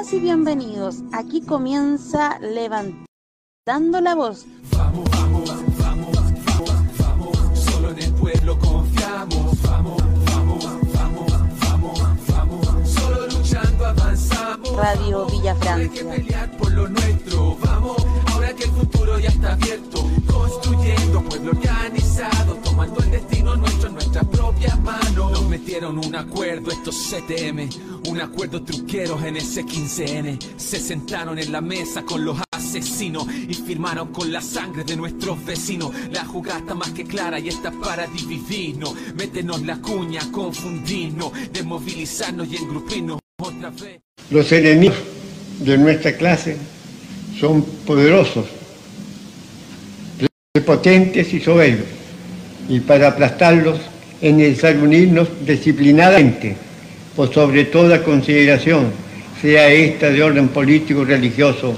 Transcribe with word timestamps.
Bienvenidas 0.00 0.12
y 0.14 0.20
bienvenidos. 0.20 0.96
Aquí 1.12 1.42
comienza 1.42 2.38
Levantando 2.38 4.00
la 4.00 4.14
Voz. 4.14 4.46
Vamos, 4.74 5.10
vamos, 5.10 5.46
vamos, 5.78 6.18
vamos, 6.18 6.98
vamos. 6.98 7.58
Solo 7.58 7.90
en 7.90 7.98
el 7.98 8.14
pueblo 8.14 8.58
confiamos. 8.58 9.62
Vamos, 9.62 10.02
vamos, 10.24 10.64
vamos, 10.94 11.60
vamos, 11.60 12.26
vamos. 12.28 12.88
Solo 12.88 13.26
luchando 13.26 13.84
avanzamos. 13.84 14.74
Radio 14.74 15.26
Villa 15.26 15.52
Hay 15.52 15.88
que 15.90 15.98
Francia. 16.00 16.10
pelear 16.10 16.56
por 16.56 16.72
lo 16.72 16.88
nuestro. 16.88 17.58
Abierto. 19.44 20.08
Construyendo 20.26 21.22
pueblo 21.22 21.50
organizado. 21.52 22.54
Tomando 22.64 23.02
el 23.02 23.10
destino 23.10 23.56
nuestro 23.56 23.88
en 23.88 23.94
nuestras 23.94 24.26
propias 24.26 24.78
manos. 24.80 25.32
Nos 25.32 25.48
metieron 25.48 25.98
un 25.98 26.14
acuerdo 26.14 26.70
estos 26.70 26.96
CTM. 27.10 27.68
Un 28.08 28.20
acuerdo 28.20 28.62
truqueros 28.62 29.22
en 29.24 29.36
ese 29.36 29.64
15N. 29.64 30.38
Se 30.56 30.78
sentaron 30.78 31.38
en 31.38 31.52
la 31.52 31.60
mesa 31.60 32.02
con 32.02 32.24
los 32.24 32.38
asesinos 32.50 33.26
y 33.48 33.54
firmaron 33.54 34.12
con 34.12 34.32
la 34.32 34.40
sangre 34.40 34.84
de 34.84 34.96
nuestros 34.96 35.44
vecinos. 35.44 35.92
La 36.12 36.24
jugada 36.24 36.60
está 36.60 36.74
más 36.74 36.90
que 36.90 37.04
clara 37.04 37.38
y 37.38 37.48
está 37.48 37.72
para 37.72 38.06
dividirnos. 38.06 38.94
Métenos 39.16 39.62
la 39.62 39.80
cuña, 39.80 40.20
confundirnos, 40.30 41.32
desmovilizarnos 41.52 42.48
y 42.48 42.56
engrupirnos 42.56 43.18
otra 43.38 43.70
vez. 43.70 44.00
Los 44.30 44.52
enemigos 44.52 44.96
de 45.58 45.76
nuestra 45.78 46.16
clase 46.16 46.56
son 47.38 47.62
poderosos, 47.86 48.46
prepotentes 50.52 51.32
y 51.32 51.38
soberbios. 51.38 51.86
Y 52.68 52.80
para 52.80 53.06
aplastarlos 53.06 53.78
es 54.20 54.34
necesario 54.34 54.82
unirnos 54.82 55.28
disciplinadamente, 55.46 56.56
por 57.14 57.32
sobre 57.32 57.66
toda 57.66 58.02
consideración, 58.02 58.86
sea 59.40 59.68
esta 59.68 60.10
de 60.10 60.20
orden 60.20 60.48
político, 60.48 61.04
religioso 61.04 61.72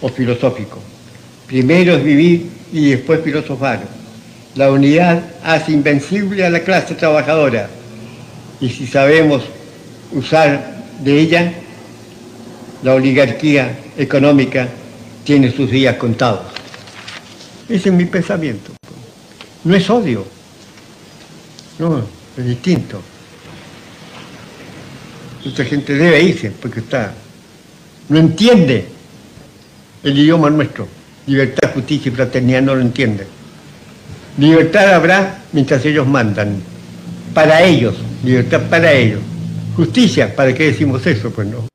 o 0.00 0.08
filosófico. 0.08 0.78
Primero 1.46 1.94
es 1.94 2.02
vivir 2.02 2.46
y 2.72 2.88
después 2.88 3.20
filosofar. 3.22 3.82
La 4.54 4.70
unidad 4.70 5.22
hace 5.44 5.72
invencible 5.72 6.46
a 6.46 6.48
la 6.48 6.60
clase 6.60 6.94
trabajadora 6.94 7.68
y 8.62 8.70
si 8.70 8.86
sabemos 8.86 9.42
usar 10.12 10.84
de 11.04 11.20
ella, 11.20 11.52
la 12.82 12.94
oligarquía 12.94 13.76
económica 13.98 14.68
tiene 15.22 15.52
sus 15.52 15.70
días 15.70 15.96
contados. 15.96 16.55
Ese 17.68 17.88
es 17.88 17.94
mi 17.94 18.04
pensamiento. 18.04 18.72
No 19.64 19.74
es 19.74 19.90
odio, 19.90 20.24
no, 21.78 22.04
es 22.36 22.44
distinto. 22.44 23.02
Mucha 25.44 25.64
gente 25.64 25.94
debe 25.94 26.22
irse 26.22 26.50
porque 26.50 26.80
está, 26.80 27.12
no 28.08 28.18
entiende 28.18 28.86
el 30.02 30.18
idioma 30.18 30.50
nuestro. 30.50 30.86
Libertad, 31.26 31.72
justicia 31.74 32.10
y 32.10 32.14
fraternidad 32.14 32.62
no 32.62 32.74
lo 32.76 32.80
entiende. 32.80 33.26
Libertad 34.38 34.94
habrá 34.94 35.42
mientras 35.52 35.84
ellos 35.84 36.06
mandan. 36.06 36.62
Para 37.34 37.62
ellos, 37.62 37.96
libertad 38.24 38.62
para 38.70 38.92
ellos. 38.92 39.20
Justicia, 39.74 40.34
¿para 40.34 40.54
qué 40.54 40.66
decimos 40.66 41.04
eso? 41.06 41.30
Pues 41.30 41.48
no. 41.48 41.66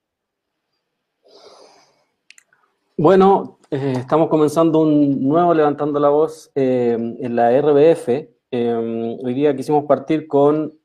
Bueno, 2.97 3.59
eh, 3.73 3.93
estamos 3.99 4.27
comenzando 4.27 4.81
un 4.81 5.25
nuevo 5.25 5.53
Levantando 5.53 5.97
la 5.97 6.09
Voz 6.09 6.51
eh, 6.55 6.97
en 7.19 7.35
la 7.37 7.57
RBF. 7.57 8.09
Eh, 8.51 9.17
hoy 9.23 9.33
día 9.33 9.55
quisimos 9.55 9.85
partir 9.85 10.27
con, 10.27 10.77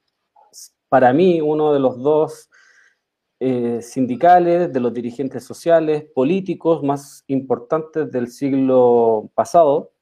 para 0.88 1.12
mí, 1.12 1.40
uno 1.40 1.72
de 1.72 1.80
los 1.80 2.00
dos 2.00 2.48
sindicales, 3.80 4.72
de 4.72 4.80
los 4.80 4.94
dirigentes 4.94 5.44
sociales, 5.44 6.04
políticos 6.14 6.82
más 6.82 7.22
importantes 7.26 8.10
del 8.10 8.28
siglo 8.28 9.30
pasado. 9.34 9.92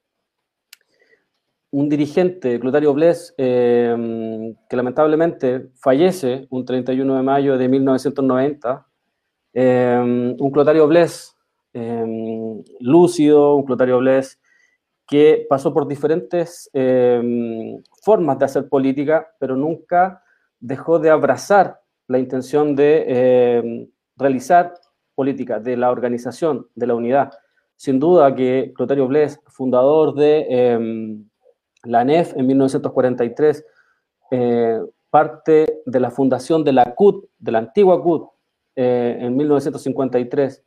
Un 1.71 1.89
dirigente, 1.89 2.59
Clotario 2.59 2.93
Bles, 2.93 3.33
que 3.35 4.45
lamentablemente 4.69 5.71
fallece 5.75 6.47
un 6.49 6.63
31 6.63 7.15
de 7.15 7.23
mayo 7.23 7.57
de 7.57 7.67
1990. 7.67 8.87
Eh, 9.53 10.35
un 10.39 10.51
Clotario 10.51 10.87
Bles 10.87 11.34
eh, 11.75 12.63
lúcido, 12.79 13.55
un 13.55 13.65
Clotario 13.65 13.99
Bles 13.99 14.39
que 15.07 15.45
pasó 15.47 15.71
por 15.71 15.87
diferentes 15.87 16.69
eh, 16.73 17.79
formas 18.01 18.39
de 18.39 18.45
hacer 18.45 18.67
política, 18.67 19.27
pero 19.39 19.55
nunca 19.55 20.23
dejó 20.59 20.97
de 20.97 21.11
abrazar 21.11 21.79
la 22.07 22.17
intención 22.17 22.75
de 22.75 23.05
eh, 23.07 23.89
realizar 24.17 24.73
política, 25.13 25.59
de 25.59 25.77
la 25.77 25.91
organización, 25.91 26.67
de 26.73 26.87
la 26.87 26.95
unidad. 26.95 27.31
Sin 27.75 27.99
duda 27.99 28.33
que 28.33 28.73
Clotario 28.75 29.07
Bles, 29.07 29.39
fundador 29.45 30.15
de 30.15 31.27
la 31.85 31.99
ANEF 31.99 32.35
en 32.35 32.47
1943, 32.47 33.65
eh, 34.31 34.79
parte 35.09 35.81
de 35.85 35.99
la 35.99 36.11
fundación 36.11 36.63
de 36.63 36.73
la 36.73 36.95
CUT, 36.95 37.25
de 37.37 37.51
la 37.51 37.59
antigua 37.59 38.01
CUT, 38.01 38.29
eh, 38.75 39.17
en 39.21 39.35
1953, 39.35 40.63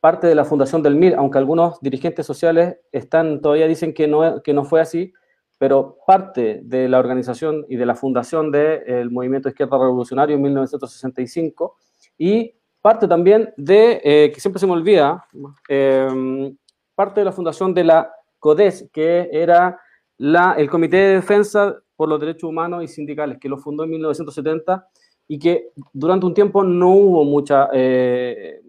parte 0.00 0.26
de 0.26 0.34
la 0.34 0.44
fundación 0.44 0.82
del 0.82 0.96
MIR, 0.96 1.16
aunque 1.16 1.38
algunos 1.38 1.80
dirigentes 1.80 2.26
sociales 2.26 2.76
están, 2.92 3.40
todavía 3.40 3.66
dicen 3.66 3.92
que 3.92 4.06
no, 4.06 4.42
que 4.42 4.54
no 4.54 4.64
fue 4.64 4.80
así, 4.80 5.12
pero 5.58 5.98
parte 6.06 6.60
de 6.62 6.88
la 6.88 6.98
organización 6.98 7.66
y 7.68 7.76
de 7.76 7.86
la 7.86 7.96
fundación 7.96 8.52
del 8.52 9.10
movimiento 9.10 9.48
de 9.48 9.52
izquierda 9.52 9.76
revolucionario 9.78 10.36
en 10.36 10.42
1965 10.42 11.76
y 12.16 12.54
parte 12.80 13.08
también 13.08 13.52
de, 13.56 14.00
eh, 14.04 14.30
que 14.32 14.40
siempre 14.40 14.60
se 14.60 14.66
me 14.66 14.72
olvida, 14.72 15.26
eh, 15.68 16.54
parte 16.94 17.20
de 17.20 17.24
la 17.24 17.32
fundación 17.32 17.74
de 17.74 17.84
la 17.84 18.10
CODES, 18.38 18.88
que 18.92 19.28
era 19.32 19.80
la, 20.16 20.54
el 20.56 20.70
Comité 20.70 20.96
de 20.96 21.14
Defensa 21.14 21.76
por 21.96 22.08
los 22.08 22.20
Derechos 22.20 22.48
Humanos 22.48 22.84
y 22.84 22.88
Sindicales, 22.88 23.38
que 23.38 23.48
lo 23.48 23.58
fundó 23.58 23.84
en 23.84 23.90
1970 23.90 24.88
y 25.26 25.38
que 25.38 25.70
durante 25.92 26.26
un 26.26 26.34
tiempo 26.34 26.62
no 26.62 26.90
hubo 26.90 27.24
mucha, 27.24 27.68
eh, 27.72 28.60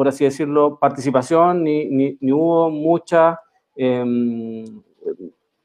por 0.00 0.08
así 0.08 0.24
decirlo, 0.24 0.78
participación, 0.78 1.62
ni, 1.62 1.84
ni, 1.84 2.16
ni 2.22 2.32
hubo 2.32 2.70
mucha, 2.70 3.38
eh, 3.76 4.02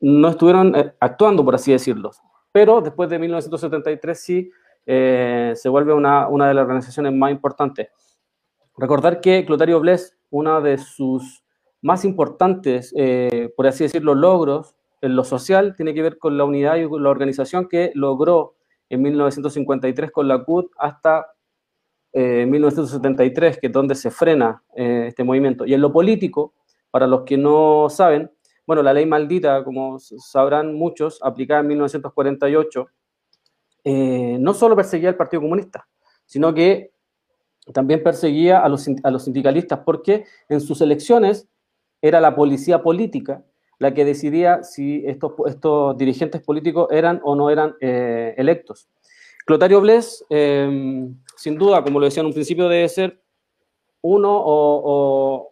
no 0.01 0.27
estuvieron 0.27 0.75
eh, 0.75 0.93
actuando, 0.99 1.45
por 1.45 1.55
así 1.55 1.71
decirlo. 1.71 2.11
Pero 2.51 2.81
después 2.81 3.09
de 3.09 3.17
1973 3.17 4.19
sí 4.19 4.51
eh, 4.85 5.53
se 5.55 5.69
vuelve 5.69 5.93
una, 5.93 6.27
una 6.27 6.49
de 6.49 6.53
las 6.53 6.63
organizaciones 6.63 7.13
más 7.13 7.31
importantes. 7.31 7.87
Recordar 8.77 9.21
que 9.21 9.45
Clotario 9.45 9.79
Bles, 9.79 10.17
una 10.31 10.59
de 10.59 10.79
sus 10.79 11.45
más 11.81 12.03
importantes, 12.03 12.93
eh, 12.97 13.53
por 13.55 13.67
así 13.67 13.85
decirlo, 13.85 14.15
logros 14.15 14.75
en 14.99 15.15
lo 15.15 15.23
social, 15.23 15.77
tiene 15.77 15.93
que 15.93 16.01
ver 16.01 16.17
con 16.17 16.37
la 16.37 16.43
unidad 16.43 16.75
y 16.75 16.89
con 16.89 17.01
la 17.01 17.09
organización 17.09 17.69
que 17.69 17.93
logró 17.95 18.55
en 18.89 19.01
1953 19.01 20.11
con 20.11 20.27
la 20.27 20.43
CUT 20.43 20.73
hasta 20.77 21.25
eh, 22.17 22.45
1973, 22.45 23.59
que 23.59 23.67
es 23.67 23.73
donde 23.73 23.93
se 23.93 24.09
frena 24.09 24.63
eh, 24.73 25.07
este 25.09 25.25
movimiento. 25.25 25.65
Y 25.65 25.73
en 25.73 25.81
lo 25.81 25.91
político, 25.91 26.53
para 26.89 27.07
los 27.07 27.23
que 27.23 27.37
no 27.37 27.87
saben, 27.89 28.31
bueno, 28.65 28.81
la 28.81 28.93
ley 28.93 29.05
maldita, 29.05 29.65
como 29.65 29.99
sabrán 29.99 30.73
muchos, 30.73 31.19
aplicada 31.21 31.59
en 31.59 31.67
1948, 31.67 32.87
eh, 33.83 34.37
no 34.39 34.53
solo 34.53 34.77
perseguía 34.77 35.09
al 35.09 35.17
Partido 35.17 35.41
Comunista, 35.41 35.87
sino 36.25 36.53
que 36.53 36.93
también 37.73 38.01
perseguía 38.01 38.59
a 38.59 38.69
los, 38.69 38.87
a 39.03 39.11
los 39.11 39.25
sindicalistas, 39.25 39.79
porque 39.85 40.23
en 40.47 40.61
sus 40.61 40.79
elecciones 40.79 41.49
era 42.01 42.21
la 42.21 42.33
policía 42.33 42.81
política 42.81 43.43
la 43.77 43.93
que 43.93 44.05
decidía 44.05 44.63
si 44.63 45.03
estos, 45.05 45.33
estos 45.47 45.97
dirigentes 45.97 46.41
políticos 46.41 46.87
eran 46.91 47.19
o 47.25 47.35
no 47.35 47.49
eran 47.49 47.75
eh, 47.81 48.33
electos. 48.37 48.87
Clotario 49.45 49.79
Bles, 49.79 50.25
eh, 50.29 51.07
sin 51.37 51.57
duda, 51.57 51.83
como 51.83 51.99
lo 51.99 52.05
decía 52.05 52.21
en 52.21 52.27
un 52.27 52.33
principio, 52.33 52.67
debe 52.67 52.89
ser 52.89 53.21
uno 54.01 54.29
o, 54.33 55.51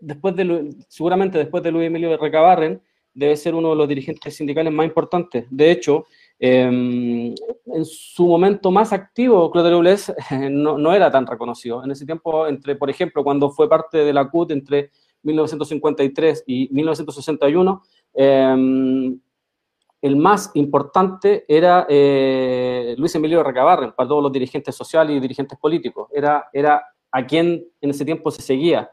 después 0.00 0.34
de, 0.34 0.74
seguramente 0.88 1.38
después 1.38 1.62
de 1.62 1.70
Luis 1.70 1.86
Emilio 1.86 2.16
Recabarren, 2.16 2.82
debe 3.14 3.36
ser 3.36 3.54
uno 3.54 3.70
de 3.70 3.76
los 3.76 3.88
dirigentes 3.88 4.36
sindicales 4.36 4.72
más 4.72 4.86
importantes. 4.86 5.46
De 5.50 5.70
hecho, 5.70 6.06
eh, 6.38 6.62
en 6.62 7.84
su 7.84 8.26
momento 8.26 8.70
más 8.70 8.92
activo, 8.92 9.50
Clotario 9.50 9.78
Bles 9.78 10.12
no, 10.50 10.92
era 10.92 11.10
tan 11.10 11.26
reconocido. 11.26 11.84
En 11.84 11.92
ese 11.92 12.04
tiempo, 12.04 12.46
entre, 12.46 12.76
por 12.76 12.90
ejemplo, 12.90 13.22
cuando 13.24 13.50
fue 13.50 13.68
parte 13.68 13.98
de 13.98 14.12
la 14.12 14.28
CUT 14.28 14.50
entre 14.50 14.90
1953 15.22 16.44
y 16.46 16.68
1961, 16.72 17.82
eh, 18.14 19.16
el 20.00 20.16
más 20.16 20.50
importante 20.54 21.44
era 21.48 21.86
eh, 21.88 22.94
Luis 22.98 23.14
Emilio 23.14 23.42
Recabarren 23.42 23.92
para 23.92 24.08
todos 24.08 24.22
los 24.22 24.32
dirigentes 24.32 24.74
sociales 24.74 25.16
y 25.16 25.20
dirigentes 25.20 25.58
políticos. 25.58 26.08
Era, 26.12 26.48
era 26.52 26.84
a 27.10 27.26
quien 27.26 27.64
en 27.80 27.90
ese 27.90 28.04
tiempo 28.04 28.30
se 28.30 28.42
seguía. 28.42 28.90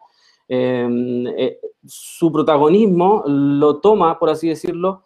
Eh, 0.48 1.60
su 1.86 2.32
protagonismo 2.32 3.24
lo 3.28 3.80
toma, 3.80 4.18
por 4.18 4.30
así 4.30 4.50
decirlo, 4.50 5.04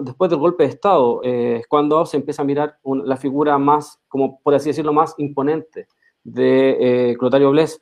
después 0.00 0.28
del 0.30 0.40
golpe 0.40 0.64
de 0.64 0.70
Estado, 0.70 1.22
es 1.22 1.66
cuando 1.68 2.04
se 2.04 2.16
empieza 2.16 2.42
a 2.42 2.44
mirar 2.44 2.78
la 2.84 3.16
figura 3.16 3.56
más, 3.58 4.00
como 4.08 4.40
por 4.42 4.54
así 4.54 4.70
decirlo, 4.70 4.92
más 4.92 5.14
imponente 5.18 5.86
de 6.24 7.16
Clotario 7.18 7.50
Bles. 7.50 7.80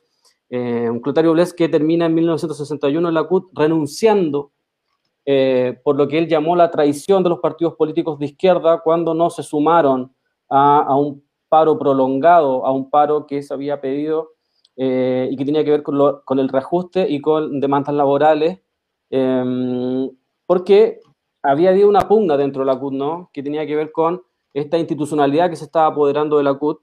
Eh, 0.49 0.89
un 0.89 1.01
Clotario 1.01 1.33
Bles 1.33 1.53
que 1.53 1.67
termina 1.67 2.05
en 2.05 2.13
1961 2.15 3.07
en 3.07 3.13
la 3.13 3.23
CUT 3.25 3.49
renunciando 3.53 4.51
eh, 5.29 5.79
por 5.83 5.97
lo 5.97 6.07
que 6.07 6.17
él 6.17 6.27
llamó 6.27 6.55
la 6.55 6.71
traición 6.71 7.21
de 7.21 7.29
los 7.29 7.39
partidos 7.39 7.75
políticos 7.75 8.17
de 8.17 8.27
izquierda 8.27 8.79
cuando 8.79 9.13
no 9.13 9.29
se 9.29 9.43
sumaron 9.43 10.15
a, 10.49 10.95
un 10.97 11.23
paro 11.49 11.77
prolongado, 11.77 12.65
a 12.65 12.71
un 12.71 12.89
paro 12.89 13.27
que 13.27 13.43
se 13.43 13.53
había 13.53 13.79
pedido 13.81 14.31
y 14.79 15.35
que 15.35 15.43
tenía 15.43 15.65
que 15.65 15.71
ver 15.71 15.83
con, 15.83 16.39
el 16.39 16.49
reajuste 16.49 17.09
y 17.09 17.19
con 17.19 17.59
demandas 17.59 17.95
laborales, 17.95 18.59
em, 19.09 20.09
porque 20.45 20.99
había 21.43 21.69
habido 21.69 21.89
una 21.89 22.07
pugna 22.07 22.37
dentro 22.37 22.61
de 22.61 22.67
la 22.67 22.79
CUT, 22.79 22.93
¿no? 22.93 23.29
Que 23.33 23.43
tenía 23.43 23.65
que 23.65 23.75
ver 23.75 23.91
con 23.91 24.21
esta 24.53 24.77
institucionalidad 24.77 25.49
que 25.49 25.55
se 25.55 25.65
estaba 25.65 25.87
apoderando 25.87 26.37
de 26.37 26.43
la 26.43 26.53
CUT 26.53 26.79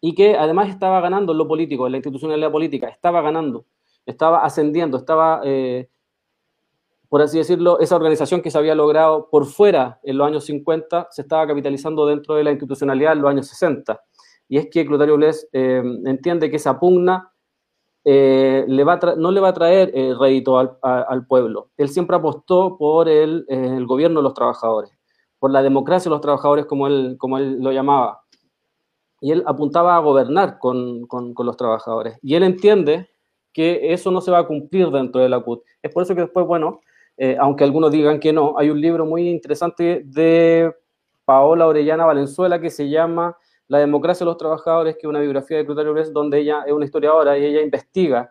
y 0.00 0.14
que 0.14 0.36
además 0.36 0.68
estaba 0.68 1.00
ganando 1.00 1.32
en 1.32 1.38
lo 1.38 1.48
político, 1.48 1.86
en 1.86 1.92
la 1.92 1.98
institucionalidad 1.98 2.52
política, 2.52 2.88
estaba 2.88 3.20
ganando, 3.22 3.66
estaba 4.04 4.44
ascendiendo, 4.44 4.96
estaba, 4.96 5.40
eh, 5.44 5.88
por 7.08 7.22
así 7.22 7.38
decirlo, 7.38 7.78
esa 7.80 7.96
organización 7.96 8.42
que 8.42 8.50
se 8.50 8.58
había 8.58 8.74
logrado 8.74 9.28
por 9.30 9.46
fuera 9.46 10.00
en 10.02 10.18
los 10.18 10.26
años 10.26 10.44
50 10.44 11.08
se 11.10 11.22
estaba 11.22 11.46
capitalizando 11.46 12.06
dentro 12.06 12.34
de 12.34 12.44
la 12.44 12.50
institucionalidad 12.50 13.12
en 13.12 13.22
los 13.22 13.30
años 13.30 13.46
60. 13.46 14.00
Y 14.48 14.58
es 14.58 14.68
que 14.70 14.86
Clotario 14.86 15.16
Bles 15.16 15.48
eh, 15.52 15.82
entiende 16.04 16.50
que 16.50 16.56
esa 16.56 16.78
pugna 16.78 17.32
eh, 18.04 18.64
le 18.68 18.84
va 18.84 19.00
no 19.16 19.32
le 19.32 19.40
va 19.40 19.48
a 19.48 19.52
traer 19.52 19.92
rédito 20.18 20.58
al, 20.58 21.26
pueblo. 21.26 21.70
Él 21.76 21.88
siempre 21.88 22.16
apostó 22.16 22.76
por 22.78 23.08
el, 23.08 23.44
el 23.48 23.84
gobierno 23.86 24.20
de 24.20 24.24
los 24.24 24.34
trabajadores 24.34 24.96
por 25.38 25.50
la 25.50 25.62
democracia 25.62 26.08
de 26.08 26.14
los 26.14 26.20
trabajadores, 26.20 26.66
como 26.66 26.86
él, 26.86 27.16
como 27.18 27.38
él 27.38 27.58
lo 27.60 27.72
llamaba. 27.72 28.22
Y 29.20 29.32
él 29.32 29.42
apuntaba 29.46 29.96
a 29.96 30.00
gobernar 30.00 30.58
con, 30.58 31.06
con, 31.06 31.34
los 31.38 31.56
trabajadores. 31.56 32.18
Y 32.22 32.34
él 32.34 32.42
entiende 32.42 33.08
que 33.52 33.92
eso 33.92 34.10
no 34.10 34.20
se 34.20 34.30
va 34.30 34.38
a 34.38 34.46
cumplir 34.46 34.90
dentro 34.90 35.20
de 35.20 35.28
la 35.28 35.40
CUT. 35.40 35.62
Es 35.82 35.92
por 35.92 36.02
eso 36.02 36.14
que 36.14 36.22
después, 36.22 36.46
bueno, 36.46 36.80
eh, 37.16 37.36
aunque 37.40 37.64
algunos 37.64 37.90
digan 37.90 38.20
que 38.20 38.32
no, 38.32 38.58
hay 38.58 38.70
un 38.70 38.80
libro 38.80 39.06
muy 39.06 39.28
interesante 39.28 40.02
de 40.04 40.74
Paola 41.24 41.66
Orellana 41.66 42.04
Valenzuela 42.04 42.60
que 42.60 42.70
se 42.70 42.88
llama 42.88 43.36
La 43.68 43.78
democracia 43.78 44.24
de 44.24 44.30
los 44.30 44.36
trabajadores, 44.36 44.94
que 44.94 45.00
es 45.02 45.08
una 45.08 45.20
biografía 45.20 45.56
de 45.56 45.66
Clotario 45.66 45.92
Bles, 45.92 46.12
donde 46.12 46.40
ella 46.40 46.64
es 46.66 46.72
una 46.72 46.84
historiadora 46.84 47.38
y 47.38 47.44
ella 47.44 47.62
investiga 47.62 48.30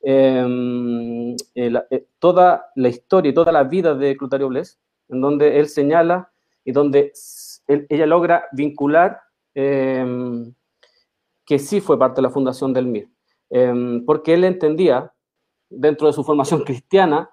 em, 0.00 1.36
eh, 1.54 2.06
toda 2.18 2.66
la 2.74 2.88
historia 2.88 3.30
y 3.30 3.34
toda 3.34 3.52
la 3.52 3.62
vida 3.64 3.94
de 3.94 4.16
Clotario 4.16 4.48
Bles, 4.48 4.80
en 5.08 5.20
donde 5.20 5.58
él 5.58 5.68
señala 5.68 6.32
y 6.64 6.72
donde 6.72 7.12
ella 7.66 8.06
logra 8.06 8.46
vincular 8.52 9.20
em, 9.54 10.52
que 11.46 11.58
sí 11.58 11.80
fue 11.80 11.98
parte 11.98 12.16
de 12.16 12.22
la 12.22 12.30
fundación 12.30 12.72
del 12.72 12.86
MIR, 12.86 13.08
em, 13.50 14.04
porque 14.04 14.34
él 14.34 14.44
entendía, 14.44 15.12
dentro 15.70 16.06
de 16.06 16.12
su 16.12 16.24
formación 16.24 16.62
cristiana, 16.64 17.30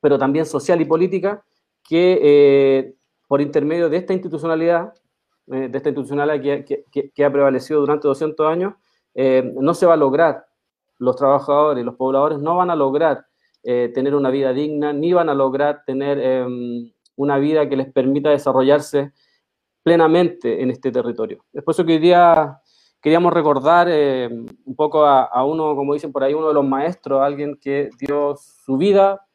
pero 0.00 0.18
también 0.18 0.46
social 0.46 0.80
y 0.80 0.84
política, 0.84 1.44
que 1.82 2.18
eh, 2.22 2.94
por 3.28 3.40
intermedio 3.40 3.88
de 3.88 3.98
esta 3.98 4.12
institucionalidad, 4.12 4.92
eh, 5.48 5.68
de 5.68 5.76
esta 5.76 5.88
institucionalidad 5.88 6.64
que, 6.64 7.24
ha 7.24 7.32
prevalecido 7.32 7.80
durante 7.80 8.08
200 8.08 8.46
años, 8.46 8.74
em, 9.14 9.54
no 9.54 9.74
se 9.74 9.86
va 9.86 9.94
a 9.94 9.96
lograr, 9.96 10.46
los 10.98 11.16
trabajadores 11.16 11.84
los 11.84 11.94
pobladores 11.94 12.38
no 12.38 12.56
van 12.56 12.70
a 12.70 12.76
lograr 12.76 13.26
eh, 13.62 13.90
tener 13.94 14.14
una 14.14 14.30
vida 14.30 14.52
digna, 14.52 14.92
ni 14.92 15.12
van 15.12 15.28
a 15.28 15.34
lograr 15.34 15.82
tener 15.86 16.46
una 17.16 17.38
vida 17.38 17.68
que 17.68 17.76
les 17.76 17.92
permita 17.92 18.30
desarrollarse 18.30 19.12
plenamente 19.82 20.62
en 20.62 20.70
este 20.70 20.90
territorio. 20.90 21.44
Después 21.52 21.76
que 21.76 21.82
hoy 21.92 21.98
día 21.98 22.60
queríamos 23.00 23.32
recordar 23.32 23.88
eh, 23.90 24.28
un 24.28 24.76
poco 24.76 25.04
a, 25.04 25.44
uno, 25.44 25.74
como 25.74 25.94
dicen 25.94 26.12
por 26.12 26.22
ahí, 26.22 26.34
uno 26.34 26.48
de 26.48 26.54
los 26.54 26.64
maestros, 26.64 27.22
alguien 27.22 27.58
que 27.60 27.90
dio 27.98 28.36
su 28.36 28.76
vida, 28.76 29.26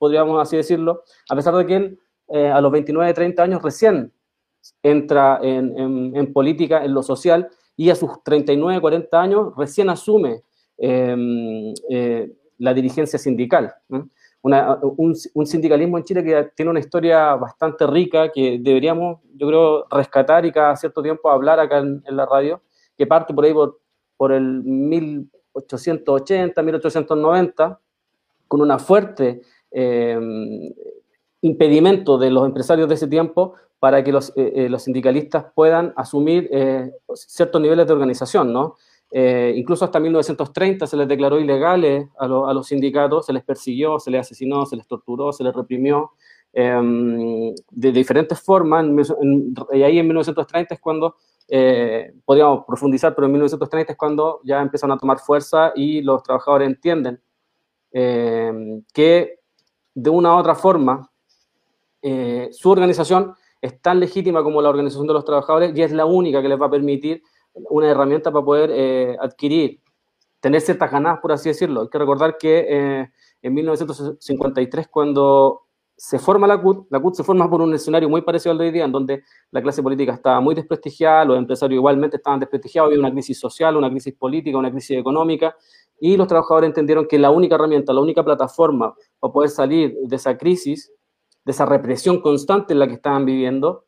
podríamos 0.00 0.42
así 0.42 0.56
decirlo, 0.56 1.04
a 1.28 1.36
pesar 1.36 1.54
de 1.54 1.64
que 1.64 1.76
él 1.76 1.98
eh, 2.26 2.48
a 2.48 2.60
los 2.60 2.72
29, 2.72 3.14
30 3.14 3.42
años 3.42 3.62
recién 3.62 4.12
entra 4.82 5.38
en, 5.42 6.32
política, 6.32 6.84
en 6.84 6.92
lo 6.92 7.04
social, 7.04 7.48
y 7.76 7.90
a 7.90 7.94
sus 7.94 8.22
39, 8.24 8.80
40 8.80 9.20
años 9.20 9.52
recién 9.56 9.88
asume 9.88 10.42
em, 10.76 11.72
eh, 11.88 12.32
la 12.58 12.74
dirigencia 12.74 13.18
sindical 13.18 13.72
un, 14.42 15.46
sindicalismo 15.46 15.98
en 15.98 16.04
Chile 16.04 16.24
que 16.24 16.50
tiene 16.54 16.70
una 16.70 16.80
historia 16.80 17.34
bastante 17.34 17.86
rica 17.86 18.32
que 18.32 18.58
deberíamos, 18.60 19.20
yo 19.34 19.48
creo, 19.48 19.86
rescatar 19.90 20.46
y 20.46 20.52
cada 20.52 20.74
cierto 20.76 21.02
tiempo 21.02 21.30
hablar 21.30 21.60
acá 21.60 21.76
en, 21.78 22.02
la 22.06 22.24
radio, 22.26 22.62
que 22.96 23.06
parte 23.06 23.34
por 23.34 23.44
ahí 23.44 23.52
por, 24.16 24.32
el 24.32 24.62
1880, 24.62 26.62
1890, 26.62 27.78
con 28.48 28.62
una 28.62 28.78
fuerte 28.78 29.42
impedimento 31.42 32.18
de 32.18 32.30
los 32.30 32.44
empresarios 32.44 32.88
de 32.88 32.94
ese 32.96 33.06
tiempo 33.06 33.54
para 33.78 34.04
que 34.04 34.12
los, 34.12 34.30
eh, 34.36 34.52
eh, 34.54 34.68
los 34.68 34.82
sindicalistas 34.82 35.46
puedan 35.54 35.92
asumir 35.96 36.48
eh, 36.52 36.92
ciertos 37.14 37.60
niveles 37.60 37.86
de 37.86 37.92
organización, 37.92 38.52
¿no? 38.52 38.76
Eh, 39.12 39.54
incluso 39.56 39.84
hasta 39.84 39.98
1930 39.98 40.86
se 40.86 40.96
les 40.96 41.08
declaró 41.08 41.40
ilegales 41.40 42.06
a, 42.16 42.28
los 42.28 42.66
sindicatos, 42.66 43.26
se 43.26 43.32
les 43.32 43.42
persiguió, 43.42 43.98
se 43.98 44.10
les 44.10 44.20
asesinó, 44.20 44.66
se 44.66 44.76
les 44.76 44.86
torturó, 44.86 45.32
se 45.32 45.42
les 45.42 45.52
reprimió 45.52 46.12
em, 46.52 47.52
de, 47.70 47.92
diferentes 47.92 48.40
formas. 48.40 48.86
y 49.72 49.82
ahí 49.82 49.98
en 49.98 50.06
1930 50.06 50.74
es 50.74 50.80
cuando, 50.80 51.16
eh, 51.48 52.12
podríamos 52.24 52.64
profundizar, 52.64 53.14
pero 53.14 53.26
en 53.26 53.32
1930 53.32 53.92
es 53.92 53.98
cuando 53.98 54.40
ya 54.44 54.60
empiezan 54.62 54.92
a 54.92 54.98
tomar 54.98 55.18
fuerza 55.18 55.72
y 55.74 56.02
los 56.02 56.22
trabajadores 56.22 56.68
entienden 56.68 57.20
em, 57.92 58.84
que 58.94 59.39
de 60.02 60.10
una 60.10 60.34
u 60.34 60.38
otra 60.38 60.54
forma 60.54 61.10
eh, 62.02 62.48
su 62.52 62.70
organización 62.70 63.34
es 63.60 63.80
tan 63.82 64.00
legítima 64.00 64.42
como 64.42 64.62
la 64.62 64.70
organización 64.70 65.06
de 65.06 65.12
los 65.12 65.24
trabajadores 65.24 65.76
y 65.76 65.82
es 65.82 65.92
la 65.92 66.06
única 66.06 66.40
que 66.40 66.48
les 66.48 66.60
va 66.60 66.66
a 66.66 66.70
permitir 66.70 67.22
una 67.52 67.88
herramienta 67.88 68.32
para 68.32 68.44
poder 68.44 68.70
eh, 68.72 69.16
adquirir, 69.20 69.80
tener 70.40 70.62
ciertas 70.62 70.90
ganadas, 70.90 71.18
por 71.20 71.32
así 71.32 71.50
decirlo. 71.50 71.82
Hay 71.82 71.88
que 71.88 71.98
recordar 71.98 72.38
que 72.38 72.66
eh, 72.68 73.10
en 73.42 73.54
1953, 73.54 74.88
cuando 74.88 75.66
se 75.94 76.18
forma 76.18 76.46
la 76.46 76.58
CUT, 76.58 76.86
la 76.90 76.98
CUT 76.98 77.16
se 77.16 77.24
forma 77.24 77.50
por 77.50 77.60
un 77.60 77.74
escenario 77.74 78.08
muy 78.08 78.22
parecido 78.22 78.52
al 78.52 78.58
de 78.58 78.64
hoy 78.64 78.70
día, 78.70 78.86
en 78.86 78.92
donde 78.92 79.22
la 79.50 79.60
clase 79.60 79.82
política 79.82 80.14
estaba 80.14 80.40
muy 80.40 80.54
desprestigiada, 80.54 81.26
los 81.26 81.36
empresarios 81.36 81.76
igualmente 81.76 82.16
estaban 82.16 82.40
desprestigiados, 82.40 82.88
había 82.88 83.00
una 83.00 83.12
crisis 83.12 83.38
social, 83.38 83.76
una 83.76 83.90
crisis 83.90 84.14
política, 84.14 84.56
una 84.56 84.70
crisis 84.70 84.96
económica, 84.96 85.54
y 86.00 86.16
los 86.16 86.26
trabajadores 86.26 86.68
entendieron 86.68 87.06
que 87.06 87.18
la 87.18 87.30
única 87.30 87.54
herramienta, 87.54 87.92
la 87.92 88.00
única 88.00 88.24
plataforma 88.24 88.94
para 89.20 89.32
poder 89.32 89.50
salir 89.50 89.94
de 90.02 90.16
esa 90.16 90.36
crisis, 90.36 90.90
de 91.44 91.52
esa 91.52 91.66
represión 91.66 92.20
constante 92.20 92.72
en 92.72 92.78
la 92.78 92.88
que 92.88 92.94
estaban 92.94 93.26
viviendo, 93.26 93.84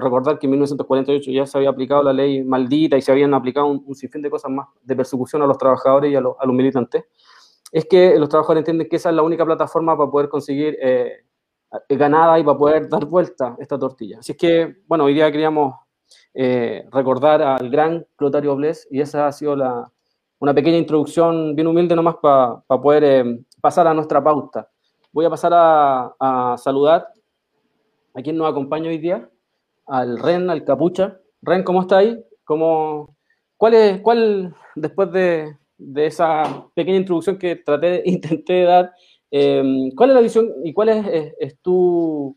recordar 0.00 0.38
que 0.38 0.46
en 0.46 0.52
1948 0.52 1.30
ya 1.30 1.46
se 1.46 1.58
había 1.58 1.70
aplicado 1.70 2.02
la 2.02 2.12
ley 2.12 2.44
maldita 2.44 2.96
y 2.96 3.02
se 3.02 3.12
habían 3.12 3.34
aplicado 3.34 3.66
un, 3.66 3.94
sinfín 3.94 4.22
de 4.22 4.30
cosas 4.30 4.50
más 4.50 4.68
de 4.82 4.96
persecución 4.96 5.42
a 5.42 5.46
los 5.46 5.58
trabajadores 5.58 6.12
y 6.12 6.16
a, 6.16 6.20
los 6.20 6.36
militantes, 6.46 7.04
es 7.70 7.84
que 7.86 8.16
los 8.18 8.28
trabajadores 8.28 8.60
entienden 8.60 8.88
que 8.88 8.96
esa 8.96 9.10
es 9.10 9.16
la 9.16 9.22
única 9.22 9.44
plataforma 9.44 9.96
para 9.96 10.10
poder 10.10 10.28
conseguir 10.28 10.78
eh, 10.80 11.24
ganada 11.88 12.38
y 12.38 12.44
para 12.44 12.56
poder 12.56 12.88
dar 12.88 13.04
vuelta 13.04 13.56
esta 13.58 13.78
tortilla. 13.78 14.20
Así 14.20 14.32
es 14.32 14.38
que, 14.38 14.76
bueno, 14.86 15.04
hoy 15.04 15.14
día 15.14 15.30
queríamos 15.32 15.74
eh, 16.32 16.86
recordar 16.92 17.42
al 17.42 17.68
gran 17.68 18.06
Clotario 18.16 18.54
Bles 18.54 18.86
y 18.90 19.00
esa 19.00 19.26
ha 19.26 19.32
sido 19.32 19.56
la, 19.56 19.90
una 20.44 20.54
pequeña 20.54 20.76
introducción 20.76 21.56
bien 21.56 21.66
humilde 21.66 21.96
nomás 21.96 22.16
para 22.16 22.60
poder 22.68 23.04
eh, 23.04 23.40
pasar 23.62 23.86
a 23.86 23.94
nuestra 23.94 24.22
pauta. 24.22 24.68
Voy 25.10 25.24
a 25.24 25.30
pasar 25.30 25.52
a, 25.54 26.14
a 26.20 26.58
saludar 26.58 27.08
a 28.12 28.20
quien 28.20 28.36
nos 28.36 28.50
acompaña 28.50 28.90
hoy 28.90 28.98
día 28.98 29.26
al 29.86 30.18
Ren, 30.18 30.50
al 30.50 30.62
Capucha. 30.62 31.18
Ren, 31.40 31.62
¿cómo 31.62 31.80
está 31.80 31.96
ahí? 31.96 32.22
¿Cómo, 32.44 33.16
¿Cuál 33.56 33.74
es, 33.74 34.00
cuál, 34.02 34.54
después 34.74 35.10
de, 35.12 35.56
esa 35.96 36.68
pequeña 36.74 36.98
introducción 36.98 37.38
que 37.38 37.56
traté, 37.56 38.02
intenté 38.06 38.64
dar, 38.64 38.92
em, 39.30 39.90
cuál 39.96 40.10
es 40.10 40.14
la 40.14 40.20
visión 40.20 40.52
y 40.62 40.74
cuál 40.74 40.90
es, 40.90 41.32
es, 41.40 41.58
tu, 41.62 42.36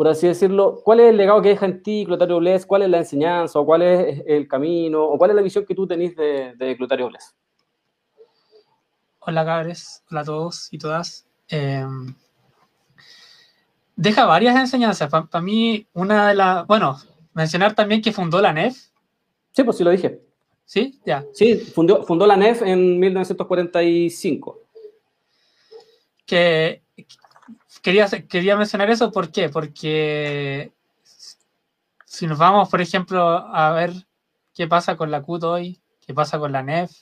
por 0.00 0.08
así 0.08 0.26
decirlo, 0.26 0.80
cuál 0.82 1.00
es 1.00 1.10
el 1.10 1.18
legado 1.18 1.42
que 1.42 1.50
deja 1.50 1.66
en 1.66 1.82
ti 1.82 2.04
Clotario 2.06 2.38
Bles, 2.38 2.64
cuál 2.64 2.80
es 2.80 2.88
la 2.88 2.96
enseñanza, 2.96 3.58
o 3.58 3.66
cuál 3.66 3.82
es 3.82 4.22
el 4.26 4.48
camino, 4.48 5.04
o 5.04 5.18
cuál 5.18 5.28
es 5.28 5.36
la 5.36 5.42
visión 5.42 5.66
que 5.66 5.74
tú 5.74 5.86
tenés 5.86 6.16
de, 6.16 6.54
de 6.56 6.74
Clotario 6.74 7.08
Bles? 7.08 7.36
Hola, 9.18 9.44
cabres. 9.44 10.02
Hola 10.10 10.22
a 10.22 10.24
todos 10.24 10.72
y 10.72 10.78
todas. 10.78 11.28
Em, 11.48 12.14
deja 13.94 14.24
varias 14.24 14.56
enseñanzas. 14.56 15.10
Para 15.10 15.42
mí, 15.42 15.86
una 15.92 16.28
de 16.28 16.34
las. 16.34 16.66
Bueno, 16.66 16.96
mencionar 17.34 17.74
también 17.74 18.00
que 18.00 18.10
fundó 18.10 18.40
la 18.40 18.54
NEF. 18.54 18.78
Sí, 19.52 19.64
pues 19.64 19.76
sí 19.76 19.84
lo 19.84 19.90
dije. 19.90 20.22
¿Sí? 20.64 20.98
Ya. 21.04 21.26
Sí, 21.34 21.56
fundó, 21.56 22.04
fundó 22.04 22.26
la 22.26 22.38
NEF 22.38 22.62
en 22.62 22.98
1945. 22.98 24.62
Que 26.24 26.84
quería, 27.82 28.08
quería 28.28 28.56
mencionar 28.56 28.90
eso, 28.90 29.10
¿por 29.12 29.30
qué? 29.30 29.48
Porque 29.48 30.72
si 32.04 32.26
nos 32.26 32.38
vamos, 32.38 32.68
por 32.68 32.80
ejemplo, 32.80 33.22
a 33.22 33.70
ver 33.72 33.92
qué 34.54 34.66
pasa 34.66 34.96
con 34.96 35.10
la 35.10 35.22
CUT 35.22 35.44
hoy, 35.44 35.82
qué 36.06 36.14
pasa 36.14 36.38
con 36.38 36.52
la 36.52 36.62
NEF, 36.62 36.92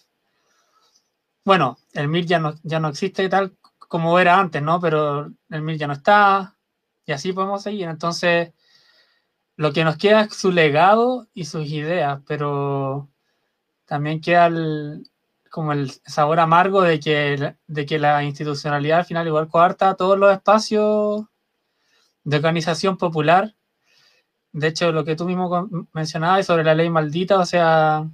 bueno, 1.45 1.79
el 1.95 2.09
MIR 2.09 2.27
ya 2.27 2.39
no, 2.39 2.55
ya 2.63 2.79
no 2.79 2.89
existe 2.89 3.29
tal 3.29 3.57
como 3.79 4.19
era 4.19 4.39
antes, 4.39 4.63
¿no? 4.63 4.81
Pero 4.81 5.33
el 5.49 5.63
MIR 5.63 5.79
ya 5.79 5.87
no 5.87 5.95
está, 5.95 6.59
y 7.07 7.13
así 7.13 7.33
podemos 7.33 7.63
seguir. 7.63 7.89
Entonces, 7.89 8.53
lo 9.57 9.73
que 9.73 9.85
nos 9.85 9.97
queda 9.97 10.23
es 10.23 10.35
su 10.37 10.53
legado 10.53 11.27
y 11.35 11.47
sus 11.47 11.67
ideas, 11.67 12.21
pero 12.27 13.09
también 13.87 14.21
queda 14.21 14.47
el, 14.47 15.11
como 15.51 15.73
el 15.73 15.91
sabor 15.91 16.41
amargo 16.41 16.83
de 16.83 17.01
que, 17.01 17.55
de 17.67 17.87
que 17.87 17.99
la 17.99 18.23
institucionalidad 18.25 19.01
al 19.01 19.05
final 19.05 19.27
igual 19.27 19.49
coarta 19.49 19.95
todos 19.95 20.19
los 20.19 20.33
espacios 20.33 21.25
de 22.25 22.37
organización 22.37 22.97
popular. 22.97 23.55
De 24.53 24.69
hecho, 24.69 24.93
lo 24.93 25.05
que 25.05 25.17
tú 25.17 25.25
mismo 25.25 25.69
mencionabas 25.93 26.47
sobre 26.47 26.65
la 26.65 26.75
ley 26.75 26.91
maldita, 26.91 27.39
o 27.39 27.47
sea, 27.47 28.09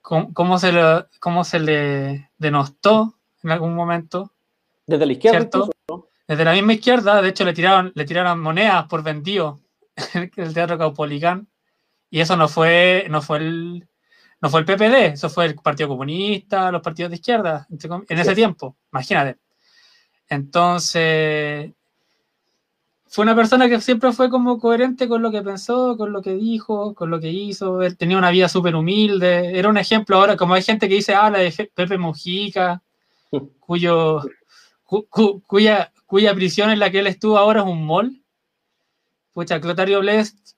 cómo, 0.00 0.58
se, 0.58 0.72
le, 0.72 1.06
cómo 1.20 1.44
se 1.44 1.60
le 1.60 2.30
denostó 2.38 3.14
en 3.42 3.50
algún 3.50 3.74
momento. 3.74 4.32
Desde 4.86 5.06
la 5.06 5.12
izquierda. 5.12 5.68
Desde 6.28 6.44
la 6.44 6.52
misma 6.52 6.72
izquierda, 6.72 7.22
de 7.22 7.28
hecho, 7.28 7.44
le 7.44 7.52
tiraron, 7.52 7.92
le 7.94 8.04
tiraron 8.04 8.40
monedas 8.40 8.86
por 8.86 9.02
vendido 9.02 9.60
en 10.14 10.30
el 10.36 10.54
Teatro 10.54 10.78
Caupolicán. 10.78 11.48
Y 12.10 12.20
eso 12.20 12.36
no 12.36 12.48
fue, 12.48 13.06
no 13.10 13.22
fue 13.22 13.38
el, 13.38 13.88
no 14.40 14.50
fue 14.50 14.60
el 14.60 14.66
PPD, 14.66 15.14
eso 15.14 15.30
fue 15.30 15.46
el 15.46 15.54
Partido 15.54 15.88
Comunista, 15.88 16.70
los 16.70 16.82
partidos 16.82 17.10
de 17.10 17.16
izquierda, 17.16 17.66
en 17.70 18.18
ese 18.18 18.34
tiempo, 18.34 18.76
imagínate. 18.92 19.38
Entonces, 20.28 21.72
fue 23.08 23.22
una 23.22 23.34
persona 23.34 23.68
que 23.68 23.80
siempre 23.80 24.12
fue 24.12 24.28
como 24.28 24.58
coherente 24.58 25.08
con 25.08 25.22
lo 25.22 25.30
que 25.30 25.42
pensó, 25.42 25.96
con 25.96 26.12
lo 26.12 26.20
que 26.20 26.34
dijo, 26.34 26.94
con 26.94 27.10
lo 27.10 27.20
que 27.20 27.30
hizo. 27.30 27.80
Él 27.82 27.96
tenía 27.96 28.18
una 28.18 28.30
vida 28.30 28.48
súper 28.48 28.74
humilde. 28.74 29.58
Era 29.58 29.68
un 29.68 29.78
ejemplo 29.78 30.16
ahora, 30.16 30.36
como 30.36 30.54
hay 30.54 30.62
gente 30.62 30.88
que 30.88 30.96
dice, 30.96 31.14
ah, 31.14 31.30
la 31.30 31.38
de 31.38 31.70
Pepe 31.74 31.96
Mujica, 31.96 32.82
cuyo, 33.60 34.22
cuya, 34.84 35.92
cuya 36.04 36.34
prisión 36.34 36.70
en 36.70 36.78
la 36.78 36.90
que 36.90 36.98
él 36.98 37.06
estuvo 37.06 37.38
ahora 37.38 37.60
es 37.60 37.66
un 37.66 37.86
mall. 37.86 38.22
Pucha, 39.32 39.60
Clotario 39.60 40.00
Blest 40.00 40.55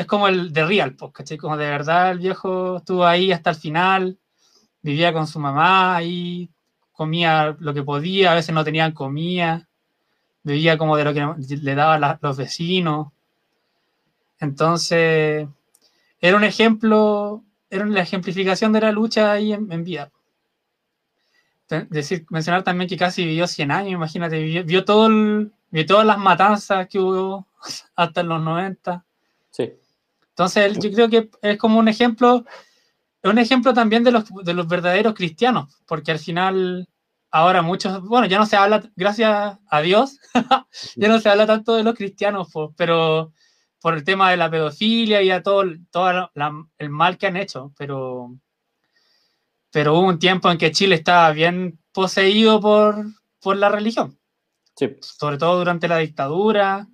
es 0.00 0.06
como 0.06 0.28
el 0.28 0.52
de 0.52 0.64
Real, 0.64 0.96
¿cachai? 1.12 1.36
Como 1.36 1.58
de 1.58 1.66
verdad 1.66 2.12
el 2.12 2.20
viejo 2.20 2.78
estuvo 2.78 3.04
ahí 3.04 3.32
hasta 3.32 3.50
el 3.50 3.56
final, 3.56 4.18
vivía 4.80 5.12
con 5.12 5.26
su 5.26 5.38
mamá 5.38 5.94
ahí, 5.96 6.48
comía 6.92 7.54
lo 7.60 7.74
que 7.74 7.82
podía, 7.82 8.32
a 8.32 8.34
veces 8.34 8.54
no 8.54 8.64
tenían 8.64 8.92
comida, 8.92 9.68
vivía 10.42 10.78
como 10.78 10.96
de 10.96 11.04
lo 11.04 11.12
que 11.12 11.56
le 11.56 11.74
daban 11.74 12.18
los 12.22 12.36
vecinos. 12.38 13.08
Entonces, 14.38 15.46
era 16.18 16.36
un 16.36 16.44
ejemplo, 16.44 17.44
era 17.68 17.84
la 17.84 18.00
ejemplificación 18.00 18.72
de 18.72 18.80
la 18.80 18.92
lucha 18.92 19.32
ahí 19.32 19.52
en, 19.52 19.84
vida. 19.84 20.10
Decir, 21.90 22.24
mencionar 22.30 22.62
también 22.62 22.88
que 22.88 22.96
casi 22.96 23.22
vivió 23.24 23.46
100 23.46 23.70
años, 23.70 23.92
imagínate, 23.92 24.62
vio, 24.62 24.84
todo 24.86 25.10
vio 25.70 25.86
todas 25.86 26.06
las 26.06 26.18
matanzas 26.18 26.88
que 26.88 26.98
hubo 26.98 27.46
hasta 27.96 28.22
los 28.22 28.40
90 28.42 29.04
entonces, 30.40 30.78
yo 30.78 30.90
creo 30.90 31.10
que 31.10 31.30
es 31.42 31.58
como 31.58 31.78
un 31.78 31.86
ejemplo, 31.86 32.46
un 33.24 33.38
ejemplo 33.38 33.74
también 33.74 34.02
de 34.04 34.10
los, 34.10 34.24
de 34.42 34.54
los 34.54 34.66
verdaderos 34.66 35.12
cristianos, 35.12 35.76
porque 35.86 36.12
al 36.12 36.18
final, 36.18 36.88
ahora 37.30 37.60
muchos, 37.60 38.00
bueno, 38.04 38.26
ya 38.26 38.38
no 38.38 38.46
se 38.46 38.56
habla, 38.56 38.82
gracias 38.96 39.58
a 39.68 39.80
Dios, 39.82 40.18
ya 40.96 41.08
no 41.08 41.20
se 41.20 41.28
habla 41.28 41.46
tanto 41.46 41.74
de 41.74 41.82
los 41.82 41.94
cristianos, 41.94 42.48
pero 42.74 43.34
por 43.82 43.92
el 43.92 44.02
tema 44.02 44.30
de 44.30 44.38
la 44.38 44.50
pedofilia 44.50 45.20
y 45.20 45.30
a 45.30 45.42
todo, 45.42 45.64
todo 45.90 46.30
el 46.78 46.88
mal 46.88 47.18
que 47.18 47.26
han 47.26 47.36
hecho, 47.36 47.74
pero, 47.76 48.34
pero 49.70 49.92
hubo 49.92 50.08
un 50.08 50.18
tiempo 50.18 50.50
en 50.50 50.56
que 50.56 50.72
Chile 50.72 50.94
estaba 50.94 51.32
bien 51.32 51.78
poseído 51.92 52.62
por, 52.62 53.04
por 53.42 53.58
la 53.58 53.68
religión. 53.68 54.18
Sobre 55.02 55.36
todo 55.36 55.58
durante 55.58 55.86
la 55.86 55.98
dictadura, 55.98 56.88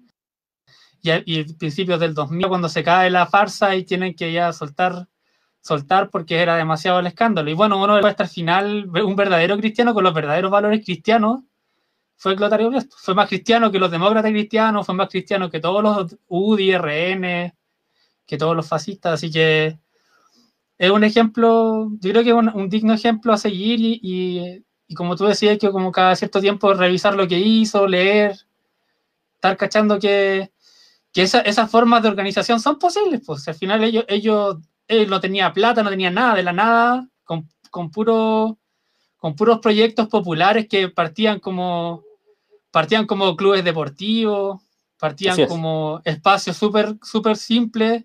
y, 1.03 1.45
principios 1.55 2.01
del 2.01 2.15
2000 2.15 2.49
cuando 2.49 2.69
se 2.69 2.83
cae 2.83 3.11
la 3.11 3.27
farsa 3.27 3.77
y 3.77 3.85
tienen 3.85 4.15
que 4.15 4.33
ya 4.33 4.53
soltar 4.53 5.09
soltar 5.61 6.11
porque 6.11 6.37
era 6.37 6.57
demasiado 6.57 7.01
el 7.01 7.09
escándalo. 7.09 7.51
Y 7.51 7.55
bueno, 7.55 7.83
uno 7.83 7.97
hasta 7.97 8.23
el 8.23 8.29
final, 8.29 8.89
un 8.89 9.17
verdadero 9.17 9.57
cristiano 9.59 9.95
con 9.95 10.05
los 10.05 10.15
verdaderos 10.15 10.51
valores 10.51 10.85
cristianos 10.85 11.41
fue 12.17 12.37
Clotario 12.37 12.71
Blest. 12.71 12.93
Fue 12.97 13.15
más 13.15 13.29
cristiano 13.29 13.71
que 13.71 13.79
los 13.79 13.91
demócratas 13.91 14.31
cristianos, 14.31 14.87
fue 14.87 14.95
más 14.95 15.09
cristiano 15.09 15.51
que 15.51 15.61
todos 15.61 15.83
los 15.83 16.17
UDI, 16.29 16.77
RN, 16.77 17.55
que 18.27 18.39
todos 18.39 18.57
los 18.57 18.69
fascistas. 18.69 19.15
Así 19.15 19.31
que 19.31 19.79
es 20.79 20.91
un 20.91 21.05
ejemplo, 21.05 21.91
yo 22.01 22.11
creo 22.11 22.23
que 22.23 22.31
es 22.31 22.37
un, 22.37 22.69
digno 22.69 22.95
ejemplo 22.95 23.33
a 23.33 23.39
seguir 23.39 23.81
y, 23.81 24.65
y, 24.89 24.95
como 24.95 25.17
tú 25.17 25.27
decías, 25.27 25.59
que 25.59 25.71
como 25.71 25.93
cada 25.93 26.17
cierto 26.17 26.41
tiempo 26.41 26.73
revisar 26.75 27.15
lo 27.15 27.27
que 27.29 27.39
hizo, 27.39 27.87
leer, 27.87 28.37
estar 29.35 29.57
cachando 29.57 29.99
que 29.99 30.51
que 31.17 31.23
esas 31.23 31.71
formas 31.71 32.03
de 32.03 32.11
organización 32.11 32.61
son 32.61 32.79
posibles, 32.79 33.23
pues 33.25 33.49
al 33.49 33.55
final 33.55 33.83
ellos, 33.83 34.05
ellos, 34.07 34.59
no 35.09 35.19
tenían 35.19 35.55
plata, 35.55 35.83
no 35.83 35.89
tenían 35.89 36.13
nada, 36.13 36.35
de 36.35 36.43
la 36.43 36.53
nada, 36.53 37.09
con, 37.25 37.49
con, 37.71 37.91
puro, 37.91 38.59
con 39.17 39.35
puros 39.35 39.61
proyectos 39.61 40.09
populares 40.09 40.69
que 40.69 40.91
partían 40.91 41.41
como, 41.41 42.05
partían 42.71 43.07
como 43.07 43.35
clubes 43.35 43.65
deportivos, 43.65 44.61
partían 45.01 45.47
como 45.47 46.03
espacios 46.05 46.55
súper 46.55 46.97
super 47.03 47.35
simples 47.39 48.05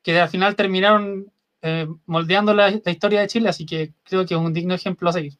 que 0.00 0.20
al 0.20 0.28
final 0.28 0.54
terminaron 0.54 1.32
eh, 1.62 1.88
moldeando 2.06 2.54
la, 2.54 2.70
historia 2.70 3.22
de 3.22 3.26
Chile, 3.26 3.48
así 3.48 3.66
que 3.66 3.92
creo 4.04 4.24
que 4.24 4.34
es 4.34 4.40
un 4.40 4.52
digno 4.52 4.72
ejemplo 4.72 5.08
a 5.08 5.14
seguir. 5.14 5.32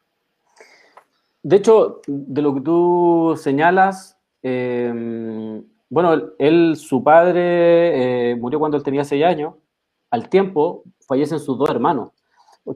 De 1.41 1.55
hecho, 1.55 2.01
de 2.05 2.41
lo 2.41 2.53
que 2.53 2.59
tú 2.59 3.39
señalas, 3.41 4.17
eh, 4.41 5.63
bueno, 5.93 6.31
él, 6.39 6.75
su 6.75 7.03
padre 7.03 8.31
eh, 8.31 8.35
murió 8.35 8.57
cuando 8.57 8.77
él 8.77 8.83
tenía 8.83 9.03
seis 9.03 9.23
años. 9.23 9.53
Al 10.09 10.27
tiempo 10.27 10.83
fallecen 11.07 11.39
sus 11.39 11.55
dos 11.55 11.69
hermanos. 11.69 12.09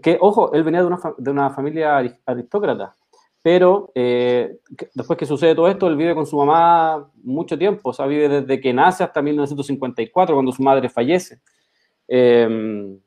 Que, 0.03 0.19
ojo, 0.21 0.53
él 0.53 0.63
venía 0.63 0.81
de 0.81 0.85
una, 0.87 0.99
de 1.17 1.31
una 1.31 1.49
familia 1.49 1.97
aristócrata, 2.25 2.95
pero 3.41 3.91
eh, 3.95 4.59
después 4.93 5.17
que 5.17 5.25
sucede 5.25 5.55
todo 5.55 5.67
esto, 5.67 5.87
él 5.87 5.95
vive 5.95 6.13
con 6.13 6.27
su 6.27 6.37
mamá 6.37 7.09
mucho 7.23 7.57
tiempo, 7.57 7.89
o 7.89 7.93
sea, 7.93 8.05
vive 8.05 8.29
desde 8.29 8.61
que 8.61 8.71
nace 8.71 9.03
hasta 9.03 9.19
1954, 9.19 10.35
cuando 10.35 10.51
su 10.51 10.61
madre 10.61 10.87
fallece. 10.87 11.39
Em, 12.07 12.99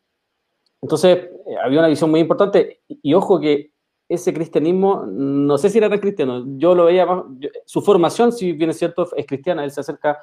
entonces, 0.82 1.18
eh, 1.46 1.56
había 1.62 1.78
una 1.78 1.88
visión 1.88 2.10
muy 2.10 2.18
importante, 2.18 2.80
y 2.88 3.14
ojo 3.14 3.38
que 3.38 3.69
ese 4.10 4.34
cristianismo, 4.34 5.06
no 5.06 5.56
sé 5.56 5.70
si 5.70 5.78
era 5.78 5.88
tan 5.88 6.00
cristiano, 6.00 6.44
yo 6.58 6.74
lo 6.74 6.86
veía 6.86 7.06
más, 7.06 7.24
su 7.64 7.80
formación, 7.80 8.32
si 8.32 8.52
bien 8.52 8.70
es 8.70 8.78
cierto, 8.78 9.08
es 9.16 9.24
cristiana, 9.24 9.62
él 9.62 9.70
se 9.70 9.80
acerca, 9.80 10.18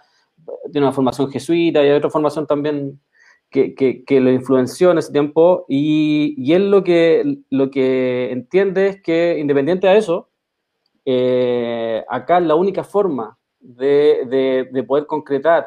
tiene 0.71 0.85
una 0.85 0.93
formación 0.93 1.31
jesuita 1.31 1.81
y 1.81 1.87
hay 1.87 1.95
otra 1.95 2.09
formación 2.09 2.45
también 2.45 2.99
que, 3.49 3.73
que, 3.73 4.19
lo 4.19 4.29
influenció 4.29 4.91
en 4.91 4.97
ese 4.97 5.13
tiempo, 5.13 5.65
y, 5.69 6.35
y, 6.37 6.51
él 6.51 6.69
lo 6.69 6.83
que, 6.83 7.39
lo 7.49 7.71
que 7.71 8.29
entiende 8.29 8.87
es 8.87 9.01
que, 9.01 9.37
independiente 9.39 9.87
de 9.87 9.97
eso, 9.97 10.29
eh, 11.05 12.03
acá 12.09 12.41
la 12.41 12.55
única 12.55 12.83
forma 12.83 13.37
de, 13.61 14.67
de, 14.69 14.83
poder 14.83 15.05
concretar 15.05 15.65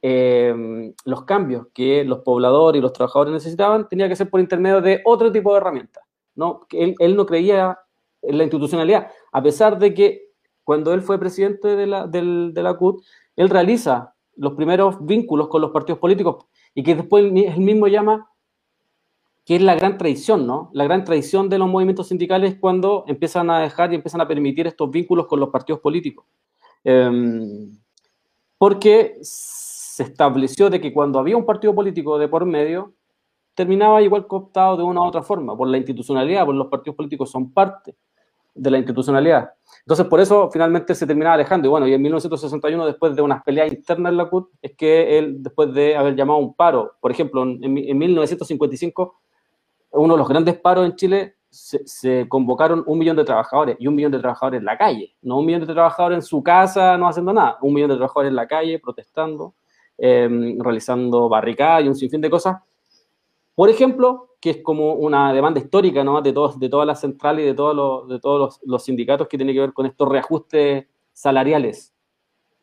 eh, 0.00 0.94
los 1.04 1.24
cambios 1.24 1.66
que 1.74 2.02
los 2.02 2.20
pobladores 2.20 2.78
y 2.78 2.82
los 2.82 2.94
trabajadores 2.94 3.34
necesitaban 3.34 3.86
tenía 3.86 4.08
que 4.08 4.16
ser 4.16 4.30
por 4.30 4.40
intermedio 4.40 4.80
de 4.80 5.02
otro 5.04 5.30
tipo 5.30 5.52
de 5.52 5.58
herramientas. 5.58 6.05
¿No? 6.36 6.66
Él, 6.70 7.16
no 7.16 7.26
creía 7.26 7.78
en 8.22 8.38
la 8.38 8.44
institucionalidad, 8.44 9.10
a 9.32 9.42
pesar 9.42 9.78
de 9.78 9.94
que 9.94 10.30
cuando 10.64 10.94
él 10.94 11.02
fue 11.02 11.18
presidente 11.18 11.76
de 11.76 11.86
la, 11.86 12.06
del, 12.06 12.52
de 12.54 12.62
la 12.62 12.74
CUT, 12.74 13.02
él 13.36 13.48
realiza 13.48 14.14
los 14.36 14.54
primeros 14.54 15.04
vínculos 15.04 15.48
con 15.48 15.60
los 15.60 15.70
partidos 15.70 15.98
políticos 15.98 16.46
y 16.74 16.82
que 16.82 16.94
después 16.94 17.24
él 17.24 17.60
mismo 17.60 17.88
llama 17.88 18.30
que 19.46 19.54
es 19.54 19.62
la 19.62 19.76
gran 19.76 19.96
traición, 19.96 20.44
¿no? 20.44 20.70
La 20.72 20.84
gran 20.84 21.04
traición 21.04 21.48
de 21.48 21.58
los 21.58 21.68
movimientos 21.68 22.08
sindicales 22.08 22.56
cuando 22.58 23.04
empiezan 23.06 23.48
a 23.48 23.60
dejar 23.60 23.92
y 23.92 23.94
empiezan 23.94 24.20
a 24.20 24.26
permitir 24.26 24.66
estos 24.66 24.90
vínculos 24.90 25.28
con 25.28 25.38
los 25.38 25.50
partidos 25.50 25.80
políticos. 25.80 26.26
Em, 26.82 27.78
porque 28.58 29.16
se 29.22 30.02
estableció 30.02 30.68
de 30.68 30.80
que 30.80 30.92
cuando 30.92 31.20
había 31.20 31.36
un 31.36 31.46
partido 31.46 31.76
político 31.76 32.18
de 32.18 32.26
por 32.26 32.44
medio, 32.44 32.95
terminaba 33.56 34.02
igual 34.02 34.26
cooptado 34.26 34.76
de 34.76 34.82
una 34.82 35.00
u 35.00 35.04
otra 35.04 35.22
forma, 35.22 35.56
por 35.56 35.66
la 35.66 35.78
institucionalidad, 35.78 36.44
por 36.44 36.54
los 36.54 36.68
partidos 36.68 36.94
políticos 36.94 37.30
son 37.30 37.52
parte 37.52 37.96
de 38.54 38.70
la 38.70 38.76
institucionalidad. 38.76 39.50
Entonces, 39.80 40.06
por 40.06 40.20
eso 40.20 40.50
finalmente 40.52 40.94
se 40.94 41.06
terminaba 41.06 41.34
alejando. 41.34 41.66
Y 41.66 41.70
bueno, 41.70 41.88
y 41.88 41.94
en 41.94 42.02
1961, 42.02 42.86
después 42.86 43.16
de 43.16 43.22
unas 43.22 43.42
peleas 43.42 43.72
internas 43.72 44.10
en 44.10 44.18
la 44.18 44.28
CUT, 44.28 44.50
es 44.60 44.76
que 44.76 45.18
él, 45.18 45.42
después 45.42 45.72
de 45.72 45.96
haber 45.96 46.14
llamado 46.14 46.38
un 46.38 46.54
paro, 46.54 46.96
por 47.00 47.10
ejemplo, 47.10 47.42
en, 47.42 47.58
1955, 47.98 49.20
uno 49.92 50.14
de 50.14 50.18
los 50.18 50.28
grandes 50.28 50.58
paros 50.58 50.84
en 50.84 50.94
Chile, 50.94 51.36
se, 51.48 52.28
convocaron 52.28 52.84
un 52.86 52.98
millón 52.98 53.16
de 53.16 53.24
trabajadores 53.24 53.76
y 53.78 53.86
un 53.86 53.94
millón 53.94 54.12
de 54.12 54.18
trabajadores 54.18 54.58
en 54.58 54.66
la 54.66 54.76
calle, 54.76 55.16
no 55.22 55.38
un 55.38 55.46
millón 55.46 55.62
de 55.62 55.72
trabajadores 55.72 56.16
en 56.16 56.22
su 56.22 56.42
casa 56.42 56.98
no 56.98 57.08
haciendo 57.08 57.32
nada, 57.32 57.56
un 57.62 57.72
millón 57.72 57.88
de 57.88 57.96
trabajadores 57.96 58.28
en 58.28 58.36
la 58.36 58.46
calle 58.46 58.78
protestando, 58.78 59.54
em, 59.96 60.58
realizando 60.60 61.30
barricadas 61.30 61.84
y 61.84 61.88
un 61.88 61.94
sinfín 61.94 62.20
de 62.20 62.28
cosas 62.28 62.56
Por 63.56 63.70
ejemplo, 63.70 64.36
que 64.38 64.50
es 64.50 64.56
como 64.62 64.92
una 64.92 65.32
demanda 65.32 65.58
histórica 65.58 66.04
¿no? 66.04 66.20
de, 66.20 66.32
todos, 66.32 66.60
de 66.60 66.68
todas 66.68 66.86
las 66.86 67.00
centrales 67.00 67.42
y 67.42 67.46
de 67.48 67.54
todos, 67.54 67.74
los, 67.74 68.08
de 68.08 68.20
todos 68.20 68.60
los, 68.62 68.84
sindicatos 68.84 69.26
que 69.28 69.38
tiene 69.38 69.54
que 69.54 69.60
ver 69.60 69.72
con 69.72 69.86
estos 69.86 70.08
reajustes 70.08 70.86
salariales. 71.12 71.94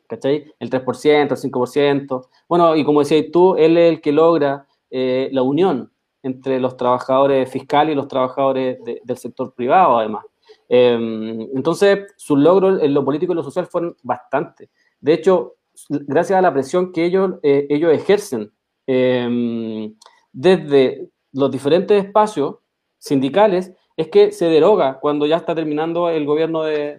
¿Cachai? 0.06 0.54
El 0.60 0.70
3%, 0.70 1.32
el 1.32 1.52
5%. 1.52 2.28
Bueno, 2.48 2.76
y 2.76 2.84
como 2.84 3.00
decías 3.00 3.26
tú, 3.32 3.56
él 3.56 3.76
es 3.76 3.92
el 3.92 4.00
que 4.00 4.12
logra 4.12 4.68
eh, 4.88 5.28
la 5.32 5.42
unión 5.42 5.92
entre 6.22 6.60
los 6.60 6.76
trabajadores 6.76 7.50
fiscales 7.50 7.92
y 7.92 7.96
los 7.96 8.06
trabajadores 8.06 8.78
del 8.82 9.18
sector 9.18 9.52
privado, 9.52 9.98
además. 9.98 10.24
Em, 10.68 11.40
entonces, 11.54 12.14
sus 12.16 12.38
logros 12.38 12.80
en 12.80 12.94
lo 12.94 13.04
político 13.04 13.32
y 13.32 13.36
lo 13.36 13.42
social 13.42 13.66
fueron 13.66 13.96
bastante. 14.02 14.70
De 15.00 15.12
hecho, 15.12 15.56
gracias 15.88 16.38
a 16.38 16.42
la 16.42 16.52
presión 16.52 16.92
que 16.92 17.04
ellos, 17.04 17.32
eh, 17.42 17.66
ellos 17.68 17.92
ejercen 17.92 18.52
em, 18.86 19.94
desde 20.34 21.08
los 21.32 21.50
diferentes 21.50 22.04
espacios 22.04 22.56
sindicales, 22.98 23.72
es 23.96 24.08
que 24.08 24.32
se 24.32 24.46
deroga 24.46 24.98
cuando 25.00 25.24
ya 25.26 25.36
está 25.36 25.54
terminando 25.54 26.10
el 26.10 26.26
gobierno 26.26 26.64
de, 26.64 26.98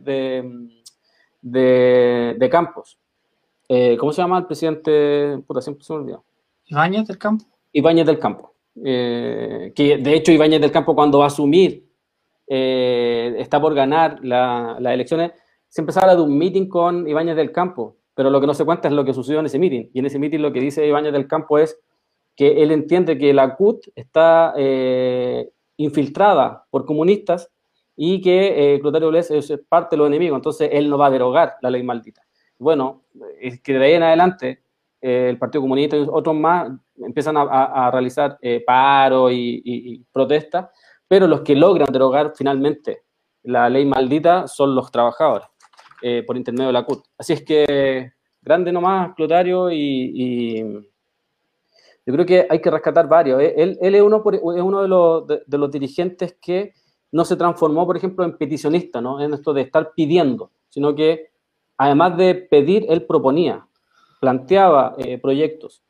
de, 1.42 2.50
Campos. 2.50 2.98
Eh, 3.68 3.98
¿Cómo 4.00 4.14
se 4.14 4.22
llama 4.22 4.40
el 4.40 4.46
presidente? 4.46 5.40
Puta, 5.46 5.62
siempre 5.62 5.84
se 5.84 5.94
me 5.94 6.00
olvidó. 6.00 6.24
Ibáñez 6.68 7.08
del 7.08 7.18
Campo. 7.18 7.46
Ibáñez 7.74 8.06
del 8.06 8.20
Campo. 8.20 8.54
Eh, 8.84 9.74
que 9.76 9.98
de 9.98 10.14
hecho 10.16 10.32
Ibáñez 10.32 10.62
del 10.62 10.72
Campo 10.72 10.96
cuando 10.96 11.20
va 11.20 11.26
a 11.26 11.28
asumir, 11.28 11.86
eh, 12.48 13.36
está 13.38 13.60
por 13.60 13.74
ganar 13.74 14.20
las 14.24 14.80
elecciones, 14.80 15.32
siempre 15.68 15.94
se 15.94 16.00
habla 16.00 16.16
de 16.16 16.22
un 16.22 16.38
meeting 16.38 16.68
con 16.68 17.08
Ibáñez 17.08 17.36
del 17.36 17.52
Campo, 17.52 17.98
pero 18.14 18.30
lo 18.30 18.40
que 18.40 18.48
no 18.48 18.54
se 18.54 18.64
cuenta 18.64 18.88
es 18.88 18.94
lo 18.94 19.04
que 19.04 19.14
sucedió 19.14 19.42
en 19.42 19.48
ese 19.48 19.60
meeting. 19.60 19.90
Y 19.94 20.00
en 20.00 20.06
ese 20.06 20.20
meeting 20.20 20.40
lo 20.40 20.54
que 20.54 20.62
dice 20.62 20.88
Ibáñez 20.88 21.12
del 21.12 21.28
Campo 21.28 21.58
es 21.58 21.78
que 22.36 22.62
él 22.62 22.72
entiende 22.72 23.18
que 23.18 23.34
la 23.34 23.56
CUT 23.56 23.88
está 23.96 24.54
eh, 24.58 25.50
infiltrada 25.78 26.66
por 26.70 26.86
comunistas 26.86 27.50
y 27.96 28.22
que 28.22 28.78
Clotario 28.82 29.08
Bles 29.08 29.32
es 29.32 29.54
parte 29.70 29.96
de 29.96 30.00
los 30.00 30.08
enemigos, 30.08 30.38
entonces 30.38 30.70
él 30.72 30.90
no 30.90 30.98
va 30.98 31.08
a 31.08 31.12
derogar 31.12 31.56
la 31.62 31.70
ley 31.70 31.82
maldita. 31.82 32.22
Bueno, 32.60 33.04
es 33.40 33.62
que 33.62 33.74
de 33.74 33.86
ahí 33.86 33.94
en 33.94 34.04
adelante 34.04 34.64
el 35.02 35.38
Partido 35.38 35.62
Comunista 35.62 35.96
y 35.96 36.06
otros 36.10 36.36
más 36.36 36.72
empiezan 36.98 37.36
a, 37.38 37.92
realizar 37.92 38.38
eh, 38.42 38.64
paro 38.66 39.30
y, 39.32 40.04
protestas, 40.12 40.68
pero 41.08 41.28
los 41.28 41.42
que 41.42 41.56
logran 41.56 41.92
derogar 41.92 42.34
finalmente 42.36 43.04
la 43.44 43.70
ley 43.70 43.86
maldita 43.86 44.48
son 44.48 44.74
los 44.74 44.92
trabajadores 44.92 45.48
eh, 46.02 46.24
por 46.26 46.38
intermedio 46.38 46.68
de 46.68 46.74
la 46.74 46.86
CUT. 46.86 47.06
Así 47.18 47.34
es 47.34 47.44
que 47.44 48.14
grande 48.42 48.72
nomás, 48.72 49.14
Clotario, 49.16 49.72
y, 49.72 50.90
yo 52.06 52.14
creo 52.14 52.26
que 52.26 52.48
hay 52.50 52.62
que 52.62 52.72
rescatar 52.72 53.08
varios. 53.08 53.42
Eh, 53.42 53.54
él, 53.58 53.96
es 53.96 54.02
uno, 54.02 54.24
es 54.32 54.42
uno 54.62 54.82
de, 54.82 54.88
los, 54.88 55.28
de, 55.28 55.58
los 55.58 55.72
dirigentes 55.72 56.38
que 56.42 56.74
no 57.12 57.26
se 57.26 57.36
transformó, 57.36 57.86
por 57.86 57.98
ejemplo, 57.98 58.24
en 58.26 58.38
peticionista, 58.38 59.02
¿no? 59.02 59.20
En 59.20 59.34
esto 59.34 59.54
de 59.54 59.62
estar 59.62 59.94
pidiendo, 59.96 60.52
sino 60.70 60.94
que 60.94 61.30
además 61.78 62.18
de 62.18 62.36
pedir, 62.36 62.86
él 62.90 63.06
proponía, 63.06 63.66
planteaba 64.20 64.96
proyectos. 65.22 65.84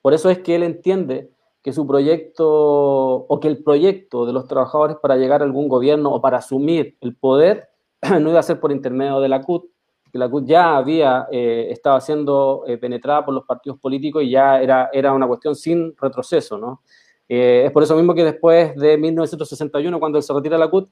Por 0.00 0.14
eso 0.14 0.30
es 0.30 0.38
que 0.38 0.56
él 0.56 0.62
entiende 0.62 1.30
que 1.62 1.72
su 1.72 1.86
proyecto 1.86 2.46
o 2.48 3.40
que 3.40 3.48
el 3.48 3.62
proyecto 3.62 4.26
de 4.26 4.32
los 4.32 4.48
trabajadores 4.48 4.96
para 4.96 5.16
llegar 5.16 5.42
a 5.42 5.44
algún 5.44 5.68
gobierno 5.68 6.12
o 6.12 6.20
para 6.20 6.38
asumir 6.38 6.96
el 7.00 7.14
poder 7.14 7.68
no 8.20 8.30
iba 8.30 8.40
a 8.40 8.42
ser 8.42 8.58
por 8.58 8.72
intermedio 8.72 9.20
de 9.20 9.28
la 9.28 9.42
CUT, 9.42 9.66
que 10.12 10.18
la 10.18 10.28
CUT 10.28 10.46
ya 10.46 10.76
había 10.76 11.26
eh, 11.32 11.68
estado 11.70 11.98
siendo 12.00 12.64
eh, 12.66 12.76
penetrada 12.76 13.24
por 13.24 13.32
los 13.32 13.44
partidos 13.44 13.78
políticos 13.78 14.22
y 14.22 14.30
ya 14.30 14.60
era, 14.60 14.90
era 14.92 15.12
una 15.14 15.26
cuestión 15.26 15.56
sin 15.56 15.96
retroceso, 15.96 16.58
¿no? 16.58 16.82
Eh, 17.28 17.62
es 17.64 17.72
por 17.72 17.82
eso 17.82 17.96
mismo 17.96 18.14
que 18.14 18.24
después 18.24 18.76
de 18.76 18.98
1961, 18.98 19.98
cuando 19.98 20.20
se 20.20 20.34
retira 20.34 20.58
la 20.58 20.68
CUT, 20.68 20.90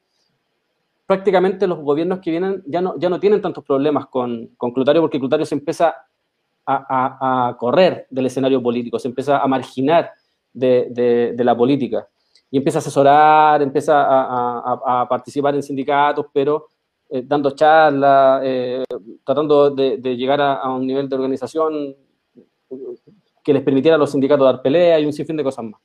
prácticamente 1.07 1.67
los 1.67 1.81
gobiernos 1.81 2.21
que 2.21 2.31
vienen 2.31 2.63
ya 2.67 2.81
no, 2.81 2.95
ya 2.99 3.11
no 3.11 3.21
tienen 3.21 3.43
tantos 3.43 3.63
problemas 3.63 4.07
con, 4.07 4.49
con 4.57 4.73
Clutario, 4.73 5.03
porque 5.03 5.21
Clutario 5.21 5.45
se 5.45 5.57
empieza 5.57 5.95
a, 6.67 7.57
correr 7.59 8.07
del 8.11 8.27
escenario 8.27 8.63
político, 8.63 8.99
se 8.99 9.09
empieza 9.09 9.39
a 9.39 9.47
marginar 9.47 10.13
de, 10.53 11.35
la 11.37 11.57
política 11.57 12.07
y 12.51 12.59
empieza 12.59 12.79
a 12.79 12.81
asesorar, 12.81 13.61
empieza 13.63 14.05
a, 14.07 15.07
participar 15.09 15.55
en 15.55 15.63
sindicatos, 15.63 16.27
pero 16.33 16.69
eh, 17.13 17.25
dando 17.27 17.51
charlas, 17.51 18.41
eh, 18.45 18.85
tratando 19.25 19.71
de, 19.71 19.99
llegar 20.17 20.41
a, 20.41 20.73
un 20.73 20.87
nivel 20.87 21.09
de 21.09 21.17
organización 21.17 21.97
que 23.43 23.53
les 23.53 23.65
permitiera 23.65 23.97
a 23.97 23.99
los 23.99 24.13
sindicatos 24.13 24.45
dar 24.45 24.63
pelea 24.63 25.01
y 25.01 25.07
un 25.07 25.13
sinfín 25.13 25.37
de 25.37 25.43
cosas 25.43 25.65
más. 25.65 25.81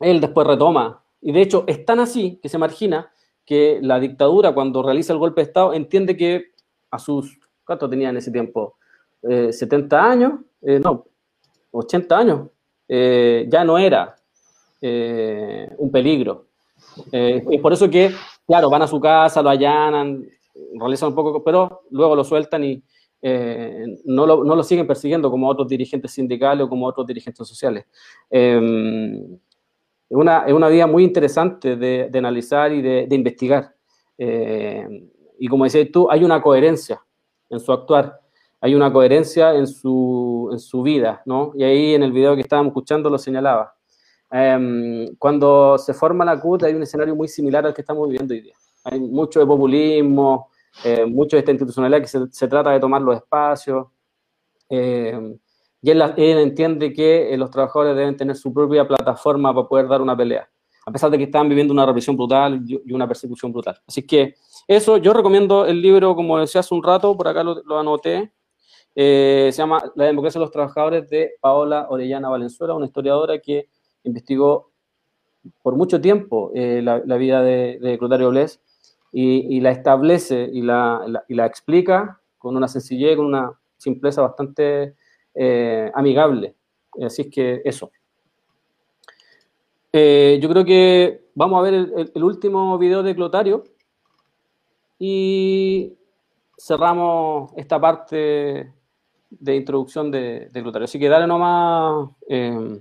Él 0.00 0.18
después 0.22 0.46
retoma, 0.46 1.02
y 1.20 1.32
de 1.32 1.42
hecho 1.42 1.64
es 1.66 1.84
tan 1.84 2.00
así 2.00 2.38
que 2.42 2.48
se 2.48 2.56
margina 2.56 3.12
que 3.44 3.78
la 3.82 4.00
dictadura 4.00 4.54
cuando 4.54 4.82
realiza 4.82 5.12
el 5.12 5.18
golpe 5.18 5.42
de 5.42 5.48
Estado 5.48 5.74
entiende 5.74 6.16
que 6.16 6.46
a 6.90 6.98
sus, 6.98 7.38
¿cuánto 7.66 7.86
tenía 7.86 8.08
en 8.08 8.16
ese 8.16 8.30
tiempo? 8.30 8.78
70 9.20 9.96
eh, 9.96 10.00
años, 10.00 10.32
no, 10.62 11.04
80 11.72 12.18
años, 12.18 12.48
ya 12.88 13.64
no 13.64 13.76
era 13.76 14.16
un 14.80 15.90
peligro. 15.92 16.46
es 17.12 17.60
por 17.60 17.74
eso 17.74 17.90
que, 17.90 18.12
claro, 18.46 18.70
van 18.70 18.82
a 18.82 18.86
su 18.86 19.00
casa, 19.00 19.42
lo 19.42 19.50
allanan, 19.50 20.26
realizan 20.78 21.10
un 21.10 21.14
poco, 21.14 21.42
pero 21.42 21.82
luego 21.90 22.16
lo 22.16 22.24
sueltan 22.24 22.64
y 22.64 22.82
no 24.04 24.24
lo, 24.24 24.44
no, 24.44 24.54
lo, 24.54 24.62
siguen 24.62 24.86
persiguiendo 24.86 25.30
como 25.30 25.48
otros 25.48 25.66
dirigentes 25.66 26.12
sindicales 26.12 26.64
o 26.64 26.68
como 26.68 26.86
otros 26.86 27.06
dirigentes 27.06 27.46
sociales. 27.46 27.84
es, 28.30 28.52
una, 30.10 30.44
es 30.46 30.52
una 30.52 30.68
vía 30.68 30.86
muy 30.86 31.02
interesante 31.02 31.76
de, 31.76 32.08
de 32.08 32.18
analizar 32.18 32.72
y 32.72 32.82
de, 32.82 33.06
de 33.08 33.16
investigar. 33.16 33.74
y 34.16 35.48
como 35.48 35.64
decías 35.64 35.88
tú, 35.92 36.08
hay 36.08 36.22
una 36.22 36.40
coherencia 36.40 37.02
en 37.50 37.58
su 37.58 37.72
actuar 37.72 38.20
hay 38.66 38.74
una 38.74 38.92
coherencia 38.92 39.54
en 39.54 39.66
su, 39.66 40.48
en 40.52 40.58
su 40.58 40.82
vida, 40.82 41.22
¿no? 41.24 41.52
Y 41.54 41.62
ahí 41.62 41.94
en 41.94 42.02
el 42.02 42.12
video 42.12 42.34
que 42.34 42.40
estábamos 42.40 42.70
escuchando 42.70 43.10
lo 43.10 43.16
señalaba. 43.16 43.75
Em, 44.30 45.14
cuando 45.16 45.78
se 45.78 45.94
forma 45.94 46.24
la 46.24 46.40
CUT 46.40 46.64
hay 46.64 46.74
un 46.74 46.82
escenario 46.82 47.14
muy 47.14 47.28
similar 47.28 47.64
al 47.66 47.74
que 47.74 47.82
estamos 47.82 48.08
viviendo 48.08 48.34
hoy 48.34 48.40
día. 48.40 48.54
Hay 48.84 49.00
mucho 49.00 49.40
de 49.40 49.46
populismo, 49.46 50.50
eh, 50.84 51.04
mucho 51.06 51.36
de 51.36 51.40
esta 51.40 51.52
institucionalidad 51.52 52.00
que 52.00 52.08
se, 52.08 52.18
se, 52.30 52.48
trata 52.48 52.70
de 52.70 52.80
tomar 52.80 53.02
los 53.02 53.16
espacios. 53.16 53.86
Em, 54.68 55.38
y 55.82 55.90
él, 55.90 56.02
entiende 56.16 56.92
que 56.92 57.32
eh, 57.32 57.36
los 57.36 57.50
trabajadores 57.50 57.96
deben 57.96 58.16
tener 58.16 58.36
su 58.36 58.52
propia 58.52 58.86
plataforma 58.86 59.54
para 59.54 59.68
poder 59.68 59.88
dar 59.88 60.02
una 60.02 60.16
pelea, 60.16 60.48
a 60.84 60.90
pesar 60.90 61.10
de 61.10 61.18
que 61.18 61.24
están 61.24 61.48
viviendo 61.48 61.72
una 61.72 61.86
represión 61.86 62.16
brutal 62.16 62.60
y 62.66 62.92
una 62.92 63.06
persecución 63.06 63.52
brutal. 63.52 63.80
Así 63.86 64.04
que 64.04 64.34
eso, 64.66 64.96
yo 64.96 65.12
recomiendo 65.12 65.64
el 65.64 65.80
libro, 65.80 66.16
como 66.16 66.38
decía 66.38 66.60
hace 66.60 66.74
un 66.74 66.82
rato, 66.82 67.16
por 67.16 67.28
acá 67.28 67.44
lo, 67.44 67.62
lo 67.62 67.78
anoté, 67.78 68.32
eh, 68.98 69.50
se 69.52 69.58
llama 69.58 69.92
La 69.94 70.06
democracia 70.06 70.38
de 70.38 70.46
los 70.46 70.50
trabajadores 70.50 71.08
de 71.10 71.34
Paola 71.40 71.86
Orellana 71.90 72.30
Valenzuela, 72.30 72.74
una 72.74 72.86
historiadora 72.86 73.38
que 73.38 73.68
investigó 74.06 74.70
por 75.62 75.76
mucho 75.76 76.00
tiempo 76.00 76.50
eh, 76.54 76.80
la, 76.82 77.16
vida 77.16 77.42
de, 77.42 77.96
Clotario 77.98 78.30
Bles 78.30 78.60
y, 79.12 79.60
la 79.60 79.70
establece 79.70 80.48
y 80.52 80.62
la, 80.62 81.24
explica 81.28 82.20
con 82.38 82.56
una 82.56 82.68
sencillez, 82.68 83.16
con 83.16 83.26
una 83.26 83.52
simpleza 83.76 84.22
bastante 84.22 84.94
eh, 85.34 85.90
amigable. 85.94 86.54
Así 87.02 87.22
es 87.22 87.28
que 87.28 87.62
eso. 87.64 87.90
yo 89.92 90.48
creo 90.48 90.64
que 90.64 91.26
vamos 91.34 91.58
a 91.58 91.62
ver 91.62 91.74
el, 92.14 92.24
último 92.24 92.76
video 92.78 93.02
de 93.02 93.14
Clotario 93.14 93.64
y 94.98 95.96
cerramos 96.58 97.52
esta 97.56 97.80
parte 97.80 98.72
de 99.30 99.56
introducción 99.56 100.10
de, 100.10 100.48
de 100.50 100.62
glutario. 100.62 100.84
Así 100.84 100.98
que 100.98 101.08
dale 101.08 101.26
nomás, 101.26 102.10
eh, 102.28 102.80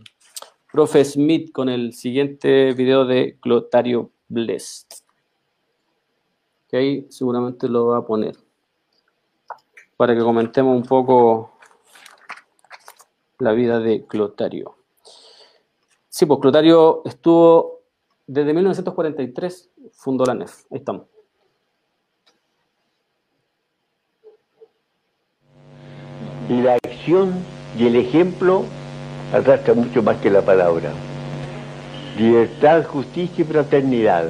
profe 0.75 1.05
Smith, 1.05 1.53
con 1.53 1.69
el 1.69 1.93
siguiente 1.93 2.73
video 2.73 3.05
de 3.05 3.37
Clotario 3.39 4.11
Blessed. 4.27 4.87
Que 6.67 6.75
ahí 6.75 7.07
seguramente 7.09 7.69
lo 7.69 7.87
va 7.87 7.99
a 7.99 8.05
poner. 8.05 8.35
Para 9.95 10.13
que 10.13 10.19
comentemos 10.19 10.75
un 10.75 10.83
poco 10.83 11.53
la 13.39 13.53
vida 13.53 13.79
de 13.79 14.05
Clotario. 14.05 14.75
Sí, 16.09 16.25
pues 16.25 16.41
Clotario 16.41 17.03
estuvo 17.05 17.83
desde 18.27 18.53
1943, 18.53 19.71
fundó 19.93 20.25
la 20.25 20.33
NEF. 20.33 20.65
Ahí 20.71 20.79
estamos. 20.79 21.05
la 26.49 26.77
acción 26.83 27.33
y 27.79 27.87
el 27.87 27.95
ejemplo 27.95 28.65
arrastra 29.33 29.73
mucho 29.73 30.03
más 30.03 30.17
que 30.17 30.29
la 30.29 30.41
palabra. 30.41 30.91
Libertad, 32.17 32.85
justicia 32.85 33.43
y 33.43 33.47
fraternidad. 33.47 34.25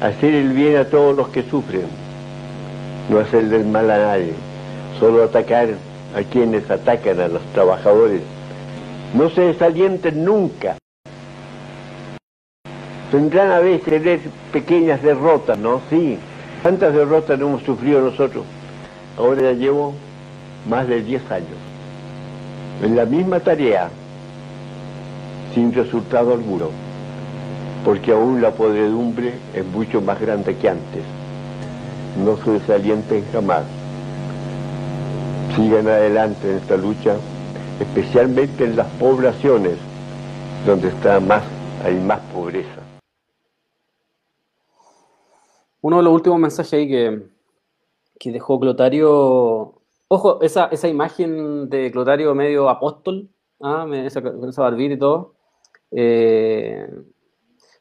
Hacer 0.00 0.34
el 0.34 0.52
bien 0.52 0.76
a 0.76 0.84
todos 0.84 1.16
los 1.16 1.28
que 1.28 1.42
sufren. 1.42 1.86
No 3.08 3.20
hacer 3.20 3.48
del 3.48 3.66
mal 3.66 3.90
a 3.90 3.98
nadie. 3.98 4.34
Solo 4.98 5.24
atacar 5.24 5.68
a 6.16 6.22
quienes 6.22 6.70
atacan 6.70 7.20
a 7.20 7.28
los 7.28 7.42
trabajadores. 7.52 8.22
No 9.14 9.30
se 9.30 9.42
desalienten 9.42 10.24
nunca. 10.24 10.76
Tendrán 13.10 13.52
a 13.52 13.60
veces 13.60 14.20
pequeñas 14.52 15.02
derrotas, 15.02 15.58
¿no? 15.58 15.80
Sí. 15.88 16.18
¿Cuántas 16.62 16.92
derrotas 16.92 17.40
hemos 17.40 17.62
sufrido 17.62 18.00
nosotros? 18.00 18.44
Ahora 19.16 19.42
ya 19.42 19.52
llevo 19.52 19.94
más 20.68 20.86
de 20.88 21.02
10 21.02 21.30
años 21.30 21.67
en 22.82 22.96
la 22.96 23.04
misma 23.04 23.40
tarea, 23.40 23.90
sin 25.54 25.72
resultado 25.72 26.32
alguno, 26.32 26.68
porque 27.84 28.12
aún 28.12 28.40
la 28.40 28.52
podredumbre 28.52 29.34
es 29.54 29.66
mucho 29.66 30.00
más 30.00 30.20
grande 30.20 30.56
que 30.56 30.68
antes. 30.68 31.02
No 32.24 32.36
se 32.36 32.52
desalienten 32.52 33.24
jamás. 33.32 33.64
Sigan 35.56 35.88
adelante 35.88 36.50
en 36.50 36.56
esta 36.58 36.76
lucha, 36.76 37.16
especialmente 37.80 38.64
en 38.64 38.76
las 38.76 38.86
poblaciones 38.98 39.78
donde 40.66 40.88
está 40.88 41.18
más, 41.20 41.42
hay 41.84 41.94
más 41.94 42.20
pobreza. 42.32 42.82
Uno 45.80 45.98
de 45.98 46.02
los 46.02 46.12
últimos 46.12 46.38
mensajes 46.38 46.72
ahí 46.72 46.88
que, 46.88 47.22
que 48.18 48.32
dejó 48.32 48.58
Clotario 48.58 49.77
Ojo, 50.08 50.40
esa, 50.40 50.66
esa 50.66 50.88
imagen 50.88 51.68
de 51.68 51.90
Clotario 51.92 52.34
medio 52.34 52.68
apóstol, 52.68 53.28
¿ah? 53.60 53.86
con 53.86 54.48
esa 54.48 54.62
barbita 54.62 54.94
y 54.94 54.98
todo, 54.98 55.34
eh, 55.90 56.88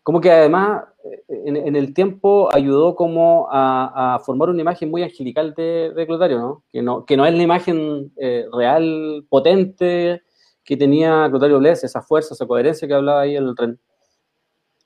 como 0.04 0.22
que 0.22 0.32
además 0.32 0.84
en, 1.28 1.76
el 1.76 1.94
tiempo 1.94 2.50
ayudó 2.54 2.96
como 2.96 3.48
a, 3.52 4.22
formar 4.26 4.50
una 4.50 4.62
imagen 4.62 4.90
muy 4.90 5.04
angelical 5.04 5.54
de, 5.54 6.04
Clotario, 6.06 6.40
¿no? 6.40 6.64
Que, 6.70 6.82
¿no? 6.82 7.06
que 7.06 7.18
no 7.18 7.26
es 7.26 7.34
la 7.34 7.44
imagen 7.44 8.12
eh, 8.18 8.46
real, 8.52 9.26
potente 9.30 10.22
que 10.64 10.76
tenía 10.76 11.28
Clotario 11.30 11.60
Bles, 11.60 11.84
esa 11.84 12.02
fuerza, 12.02 12.34
esa 12.34 12.46
coherencia 12.46 12.88
que 12.88 12.94
hablaba 12.94 13.22
ahí 13.22 13.38
en 13.38 13.48
el 13.48 13.56
tren. 13.56 13.80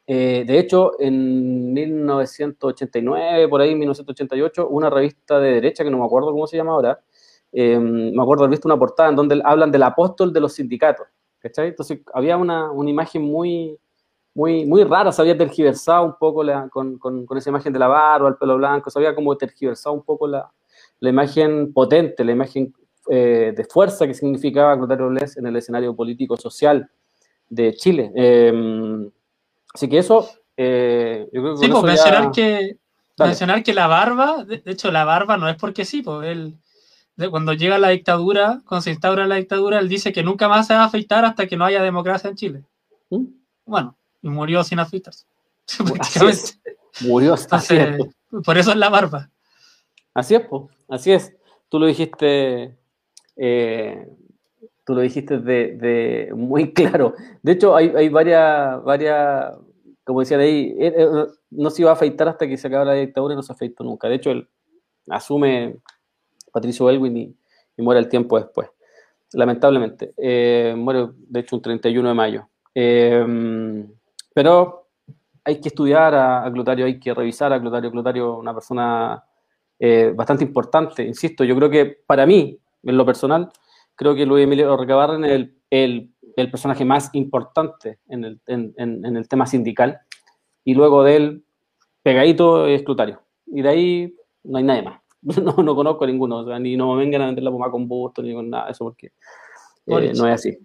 Eh, 0.06 0.44
de 0.46 0.60
hecho, 0.60 0.92
en 1.00 1.74
1989, 1.74 3.48
por 3.48 3.62
ahí, 3.62 3.74
1988, 3.74 4.68
una 4.68 4.90
revista 4.90 5.40
de 5.40 5.54
derecha, 5.54 5.84
que 5.84 5.90
no 5.90 5.98
me 5.98 6.06
acuerdo 6.06 6.32
cómo 6.32 6.46
se 6.46 6.58
llama 6.58 6.74
ahora, 6.74 7.02
Em, 7.52 8.14
me 8.14 8.22
acuerdo 8.22 8.44
haber 8.44 8.52
visto 8.52 8.68
una 8.68 8.80
portada 8.80 9.10
en 9.10 9.16
donde 9.16 9.42
hablan 9.44 9.72
del 9.72 9.84
apóstol 9.84 10.32
de 10.32 10.40
los 10.40 10.54
sindicatos, 10.54 11.08
¿cachai? 11.40 11.70
Entonces 11.70 12.00
había 12.14 12.38
una, 12.38 12.72
una 12.72 12.90
imagen 12.90 13.24
muy, 13.24 13.78
muy, 14.34 14.66
muy 14.66 14.84
rara, 14.84 15.12
se 15.12 15.22
había 15.22 15.38
tergiversado 15.38 16.06
un 16.06 16.16
poco 16.18 16.44
la, 16.44 16.70
con, 16.70 16.98
con, 16.98 17.26
con, 17.26 17.38
esa 17.38 17.50
imagen 17.50 17.74
de 17.74 17.80
la 17.80 17.88
barba, 17.88 18.30
el 18.30 18.36
pelo 18.36 18.56
blanco, 18.58 18.90
se 18.90 19.00
había 19.00 19.14
como 19.14 19.36
tergiversado 19.36 19.94
un 19.94 20.04
poco 20.04 20.28
la, 20.28 20.50
la 21.02 21.10
imagen 21.10 21.74
potente, 21.74 22.24
la 22.24 22.32
imagen 22.32 22.74
eh, 23.10 23.54
de 23.56 23.66
fuerza 23.66 24.08
que 24.08 24.14
significaba 24.14 24.78
Clotario 24.78 25.10
Bles 25.10 25.36
en 25.36 25.48
el 25.48 25.56
escenario 25.56 25.94
político-social 25.96 26.90
de 27.50 27.74
Chile. 27.74 28.12
Eh, 28.16 29.10
así 29.74 29.90
que 29.90 29.98
eso, 29.98 30.30
eh, 30.56 31.28
yo 31.34 31.42
creo 31.42 31.56
que... 31.56 31.66
Sí, 31.66 31.72
pues 31.72 31.84
mencionar, 31.84 32.32
que, 32.32 32.78
mencionar 33.18 33.64
que 33.64 33.74
la 33.74 33.88
barba, 33.88 34.46
de, 34.46 34.62
hecho 34.66 34.92
la 34.92 35.04
barba 35.04 35.36
no 35.36 35.50
es 35.50 35.58
porque 35.58 35.84
sí, 35.84 36.02
pues 36.02 36.30
él 36.30 36.56
cuando 37.30 37.54
llega 37.54 37.78
la 37.78 37.90
dictadura, 37.90 38.62
cuando 38.66 38.82
se 38.82 38.92
instaura 38.92 39.28
la 39.28 39.36
dictadura, 39.36 39.80
él 39.80 39.90
dice 39.90 40.12
que 40.12 40.24
nunca 40.24 40.48
más 40.48 40.68
se 40.68 40.74
va 40.74 40.84
a 40.84 40.86
afeitar 40.86 41.26
hasta 41.26 41.48
que 41.48 41.58
no 41.58 41.66
haya 41.66 41.82
democracia 41.84 42.30
en 42.30 42.36
Chile. 42.36 42.64
¿Mm? 43.10 43.26
Bueno, 43.66 43.96
y 44.22 44.30
murió 44.30 44.64
sin 44.64 44.80
afeitarse. 44.80 45.26
Murió 47.02 47.34
así 47.34 47.76
Por 48.44 48.58
eso 48.58 48.72
es 48.72 48.78
la 48.78 48.90
barba. 48.90 49.30
Así 50.14 50.36
es, 50.36 50.44
así 50.90 51.12
es. 51.12 51.34
Tú 51.70 51.80
lo 51.80 51.86
dijiste, 51.86 52.78
eh, 53.38 54.10
tú 54.84 54.94
lo 54.94 55.02
dijiste 55.02 55.40
de, 55.40 56.32
muy 56.36 56.74
claro. 56.74 57.16
De 57.42 57.54
hecho, 57.54 57.76
hay, 57.76 58.10
varias, 58.10 58.84
varias, 58.84 59.54
como 60.04 60.20
decía 60.20 60.38
de 60.38 60.44
ahí, 60.44 60.76
eh, 60.80 60.94
eh, 60.98 61.28
no 61.52 61.70
se 61.70 61.82
iba 61.82 61.92
a 61.92 61.94
afeitar 61.94 62.28
hasta 62.28 62.48
que 62.48 62.58
se 62.58 62.68
acabara 62.68 62.94
la 62.94 63.00
dictadura 63.00 63.34
y 63.34 63.38
no 63.38 63.44
se 63.44 63.54
afeitó 63.54 63.84
nunca. 63.84 64.10
De 64.10 64.16
hecho, 64.16 64.32
él 64.32 64.50
asume 65.08 65.78
Patricio 66.52 66.90
Elwin 66.90 67.18
y, 67.18 67.36
muere 67.78 68.00
el 68.00 68.10
tiempo 68.10 68.38
después. 68.38 68.70
Lamentablemente. 69.34 70.14
Eh, 70.18 70.76
muere, 70.78 71.08
de 71.16 71.40
hecho, 71.40 71.56
un 71.56 71.62
31 71.64 72.10
de 72.10 72.14
mayo. 72.14 72.48
Eh, 72.76 73.26
pero 74.34 74.88
hay 75.44 75.60
que 75.60 75.70
estudiar 75.70 76.14
a, 76.14 76.44
a, 76.44 76.72
hay 76.86 77.00
que 77.00 77.14
revisar 77.14 77.52
a 77.52 77.60
Clotario. 77.60 77.90
Clotario, 77.90 78.38
una 78.38 78.54
persona 78.54 79.24
eh, 79.80 80.14
bastante 80.16 80.44
importante. 80.44 81.04
Insisto, 81.04 81.44
yo 81.44 81.56
creo 81.56 81.70
que 81.70 81.86
para 82.06 82.26
mí, 82.26 82.60
en 82.84 82.98
lo 82.98 83.06
personal, 83.06 83.50
creo 83.96 84.14
que 84.14 84.26
Luis 84.26 84.44
Emilio 84.44 84.78
Recabarren 84.78 85.26
es 85.26 85.32
el, 85.72 86.12
el, 86.36 86.52
personaje 86.52 86.86
más 86.86 87.10
importante 87.14 88.00
en 88.08 88.24
el, 88.24 88.40
en 88.46 89.16
el 89.16 89.28
tema 89.28 89.48
sindical. 89.48 90.00
Y 90.64 90.76
luego 90.76 91.04
de 91.04 91.16
él, 91.16 91.44
pegadito, 92.04 92.68
es 92.68 92.84
Clotario. 92.84 93.22
Y 93.48 93.62
de 93.62 93.70
ahí 93.70 94.16
no 94.44 94.58
hay 94.58 94.64
nadie 94.64 94.84
más. 94.84 95.01
no, 95.44 95.64
no 95.64 95.76
conozco 95.76 96.04
a 96.04 96.08
ninguno, 96.08 96.40
o 96.40 96.46
sea, 96.46 96.60
ni 96.60 96.76
no 96.76 96.94
me 96.94 97.04
vengan 97.04 97.22
a 97.22 97.26
vender 97.28 97.44
la 97.44 97.52
pomada 97.52 97.72
con 97.72 97.88
Boston 97.88 98.26
ni 98.26 98.34
con 98.34 98.50
nada 98.50 98.66
de 98.66 98.72
eso, 98.72 98.86
porque 98.86 99.12
eh, 99.88 100.14
no 100.16 100.28
es 100.28 100.34
así. 100.34 100.58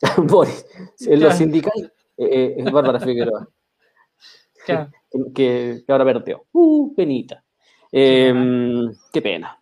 Boris, 0.28 0.66
en 1.06 1.20
los 1.20 1.34
sindicales 1.34 1.90
eh, 2.16 2.28
eh, 2.30 2.54
es 2.58 2.72
Bárbara 2.72 3.00
Figueroa. 3.00 3.48
Que, 4.66 4.88
que, 5.34 5.92
ahora 5.92 6.06
perdió. 6.06 6.46
Uh, 6.52 6.94
penita. 6.94 7.44
Em, 7.92 8.90
qué 9.12 9.20
pena. 9.20 9.60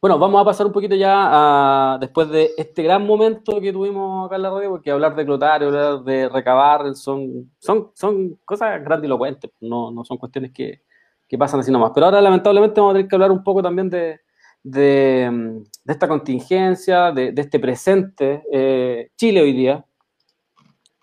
Bueno, 0.00 0.20
vamos 0.20 0.40
a 0.40 0.44
pasar 0.44 0.66
un 0.66 0.72
poquito 0.72 0.94
ya 0.94 1.94
a, 1.94 1.98
después 1.98 2.30
de 2.30 2.52
este 2.56 2.84
gran 2.84 3.04
momento 3.04 3.60
que 3.60 3.72
tuvimos 3.72 4.26
acá 4.26 4.36
en 4.36 4.42
la 4.42 4.50
radio, 4.50 4.70
porque 4.70 4.92
hablar 4.92 5.16
de 5.16 5.24
Clotario, 5.24 5.66
hablar 5.66 6.04
de 6.04 6.28
recabar, 6.28 6.94
son, 6.94 7.50
son, 7.58 7.90
son 7.94 8.38
cosas 8.44 8.84
grandilocuentes, 8.84 9.50
no, 9.60 9.90
no 9.90 10.04
son 10.04 10.16
cuestiones 10.16 10.52
que, 10.52 10.82
que 11.28 11.38
pasan 11.38 11.60
así 11.60 11.70
nomás. 11.70 11.92
Pero 11.94 12.06
ahora, 12.06 12.20
lamentablemente, 12.20 12.80
vamos 12.80 12.92
a 12.92 12.96
tener 12.96 13.08
que 13.08 13.16
hablar 13.16 13.30
un 13.30 13.44
poco 13.44 13.62
también 13.62 13.90
de, 13.90 14.20
de, 14.62 15.62
esta 15.86 16.08
contingencia, 16.08 17.12
de, 17.12 17.32
este 17.36 17.60
presente 17.60 18.42
eh, 18.52 19.10
Chile 19.16 19.42
hoy 19.42 19.52
día. 19.52 19.84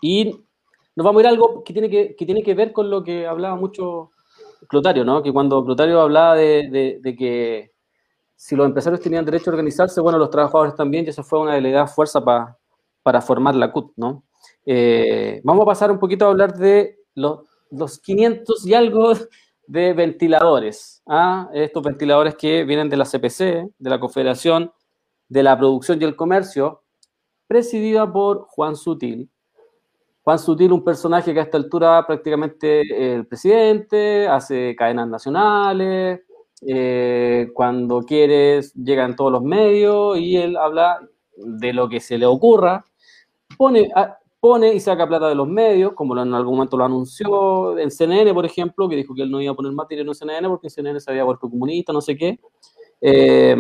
Y 0.02 0.46
nos 0.96 1.04
vamos 1.06 1.20
a 1.20 1.22
ir 1.22 1.28
a 1.28 1.30
algo 1.30 1.64
que 1.64 1.74
tiene 1.74 1.90
que, 1.90 2.16
que 2.16 2.26
tiene 2.26 2.44
que 2.44 2.54
ver 2.54 2.72
con 2.72 2.90
lo 2.90 3.04
que 3.04 3.28
hablaba 3.28 3.56
mucho 3.56 4.12
Clotario, 4.68 5.04
¿no? 5.06 5.22
Que 5.22 5.32
cuando 5.32 5.64
Clotario 5.64 6.02
hablaba 6.02 6.36
de, 6.36 7.00
de, 7.02 7.16
que 7.16 7.72
si 8.36 8.56
los 8.56 8.66
empresarios 8.66 9.02
tenían 9.02 9.26
derecho 9.26 9.50
a 9.50 9.54
organizarse, 9.54 10.02
bueno, 10.02 10.18
los 10.18 10.30
trabajadores 10.30 10.76
también, 10.76 11.06
y 11.06 11.10
eso 11.10 11.24
fue 11.24 11.40
una 11.40 11.56
de 11.56 11.62
las 11.62 11.94
fuerza 11.94 12.24
para 12.24 13.22
formar 13.22 13.56
la 13.56 13.72
CUT, 13.72 13.94
¿no? 13.96 14.24
Eh, 14.66 15.42
vamos 15.44 15.64
a 15.64 15.66
pasar 15.66 15.92
un 15.92 16.00
poquito 16.00 16.26
a 16.26 16.30
hablar 16.30 16.54
de 16.56 16.98
los, 17.14 17.42
los 17.72 18.00
500 18.00 18.66
y 18.66 18.74
algo 18.74 19.14
de 19.68 19.94
ventiladores. 19.94 21.02
¿ah? 21.08 21.50
Estos 21.54 21.84
ventiladores 21.84 22.36
que 22.36 22.64
vienen 22.64 22.90
de 22.90 22.98
la 22.98 23.06
CPC, 23.06 23.72
de 23.78 23.90
la 23.90 24.00
Confederación 24.00 24.72
de 25.28 25.44
la 25.44 25.58
Producción 25.58 26.02
y 26.02 26.06
el 26.06 26.16
Comercio, 26.16 26.84
presidida 27.48 28.12
por 28.12 28.46
Juan 28.50 28.76
Sutil. 28.76 29.30
Juan 30.24 30.40
Sutil, 30.40 30.72
un 30.72 30.84
personaje 30.84 31.34
que 31.34 31.40
a 31.40 31.44
esta 31.44 31.58
altura 31.58 32.06
prácticamente 32.06 33.14
el 33.14 33.28
presidente, 33.28 34.28
hace 34.28 34.76
cadenas 34.76 35.08
nacionales, 35.08 36.22
eh, 36.62 37.50
cuando 37.54 38.02
quieres 38.02 38.74
llegan 38.74 39.16
todos 39.16 39.32
los 39.32 39.44
medios 39.44 40.18
y 40.18 40.38
él 40.38 40.58
habla 40.58 41.00
de 41.38 41.74
lo 41.74 41.90
que 41.90 42.00
se 42.00 42.18
le 42.18 42.26
ocurra, 42.26 42.86
pone, 43.58 43.92
pone 44.40 44.74
y 44.74 44.80
saca 44.80 45.08
plata 45.08 45.28
de 45.28 45.36
los 45.36 45.48
medios, 45.48 45.94
como 45.94 46.20
en 46.22 46.34
algún 46.34 46.56
momento 46.56 46.78
lo 46.78 46.86
anunció 46.86 47.78
en 47.80 47.90
CNN, 47.90 48.34
por 48.34 48.46
ejemplo, 48.46 48.88
que 48.88 48.96
dijo 48.96 49.16
que 49.16 49.24
él 49.24 49.32
no 49.32 49.42
iba 49.42 49.52
a 49.52 49.56
poner 49.56 49.72
más 49.72 49.88
dinero 49.88 50.12
en 50.12 50.16
CNN 50.16 50.48
porque 50.48 50.70
CNN 50.70 51.00
se 51.00 51.12
había 51.12 51.24
vuelto 51.24 51.50
comunista, 51.50 51.92
no 51.92 52.02
sé 52.02 52.16
qué. 52.16 52.40
Eh, 53.02 53.56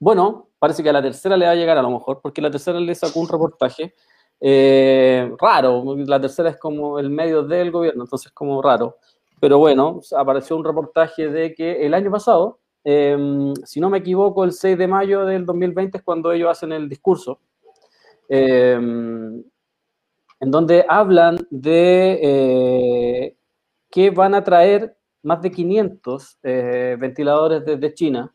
bueno, 0.00 0.50
parece 0.58 0.82
que 0.82 0.90
a 0.90 0.92
la 0.92 1.02
tercera 1.02 1.36
le 1.36 1.46
va 1.46 1.52
a 1.52 1.56
llegar 1.56 1.76
a 1.76 1.82
lo 1.82 1.90
mejor, 1.90 2.20
porque 2.22 2.40
la 2.40 2.50
tercera 2.50 2.78
le 2.78 2.94
sacó 2.94 3.20
un 3.20 3.28
reportaje 3.28 3.94
eh, 4.40 5.30
raro. 5.40 5.96
La 6.06 6.20
tercera 6.20 6.50
es 6.50 6.56
como 6.58 6.98
el 6.98 7.10
medio 7.10 7.42
del 7.42 7.70
gobierno, 7.70 8.04
entonces 8.04 8.26
es 8.28 8.32
como 8.32 8.62
raro. 8.62 8.96
Pero 9.40 9.58
bueno, 9.58 10.00
apareció 10.16 10.56
un 10.56 10.64
reportaje 10.64 11.28
de 11.28 11.54
que 11.54 11.84
el 11.86 11.94
año 11.94 12.10
pasado, 12.10 12.60
eh, 12.84 13.16
si 13.64 13.80
no 13.80 13.90
me 13.90 13.98
equivoco, 13.98 14.44
el 14.44 14.52
6 14.52 14.78
de 14.78 14.88
mayo 14.88 15.24
del 15.24 15.44
2020 15.46 15.98
es 15.98 16.04
cuando 16.04 16.32
ellos 16.32 16.50
hacen 16.50 16.72
el 16.72 16.88
discurso 16.88 17.40
Em, 18.28 19.42
en 20.40 20.50
donde 20.50 20.84
hablan 20.86 21.38
de 21.50 22.20
eh, 22.22 23.36
que 23.90 24.10
van 24.10 24.34
a 24.34 24.44
traer 24.44 24.96
más 25.22 25.40
de 25.40 25.50
500 25.50 26.38
eh, 26.42 26.96
ventiladores 27.00 27.64
desde 27.64 27.94
China, 27.94 28.32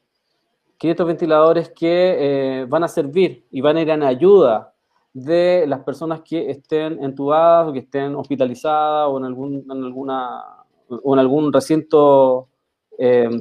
500 0.77 1.07
ventiladores 1.07 1.69
que 1.69 2.61
eh, 2.61 2.65
van 2.67 2.83
a 2.83 2.87
servir 2.87 3.45
y 3.51 3.61
van 3.61 3.77
a 3.77 3.81
ir 3.81 3.89
en 3.89 4.03
ayuda 4.03 4.73
de 5.13 5.65
las 5.67 5.81
personas 5.81 6.21
que 6.21 6.49
estén 6.49 7.01
entubadas 7.03 7.69
o 7.69 7.73
que 7.73 7.79
estén 7.79 8.15
hospitalizadas 8.15 9.07
o 9.09 9.17
en 9.19 9.25
algún, 9.25 9.63
en 9.71 9.83
alguna, 9.83 10.43
o 10.89 11.13
en 11.13 11.19
algún 11.19 11.53
recinto 11.53 12.49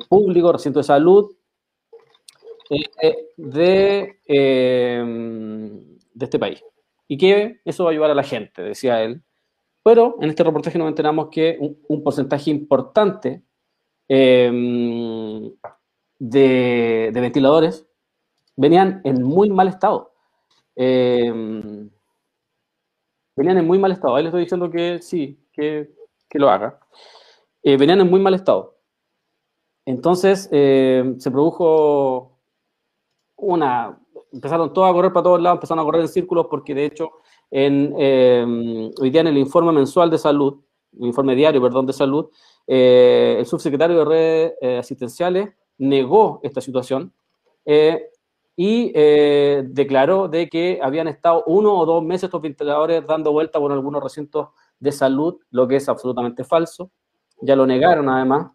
público, 0.09 0.53
recinto 0.53 0.81
de 0.81 0.85
salud, 0.85 1.33
de 3.37 4.19
de 6.15 6.25
este 6.25 6.39
país. 6.39 6.65
Y 7.09 7.17
que 7.17 7.61
eso 7.65 7.85
va 7.85 7.91
a 7.91 7.93
ayudar 7.93 8.11
a 8.11 8.15
la 8.15 8.23
gente, 8.23 8.63
decía 8.63 9.03
él. 9.03 9.23
Pero 9.83 10.17
en 10.21 10.31
este 10.31 10.45
reportaje 10.45 10.79
nos 10.79 10.89
enteramos 10.89 11.29
que 11.31 11.59
un, 11.89 12.03
porcentaje 12.03 12.51
importante 12.51 13.43
em, 14.09 15.53
de, 16.19 17.11
ventiladores 17.13 17.87
venían 18.57 19.01
en 19.05 19.23
muy 19.23 19.51
mal 19.51 19.69
estado. 19.69 20.13
Em, 20.77 21.91
venían 23.37 23.59
en 23.59 23.67
muy 23.67 23.79
mal 23.79 23.93
estado. 23.93 24.15
Ahí 24.15 24.23
le 24.23 24.29
estoy 24.29 24.43
diciendo 24.43 24.71
que 24.71 25.01
sí, 25.03 25.39
que, 25.53 25.91
lo 26.35 26.49
haga. 26.49 26.79
Eh, 27.63 27.77
venían 27.77 28.01
en 28.01 28.11
muy 28.11 28.21
mal 28.21 28.35
estado. 28.35 28.79
Entonces 29.85 30.49
em, 30.53 31.19
se 31.19 31.31
produjo 31.31 32.39
una... 33.37 33.99
Empezaron 34.33 34.73
todos 34.73 34.91
a 34.91 34.93
correr 34.93 35.13
para 35.13 35.25
todos 35.25 35.41
lados, 35.41 35.57
empezaron 35.57 35.83
a 35.83 35.85
correr 35.85 36.03
en 36.03 36.09
círculos 36.09 36.47
porque 36.49 36.75
de 36.75 36.87
hecho 36.87 37.11
en, 37.51 37.93
hoy 38.99 39.11
día 39.11 39.21
en 39.21 39.27
el 39.27 39.39
informe 39.39 39.73
mensual 39.73 40.11
de 40.11 40.19
salud, 40.19 40.59
el 40.99 41.07
informe 41.07 41.35
diario, 41.35 41.61
perdón, 41.61 41.87
de 41.87 41.93
salud, 41.93 42.31
eh, 42.67 43.37
el 43.39 43.47
subsecretario 43.47 43.99
de 43.99 44.05
redes 44.05 44.53
eh, 44.61 44.79
asistenciales 44.79 45.51
negó 45.79 46.41
esta 46.43 46.61
situación 46.61 47.13
eh, 47.65 48.09
y 48.55 48.93
declaró 48.93 50.29
de 50.29 50.49
que 50.49 50.79
habían 50.83 51.09
estado 51.09 51.43
uno 51.47 51.75
o 51.75 51.87
dos 51.87 52.05
meses 52.05 52.25
estos 52.25 52.43
ventiladores 52.43 53.05
dando 53.07 53.33
vuelta 53.33 53.59
por 53.59 53.73
algunos 53.73 54.03
recintos 54.03 54.49
de 54.79 54.93
salud, 54.93 55.39
lo 55.51 55.67
que 55.67 55.77
es 55.77 55.89
absolutamente 55.89 56.45
falso. 56.45 56.91
Ya 57.41 57.57
lo 57.57 57.67
negaron 57.67 58.09
además 58.11 58.53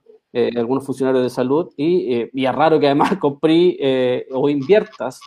algunos 0.56 0.86
funcionarios 0.86 1.24
de 1.24 1.32
salud 1.32 1.74
y, 1.76 2.30
y, 2.32 2.46
es 2.46 2.56
raro 2.56 2.80
que 2.80 2.86
además 2.86 3.18
comprí 3.18 3.80
o 4.32 4.48
inviertas 4.48 5.20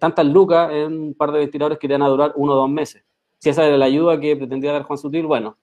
tantas 0.00 0.26
lucas 0.26 0.70
en 0.72 0.92
un 0.92 1.14
par 1.14 1.32
de 1.32 1.40
ventiladores 1.40 1.78
que 1.78 1.88
te 1.88 1.94
van 1.94 2.02
a 2.02 2.08
durar 2.08 2.32
uno 2.36 2.52
o 2.52 2.56
dos 2.56 2.70
meses. 2.70 3.04
Si 3.38 3.50
esa 3.50 3.66
era 3.66 3.76
la 3.76 3.84
ayuda 3.84 4.18
que 4.18 4.36
pretendía 4.36 4.72
dar 4.72 4.84
Juan 4.84 4.98
Sutil, 4.98 5.26
bueno, 5.26 5.56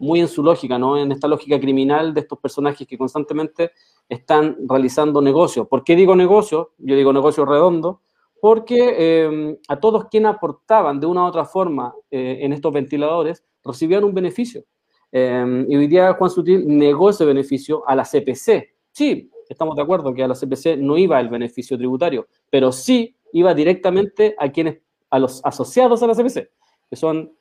muy 0.00 0.20
en 0.20 0.28
su 0.28 0.42
lógica, 0.42 0.78
¿no? 0.78 0.96
En 0.96 1.12
esta 1.12 1.28
lógica 1.28 1.60
criminal 1.60 2.12
de 2.12 2.20
estos 2.20 2.38
personajes 2.38 2.86
que 2.88 2.98
constantemente 2.98 3.72
están 4.08 4.56
realizando 4.66 5.20
negocios. 5.20 5.68
¿Por 5.68 5.84
qué 5.84 5.94
digo 5.94 6.16
negocio? 6.16 6.72
Yo 6.78 6.96
digo 6.96 7.12
negocio 7.12 7.44
redondo, 7.44 8.00
porque 8.40 8.94
eh, 8.98 9.58
a 9.68 9.78
todos 9.78 10.06
quienes 10.06 10.32
aportaban 10.34 10.98
de 10.98 11.06
una 11.06 11.24
u 11.24 11.26
otra 11.26 11.44
forma 11.44 11.94
eh, 12.10 12.38
en 12.40 12.52
estos 12.52 12.72
ventiladores 12.72 13.44
recibían 13.62 14.02
un 14.02 14.14
beneficio. 14.14 14.64
Eh, 15.12 15.66
y 15.68 15.76
hoy 15.76 15.86
día 15.86 16.14
Juan 16.14 16.30
Sutil 16.30 16.66
negó 16.66 17.10
ese 17.10 17.26
beneficio 17.26 17.86
a 17.86 17.94
la 17.94 18.04
CPC. 18.04 18.70
Sí, 18.90 19.30
estamos 19.48 19.76
de 19.76 19.82
acuerdo 19.82 20.14
que 20.14 20.24
a 20.24 20.28
la 20.28 20.34
CPC 20.34 20.78
no 20.78 20.96
iba 20.96 21.20
el 21.20 21.28
beneficio 21.28 21.76
tributario, 21.76 22.26
pero 22.48 22.72
sí 22.72 23.14
iba 23.32 23.54
directamente 23.54 24.34
a 24.38 24.50
quienes, 24.50 24.78
a 25.10 25.18
los 25.18 25.44
asociados 25.44 26.02
a 26.02 26.06
la 26.06 26.14
CPC, 26.14 26.50
que 26.88 26.96
son 26.96 27.32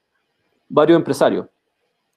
varios 0.67 0.97
empresarios. 0.97 1.47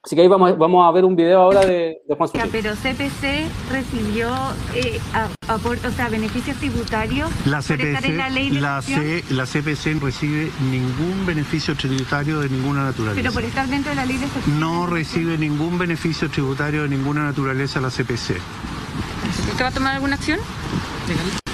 Así 0.05 0.17
que 0.17 0.23
ahí 0.23 0.29
vamos, 0.29 0.59
vamos 0.59 0.85
a 0.85 0.91
ver 0.91 1.05
un 1.05 1.15
video 1.15 1.41
ahora 1.41 1.61
de, 1.65 2.03
Juan 2.09 2.29
Sutil. 2.29 2.49
Pero 2.51 2.75
CPC 2.75 3.47
recibió 3.71 4.35
eh, 4.75 4.99
o 5.49 5.91
sea, 5.93 6.09
beneficios 6.09 6.57
tributarios. 6.57 7.31
La 7.47 7.63
CPC, 7.63 8.09
la, 8.17 8.29
ley 8.29 8.51
la, 8.51 8.83
C, 8.83 9.23
la 9.31 9.47
CPC 9.47 10.03
recibe 10.03 10.51
ningún 10.73 11.25
beneficio 11.25 11.77
tributario 11.77 12.41
de 12.41 12.49
ninguna 12.49 12.87
naturaleza. 12.87 13.23
Pero 13.23 13.33
por 13.33 13.45
estar 13.45 13.69
dentro 13.69 13.91
de 13.91 13.97
la 13.97 14.05
ley 14.05 14.17
de 14.17 14.27
No 14.59 14.89
recibe 14.89 15.39
ningún 15.39 15.79
beneficio 15.79 16.29
tributario 16.29 16.83
de 16.83 16.89
ninguna 16.89 17.23
naturaleza 17.23 17.81
la 17.81 17.91
CPC. 17.91 18.41
¿Usted 19.53 19.65
va 19.65 19.69
a 19.69 19.73
tomar 19.73 19.95
alguna 19.95 20.17
acción? 20.17 20.41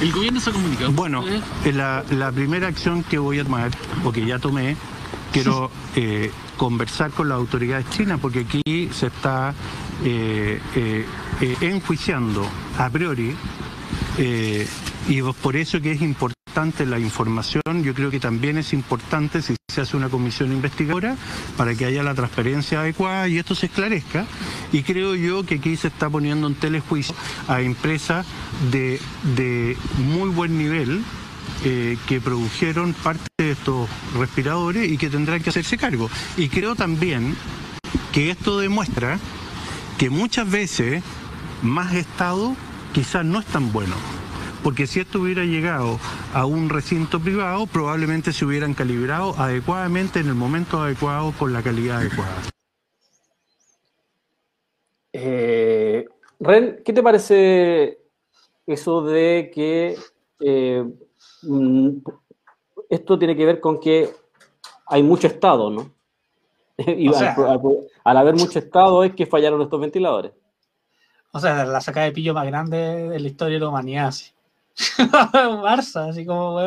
El 0.00 0.12
gobierno 0.12 0.40
se 0.40 0.50
ha 0.50 0.52
comunicado. 0.52 0.92
Bueno, 0.92 1.24
eh, 1.64 1.72
la, 1.72 2.04
la 2.10 2.30
primera 2.30 2.68
acción 2.68 3.02
que 3.02 3.18
voy 3.18 3.40
a 3.40 3.44
tomar, 3.44 3.70
o 4.04 4.12
que 4.12 4.24
ya 4.24 4.38
tomé, 4.38 4.76
quiero 5.32 5.70
eh, 5.96 6.30
conversar 6.56 7.10
con 7.10 7.28
las 7.28 7.36
autoridades 7.36 7.88
chinas 7.90 8.18
porque 8.20 8.40
aquí 8.40 8.90
se 8.92 9.06
está 9.08 9.54
eh, 10.04 10.60
eh, 10.74 11.06
enjuiciando 11.60 12.46
a 12.78 12.90
priori 12.90 13.34
y 15.08 15.22
por 15.42 15.56
eso 15.56 15.80
que 15.80 15.92
es 15.92 16.02
importante 16.02 16.84
la 16.84 16.98
información, 16.98 17.62
yo 17.82 17.94
creo 17.94 18.10
que 18.10 18.18
también 18.18 18.58
es 18.58 18.72
importante 18.72 19.40
si 19.42 19.54
se 19.78 19.82
hace 19.82 19.96
una 19.96 20.08
comisión 20.08 20.50
investigadora 20.50 21.16
para 21.56 21.72
que 21.72 21.84
haya 21.84 22.02
la 22.02 22.12
transparencia 22.12 22.80
adecuada 22.80 23.28
y 23.28 23.38
esto 23.38 23.54
se 23.54 23.66
esclarezca. 23.66 24.26
Y 24.72 24.82
creo 24.82 25.14
yo 25.14 25.46
que 25.46 25.54
aquí 25.54 25.76
se 25.76 25.86
está 25.86 26.10
poniendo 26.10 26.48
en 26.48 26.56
telejuicio 26.56 27.14
a 27.46 27.60
empresas 27.60 28.26
de, 28.72 29.00
de 29.36 29.76
muy 29.98 30.30
buen 30.30 30.58
nivel 30.58 31.00
eh, 31.64 31.96
que 32.08 32.20
produjeron 32.20 32.92
parte 32.92 33.22
de 33.38 33.52
estos 33.52 33.88
respiradores 34.18 34.90
y 34.90 34.98
que 34.98 35.10
tendrán 35.10 35.44
que 35.44 35.50
hacerse 35.50 35.78
cargo. 35.78 36.10
Y 36.36 36.48
creo 36.48 36.74
también 36.74 37.36
que 38.12 38.30
esto 38.30 38.58
demuestra 38.58 39.20
que 39.96 40.10
muchas 40.10 40.50
veces 40.50 41.04
más 41.62 41.94
Estado 41.94 42.56
quizás 42.92 43.24
no 43.24 43.38
es 43.38 43.46
tan 43.46 43.70
bueno. 43.70 43.94
Porque 44.62 44.86
si 44.86 45.00
esto 45.00 45.20
hubiera 45.20 45.44
llegado 45.44 45.98
a 46.34 46.46
un 46.46 46.68
recinto 46.68 47.20
privado, 47.20 47.66
probablemente 47.66 48.32
se 48.32 48.44
hubieran 48.44 48.74
calibrado 48.74 49.34
adecuadamente 49.38 50.20
en 50.20 50.28
el 50.28 50.34
momento 50.34 50.82
adecuado 50.82 51.32
con 51.38 51.52
la 51.52 51.62
calidad 51.62 51.98
adecuada. 51.98 52.42
Eh, 55.12 56.06
Ren, 56.40 56.82
¿qué 56.84 56.92
te 56.92 57.02
parece 57.02 57.98
eso 58.66 59.02
de 59.02 59.50
que 59.52 59.96
eh, 60.40 60.84
Mm, 61.42 61.98
esto 62.88 63.18
tiene 63.18 63.36
que 63.36 63.46
ver 63.46 63.60
con 63.60 63.78
que 63.78 64.10
hay 64.86 65.02
mucho 65.02 65.26
Estado, 65.26 65.70
¿no? 65.70 65.90
y 66.78 67.08
al, 68.04 68.16
haber 68.16 68.34
mucho 68.34 68.58
Estado 68.58 69.04
es 69.04 69.14
que 69.14 69.26
fallaron 69.26 69.60
estos 69.62 69.80
ventiladores. 69.80 70.32
O 71.32 71.40
sea, 71.40 71.64
la 71.66 71.80
sacada 71.80 72.06
de 72.06 72.12
pillo 72.12 72.32
más 72.34 72.46
grande 72.46 72.76
de 72.76 73.20
la 73.20 73.28
historia 73.28 73.56
de 73.56 73.60
la 73.60 73.68
humanidad, 73.68 74.06
así. 74.08 74.32
Barça, 75.62 76.08
así 76.08 76.24
como, 76.24 76.58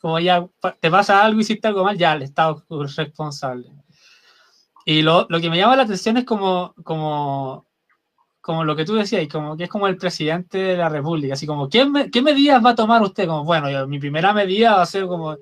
como 0.00 0.18
ya 0.20 0.46
te 0.80 0.90
pasa 0.90 1.24
algo, 1.24 1.38
y 1.38 1.42
hiciste 1.42 1.68
algo 1.68 1.84
mal, 1.84 1.98
ya 1.98 2.14
el 2.14 2.22
Estado 2.22 2.64
es 2.84 2.96
responsable. 2.96 3.70
Y 4.86 5.02
lo, 5.02 5.26
lo, 5.28 5.40
que 5.40 5.50
me 5.50 5.56
llama 5.56 5.76
la 5.76 5.84
atención 5.84 6.16
es 6.18 6.24
como, 6.24 6.74
como 6.84 7.66
como 8.44 8.62
lo 8.62 8.76
que 8.76 8.84
tú 8.84 8.94
decías, 8.94 9.26
como 9.32 9.56
que 9.56 9.64
es 9.64 9.70
como 9.70 9.88
el 9.88 9.96
presidente 9.96 10.58
de 10.58 10.76
la 10.76 10.90
República, 10.90 11.32
así 11.32 11.46
como, 11.46 11.66
¿qué, 11.66 11.90
qué 12.12 12.20
medidas 12.20 12.62
va 12.62 12.70
a 12.70 12.74
tomar 12.74 13.00
usted? 13.00 13.26
Como, 13.26 13.42
bueno, 13.42 13.86
mi 13.86 13.98
primera 13.98 14.34
medida 14.34 14.76
va 14.76 14.82
a 14.82 14.86
ser 14.86 15.06
como, 15.06 15.38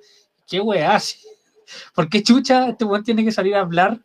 ¿qué 0.46 0.60
weá? 0.60 1.00
¿Por 1.96 2.08
qué 2.08 2.22
chucha 2.22 2.68
este 2.68 2.84
weón 2.84 3.02
tiene 3.02 3.24
que 3.24 3.32
salir 3.32 3.56
a 3.56 3.60
hablar 3.62 3.98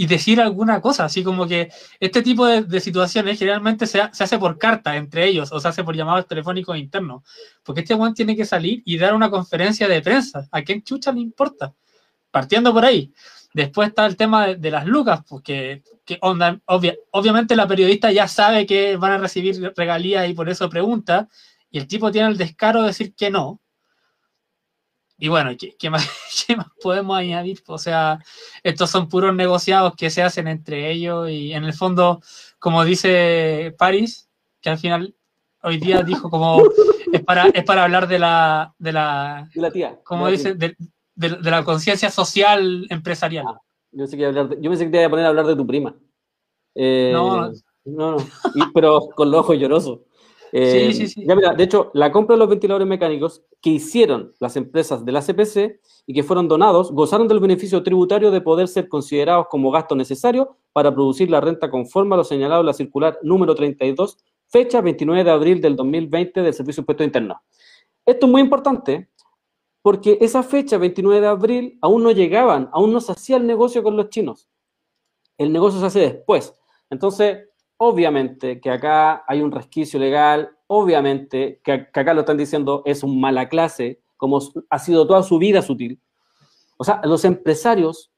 y 0.00 0.06
decir 0.06 0.40
alguna 0.40 0.80
cosa? 0.80 1.04
Así 1.04 1.22
como 1.22 1.46
que 1.46 1.70
este 2.00 2.22
tipo 2.22 2.46
de, 2.46 2.80
situaciones 2.80 3.38
generalmente 3.38 3.86
se, 3.86 4.00
se, 4.12 4.24
hace 4.24 4.38
por 4.38 4.56
carta 4.56 4.96
entre 4.96 5.26
ellos 5.26 5.52
o 5.52 5.60
se 5.60 5.68
hace 5.68 5.84
por 5.84 5.94
llamados 5.94 6.26
telefónicos 6.26 6.78
internos. 6.78 7.22
Porque 7.62 7.82
este 7.82 7.94
weón 7.94 8.14
tiene 8.14 8.34
que 8.34 8.46
salir 8.46 8.80
y 8.86 8.96
dar 8.96 9.12
una 9.14 9.28
conferencia 9.28 9.86
de 9.88 10.00
prensa. 10.00 10.48
¿A 10.52 10.62
quién 10.62 10.82
chucha 10.82 11.12
le 11.12 11.20
importa? 11.20 11.74
Partiendo 12.30 12.72
por 12.72 12.86
ahí. 12.86 13.12
Después 13.52 13.90
está 13.90 14.06
el 14.06 14.16
tema 14.16 14.46
de, 14.54 14.70
las 14.70 14.86
lucas, 14.86 15.20
porque 15.28 15.82
que 16.06 16.16
onda, 16.22 16.58
obviamente 16.64 17.54
la 17.54 17.68
periodista 17.68 18.10
ya 18.10 18.26
sabe 18.26 18.64
que 18.64 18.96
van 18.96 19.12
a 19.12 19.18
recibir 19.18 19.74
regalías 19.76 20.26
y 20.30 20.32
por 20.32 20.48
eso 20.48 20.70
pregunta, 20.70 21.28
y 21.70 21.76
el 21.76 21.86
tipo 21.86 22.10
tiene 22.10 22.28
el 22.28 22.38
descaro 22.38 22.80
de 22.80 22.86
decir 22.86 23.14
que 23.14 23.28
no. 23.28 23.60
Y 25.20 25.28
bueno, 25.28 25.50
¿qué, 25.78 25.90
más, 25.90 26.08
podemos 26.82 27.16
añadir? 27.16 27.62
O 27.68 27.78
sea, 27.78 28.18
estos 28.64 28.90
son 28.90 29.08
puros 29.08 29.34
negociados 29.34 29.94
que 29.94 30.10
se 30.10 30.22
hacen 30.22 30.48
entre 30.48 30.90
ellos 30.90 31.30
y 31.30 31.52
en 31.52 31.64
el 31.64 31.74
fondo, 31.74 32.20
como 32.58 32.84
dice 32.84 33.74
Paris, 33.78 34.28
que 34.60 34.70
al 34.70 34.78
final 34.78 35.14
hoy 35.62 35.78
día 35.78 36.02
dijo 36.02 36.30
como 36.30 36.62
es 37.12 37.22
para, 37.22 37.46
es 37.48 37.64
para 37.64 37.84
hablar 37.84 38.08
de 38.08 38.18
la, 38.18 38.74
de 38.78 38.92
la, 38.92 39.48
de 39.54 39.60
la 39.60 39.70
tía. 39.70 40.00
Como 40.02 40.28
dice, 40.28 40.54
de, 40.54 40.74
la 41.14 41.64
conciencia 41.64 42.10
social 42.10 42.86
empresarial. 42.88 43.44
Ah, 43.46 43.60
yo, 43.92 44.06
pensé 44.06 44.16
que 44.16 44.90
te 44.90 44.96
iba 44.96 45.06
a 45.06 45.10
poner 45.10 45.26
a 45.26 45.28
hablar 45.28 45.46
de 45.46 45.56
tu 45.56 45.66
prima. 45.66 45.94
Eh, 46.74 47.10
no, 47.12 47.50
no, 47.84 48.16
no. 48.16 48.70
pero 48.72 49.00
con 49.14 49.30
los 49.30 49.40
ojos 49.40 49.58
llorosos. 49.58 49.98
Eh, 50.52 50.92
sí, 50.92 51.06
sí, 51.06 51.08
sí. 51.08 51.24
Ya 51.26 51.36
mira, 51.36 51.54
de 51.54 51.62
hecho, 51.64 51.90
la 51.94 52.10
compra 52.10 52.34
de 52.34 52.40
los 52.40 52.48
ventiladores 52.48 52.88
mecánicos 52.88 53.44
que 53.60 53.70
hicieron 53.70 54.32
las 54.40 54.56
empresas 54.56 55.04
de 55.04 55.12
la 55.12 55.22
CPC 55.22 55.80
y 56.06 56.14
que 56.14 56.22
fueron 56.22 56.48
donados 56.48 56.90
gozaron 56.92 57.28
del 57.28 57.40
beneficio 57.40 57.82
tributario 57.82 58.30
de 58.30 58.40
poder 58.40 58.66
ser 58.68 58.88
considerados 58.88 59.46
como 59.48 59.70
gasto 59.70 59.94
necesario 59.94 60.56
para 60.72 60.92
producir 60.92 61.30
la 61.30 61.40
renta 61.40 61.70
conforme 61.70 62.14
a 62.14 62.18
lo 62.18 62.24
señalado 62.24 62.60
en 62.60 62.66
la 62.66 62.72
circular 62.72 63.18
número 63.22 63.54
32, 63.54 64.18
fecha 64.48 64.80
29 64.80 65.24
de 65.24 65.30
abril 65.30 65.60
del 65.60 65.76
2020 65.76 66.42
del 66.42 66.54
Servicio 66.54 66.80
de 66.80 66.82
Impuestos 66.82 67.06
Internos. 67.06 67.38
Esto 68.04 68.26
es 68.26 68.32
muy 68.32 68.40
importante 68.40 69.08
porque 69.82 70.18
esa 70.20 70.42
fecha, 70.42 70.78
29 70.78 71.20
de 71.20 71.26
abril, 71.26 71.78
aún 71.80 72.02
no 72.02 72.10
llegaban, 72.10 72.68
aún 72.72 72.92
no 72.92 73.00
se 73.00 73.12
hacía 73.12 73.36
el 73.36 73.46
negocio 73.46 73.82
con 73.82 73.96
los 73.96 74.10
chinos. 74.10 74.48
El 75.38 75.52
negocio 75.52 75.80
se 75.80 75.86
hace 75.86 76.00
después. 76.00 76.54
Entonces, 76.90 77.49
obviamente 77.82 78.60
que 78.60 78.70
acá 78.70 79.24
hay 79.26 79.40
un 79.40 79.50
resquicio 79.50 79.98
legal, 79.98 80.50
obviamente 80.66 81.60
que, 81.64 81.72
acá 81.72 82.12
lo 82.12 82.20
están 82.20 82.36
diciendo 82.36 82.82
es 82.84 83.02
un 83.02 83.18
mala 83.18 83.48
clase, 83.48 84.02
como 84.18 84.38
ha 84.68 84.78
sido 84.78 85.06
toda 85.06 85.22
su 85.22 85.38
vida 85.38 85.62
sutil. 85.62 85.98
O 86.76 86.84
sea, 86.84 87.00
los 87.04 87.24
empresarios 87.24 88.12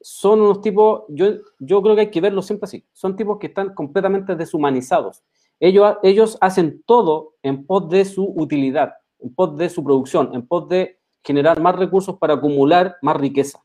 son 0.00 0.42
unos 0.42 0.60
tipos, 0.60 1.02
yo, 1.08 1.26
yo 1.58 1.82
creo 1.82 1.96
que 1.96 2.02
hay 2.02 2.10
que 2.12 2.20
verlos 2.20 2.46
siempre 2.46 2.66
así, 2.66 2.86
son 2.92 3.16
tipos 3.16 3.38
que 3.40 3.48
están 3.48 3.74
completamente 3.74 4.36
deshumanizados. 4.36 5.24
Ellos, 5.58 5.96
ellos 6.04 6.38
hacen 6.40 6.80
todo 6.86 7.34
en 7.42 7.66
pos 7.66 7.88
de 7.88 8.04
su 8.04 8.32
utilidad, 8.36 8.94
en 9.18 9.34
pos 9.34 9.56
de 9.56 9.70
su 9.70 9.82
producción, 9.82 10.30
en 10.34 10.46
pos 10.46 10.68
de 10.68 11.00
generar 11.24 11.60
más 11.60 11.74
recursos 11.74 12.16
para 12.16 12.34
acumular 12.34 12.96
más 13.02 13.16
riqueza. 13.16 13.63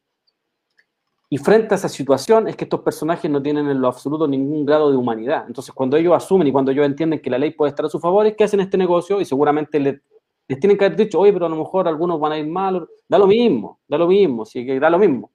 Y 1.31 1.37
frente 1.37 1.75
a 1.75 1.77
esa 1.77 1.89
situación 1.89 2.47
es 2.47 2.55
que 2.55 2.63
estos 2.63 2.81
personajes 2.81 3.29
no 3.29 3.41
tienen 3.41 3.69
en 3.69 3.79
lo 3.79 3.87
absoluto 3.87 4.27
ningún 4.27 4.65
grado 4.65 4.89
de 4.89 4.97
humanidad. 4.97 5.45
Entonces, 5.47 5.71
cuando 5.75 5.95
ellos 5.95 6.15
asumen 6.15 6.47
y 6.47 6.51
cuando 6.51 6.71
ellos 6.71 6.85
entienden 6.85 7.21
que 7.21 7.29
la 7.29 7.37
ley 7.37 7.51
puede 7.51 7.69
estar 7.69 7.85
a 7.85 7.89
su 7.89 7.99
favor, 7.99 8.25
es 8.25 8.35
que 8.35 8.43
hacen 8.43 8.61
este 8.61 8.77
negocio 8.77 9.21
y 9.21 9.25
seguramente 9.25 9.79
les, 9.79 10.01
tienen 10.59 10.75
que 10.75 10.85
haber 10.85 10.97
dicho, 10.97 11.19
oye, 11.19 11.31
pero 11.31 11.45
a 11.45 11.49
lo 11.49 11.55
mejor 11.55 11.87
algunos 11.87 12.19
van 12.19 12.31
a 12.31 12.39
ir 12.39 12.47
mal. 12.47 12.87
Da 13.07 13.19
lo 13.19 13.27
mismo, 13.27 13.79
da 13.87 13.99
lo 13.99 14.07
mismo, 14.07 14.43
sí, 14.43 14.65
que 14.65 14.79
da 14.79 14.89
lo 14.89 14.97
mismo. 14.97 15.31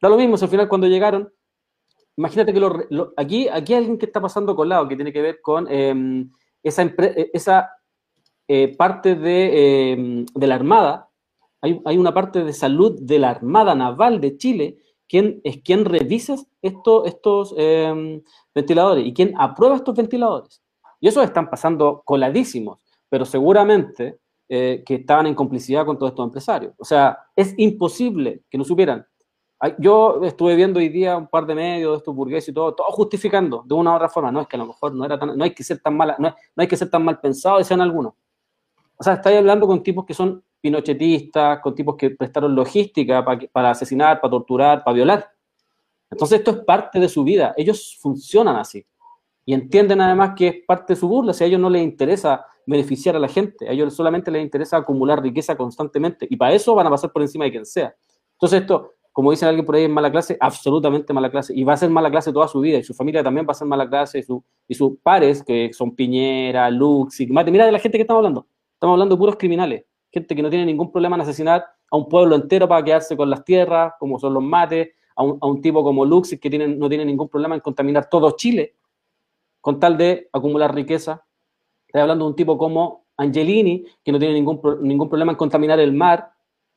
Da 0.00 0.08
lo 0.08 0.16
mismo 0.16 0.34
al 0.34 0.48
final 0.48 0.68
cuando 0.68 0.88
llegaron, 0.88 1.32
imagínate 2.16 2.52
que 2.52 2.60
aquí, 3.16 3.48
aquí 3.48 3.72
hay 3.72 3.78
alguien 3.78 3.98
que 3.98 4.06
está 4.06 4.20
pasando 4.20 4.56
colado, 4.56 4.88
que 4.88 4.96
tiene 4.96 5.12
que 5.12 5.22
ver 5.22 5.40
con 5.40 5.70
em, 5.70 6.28
esa, 6.60 6.92
esa 7.32 7.70
eh, 8.48 8.74
parte 8.76 9.14
de, 9.14 9.92
em, 9.92 10.26
de, 10.34 10.46
la 10.48 10.56
Armada, 10.56 11.08
hay, 11.60 11.80
hay, 11.84 11.96
una 11.96 12.12
parte 12.12 12.42
de 12.42 12.52
salud 12.52 12.98
de 13.00 13.20
la 13.20 13.30
Armada 13.30 13.76
Naval 13.76 14.20
de 14.20 14.36
Chile 14.36 14.78
quién 15.08 15.40
es 15.44 15.62
quien 15.62 15.84
revisa 15.84 16.36
esto, 16.62 17.04
estos 17.04 17.54
em, 17.56 18.22
ventiladores 18.54 19.06
y 19.06 19.12
quién 19.12 19.34
aprueba 19.38 19.76
estos 19.76 19.94
ventiladores. 19.94 20.62
Y 21.00 21.08
esos 21.08 21.24
están 21.24 21.50
pasando 21.50 22.02
coladísimos, 22.04 22.78
pero 23.08 23.24
seguramente 23.24 24.18
eh, 24.48 24.82
que 24.84 24.96
estaban 24.96 25.26
en 25.26 25.34
complicidad 25.34 25.86
con 25.86 25.98
todos 25.98 26.12
estos 26.12 26.26
empresarios. 26.26 26.74
O 26.78 26.84
sea, 26.84 27.18
es 27.34 27.54
imposible 27.56 28.42
que 28.50 28.58
no 28.58 28.64
supieran. 28.64 29.06
Yo 29.78 30.22
estuve 30.24 30.56
viendo 30.56 30.78
hoy 30.78 30.90
día 30.90 31.16
un 31.16 31.28
par 31.28 31.46
de 31.46 31.54
medios 31.54 31.92
de 31.92 31.96
estos 31.98 32.14
burgueses 32.14 32.50
y 32.50 32.52
todo, 32.52 32.74
todo 32.74 32.86
justificando 32.88 33.62
de 33.64 33.74
una 33.74 33.92
u 33.92 33.94
otra 33.94 34.08
forma. 34.08 34.30
No 34.30 34.42
es 34.42 34.46
que 34.46 34.56
a 34.56 34.58
lo 34.58 34.66
mejor 34.66 34.94
no 34.94 35.04
era 35.04 35.16
no 35.16 35.42
hay 35.42 35.54
que 35.54 35.64
ser 35.64 35.80
tan 35.80 35.96
mala, 35.96 36.16
no, 36.18 36.34
hay 36.56 36.68
que 36.68 36.76
ser 36.76 36.90
tan 36.90 37.04
mal 37.04 37.18
pensado, 37.20 37.58
decían 37.58 37.80
algunos. 37.80 38.14
O 38.96 39.02
sea, 39.02 39.14
estáis 39.14 39.38
hablando 39.38 39.66
con 39.66 39.82
tipos 39.82 40.04
que 40.04 40.12
son 40.12 40.44
pinochetistas, 40.64 41.60
con 41.60 41.74
tipos 41.74 41.94
que 41.94 42.08
prestaron 42.08 42.54
logística 42.54 43.22
para, 43.22 43.70
asesinar, 43.70 44.18
para 44.18 44.30
torturar, 44.30 44.82
para 44.82 44.94
violar. 44.94 45.30
Entonces 46.10 46.38
esto 46.38 46.52
es 46.52 46.56
parte 46.64 46.98
de 46.98 47.06
su 47.06 47.22
vida. 47.22 47.52
Ellos 47.54 47.98
funcionan 48.00 48.56
así. 48.56 48.82
Y 49.44 49.52
entienden 49.52 50.00
además 50.00 50.32
que 50.34 50.48
es 50.48 50.54
parte 50.66 50.94
de 50.94 51.00
su 51.00 51.06
burla. 51.06 51.34
Si 51.34 51.44
a 51.44 51.46
ellos 51.48 51.60
no 51.60 51.68
les 51.68 51.82
interesa 51.82 52.46
beneficiar 52.66 53.14
a 53.14 53.18
la 53.18 53.28
gente, 53.28 53.68
a 53.68 53.72
ellos 53.72 53.92
solamente 53.92 54.30
les 54.30 54.42
interesa 54.42 54.78
acumular 54.78 55.22
riqueza 55.22 55.54
constantemente. 55.54 56.26
Y 56.30 56.36
para 56.36 56.54
eso 56.54 56.74
van 56.74 56.86
a 56.86 56.90
pasar 56.90 57.12
por 57.12 57.20
encima 57.20 57.44
de 57.44 57.50
quien 57.50 57.66
sea. 57.66 57.94
Entonces 58.32 58.62
esto, 58.62 58.94
como 59.12 59.32
dicen 59.32 59.48
alguien 59.48 59.66
por 59.66 59.74
ahí, 59.74 59.84
es 59.84 59.90
mala 59.90 60.10
clase, 60.10 60.38
absolutamente 60.40 61.12
mala 61.12 61.30
clase. 61.30 61.52
Y 61.54 61.62
va 61.62 61.74
a 61.74 61.76
ser 61.76 61.90
mala 61.90 62.10
clase 62.10 62.32
toda 62.32 62.48
su 62.48 62.58
vida. 62.60 62.78
Y 62.78 62.84
su 62.84 62.94
familia 62.94 63.22
también 63.22 63.46
va 63.46 63.52
a 63.52 63.54
ser 63.54 63.68
mala 63.68 63.86
clase. 63.86 64.20
Y, 64.20 64.22
su, 64.22 64.42
y 64.66 64.74
sus 64.74 64.92
pares, 65.02 65.42
que 65.42 65.74
son 65.74 65.94
Piñera, 65.94 66.70
Lux, 66.70 67.20
Mate. 67.28 67.50
Mira 67.50 67.66
de 67.66 67.72
la 67.72 67.78
gente 67.78 67.98
que 67.98 68.02
estamos 68.02 68.20
hablando. 68.20 68.46
Estamos 68.72 68.94
hablando 68.94 69.14
de 69.14 69.18
puros 69.18 69.36
criminales 69.36 69.84
gente 70.14 70.34
que 70.34 70.42
no 70.42 70.48
tiene 70.48 70.64
ningún 70.64 70.90
problema 70.90 71.16
en 71.16 71.22
asesinar 71.22 71.66
a 71.90 71.96
un 71.96 72.08
pueblo 72.08 72.36
entero 72.36 72.66
para 72.68 72.82
quedarse 72.82 73.16
con 73.16 73.28
las 73.28 73.44
tierras, 73.44 73.94
como 73.98 74.18
son 74.18 74.32
los 74.32 74.42
mates, 74.42 74.90
a 75.16 75.22
un, 75.22 75.60
tipo 75.60 75.84
como 75.84 76.04
Luxis 76.04 76.40
que 76.40 76.50
no 76.50 76.88
tiene 76.88 77.04
ningún 77.04 77.28
problema 77.28 77.54
en 77.54 77.60
contaminar 77.60 78.08
todo 78.08 78.32
Chile 78.32 78.74
con 79.60 79.78
tal 79.78 79.96
de 79.96 80.28
acumular 80.32 80.74
riqueza. 80.74 81.24
Estoy 81.86 82.00
hablando 82.02 82.24
de 82.24 82.30
un 82.30 82.36
tipo 82.36 82.58
como 82.58 83.06
Angelini, 83.16 83.84
que 84.02 84.12
no 84.12 84.18
tiene 84.18 84.34
ningún, 84.34 84.60
ningún 84.82 85.08
problema 85.08 85.32
en 85.32 85.38
contaminar 85.38 85.78
el 85.78 85.92
mar, 85.92 86.32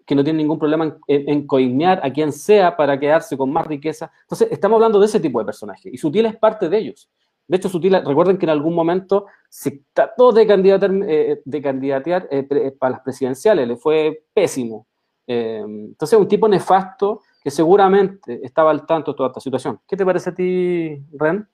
que 0.05 0.15
no 0.15 0.23
tiene 0.23 0.37
ningún 0.37 0.59
problema 0.59 0.97
en, 1.07 1.45
en, 1.47 1.83
a 1.83 2.13
quien 2.13 2.31
sea 2.31 2.77
para 2.77 2.97
quedarse 2.99 3.35
con 3.35 3.51
más 3.51 3.67
riqueza. 3.67 4.11
Entonces, 4.21 4.47
estamos 4.51 4.75
hablando 4.75 4.99
de 4.99 5.07
ese 5.07 5.19
tipo 5.19 5.39
de 5.39 5.45
personajes 5.45 5.93
y 5.93 5.97
Sutil 5.97 6.27
es 6.27 6.37
parte 6.37 6.69
de 6.69 6.77
ellos. 6.77 7.09
De 7.47 7.57
hecho, 7.57 7.69
Sutil, 7.69 7.93
recuerden 8.03 8.37
que 8.37 8.45
en 8.45 8.49
algún 8.49 8.75
momento 8.75 9.27
se 9.49 9.83
trató 9.93 10.33
de 10.33 10.45
candidatear, 10.45 10.91
eh, 11.07 11.41
de 11.45 11.61
candidatear 11.61 12.27
eh, 12.29 12.45
eh, 12.49 12.71
para 12.77 12.91
las 12.93 13.01
presidenciales, 13.01 13.67
le 13.67 13.77
fue 13.77 14.25
pésimo. 14.33 14.85
entonces, 15.25 16.17
un 16.17 16.27
tipo 16.27 16.47
nefasto 16.47 17.21
que 17.43 17.51
seguramente 17.51 18.39
estaba 18.43 18.71
al 18.71 18.85
tanto 18.85 19.11
de 19.11 19.17
toda 19.17 19.29
esta 19.29 19.41
situación. 19.41 19.79
¿Qué 19.87 19.97
te 19.97 20.05
parece 20.05 20.29
a 20.29 20.35
ti, 20.35 21.01
Ren? 21.13 21.47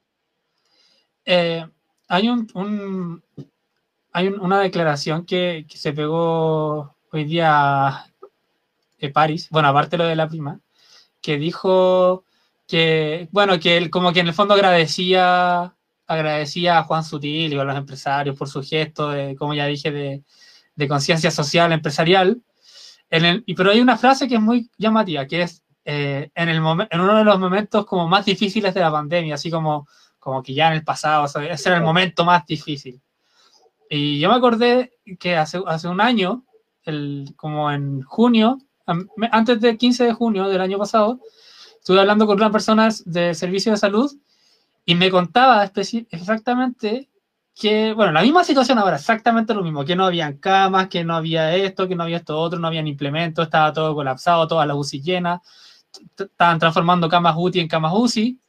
hay 1.25 2.29
un, 2.29 3.23
hay 4.11 4.27
una 4.27 4.59
declaración 4.59 5.25
que, 5.25 5.65
se 5.69 5.93
pegó 5.93 6.95
hoy 7.11 7.23
día 7.25 8.05
en 8.99 9.13
París, 9.13 9.47
bueno, 9.51 9.69
aparte 9.69 9.97
lo 9.97 10.05
de 10.05 10.15
la 10.15 10.27
prima, 10.27 10.59
que 11.21 11.37
dijo 11.37 12.25
que, 12.67 13.27
bueno, 13.31 13.59
que 13.59 13.77
él 13.77 13.89
como 13.89 14.13
que 14.13 14.19
en 14.21 14.27
el 14.27 14.33
fondo 14.33 14.53
agradecía 14.53 15.75
agradecía 16.13 16.77
a 16.77 16.83
Juan 16.83 17.03
Sutil 17.03 17.53
y 17.53 17.59
a 17.59 17.63
los 17.63 17.75
empresarios 17.75 18.37
por 18.37 18.49
su 18.49 18.61
gesto, 18.63 19.09
de, 19.09 19.35
como 19.35 19.53
ya 19.53 19.65
dije, 19.65 19.91
de, 19.91 20.23
de 20.75 20.87
conciencia 20.87 21.31
social 21.31 21.71
empresarial. 21.71 22.41
En 23.09 23.25
el, 23.25 23.43
pero 23.55 23.71
hay 23.71 23.79
una 23.79 23.97
frase 23.97 24.27
que 24.27 24.35
es 24.35 24.41
muy 24.41 24.69
llamativa, 24.77 25.25
que 25.27 25.43
es 25.43 25.63
eh, 25.85 26.31
en, 26.33 26.49
el 26.49 26.57
en 26.57 27.01
uno 27.01 27.17
de 27.17 27.23
los 27.23 27.39
momentos 27.39 27.85
como 27.85 28.07
más 28.07 28.25
difíciles 28.25 28.73
de 28.73 28.79
la 28.79 28.91
pandemia, 28.91 29.35
así 29.35 29.51
como, 29.51 29.87
como 30.17 30.41
que 30.41 30.53
ya 30.53 30.67
en 30.67 30.73
el 30.73 30.83
pasado, 30.83 31.25
ese 31.25 31.69
era 31.69 31.77
el 31.77 31.83
momento 31.83 32.25
más 32.25 32.45
difícil. 32.45 33.01
Y 33.89 34.19
yo 34.19 34.29
me 34.29 34.35
acordé 34.35 34.93
que 35.19 35.35
hace, 35.35 35.61
hace 35.67 35.87
un 35.87 36.01
año, 36.01 36.45
el, 36.83 37.33
como 37.35 37.71
en 37.71 38.01
junio, 38.01 38.57
antes 39.31 39.61
del 39.61 39.77
15 39.77 40.05
de 40.05 40.13
junio 40.13 40.47
del 40.47 40.61
año 40.61 40.77
pasado, 40.77 41.19
estuve 41.77 41.99
hablando 41.99 42.25
con 42.25 42.37
una 42.37 42.51
persona 42.51 42.89
de 43.05 43.35
servicio 43.35 43.71
de 43.71 43.77
salud 43.77 44.11
y 44.85 44.95
me 44.95 45.09
contaba 45.11 45.63
exactamente 46.11 47.09
que, 47.55 47.93
bueno, 47.93 48.11
la 48.11 48.21
misma 48.21 48.43
situación 48.43 48.79
ahora, 48.79 48.95
exactamente 48.97 49.53
lo 49.53 49.63
mismo, 49.63 49.85
que 49.85 49.95
no 49.95 50.05
habían 50.05 50.37
camas, 50.37 50.87
que 50.87 51.03
no 51.03 51.15
había 51.15 51.55
esto, 51.55 51.87
que 51.87 51.95
no 51.95 52.03
había 52.03 52.17
esto 52.17 52.39
otro, 52.39 52.59
no 52.59 52.67
habían 52.67 52.87
implementos, 52.87 53.45
estaba 53.45 53.71
todo 53.71 53.93
colapsado, 53.93 54.47
todas 54.47 54.67
las 54.67 54.75
UCI 54.75 55.01
llenas, 55.01 55.41
estaban 56.17 56.59
transformando 56.59 57.09
camas 57.09 57.35
UTI 57.37 57.59
en 57.61 57.67
camas 57.67 57.93
UCI, 57.95 58.39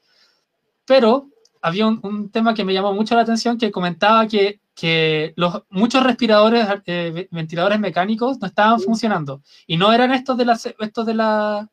pero 0.87 1.29
había 1.63 1.87
un, 1.87 2.31
tema 2.31 2.55
que 2.55 2.65
me 2.65 2.75
llamó 2.75 2.93
mucho 2.93 3.15
la 3.15 3.23
atención 3.23 3.59
que 3.59 3.71
comentaba 3.71 4.27
que, 4.27 4.61
que 4.75 5.35
los, 5.37 5.63
muchos 5.71 6.03
respiradores, 6.03 6.67
eh, 6.87 7.29
ventiladores 7.31 7.81
mecánicos 7.81 8.39
no 8.41 8.47
estaban 8.47 8.81
funcionando 8.81 9.43
y 9.67 9.77
no 9.77 9.93
eran 9.93 10.13
estos 10.13 10.37
de 10.37 10.45
la, 10.47 10.59
estos 10.79 11.07
de 11.07 11.15
la, 11.15 11.71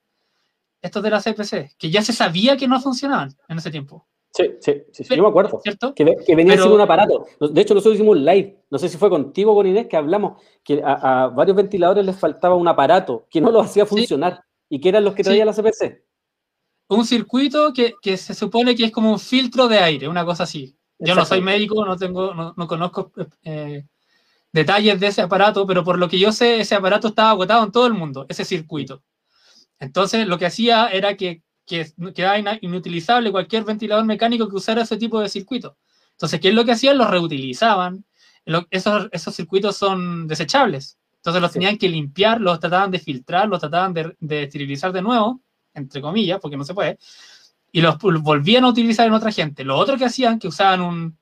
estos 0.82 1.04
de 1.04 1.10
la 1.10 1.22
CPC, 1.22 1.76
que 1.78 1.90
ya 1.90 2.02
se 2.02 2.14
sabía 2.14 2.58
que 2.58 2.68
no 2.68 2.80
funcionaban 2.80 3.36
en 3.48 3.58
ese 3.58 3.72
tiempo. 3.72 4.08
Sí, 4.34 4.56
sí, 4.62 4.84
sí, 4.92 5.16
yo 5.16 5.24
me 5.24 5.30
acuerdo. 5.30 5.60
¿cierto? 5.62 5.94
Que, 5.94 6.06
venía 6.06 6.56
Pero, 6.56 6.74
un 6.74 6.80
aparato. 6.80 7.26
De 7.40 7.62
hecho, 7.62 7.74
nosotros 7.74 7.96
hicimos 7.96 8.16
un 8.16 8.24
live, 8.24 8.64
no 8.70 8.78
sé 8.78 8.88
si 8.88 8.98
fue 8.98 9.10
contigo 9.10 9.52
o 9.52 9.56
con 9.56 9.68
Inés, 9.68 9.88
que 9.88 9.98
hablamos 9.98 10.42
que 10.64 10.82
a, 10.84 11.28
varios 11.28 11.58
ventiladores 11.58 12.06
les 12.06 12.18
faltaba 12.18 12.56
un 12.56 12.68
aparato 12.68 13.28
que 13.30 13.42
no 13.42 13.52
lo 13.52 13.60
hacía 13.62 13.86
funcionar 13.86 14.42
y 14.70 14.80
que 14.80 14.90
eran 14.90 15.04
los 15.04 15.16
que 15.16 15.24
traía 15.24 15.44
la 15.44 15.54
CPC. 15.54 16.06
Un 16.88 17.06
circuito 17.06 17.74
que, 17.74 17.96
que, 18.02 18.16
se 18.16 18.34
supone 18.34 18.76
que 18.76 18.86
es 18.86 18.92
como 18.92 19.12
un 19.12 19.20
filtro 19.20 19.68
de 19.68 19.80
aire, 19.80 20.08
una 20.08 20.26
cosa 20.26 20.44
así. 20.44 20.78
Yo 21.00 21.16
no 21.16 21.26
soy 21.26 21.42
médico, 21.42 21.84
no, 21.86 21.98
tengo, 21.98 22.34
no, 22.34 22.54
no 22.56 22.68
conozco 22.68 23.12
eh, 23.44 23.86
detalles 24.54 25.00
de 25.00 25.08
ese 25.08 25.22
aparato, 25.22 25.66
pero 25.66 25.84
por 25.84 25.98
lo 25.98 26.08
que 26.08 26.20
yo 26.20 26.32
sé, 26.32 26.62
ese 26.62 26.76
aparato 26.76 27.10
estaba 27.10 27.32
agotado 27.32 27.66
en 27.66 27.72
todo 27.72 27.88
el 27.88 27.94
mundo, 27.94 28.26
ese 28.30 28.46
circuito. 28.46 29.04
Entonces, 29.80 30.28
lo 30.28 30.38
que 30.38 30.46
hacía 30.46 30.88
era 30.88 31.18
que 31.18 31.42
que 31.72 32.14
quedaba 32.14 32.38
inutilizable 32.60 33.32
cualquier 33.32 33.64
ventilador 33.64 34.04
mecánico 34.04 34.50
que 34.50 34.58
usara 34.58 34.82
ese 34.82 34.98
tipo 34.98 35.22
de 35.22 35.30
circuito. 35.30 35.78
Entonces, 36.12 36.42
¿qué 36.42 36.50
es 36.50 36.54
lo 36.54 36.66
que 36.66 36.74
hacían? 36.74 36.98
Los 36.98 37.10
reutilizaban. 37.10 38.04
esos, 38.70 39.08
esos 39.12 39.34
circuitos 39.34 39.78
son 39.78 40.28
desechables. 40.28 40.98
Entonces 41.16 41.42
los 41.42 41.52
tenían 41.52 41.78
que 41.78 41.88
limpiar, 41.88 42.42
los 42.42 42.60
trataban 42.60 42.92
de 42.92 43.00
filtrar, 43.00 43.48
los 43.48 43.60
trataban 43.60 43.94
de, 43.94 44.44
esterilizar 44.44 44.92
de 44.92 45.02
nuevo, 45.02 45.40
entre 45.74 46.02
comillas, 46.02 46.40
porque 46.42 46.58
no 46.58 46.66
se 46.66 46.74
puede, 46.74 46.98
y 47.72 47.80
los 47.80 47.98
volvían 48.00 48.66
a 48.66 48.70
utilizar 48.70 49.08
en 49.08 49.14
otra 49.14 49.32
gente. 49.32 49.64
Lo 49.64 49.78
otro 49.78 49.98
que 49.98 50.06
hacían, 50.06 50.40
que 50.40 50.48
usaban 50.50 50.82
un, 50.82 51.18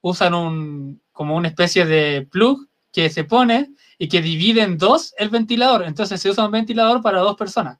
usan 0.00 0.34
un, 0.34 1.02
como 1.12 1.36
una 1.36 1.48
especie 1.48 1.84
de 1.84 2.26
plug 2.30 2.68
que 2.92 3.10
se 3.10 3.24
pone 3.24 3.70
y 3.98 4.08
que 4.08 4.22
divide 4.22 4.62
en 4.62 4.78
dos 4.78 5.14
el 5.18 5.28
ventilador. 5.28 5.82
Entonces 5.82 6.22
se 6.22 6.30
usa 6.30 6.46
un 6.46 6.52
ventilador 6.52 7.02
para 7.02 7.20
dos 7.20 7.36
personas 7.36 7.78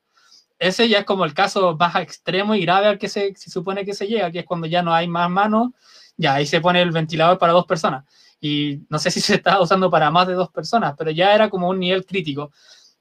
ese 0.60 0.88
ya 0.88 1.00
es 1.00 1.04
como 1.06 1.24
el 1.24 1.34
caso 1.34 1.74
más 1.76 1.96
extremo 1.96 2.54
y 2.54 2.60
grave 2.60 2.86
al 2.86 2.98
que 2.98 3.08
se, 3.08 3.34
supone 3.36 3.84
que 3.84 3.94
se 3.94 4.06
llega, 4.06 4.30
que 4.30 4.40
es 4.40 4.44
cuando 4.44 4.66
ya 4.66 4.82
no 4.82 4.94
hay 4.94 5.08
más 5.08 5.30
manos, 5.30 5.70
ya 6.18 6.34
ahí 6.34 6.46
se 6.46 6.60
pone 6.60 6.82
el 6.82 6.92
ventilador 6.92 7.38
para 7.38 7.54
dos 7.54 7.64
personas. 7.66 8.04
Y 8.40 8.82
no 8.90 8.98
sé 8.98 9.10
si 9.10 9.20
se 9.20 9.36
está 9.36 9.60
usando 9.60 9.90
para 9.90 10.10
más 10.10 10.28
de 10.28 10.34
dos 10.34 10.50
personas, 10.50 10.94
pero 10.98 11.10
ya 11.10 11.34
era 11.34 11.48
como 11.48 11.68
un 11.70 11.80
nivel 11.80 12.04
crítico. 12.04 12.52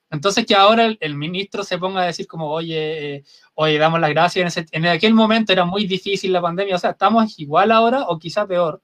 Entonces 0.10 0.46
que 0.46 0.56
ahora 0.56 0.96
el, 1.00 1.16
ministro 1.16 1.64
se 1.64 1.78
ponga 1.78 2.02
a 2.02 2.06
decir 2.06 2.28
como, 2.28 2.50
oye, 2.50 3.16
eh, 3.18 3.24
oye, 3.56 3.78
damos 3.78 4.00
las 4.00 4.10
gracias. 4.10 4.56
En, 4.72 4.86
aquel 4.88 5.14
momento 5.14 5.52
era 5.52 5.66
muy 5.66 5.86
difícil 5.86 6.32
la 6.32 6.42
pandemia, 6.42 6.76
o 6.78 6.80
sea, 6.80 6.92
estamos 6.92 7.38
igual 7.40 7.72
ahora 7.72 8.04
o 8.08 8.18
quizá 8.18 8.48
peor, 8.48 8.82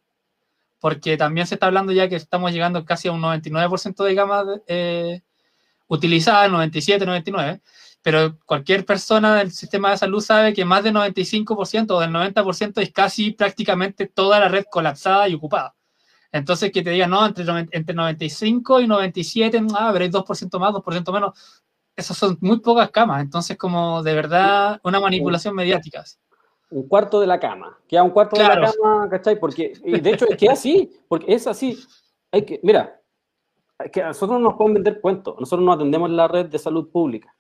porque 0.80 1.16
también 1.18 1.48
se 1.48 1.56
está 1.56 1.68
hablando 1.68 1.94
ya 1.94 2.10
que 2.10 2.18
estamos 2.18 2.52
llegando 2.52 2.84
casi 2.86 3.08
a 3.08 3.14
un 3.14 3.22
99% 3.22 4.04
de 4.04 4.16
gama 4.16 4.46
eh, 4.68 5.22
utilizada, 5.88 6.50
97, 6.50 7.06
99 7.06 7.62
pero 8.06 8.38
cualquier 8.46 8.86
persona 8.86 9.38
del 9.38 9.52
sistema 9.52 9.90
de 9.90 9.98
salud 9.98 10.22
sabe 10.22 10.54
que 10.54 10.64
más 10.64 10.84
del 10.84 10.94
95% 10.94 11.90
o 11.90 12.00
del 12.00 12.12
90% 12.12 12.80
es 12.80 12.92
casi 12.92 13.32
prácticamente 13.32 14.06
toda 14.06 14.40
la 14.40 14.48
red 14.48 14.66
colapsada 14.70 15.28
y 15.28 15.34
ocupada. 15.34 15.76
Entonces, 16.32 16.72
que 16.72 16.84
te 16.84 16.92
digan, 16.92 17.10
no, 17.10 17.26
entre, 17.26 17.44
entre 17.72 17.96
95 17.96 18.82
y 18.82 18.88
97, 18.88 19.60
ah, 19.76 19.92
veréis 19.92 20.12
2% 20.12 20.60
más, 20.60 20.72
2% 20.72 21.14
menos. 21.14 21.64
Esas 21.96 22.16
son 22.16 22.38
muy 22.42 22.60
pocas 22.60 22.92
camas. 22.92 23.24
Entonces, 23.24 23.58
como 23.58 24.04
de 24.04 24.14
verdad, 24.14 24.80
una 24.84 25.00
manipulación 25.00 25.56
mediática. 25.56 26.04
Un 26.70 26.88
cuarto 26.88 27.20
de 27.20 27.26
la 27.26 27.40
cama. 27.40 27.76
Queda 27.88 28.04
un 28.04 28.12
cuarto 28.12 28.36
de 28.36 28.44
la 28.44 28.72
cama, 28.72 29.10
¿cachai? 29.10 29.40
Porque, 29.40 29.74
y 29.84 30.00
de 30.00 30.12
hecho, 30.12 30.28
es 30.30 30.38
que 30.38 30.48
así, 30.48 30.92
porque 31.08 31.34
es 31.34 31.48
así. 31.48 31.84
Hay 32.32 32.46
que, 32.46 32.60
mira, 32.62 33.02
que 33.92 34.04
nosotros 34.04 34.40
no 34.40 34.50
nos 34.50 34.58
podemos 34.60 34.76
vender 34.76 35.02
cuentos. 35.02 35.38
Nosotros 35.40 35.66
no 35.66 35.74
atendemos 35.74 36.12
la 36.12 36.28
red 36.28 36.46
de 36.46 36.60
salud 36.60 36.92
pública. 36.92 37.36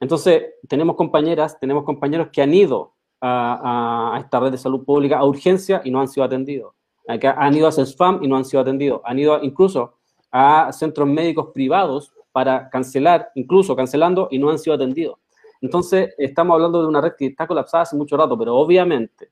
Entonces, 0.00 0.54
tenemos 0.68 0.96
compañeras, 0.96 1.58
tenemos 1.58 1.84
compañeros 1.84 2.28
que 2.32 2.42
han 2.42 2.54
ido 2.54 2.94
a, 3.20 4.16
esta 4.20 4.40
red 4.40 4.52
de 4.52 4.58
salud 4.58 4.84
pública 4.84 5.18
a 5.18 5.24
urgencia 5.24 5.80
y 5.84 5.90
no 5.90 6.00
han 6.00 6.08
sido 6.08 6.24
atendidos 6.24 6.72
han 7.08 7.54
ido 7.54 7.66
a 7.66 7.70
spam 7.70 8.22
y 8.22 8.28
no 8.28 8.36
han 8.36 8.44
sido 8.44 8.60
atendidos. 8.60 9.00
Han 9.04 9.18
ido 9.18 9.42
incluso 9.42 9.94
a 10.30 10.70
centros 10.72 11.08
médicos 11.08 11.48
privados 11.54 12.12
para 12.32 12.68
cancelar, 12.68 13.30
incluso 13.34 13.74
cancelando, 13.74 14.28
y 14.30 14.38
no 14.38 14.50
han 14.50 14.58
sido 14.58 14.74
atendidos. 14.76 15.18
Entonces, 15.60 16.14
estamos 16.18 16.54
hablando 16.54 16.82
de 16.82 16.88
una 16.88 17.00
red 17.00 17.12
que 17.18 17.26
está 17.26 17.46
colapsada 17.46 17.82
hace 17.82 17.96
mucho 17.96 18.16
rato, 18.16 18.38
pero 18.38 18.54
obviamente 18.56 19.30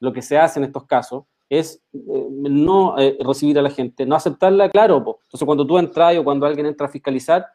lo 0.00 0.12
que 0.12 0.22
se 0.22 0.38
hace 0.38 0.58
en 0.58 0.64
estos 0.64 0.84
casos 0.86 1.24
es 1.48 1.82
eh, 1.92 2.26
no 2.30 2.98
eh, 2.98 3.16
recibir 3.20 3.58
a 3.58 3.62
la 3.62 3.70
gente, 3.70 4.06
no 4.06 4.16
aceptarla, 4.16 4.70
claro. 4.70 4.96
Entonces, 4.96 5.44
cuando 5.44 5.66
tú 5.66 5.78
entras 5.78 6.16
o 6.16 6.24
cuando 6.24 6.46
alguien 6.46 6.66
entra 6.66 6.86
a 6.86 6.90
fiscalizar, 6.90 7.46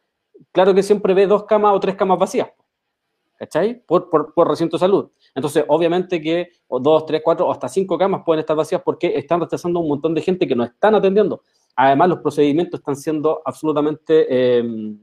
claro 0.51 0.73
que 0.73 0.84
siempre 0.84 1.13
ve 1.13 1.27
dos 1.27 1.45
camas 1.45 1.73
o 1.73 1.79
tres 1.79 1.95
camas 1.95 2.19
vacías. 2.19 2.49
¿cachai? 3.38 3.81
Por, 3.86 4.09
por, 4.09 4.34
por, 4.34 4.47
recinto 4.47 4.77
de 4.77 4.79
salud. 4.79 5.09
Entonces, 5.36 5.65
obviamente 5.67 6.21
que 6.21 6.49
dos, 6.69 7.05
tres, 7.05 7.21
cuatro 7.23 7.47
o 7.47 7.51
hasta 7.51 7.67
cinco 7.67 7.97
camas 7.97 8.21
pueden 8.25 8.39
estar 8.39 8.55
vacías 8.55 8.81
porque 8.84 9.17
están 9.17 9.41
rechazando 9.41 9.79
un 9.79 9.88
montón 9.88 10.13
de 10.13 10.21
gente 10.21 10.47
que 10.47 10.55
no 10.55 10.63
están 10.63 10.95
atendiendo. 10.95 11.41
Además, 11.75 12.09
los 12.09 12.19
procedimientos 12.19 12.79
están 12.79 12.95
siendo 12.95 13.41
absolutamente 13.43 14.57
em, 14.57 14.97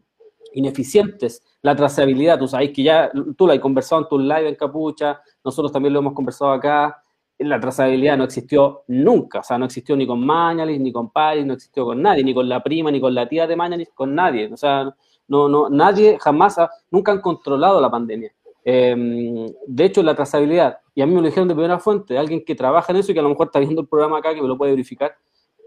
ineficientes. 0.55 1.43
La 1.63 1.75
trazabilidad, 1.75 2.39
tú 2.39 2.49
sabes 2.49 2.71
que 2.71 2.83
ya 2.83 3.11
tú 3.37 3.47
la 3.47 3.55
has 3.55 3.61
conversado 3.61 4.03
en 4.03 4.09
tu 4.09 4.19
live 4.19 4.49
en 4.49 4.55
Capucha, 4.55 5.21
nosotros 5.45 5.73
también 5.73 5.93
lo 5.93 6.01
hemos 6.01 6.15
conversado 6.15 6.53
acá. 6.53 7.03
La 7.39 7.59
trazabilidad 7.59 8.19
no 8.19 8.25
existió 8.25 8.85
nunca, 8.89 9.41
o 9.41 9.43
sea, 9.43 9.57
no 9.57 9.65
existió 9.65 9.97
ni 9.97 10.07
con 10.07 10.25
Mañalis, 10.25 10.79
ni 10.79 10.93
con 10.93 11.11
Paris, 11.11 11.45
no 11.47 11.55
existió 11.55 11.87
con 11.87 12.01
nadie, 12.03 12.23
ni 12.23 12.35
con 12.35 12.49
la 12.49 12.63
prima, 12.63 12.91
ni 12.91 13.01
con 13.01 13.15
la 13.15 13.27
tía 13.27 13.47
de 13.47 13.57
Mañalis, 13.57 13.89
con 13.95 14.15
nadie. 14.15 14.51
O 14.53 14.57
sea, 14.59 14.95
no, 15.31 15.49
no, 15.49 15.71
nadie 15.71 16.19
jamás, 16.19 16.57
nunca 16.91 17.13
han 17.13 17.21
controlado 17.21 17.81
la 17.81 17.89
pandemia. 17.89 18.35
Em, 18.65 19.47
de 19.65 19.85
hecho, 19.85 20.03
la 20.03 20.17
trazabilidad, 20.17 20.79
y 20.93 21.03
a 21.03 21.07
mí 21.07 21.15
me 21.15 21.21
lo 21.21 21.29
dijeron 21.29 21.47
de 21.47 21.55
primera 21.55 21.79
fuente, 21.79 22.19
alguien 22.19 22.45
que 22.45 22.57
trabaja 22.57 22.93
en 22.93 22.99
eso 22.99 23.13
y 23.13 23.15
que 23.15 23.21
a 23.21 23.23
lo 23.23 23.29
mejor 23.29 23.47
está 23.47 23.61
viendo 23.61 23.81
el 23.81 23.87
programa 23.87 24.19
acá, 24.19 24.35
que 24.35 24.43
me 24.43 24.49
lo 24.49 24.59
puede 24.59 24.73
verificar, 24.73 25.15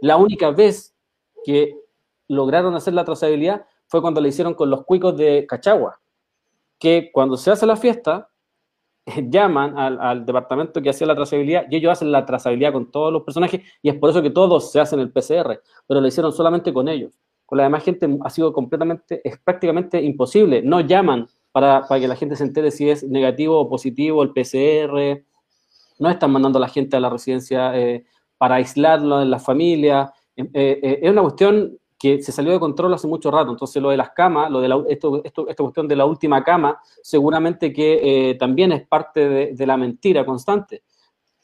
la 0.01 0.17
única 0.17 0.51
vez 0.51 0.93
que 1.45 1.77
lograron 2.27 2.75
hacer 2.75 2.93
la 2.93 3.05
trazabilidad 3.05 3.65
fue 3.87 4.01
cuando 4.01 4.19
le 4.19 4.27
hicieron 4.29 4.53
con 4.53 4.69
los 4.69 4.83
cuicos 4.83 5.15
de 5.15 5.45
Cachagua, 5.47 6.01
que 6.77 7.09
cuando 7.13 7.37
se 7.37 7.49
hace 7.49 7.65
la 7.65 7.77
fiesta, 7.77 8.29
llaman 9.29 9.79
al, 9.79 9.97
al, 10.01 10.25
departamento 10.25 10.81
que 10.81 10.89
hacía 10.89 11.07
la 11.07 11.15
trazabilidad 11.15 11.67
y 11.69 11.77
ellos 11.77 11.93
hacen 11.93 12.11
la 12.11 12.25
trazabilidad 12.25 12.73
con 12.73 12.91
todos 12.91 13.13
los 13.13 13.23
personajes 13.23 13.61
y 13.81 13.87
es 13.87 13.95
por 13.95 14.09
eso 14.09 14.21
que 14.21 14.29
todos 14.29 14.73
se 14.73 14.81
hacen 14.81 14.99
el 14.99 15.09
PCR, 15.09 15.61
pero 15.87 16.01
lo 16.01 16.07
hicieron 16.07 16.33
solamente 16.33 16.73
con 16.73 16.89
ellos 16.89 17.17
con 17.53 17.59
la 17.59 17.65
demás 17.65 17.83
gente 17.83 18.09
ha 18.23 18.31
sido 18.31 18.51
completamente, 18.51 19.21
es 19.23 19.37
prácticamente 19.37 20.01
imposible. 20.01 20.63
No 20.63 20.81
llaman 20.81 21.27
para, 21.51 21.85
que 21.87 22.07
la 22.07 22.15
gente 22.15 22.35
se 22.35 22.43
entere 22.43 22.71
si 22.71 22.89
es 22.89 23.03
negativo 23.03 23.59
o 23.59 23.69
positivo 23.69 24.23
el 24.23 24.31
PCR. 24.31 25.23
No 25.99 26.09
están 26.09 26.31
mandando 26.31 26.57
a 26.57 26.61
la 26.61 26.67
gente 26.67 26.97
a 26.97 26.99
la 26.99 27.11
residencia 27.11 27.79
eh, 27.79 28.05
para 28.39 28.55
aislarlo 28.55 29.21
en 29.21 29.29
la 29.29 29.37
familia. 29.37 30.11
Eh, 30.35 30.49
eh, 30.55 30.99
es 31.03 31.11
una 31.11 31.21
cuestión 31.21 31.77
que 31.99 32.23
se 32.23 32.31
salió 32.31 32.53
de 32.53 32.59
control 32.59 32.95
hace 32.95 33.05
mucho 33.05 33.29
rato. 33.29 33.51
Entonces, 33.51 33.79
lo 33.79 33.91
de 33.91 33.97
las 33.97 34.09
camas, 34.09 34.49
lo 34.49 34.59
de 34.59 34.69
la, 34.69 34.83
esto, 34.89 35.23
esto, 35.23 35.47
esta 35.47 35.61
cuestión 35.61 35.87
de 35.87 35.95
la 35.95 36.05
última 36.05 36.43
cama, 36.43 36.79
seguramente 37.03 37.71
que 37.71 38.35
también 38.39 38.71
es 38.71 38.87
parte 38.87 39.53
de 39.53 39.67
la 39.67 39.77
mentira 39.77 40.25
constante 40.25 40.81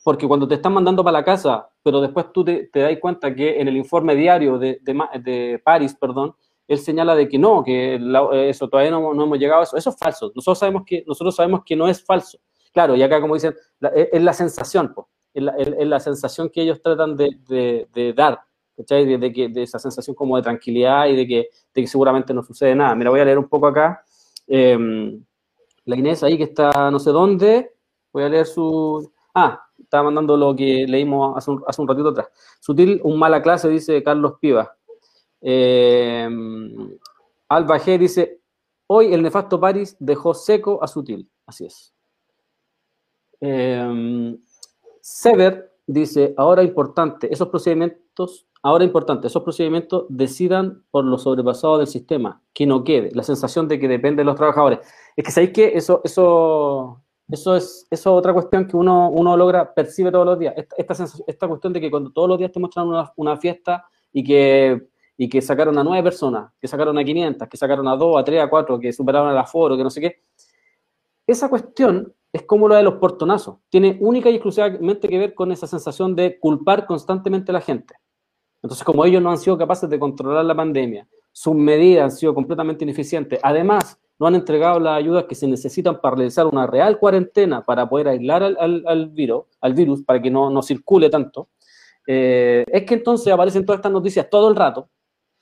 porque 0.04 0.28
cuando 0.28 0.48
te 0.48 0.56
están 0.56 0.74
mandando 0.74 1.04
para 1.04 1.20
la 1.20 1.24
casa, 1.24 1.70
pero 1.84 2.00
después 2.02 2.28
tú 2.32 2.44
te, 2.44 2.70
das 2.74 2.98
cuenta 3.00 3.34
que 3.34 3.60
en 3.60 3.68
el 3.68 3.78
informe 3.78 4.16
diario 4.16 4.58
de, 4.58 4.80
de, 4.82 5.62
París, 5.64 5.96
perdón, 6.00 6.36
él 6.68 6.78
señala 6.78 7.16
de 7.16 7.28
que 7.28 7.38
no, 7.38 7.64
que 7.64 8.00
eso 8.50 8.70
todavía 8.70 8.92
no, 8.92 9.12
hemos 9.12 9.40
llegado 9.40 9.62
a 9.62 9.64
eso. 9.64 9.76
Eso 9.76 9.90
es 9.90 9.98
falso. 9.98 10.32
Nosotros 10.36 10.60
sabemos 10.60 10.84
que, 10.86 11.04
nosotros 11.06 11.36
sabemos 11.36 11.62
que 11.66 11.76
no 11.76 11.88
es 11.88 12.04
falso. 12.04 12.38
Claro, 12.72 12.96
y 12.96 13.02
acá 13.02 13.20
como 13.20 13.34
dicen, 13.34 13.56
es, 13.94 14.22
la 14.22 14.34
sensación, 14.34 14.94
es, 15.34 15.88
la, 15.88 16.00
sensación 16.00 16.50
que 16.50 16.62
ellos 16.62 16.82
tratan 16.82 17.18
de, 17.18 18.14
dar, 18.16 18.40
¿cachai? 18.78 19.18
De, 19.18 19.34
que, 19.34 19.50
de 19.50 19.64
esa 19.64 19.80
sensación 19.80 20.16
como 20.16 20.38
de 20.38 20.44
tranquilidad 20.44 21.08
y 21.08 21.16
de 21.16 21.28
que, 21.28 21.50
que 21.74 21.88
seguramente 21.88 22.34
no 22.34 22.44
sucede 22.44 22.76
nada. 22.76 22.96
Mira, 22.96 23.10
voy 23.10 23.20
a 23.20 23.26
leer 23.26 23.40
un 23.40 23.50
poco 23.50 23.68
acá. 23.68 24.04
Em, 24.48 25.24
la 25.86 25.96
Inés 25.96 26.24
ahí 26.24 26.38
que 26.38 26.44
está 26.44 26.90
no 26.92 27.00
sé 27.00 27.10
dónde, 27.10 27.74
voy 28.14 28.24
a 28.24 28.30
leer 28.30 28.46
su... 28.46 29.12
Ah, 29.34 29.69
estaba 29.82 30.04
mandando 30.04 30.38
lo 30.38 30.56
que 30.56 30.86
leímos 30.88 31.38
hace 31.38 31.52
un, 31.52 31.64
hace 31.68 31.82
un 31.82 31.88
ratito 31.88 32.10
atrás. 32.10 32.30
Sutil, 32.60 33.00
un 33.04 33.18
mala 33.18 33.42
clase, 33.42 33.70
dice 33.70 34.02
Carlos 34.04 34.34
Piva. 34.40 34.76
Eh, 35.42 36.30
Alba 37.48 37.80
G 37.80 37.98
dice, 37.98 38.42
hoy 38.88 39.14
el 39.14 39.22
nefasto 39.22 39.60
París 39.60 39.96
dejó 40.00 40.34
seco 40.34 40.84
a 40.84 40.88
Sutil. 40.88 41.30
Así 41.46 41.66
es. 41.66 41.94
Eh, 43.42 44.38
Sever 45.02 45.74
dice, 45.88 46.36
ahora 46.38 46.62
importante, 46.62 47.34
esos 47.34 47.50
procedimientos, 47.50 48.48
ahora 48.62 48.84
importante, 48.84 49.26
esos 49.26 49.42
procedimientos 49.42 50.06
decidan 50.08 50.84
por 50.92 51.04
los 51.04 51.24
sobrepasados 51.24 51.80
del 51.80 51.88
sistema, 51.88 52.44
que 52.54 52.68
no 52.68 52.84
quede, 52.84 53.10
la 53.14 53.24
sensación 53.24 53.68
de 53.68 53.80
que 53.80 53.88
depende 53.88 54.22
de 54.22 54.26
los 54.26 54.36
trabajadores. 54.36 54.80
Es 55.16 55.26
que 55.26 55.32
sabéis 55.32 55.52
que 55.52 55.72
eso, 55.76 56.02
eso, 56.04 57.02
eso 57.30 57.56
es, 57.56 57.88
eso 57.90 58.14
otra 58.14 58.34
cuestión 58.34 58.66
que 58.66 58.76
uno, 58.76 59.10
uno 59.10 59.38
logra, 59.38 59.74
percibe 59.74 60.12
todos 60.12 60.26
los 60.26 60.40
días. 60.40 60.54
Esta, 60.58 61.06
esta, 61.28 61.48
cuestión 61.48 61.74
de 61.74 61.82
que 61.82 61.92
cuando 61.92 62.12
todos 62.12 62.28
los 62.28 62.40
días 62.40 62.52
te 62.52 62.60
muestran 62.60 62.88
una, 62.88 63.12
una, 63.16 63.38
fiesta 63.38 63.86
y 64.12 64.24
que, 64.24 64.88
y 65.16 65.30
que 65.30 65.42
sacaron 65.42 65.78
a 65.78 65.84
nueve 65.84 66.04
personas, 66.04 66.52
que 66.60 66.68
sacaron 66.68 66.98
a 66.98 67.04
500, 67.04 67.48
que 67.48 67.58
sacaron 67.58 67.88
a 67.88 67.96
dos, 67.96 68.18
a 68.18 68.24
tres, 68.24 68.42
a 68.42 68.50
cuatro, 68.50 68.80
que 68.80 68.92
superaron 68.92 69.30
el 69.32 69.38
aforo, 69.38 69.78
que 69.78 69.84
no 69.84 69.90
sé 69.92 70.02
qué. 70.02 70.24
Esa 71.28 71.50
cuestión 71.50 72.12
es 72.34 72.44
como 72.44 72.68
la 72.68 72.78
de 72.78 72.84
los 72.84 72.96
portonazos. 72.96 73.58
Tiene 73.70 73.98
única 74.02 74.30
y 74.30 74.36
exclusivamente 74.36 75.08
que 75.08 75.20
ver 75.20 75.34
con 75.36 75.52
esa 75.52 75.68
sensación 75.68 76.16
de 76.16 76.40
culpar 76.40 76.88
constantemente 76.88 77.52
a 77.52 77.54
la 77.54 77.62
gente. 77.62 77.96
Entonces, 78.62 78.84
como 78.84 79.06
ellos 79.06 79.22
no 79.22 79.30
han 79.30 79.38
sido 79.38 79.58
capaces 79.58 79.90
de 79.90 80.00
controlar 80.00 80.44
la 80.46 80.56
pandemia, 80.56 81.08
sus 81.32 81.56
medidas 81.56 82.04
han 82.04 82.12
sido 82.12 82.34
completamente 82.34 82.84
ineficientes. 82.84 83.40
Además, 83.44 84.00
no 84.20 84.28
han 84.28 84.36
entregado 84.36 84.80
las 84.80 84.98
ayudas 84.98 85.24
que 85.24 85.36
se 85.36 85.48
necesitan 85.48 86.02
para 86.02 86.18
realizar 86.18 86.46
una 86.46 86.68
real 86.68 87.00
cuarentena 87.00 87.66
para 87.66 87.88
poder 87.88 88.10
aislar 88.10 88.44
al, 88.44 88.84
al, 88.86 89.10
virus, 89.10 89.46
al 89.62 89.74
virus, 89.74 90.04
para 90.04 90.22
que 90.22 90.30
no, 90.30 90.50
no 90.50 90.62
circule 90.62 91.10
tanto, 91.10 91.48
eh, 92.06 92.66
es 92.68 92.84
que 92.86 92.96
entonces 92.96 93.32
aparecen 93.32 93.66
todas 93.66 93.80
estas 93.80 93.92
noticias 93.92 94.28
todo 94.30 94.50
el 94.50 94.56
rato, 94.56 94.90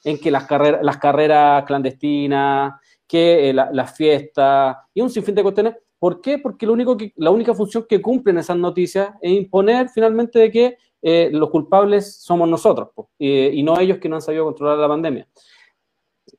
en 0.04 0.20
que 0.20 0.30
las, 0.30 0.46
carreras, 0.46 1.66
clandestinas, 1.66 2.74
que 3.08 3.50
eh, 3.50 3.54
las 3.54 3.96
fiestas 3.96 4.78
y 4.94 5.02
un 5.02 5.10
sinfín 5.10 5.34
de 5.34 5.44
cuestiones. 5.44 5.76
¿Por 5.98 6.22
qué? 6.22 6.38
Porque 6.38 6.68
lo 6.68 6.74
único 6.74 6.96
que, 6.96 7.14
la 7.16 7.32
única 7.32 7.56
función 7.56 7.86
que 7.90 8.00
cumplen 8.02 8.38
esas 8.38 8.58
noticias 8.58 9.12
es 9.22 9.32
imponer 9.32 9.90
finalmente 9.90 10.38
de 10.38 10.52
que 10.52 10.78
eh, 11.02 11.30
los 11.32 11.50
culpables 11.50 12.22
somos 12.22 12.48
nosotros 12.48 12.90
y 13.18 13.64
no 13.64 13.80
ellos 13.80 13.98
que 13.98 14.10
no 14.10 14.18
han 14.18 14.22
sabido 14.22 14.44
controlar 14.46 14.78
la 14.78 14.88
pandemia. 14.88 15.28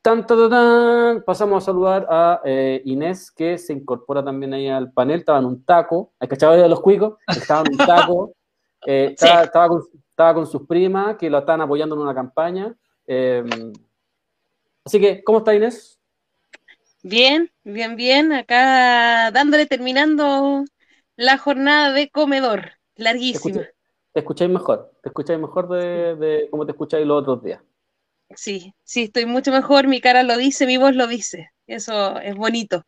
Tan, 0.02 0.26
Pasamos 1.24 1.62
a 1.62 1.66
saludar 1.66 2.06
a 2.10 2.40
eh, 2.44 2.82
Inés, 2.84 3.30
que 3.30 3.56
se 3.58 3.72
incorpora 3.72 4.24
también 4.24 4.52
ahí 4.54 4.68
al 4.68 4.92
panel. 4.92 5.20
Estaba 5.20 5.38
en 5.38 5.46
un 5.46 5.64
taco. 5.64 6.12
¿Hay 6.20 6.28
cachado 6.28 6.54
de 6.54 6.68
los 6.68 6.80
cuicos? 6.80 7.18
Estaba 7.26 7.62
en 7.66 7.72
un 7.72 7.78
taco. 7.78 8.32
Eh, 8.86 9.16
estaba, 9.20 9.68
con, 9.68 9.82
estaba, 10.08 10.34
con, 10.34 10.46
sus 10.46 10.64
primas, 10.64 11.16
que 11.16 11.28
lo 11.28 11.38
están 11.38 11.60
apoyando 11.60 11.96
en 11.96 12.02
una 12.02 12.14
campaña. 12.14 12.72
Em, 13.04 13.72
así 14.84 15.00
que, 15.00 15.24
¿cómo 15.24 15.38
está 15.38 15.52
Inés? 15.52 15.98
Bien, 17.02 17.50
bien, 17.64 17.96
bien. 17.96 18.32
Acá 18.32 19.32
dándole, 19.32 19.66
terminando 19.66 20.64
la 21.16 21.38
jornada 21.38 21.92
de 21.92 22.08
comedor. 22.08 22.70
Larguísima. 22.94 23.62
Te, 24.12 24.20
escucháis 24.20 24.48
mejor. 24.48 24.92
Te 25.02 25.08
escucháis 25.08 25.40
mejor 25.40 25.68
de, 25.68 26.14
de 26.14 26.48
cómo 26.48 26.64
te 26.64 26.70
escucháis 26.70 27.04
los 27.04 27.22
otros 27.22 27.42
días. 27.42 27.60
Sí, 28.36 28.74
sí, 28.84 29.04
estoy 29.04 29.26
mucho 29.26 29.50
mejor, 29.52 29.88
mi 29.88 30.00
cara 30.00 30.22
lo 30.22 30.36
dice, 30.36 30.66
mi 30.66 30.76
voz 30.76 30.94
lo 30.94 31.06
dice. 31.06 31.50
Eso 31.66 32.18
es 32.20 32.34
bonito. 32.34 32.82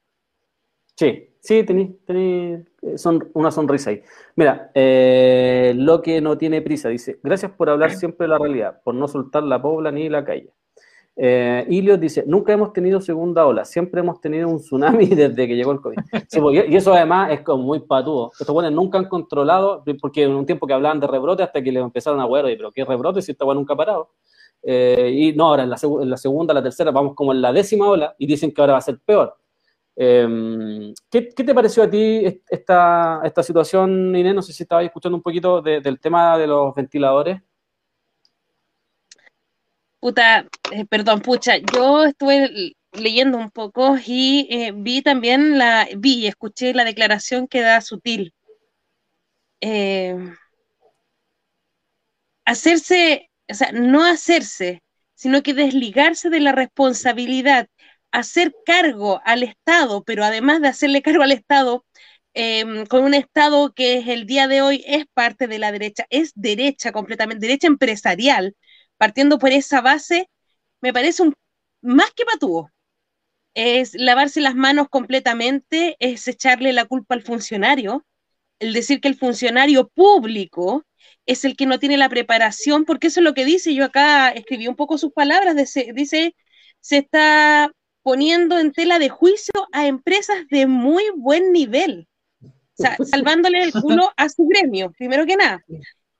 Sí, 0.96 1.34
sí, 1.40 1.62
tenéis 1.64 1.92
eh, 2.08 2.98
son, 2.98 3.30
una 3.34 3.50
sonrisa 3.50 3.90
ahí. 3.90 4.02
Mira, 4.36 4.70
eh, 4.74 5.72
lo 5.76 6.02
que 6.02 6.20
no 6.20 6.36
tiene 6.36 6.60
prisa, 6.60 6.88
dice, 6.88 7.18
gracias 7.22 7.52
por 7.52 7.70
hablar 7.70 7.92
siempre 7.92 8.26
de 8.26 8.28
la 8.28 8.38
realidad, 8.38 8.80
por 8.84 8.94
no 8.94 9.08
soltar 9.08 9.42
la 9.42 9.60
pobla 9.60 9.90
ni 9.90 10.08
la 10.08 10.24
calle. 10.24 10.52
Eh, 11.16 11.66
Ilios 11.68 12.00
dice, 12.00 12.24
nunca 12.26 12.52
hemos 12.52 12.72
tenido 12.72 13.00
segunda 13.00 13.46
ola, 13.46 13.64
siempre 13.64 14.00
hemos 14.00 14.20
tenido 14.20 14.48
un 14.48 14.58
tsunami 14.58 15.06
desde 15.06 15.46
que 15.46 15.56
llegó 15.56 15.72
el 15.72 15.80
COVID. 15.80 15.98
Pues, 16.10 16.68
y 16.68 16.76
eso 16.76 16.94
además 16.94 17.32
es 17.32 17.40
como 17.42 17.62
muy 17.64 17.80
patudo. 17.80 18.30
Estos 18.38 18.54
buenos 18.54 18.72
nunca 18.72 18.98
han 18.98 19.08
controlado, 19.08 19.82
porque 20.00 20.22
en 20.22 20.32
un 20.32 20.46
tiempo 20.46 20.66
que 20.66 20.72
hablaban 20.72 21.00
de 21.00 21.06
rebrote 21.06 21.42
hasta 21.42 21.62
que 21.62 21.72
le 21.72 21.80
empezaron 21.80 22.20
a 22.20 22.26
huear, 22.26 22.46
pero 22.46 22.72
¿qué 22.72 22.84
rebrote 22.84 23.22
si 23.22 23.32
esta 23.32 23.44
bueno 23.44 23.60
nunca 23.60 23.74
ha 23.74 23.76
parado? 23.76 24.10
Eh, 24.62 25.10
y 25.12 25.32
no, 25.32 25.48
ahora 25.48 25.62
en 25.62 25.70
la, 25.70 26.16
segunda, 26.16 26.52
la 26.54 26.62
tercera, 26.62 26.90
vamos 26.90 27.14
como 27.14 27.32
en 27.32 27.40
la 27.40 27.52
décima 27.52 27.88
ola 27.88 28.14
y 28.18 28.26
dicen 28.26 28.52
que 28.52 28.60
ahora 28.60 28.74
va 28.74 28.78
a 28.78 28.82
ser 28.82 28.98
peor. 28.98 29.36
Em, 29.96 30.94
¿qué, 31.10 31.28
¿qué, 31.28 31.44
te 31.44 31.54
pareció 31.54 31.82
a 31.82 31.90
ti 31.90 32.22
esta, 32.48 33.20
esta 33.24 33.42
situación, 33.42 34.14
Inés? 34.14 34.34
No 34.34 34.42
sé 34.42 34.52
si 34.52 34.62
estabas 34.62 34.84
escuchando 34.84 35.16
un 35.16 35.22
poquito 35.22 35.60
del 35.62 36.00
tema 36.00 36.38
de 36.38 36.46
los 36.46 36.74
ventiladores. 36.74 37.40
Puta, 39.98 40.46
eh, 40.72 40.86
perdón, 40.86 41.20
pucha, 41.20 41.58
yo 41.58 42.04
estuve 42.04 42.74
leyendo 42.92 43.36
un 43.36 43.50
poco 43.50 43.96
y 44.04 44.46
eh, 44.50 44.72
vi 44.74 45.02
también 45.02 45.58
la, 45.58 45.86
vi 45.96 46.20
y 46.20 46.26
escuché 46.26 46.72
la 46.72 46.84
declaración 46.84 47.46
que 47.46 47.60
da 47.60 47.80
Sutil. 47.80 48.34
Hacerse, 52.44 53.29
o 53.50 53.54
sea, 53.54 53.72
no 53.72 54.04
hacerse, 54.04 54.82
sino 55.14 55.42
que 55.42 55.54
desligarse 55.54 56.30
de 56.30 56.40
la 56.40 56.52
responsabilidad, 56.52 57.68
hacer 58.12 58.54
cargo 58.64 59.20
al 59.24 59.42
Estado, 59.42 60.02
pero 60.04 60.24
además 60.24 60.60
de 60.60 60.68
hacerle 60.68 61.02
cargo 61.02 61.22
al 61.22 61.32
Estado, 61.32 61.84
con 62.88 63.04
un 63.04 63.14
Estado 63.14 63.72
que 63.74 63.98
el 64.12 64.26
día 64.26 64.48
de 64.48 64.62
hoy 64.62 64.84
es 64.86 65.04
parte 65.14 65.46
de 65.46 65.58
la 65.58 65.72
derecha, 65.72 66.06
es 66.10 66.32
derecha 66.34 66.92
completamente, 66.92 67.46
derecha 67.46 67.66
empresarial, 67.66 68.56
partiendo 68.96 69.38
por 69.38 69.50
esa 69.50 69.80
base, 69.80 70.28
me 70.80 70.92
parece 70.92 71.22
un 71.22 71.34
más 71.82 72.10
que 72.12 72.24
patúo. 72.24 72.70
Es 73.54 73.94
lavarse 73.94 74.40
las 74.40 74.54
manos 74.54 74.88
completamente, 74.88 75.96
es 76.00 76.28
echarle 76.28 76.72
la 76.72 76.84
culpa 76.86 77.14
al 77.14 77.22
funcionario, 77.22 78.04
el 78.60 78.72
decir 78.72 79.00
que 79.00 79.08
el 79.08 79.16
funcionario 79.16 79.88
público 79.88 80.84
es 81.26 81.44
el 81.44 81.56
que 81.56 81.66
no 81.66 81.78
tiene 81.78 81.96
la 81.96 82.08
preparación, 82.08 82.84
porque 82.84 83.08
eso 83.08 83.20
es 83.20 83.24
lo 83.24 83.34
que 83.34 83.44
dice, 83.44 83.74
yo 83.74 83.84
acá 83.84 84.30
escribí 84.30 84.68
un 84.68 84.76
poco 84.76 84.98
sus 84.98 85.12
palabras, 85.12 85.56
dice, 85.94 86.34
se 86.80 86.98
está 86.98 87.72
poniendo 88.02 88.58
en 88.58 88.72
tela 88.72 88.98
de 88.98 89.08
juicio 89.08 89.52
a 89.72 89.86
empresas 89.86 90.46
de 90.50 90.66
muy 90.66 91.04
buen 91.16 91.52
nivel, 91.52 92.08
o 92.42 92.48
sea, 92.74 92.96
salvándole 93.04 93.62
el 93.62 93.72
culo 93.72 94.12
a 94.16 94.28
su 94.28 94.46
gremio, 94.46 94.92
primero 94.92 95.26
que 95.26 95.36
nada. 95.36 95.64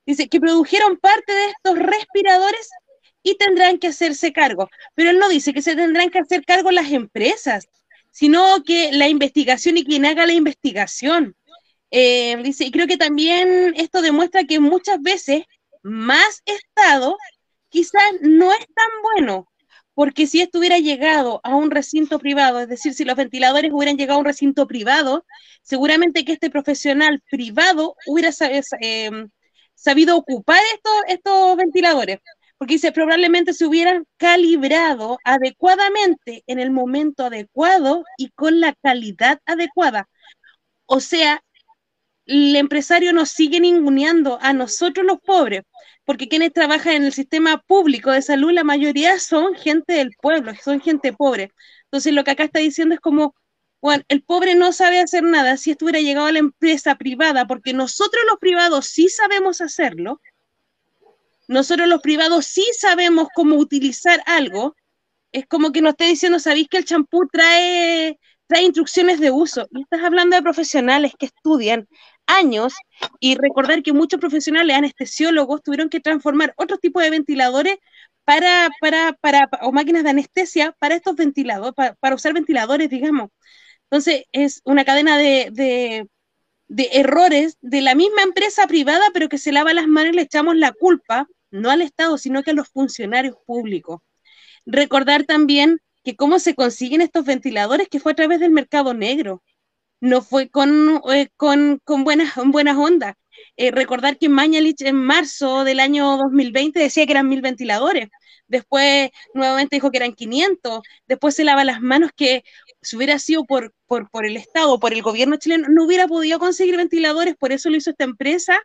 Dice 0.05 0.27
que 0.27 0.39
produjeron 0.39 0.97
parte 0.97 1.31
de 1.31 1.45
estos 1.47 1.77
respiradores 1.77 2.69
y 3.23 3.35
tendrán 3.35 3.77
que 3.77 3.87
hacerse 3.87 4.33
cargo. 4.33 4.69
Pero 4.95 5.11
él 5.11 5.19
no 5.19 5.29
dice 5.29 5.53
que 5.53 5.61
se 5.61 5.75
tendrán 5.75 6.09
que 6.09 6.19
hacer 6.19 6.43
cargo 6.43 6.71
las 6.71 6.91
empresas, 6.91 7.67
sino 8.11 8.63
que 8.63 8.91
la 8.91 9.07
investigación 9.07 9.77
y 9.77 9.85
quien 9.85 10.05
haga 10.05 10.25
la 10.25 10.33
investigación. 10.33 11.35
Eh, 11.91 12.37
dice, 12.43 12.65
y 12.65 12.71
creo 12.71 12.87
que 12.87 12.97
también 12.97 13.73
esto 13.75 14.01
demuestra 14.01 14.45
que 14.45 14.59
muchas 14.59 15.01
veces 15.01 15.43
más 15.83 16.41
Estado 16.45 17.17
quizás 17.69 18.03
no 18.21 18.51
es 18.53 18.65
tan 18.73 18.89
bueno, 19.13 19.47
porque 19.93 20.27
si 20.27 20.41
esto 20.41 20.59
hubiera 20.59 20.79
llegado 20.79 21.41
a 21.43 21.55
un 21.55 21.71
recinto 21.71 22.19
privado, 22.19 22.59
es 22.59 22.67
decir, 22.69 22.93
si 22.93 23.03
los 23.05 23.15
ventiladores 23.15 23.71
hubieran 23.73 23.97
llegado 23.97 24.17
a 24.17 24.21
un 24.21 24.25
recinto 24.25 24.67
privado, 24.67 25.25
seguramente 25.63 26.25
que 26.25 26.33
este 26.33 26.49
profesional 26.49 27.21
privado 27.29 27.95
hubiera 28.07 28.31
eh, 28.81 29.11
sabido 29.75 30.17
ocupar 30.17 30.61
estos, 30.73 30.93
estos 31.07 31.57
ventiladores, 31.57 32.19
porque 32.57 32.75
dice, 32.75 32.91
probablemente 32.91 33.53
se 33.53 33.65
hubieran 33.65 34.05
calibrado 34.17 35.17
adecuadamente 35.25 36.43
en 36.47 36.59
el 36.59 36.71
momento 36.71 37.25
adecuado 37.25 38.03
y 38.17 38.29
con 38.29 38.59
la 38.59 38.75
calidad 38.83 39.39
adecuada. 39.45 40.07
O 40.85 40.99
sea, 40.99 41.41
el 42.25 42.55
empresario 42.55 43.13
nos 43.13 43.29
sigue 43.29 43.59
ninguneando 43.59 44.37
a 44.41 44.53
nosotros 44.53 45.05
los 45.05 45.19
pobres, 45.19 45.63
porque 46.05 46.27
quienes 46.27 46.53
trabajan 46.53 46.93
en 46.93 47.03
el 47.03 47.13
sistema 47.13 47.61
público 47.61 48.11
de 48.11 48.21
salud, 48.21 48.51
la 48.51 48.63
mayoría 48.63 49.19
son 49.19 49.55
gente 49.55 49.93
del 49.93 50.11
pueblo, 50.21 50.53
son 50.63 50.81
gente 50.81 51.13
pobre. 51.13 51.51
Entonces, 51.85 52.13
lo 52.13 52.23
que 52.23 52.31
acá 52.31 52.43
está 52.43 52.59
diciendo 52.59 52.95
es 52.95 53.01
como, 53.01 53.35
bueno, 53.81 54.03
el 54.07 54.23
pobre 54.23 54.55
no 54.55 54.73
sabe 54.73 54.99
hacer 54.99 55.23
nada 55.23 55.57
si 55.57 55.71
esto 55.71 55.85
hubiera 55.85 55.99
llegado 55.99 56.27
a 56.27 56.31
la 56.31 56.39
empresa 56.39 56.95
privada, 56.95 57.47
porque 57.47 57.73
nosotros 57.73 58.23
los 58.29 58.39
privados 58.39 58.85
sí 58.85 59.09
sabemos 59.09 59.59
hacerlo. 59.59 60.21
Nosotros 61.47 61.87
los 61.87 62.01
privados 62.01 62.45
sí 62.45 62.65
sabemos 62.77 63.27
cómo 63.33 63.55
utilizar 63.57 64.21
algo. 64.25 64.75
Es 65.31 65.47
como 65.47 65.71
que 65.71 65.81
nos 65.81 65.91
esté 65.91 66.05
diciendo, 66.05 66.39
¿sabéis 66.39 66.67
que 66.69 66.77
el 66.77 66.85
champú 66.85 67.27
trae, 67.27 68.19
trae 68.51 68.63
instrucciones 68.63 69.21
de 69.21 69.31
uso? 69.31 69.65
Y 69.71 69.83
estás 69.83 70.03
hablando 70.03 70.35
de 70.35 70.41
profesionales 70.41 71.13
que 71.17 71.27
estudian 71.27 71.87
años 72.27 72.73
y 73.21 73.35
recordar 73.35 73.81
que 73.81 73.93
muchos 73.93 74.19
profesionales 74.19 74.75
anestesiólogos 74.75 75.63
tuvieron 75.63 75.87
que 75.87 76.01
transformar 76.01 76.53
otros 76.57 76.81
tipos 76.81 77.01
de 77.01 77.11
ventiladores 77.11 77.77
para, 78.25 78.69
para, 78.81 79.13
para, 79.13 79.49
o 79.61 79.71
máquinas 79.71 80.03
de 80.03 80.09
anestesia 80.09 80.75
para 80.79 80.95
estos 80.95 81.15
ventiladores, 81.15 81.73
para 82.01 82.15
usar 82.15 82.33
ventiladores, 82.33 82.89
digamos. 82.89 83.29
Entonces, 83.89 84.25
es 84.33 84.61
una 84.65 84.83
cadena 84.83 85.17
de, 85.17 86.09
errores 86.67 87.57
de 87.61 87.79
la 87.79 87.95
misma 87.95 88.23
empresa 88.23 88.67
privada, 88.67 89.05
pero 89.13 89.29
que 89.29 89.37
se 89.37 89.53
lava 89.53 89.73
las 89.73 89.87
manos 89.87 90.11
y 90.11 90.15
le 90.17 90.23
echamos 90.23 90.57
la 90.57 90.73
culpa, 90.73 91.25
no 91.51 91.69
al 91.69 91.81
Estado, 91.81 92.17
sino 92.17 92.43
que 92.43 92.51
a 92.51 92.53
los 92.53 92.67
funcionarios 92.67 93.37
públicos. 93.45 94.01
Recordar 94.65 95.23
también 95.23 95.79
que 96.03 96.15
cómo 96.15 96.39
se 96.39 96.55
consiguen 96.55 97.01
estos 97.01 97.25
ventiladores, 97.25 97.87
que 97.89 97.99
fue 97.99 98.13
a 98.13 98.15
través 98.15 98.39
del 98.39 98.51
mercado 98.51 98.93
negro, 98.93 99.43
no 100.01 100.21
fue 100.21 100.49
con, 100.49 101.01
eh, 101.13 101.29
con, 101.37 101.81
buenas, 102.03 102.33
buenas 102.45 102.77
ondas. 102.77 103.15
Eh, 103.57 103.71
recordar 103.71 104.17
que 104.17 104.29
Mañalich 104.29 104.81
en 104.81 104.95
marzo 104.95 105.63
del 105.63 105.79
año 105.79 106.17
2020 106.17 106.79
decía 106.79 107.05
que 107.05 107.13
eran 107.13 107.29
mil 107.29 107.41
ventiladores, 107.41 108.09
después 108.47 109.09
nuevamente 109.33 109.77
dijo 109.77 109.91
que 109.91 109.97
eran 109.97 110.13
500, 110.13 110.81
después 111.07 111.35
se 111.35 111.43
lava 111.43 111.63
las 111.63 111.81
manos 111.81 112.11
que 112.15 112.43
si 112.81 112.97
hubiera 112.97 113.17
sido 113.19 113.45
por, 113.45 113.73
por, 113.87 114.09
por, 114.09 114.25
el 114.25 114.37
Estado, 114.37 114.79
por 114.79 114.93
el 114.93 115.01
gobierno 115.01 115.37
chileno, 115.37 115.67
no 115.69 115.85
hubiera 115.85 116.07
podido 116.07 116.39
conseguir 116.39 116.77
ventiladores, 116.77 117.35
por 117.37 117.51
eso 117.51 117.69
lo 117.69 117.77
hizo 117.77 117.91
esta 117.91 118.03
empresa, 118.03 118.59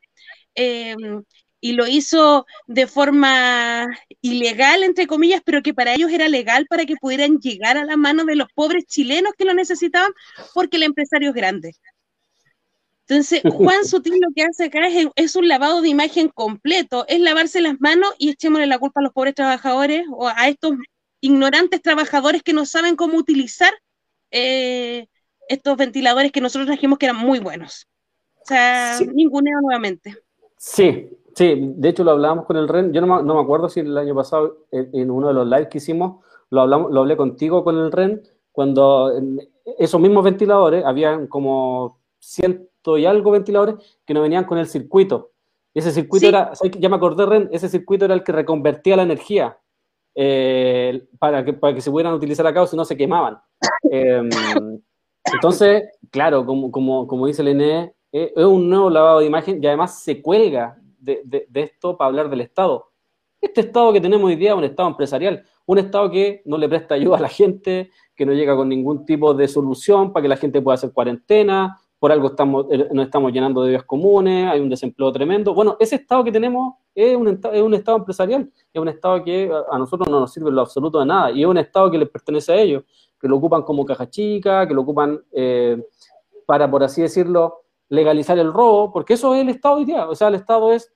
em, 0.54 1.22
y 1.66 1.72
lo 1.72 1.88
hizo 1.88 2.46
de 2.68 2.86
forma 2.86 3.88
ilegal, 4.20 4.84
entre 4.84 5.08
comillas, 5.08 5.42
pero 5.44 5.64
que 5.64 5.74
para 5.74 5.94
ellos 5.94 6.12
era 6.12 6.28
legal 6.28 6.66
para 6.68 6.86
que 6.86 6.94
pudieran 6.94 7.40
llegar 7.40 7.76
a 7.76 7.84
la 7.84 7.96
mano 7.96 8.24
de 8.24 8.36
los 8.36 8.46
pobres 8.54 8.84
chilenos 8.86 9.32
que 9.36 9.44
lo 9.44 9.52
necesitaban, 9.52 10.12
porque 10.54 10.76
el 10.76 10.84
empresario 10.84 11.30
es 11.30 11.34
grande. 11.34 11.74
Entonces, 13.08 13.42
Juan 13.52 13.84
Sutil 13.84 14.14
lo 14.20 14.28
que 14.32 14.44
hace 14.44 14.66
acá 14.66 14.86
es, 14.86 15.08
es, 15.16 15.34
un 15.34 15.48
lavado 15.48 15.82
de 15.82 15.88
imagen 15.88 16.28
completo, 16.28 17.04
es 17.08 17.18
lavarse 17.18 17.60
las 17.60 17.80
manos 17.80 18.14
y 18.16 18.30
echémosle 18.30 18.68
la 18.68 18.78
culpa 18.78 19.00
a 19.00 19.02
los 19.02 19.12
pobres 19.12 19.34
trabajadores 19.34 20.06
o 20.12 20.28
a 20.28 20.46
estos 20.48 20.74
ignorantes 21.20 21.82
trabajadores 21.82 22.44
que 22.44 22.52
no 22.52 22.64
saben 22.64 22.94
cómo 22.94 23.18
utilizar 23.18 23.74
eh, 24.30 25.08
estos 25.48 25.76
ventiladores 25.76 26.30
que 26.30 26.40
nosotros 26.40 26.68
trajimos 26.68 27.00
que 27.00 27.06
eran 27.06 27.16
muy 27.16 27.40
buenos. 27.40 27.88
O 28.40 28.46
sea, 28.46 29.00
ninguneo 29.00 29.60
nuevamente. 29.60 30.16
Sí, 30.56 31.10
sí, 31.36 31.72
de 31.76 31.88
hecho 31.88 32.02
lo 32.02 32.12
hablábamos 32.12 32.46
con 32.46 32.56
el 32.56 32.66
REN, 32.66 32.92
yo 32.92 33.00
no, 33.00 33.22
me 33.22 33.40
acuerdo 33.40 33.68
si 33.68 33.80
el 33.80 33.96
año 33.96 34.14
pasado 34.14 34.64
en, 34.72 35.10
uno 35.10 35.28
de 35.28 35.34
los 35.34 35.46
lives 35.46 35.68
que 35.68 35.78
hicimos, 35.78 36.24
lo, 36.50 36.62
hablamos, 36.62 36.90
lo 36.90 37.00
hablé 37.00 37.16
contigo 37.16 37.62
con 37.62 37.76
el 37.76 37.92
REN, 37.92 38.22
cuando 38.50 39.12
esos 39.78 40.00
mismos 40.00 40.24
ventiladores, 40.24 40.84
habían 40.84 41.26
como 41.26 42.00
ciento 42.18 42.96
y 42.96 43.04
algo 43.04 43.30
ventiladores 43.30 43.76
que 44.06 44.14
no 44.14 44.22
venían 44.22 44.44
con 44.44 44.58
el 44.58 44.66
circuito. 44.66 45.32
ese 45.74 45.92
circuito 45.92 46.26
era, 46.26 46.52
ya 46.78 46.88
me 46.88 46.96
acordé, 46.96 47.26
Ren, 47.26 47.48
ese 47.52 47.68
circuito 47.68 48.06
era 48.06 48.14
el 48.14 48.24
que 48.24 48.32
reconvertía 48.32 48.96
la 48.96 49.02
energía 49.02 49.58
eh, 50.14 51.06
para, 51.18 51.44
que, 51.44 51.52
para 51.52 51.74
que 51.74 51.82
se 51.82 51.90
pudieran 51.90 52.14
utilizar 52.14 52.46
acá 52.46 52.62
o 52.62 52.66
si 52.66 52.76
no 52.76 52.84
se 52.84 52.96
quemaban. 52.96 53.38
Em, 53.90 54.28
entonces, 55.32 55.84
claro, 56.10 56.44
como, 56.44 56.70
como, 56.70 57.06
como 57.06 57.26
dice 57.26 57.42
el 57.42 57.60
eh, 57.60 57.92
es 58.12 58.44
un 58.44 58.68
nuevo 58.68 58.88
lavado 58.88 59.20
de 59.20 59.26
imagen 59.26 59.62
y 59.62 59.66
además 59.66 60.02
se 60.02 60.22
cuelga 60.22 60.78
de, 60.98 61.46
de, 61.48 61.62
esto 61.62 61.96
para 61.96 62.08
hablar 62.08 62.30
del 62.30 62.40
Estado. 62.40 62.90
Este 63.40 63.60
Estado 63.60 63.92
que 63.92 64.00
tenemos 64.00 64.26
hoy 64.26 64.36
día 64.36 64.50
es 64.50 64.56
un 64.56 64.64
Estado 64.64 64.88
empresarial, 64.88 65.44
un 65.66 65.78
Estado 65.78 66.10
que 66.10 66.42
no 66.44 66.58
le 66.58 66.68
presta 66.68 66.94
ayuda 66.94 67.18
a 67.18 67.20
la 67.20 67.28
gente, 67.28 67.90
que 68.14 68.26
no 68.26 68.32
llega 68.32 68.56
con 68.56 68.68
ningún 68.68 69.04
tipo 69.04 69.34
de 69.34 69.46
solución 69.48 70.12
para 70.12 70.22
que 70.22 70.28
la 70.28 70.36
gente 70.36 70.60
pueda 70.62 70.74
hacer 70.74 70.92
cuarentena, 70.92 71.78
por 71.98 72.12
algo 72.12 72.28
estamos, 72.28 72.66
eh, 72.70 72.88
nos 72.92 73.06
estamos 73.06 73.32
llenando 73.32 73.62
de 73.62 73.70
vías 73.70 73.84
comunes, 73.84 74.50
hay 74.50 74.60
un 74.60 74.68
desempleo 74.68 75.12
tremendo. 75.12 75.54
Bueno, 75.54 75.76
ese 75.78 75.96
Estado 75.96 76.24
que 76.24 76.32
tenemos 76.32 76.74
es 76.94 77.16
un, 77.16 77.28
es 77.28 77.62
un 77.62 77.74
Estado 77.74 77.98
empresarial, 77.98 78.50
es 78.72 78.80
un 78.80 78.88
Estado 78.88 79.22
que 79.24 79.50
a 79.70 79.78
nosotros 79.78 80.08
no 80.08 80.20
nos 80.20 80.32
sirve 80.32 80.50
en 80.50 80.56
lo 80.56 80.62
absoluto 80.62 80.98
de 81.00 81.06
nada, 81.06 81.30
y 81.30 81.42
es 81.42 81.46
un 81.46 81.58
Estado 81.58 81.90
que 81.90 81.98
les 81.98 82.08
pertenece 82.08 82.52
a 82.52 82.56
ellos 82.56 82.84
que 83.20 83.28
lo 83.28 83.36
ocupan 83.36 83.62
como 83.62 83.84
caja 83.84 84.08
chica, 84.08 84.66
que 84.66 84.74
lo 84.74 84.82
ocupan 84.82 85.20
eh, 85.32 85.82
para, 86.44 86.70
por 86.70 86.84
así 86.84 87.02
decirlo, 87.02 87.62
legalizar 87.88 88.38
el 88.38 88.52
robo, 88.52 88.92
porque 88.92 89.14
eso 89.14 89.34
es 89.34 89.42
el 89.42 89.48
Estado 89.48 89.76
hoy 89.76 89.84
día. 89.84 90.08
O 90.08 90.14
sea, 90.14 90.28
el 90.28 90.34
Estado 90.34 90.72
es, 90.72 90.92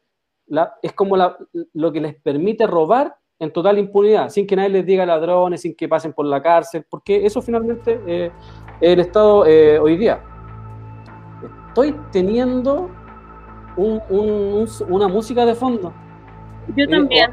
la, 0.46 0.74
es 0.82 0.92
como 0.92 1.16
la, 1.16 1.36
lo 1.72 1.92
que 1.92 2.00
les 2.00 2.14
permite 2.16 2.66
robar 2.66 3.16
en 3.38 3.52
total 3.52 3.78
impunidad, 3.78 4.28
sin 4.28 4.46
que 4.46 4.54
nadie 4.54 4.68
les 4.68 4.86
diga 4.86 5.06
ladrones, 5.06 5.62
sin 5.62 5.74
que 5.74 5.88
pasen 5.88 6.12
por 6.12 6.26
la 6.26 6.42
cárcel, 6.42 6.84
porque 6.88 7.24
eso 7.24 7.40
finalmente 7.40 8.00
eh, 8.06 8.30
es 8.80 8.92
el 8.92 9.00
Estado 9.00 9.46
eh, 9.46 9.78
hoy 9.78 9.96
día. 9.96 10.22
Estoy 11.68 11.94
teniendo 12.12 12.90
una 13.76 15.08
música 15.08 15.46
de 15.46 15.54
fondo. 15.54 15.92
Yo 16.76 16.86
también. 16.88 17.30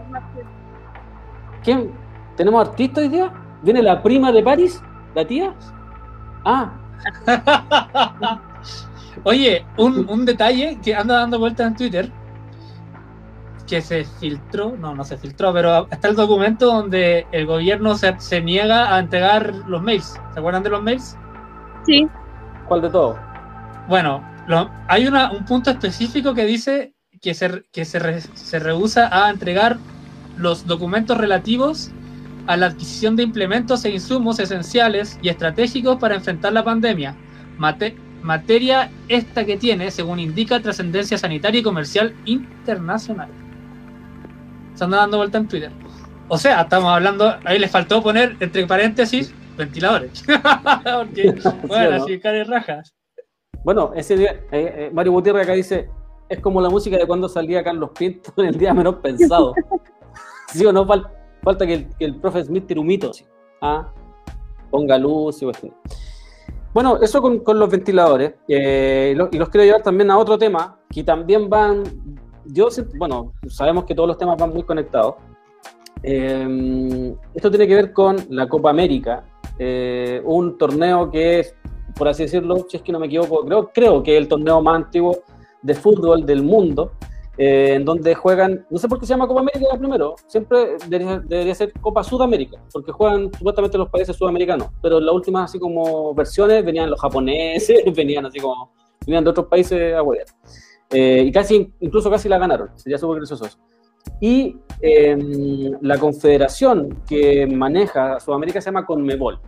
¿Quién? 1.64 1.92
¿Tenemos 2.38 2.70
artista 2.70 3.02
hoy 3.02 3.10
día? 3.10 3.34
¿Viene 3.62 3.82
la 3.82 4.02
prima 4.02 4.32
de 4.32 4.44
París? 4.44 4.82
¿La 5.14 5.26
tía? 5.28 5.54
Ah. 6.46 6.72
Oye, 9.24 9.66
un, 9.78 10.08
un 10.10 10.26
detalle 10.26 10.80
que 10.84 10.96
anda 10.96 11.20
dando 11.20 11.40
vueltas 11.40 11.68
en 11.68 11.76
Twitter 11.76 12.12
que 13.68 13.82
se 13.82 14.06
filtró, 14.06 14.76
no, 14.78 14.96
no 14.96 15.04
se 15.04 15.18
filtró, 15.18 15.54
pero 15.54 15.88
está 15.92 16.08
el 16.08 16.16
documento 16.16 16.68
donde 16.68 17.28
el 17.32 17.46
gobierno 17.46 17.96
se, 17.96 18.42
niega 18.42 18.96
a 18.96 19.00
entregar 19.00 19.54
los 19.68 19.84
mails. 19.84 20.20
¿Se 20.34 20.40
acuerdan 20.40 20.64
de 20.64 20.70
los 20.70 20.82
mails? 20.82 21.18
Sí. 21.86 22.08
¿Cuál 22.68 22.82
de 22.82 22.90
todo? 22.90 23.20
Bueno, 23.90 24.24
hay 24.88 25.08
una, 25.08 25.32
un 25.32 25.46
punto 25.46 25.70
específico 25.70 26.34
que 26.34 26.46
dice 26.46 26.94
que, 27.22 27.34
se, 27.34 27.64
que 27.72 27.86
se, 27.86 28.22
se 28.22 28.60
rehúsa 28.60 29.10
a 29.12 29.30
entregar 29.30 29.78
los 30.38 30.66
documentos 30.66 31.18
relativos 31.18 31.92
a 32.48 32.56
la 32.56 32.68
adquisición 32.68 33.18
de 33.18 33.24
implementos 33.24 33.84
e 33.84 33.90
insumos 33.90 34.40
esenciales 34.40 35.20
y 35.22 35.28
estratégicos 35.30 35.98
para 35.98 36.16
enfrentar 36.16 36.54
la 36.54 36.64
pandemia. 36.64 37.16
Materia 38.22 38.92
esta 39.08 39.46
que 39.46 39.58
tiene, 39.58 39.92
según 39.92 40.20
indica, 40.20 40.60
trascendencia 40.62 41.18
sanitaria 41.18 41.60
y 41.60 41.64
comercial 41.64 42.16
internacional 42.26 43.30
se 44.78 44.84
anda 44.84 44.98
dando 44.98 45.18
vuelta 45.18 45.40
en 45.40 45.48
Twitter. 45.48 45.72
O 46.28 46.38
sea, 46.38 46.62
estamos 46.62 46.90
hablando, 46.92 47.36
ahí 47.46 47.58
les 47.58 47.72
faltó 47.72 48.04
poner 48.04 48.36
entre 48.40 48.68
paréntesis 48.68 49.34
ventiladores. 49.58 50.24
Porque, 50.28 51.36
bueno, 51.68 52.04
así 52.04 52.20
cae 52.20 52.44
rajas. 52.44 52.94
Bueno, 53.64 53.92
ese 53.96 54.18
día, 54.18 54.32
eh, 54.52 54.74
eh, 54.78 54.90
Mario 54.94 55.14
Gutiérrez 55.14 55.44
acá 55.44 55.54
dice, 55.54 55.90
es 56.30 56.40
como 56.40 56.62
la 56.62 56.70
música 56.70 56.98
de 56.98 57.08
cuando 57.08 57.28
salía 57.28 57.64
Carlos 57.64 57.90
Pinto 57.98 58.32
en 58.38 58.46
el 58.46 58.58
día 58.58 58.74
menos 58.74 58.96
pensado. 58.98 59.56
sí 60.54 60.64
o 60.66 60.72
no, 60.72 60.86
falta 60.86 61.66
que 61.66 61.74
el, 61.74 61.88
que 61.98 62.14
profe 62.14 62.44
Smith 62.44 62.68
tire 62.68 62.80
un 62.80 62.88
mito, 62.88 63.12
¿ah? 63.62 63.92
ponga 64.70 64.98
luz 64.98 65.42
y 65.42 65.46
cuestión. 65.46 65.74
Bueno, 66.78 67.00
eso 67.02 67.24
con, 67.24 67.60
los 67.60 67.72
ventiladores. 67.72 68.36
Eh, 68.48 69.18
y 69.32 69.38
los 69.40 69.50
quiero 69.50 69.66
llevar 69.66 69.82
también 69.82 70.12
a 70.12 70.18
otro 70.20 70.38
tema, 70.38 70.78
que 70.92 71.04
también 71.04 71.50
van 71.50 71.84
yo, 72.46 72.68
bueno, 73.00 73.34
sabemos 73.50 73.86
que 73.86 73.96
todos 73.96 74.10
los 74.10 74.18
temas 74.20 74.38
van 74.38 74.54
muy 74.54 74.62
conectados. 74.62 75.16
Eh, 76.04 77.16
esto 77.34 77.50
tiene 77.50 77.68
que 77.68 77.74
ver 77.74 77.94
con 77.94 78.18
la 78.30 78.48
Copa 78.48 78.70
América, 78.70 79.26
eh, 79.58 80.22
un 80.24 80.56
torneo 80.56 81.10
que 81.10 81.40
es, 81.40 81.56
por 81.96 82.10
así 82.10 82.22
decirlo, 82.22 82.68
si 82.70 82.78
es 82.78 82.84
que 82.84 82.92
no 82.92 83.00
me 83.00 83.08
equivoco, 83.08 83.44
creo, 83.44 83.72
creo 83.74 84.04
que 84.04 84.16
es 84.16 84.22
el 84.22 84.28
torneo 84.28 84.62
más 84.62 84.76
antiguo 84.76 85.18
de 85.64 85.74
fútbol 85.74 86.28
del 86.28 86.44
mundo, 86.44 86.92
eh, 87.38 87.76
en 87.76 87.86
donde 87.86 88.16
juegan, 88.16 88.66
no 88.70 88.80
sé 88.80 88.88
por 88.88 89.00
qué 89.00 89.06
se 89.06 89.14
llama 89.14 89.28
Copa 89.28 89.42
América 89.42 89.78
primero, 89.78 90.16
siempre 90.26 90.78
debería, 90.88 91.54
ser 91.54 91.72
Copa 91.74 92.04
Sudamérica, 92.04 92.60
porque 92.74 92.92
juegan 92.92 93.32
supuestamente 93.38 93.78
los 93.78 93.90
países 93.90 94.16
sudamericanos, 94.16 94.70
pero 94.82 94.98
en 94.98 95.06
las 95.06 95.14
últimas 95.14 95.50
así 95.50 95.60
como 95.60 96.16
versiones 96.16 96.66
venían 96.66 96.90
los 96.90 97.00
japoneses, 97.00 97.84
venían 97.96 98.26
así 98.26 98.40
como, 98.40 98.74
venían 99.06 99.24
de 99.24 99.30
otros 99.30 99.46
países 99.48 99.94
a 99.94 100.02
jugar. 100.02 100.26
Eh, 100.90 101.26
y 101.28 101.32
casi, 101.32 101.72
incluso 101.80 102.10
casi 102.10 102.28
la 102.28 102.40
ganaron, 102.40 102.70
sería 102.76 102.98
súper 102.98 103.18
gracioso 103.18 103.46
Y 104.22 104.56
em, 104.82 105.74
la 105.82 105.98
confederación 105.98 107.04
que 107.08 107.46
maneja 107.46 108.20
Sudamérica 108.20 108.62
se 108.62 108.70
llama 108.70 108.86
Conmebol. 108.86 109.40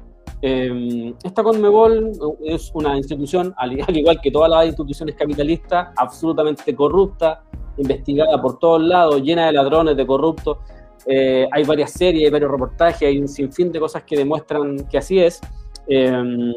Eh, 0.42 1.14
esta 1.24 1.44
Conmebol 1.44 2.12
es 2.44 2.72
una 2.74 2.98
institución, 2.98 3.54
al, 3.58 3.78
igual 3.96 4.22
que 4.22 4.32
todas 4.32 4.50
las 4.50 4.68
instituciones 4.68 5.16
capitalistas, 5.16 5.90
absolutamente 5.98 6.76
corrupta, 6.76 7.44
investigada 7.78 8.42
por 8.42 8.58
todos 8.60 8.82
lados, 8.82 9.22
llena 9.22 9.48
de 9.48 9.54
ladrones, 9.54 9.98
de 9.98 10.06
corruptos. 10.06 10.58
Eh, 11.06 11.48
hay 11.52 11.64
varias 11.64 11.92
series, 11.92 12.26
hay 12.26 12.32
varios 12.32 12.52
reportajes, 12.52 13.08
hay 13.08 13.18
un 13.20 13.28
sinfín 13.28 13.72
de 13.72 13.80
cosas 13.80 14.04
que 14.04 14.18
demuestran 14.18 14.88
que 14.88 14.98
así 14.98 15.20
es. 15.20 15.42
Em, 15.88 16.54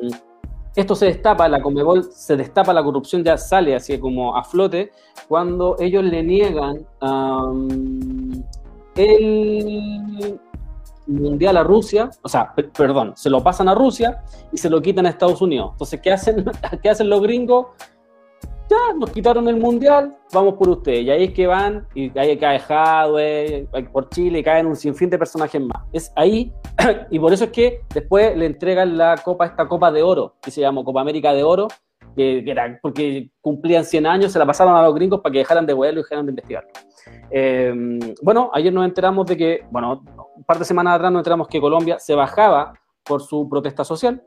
esto 0.75 0.95
se 0.95 1.07
destapa, 1.07 1.49
la 1.49 1.61
Comebol 1.61 2.05
se 2.05 2.37
destapa, 2.37 2.73
la 2.73 2.83
corrupción 2.83 3.23
ya 3.23 3.37
sale 3.37 3.75
así 3.75 3.99
como 3.99 4.37
a 4.37 4.43
flote 4.43 4.91
cuando 5.29 5.77
ellos 5.79 6.03
le 6.03 6.23
niegan 6.23 6.87
el 8.97 10.41
mundial 11.07 11.57
a 11.57 11.63
Rusia, 11.63 12.11
o 12.23 12.29
sea, 12.29 12.55
perdón, 12.55 13.13
se 13.17 13.31
lo 13.31 13.43
pasan 13.43 13.69
a 13.69 13.75
Rusia 13.75 14.23
y 14.53 14.59
se 14.59 14.71
lo 14.71 14.81
quitan 14.81 15.07
a 15.07 15.11
Estados 15.11 15.43
Unidos. 15.43 15.71
Entonces, 15.73 16.01
¿qué 16.01 16.13
hacen, 16.13 16.45
¿qué 16.83 16.91
hacen 16.91 17.09
los 17.09 17.23
gringos? 17.23 17.67
ya, 18.73 18.95
nos 18.97 19.11
quitaron 19.11 19.49
el 19.49 19.57
mundial, 19.57 20.17
vamos 20.33 20.55
por 20.55 20.69
ustedes. 20.69 21.03
Y 21.03 21.11
ahí 21.11 21.25
es 21.25 21.33
que 21.33 21.47
van, 21.47 21.87
y 21.95 22.17
ahí 22.19 22.37
cae 22.39 22.59
Jadwe, 22.59 23.69
por 23.93 24.09
Chile, 24.09 24.39
y 24.39 24.43
caen 24.43 24.67
un 24.67 24.77
sinfín 24.77 25.11
de 25.11 25.19
personajes 25.19 25.61
más. 25.61 25.83
Es 25.93 26.13
ahí, 26.17 26.53
y 27.11 27.19
por 27.19 27.33
eso 27.33 27.45
es 27.45 27.51
que 27.51 27.83
después 27.93 28.37
le 28.37 28.47
entregan 28.47 28.97
la 28.97 29.17
copa, 29.23 29.47
esta 29.47 29.69
copa 29.69 29.91
de 29.93 30.03
oro, 30.03 30.37
que 30.41 30.51
se 30.51 30.61
llama 30.61 30.85
Copa 30.85 31.01
América 31.01 31.33
de 31.33 31.43
Oro, 31.43 31.69
que, 32.17 32.39
era 32.47 32.79
porque 32.81 33.31
cumplían 33.41 33.85
100 33.85 34.07
años, 34.07 34.33
se 34.33 34.39
la 34.39 34.47
pasaron 34.47 34.75
a 34.75 34.83
los 34.83 34.95
gringos 34.95 35.21
para 35.21 35.33
que 35.33 35.39
dejaran 35.39 35.67
de 35.67 35.73
vuelo 35.73 36.01
y 36.01 36.03
dejaran 36.03 36.27
de 36.27 36.33
investigar. 36.33 36.67
Em, 37.31 37.99
bueno, 38.23 38.51
ayer 38.53 38.73
nos 38.73 38.85
enteramos 38.85 39.27
de 39.27 39.37
que, 39.37 39.65
bueno, 39.71 40.03
un 40.37 40.45
par 40.45 40.59
de 40.59 40.65
semanas 40.65 40.97
atrás 40.97 41.13
nos 41.13 41.21
enteramos 41.21 41.49
que 41.49 41.61
Colombia 41.61 41.99
se 41.99 42.15
bajaba 42.15 42.73
por 43.05 43.23
su 43.23 43.49
protesta 43.49 43.85
social, 43.85 44.23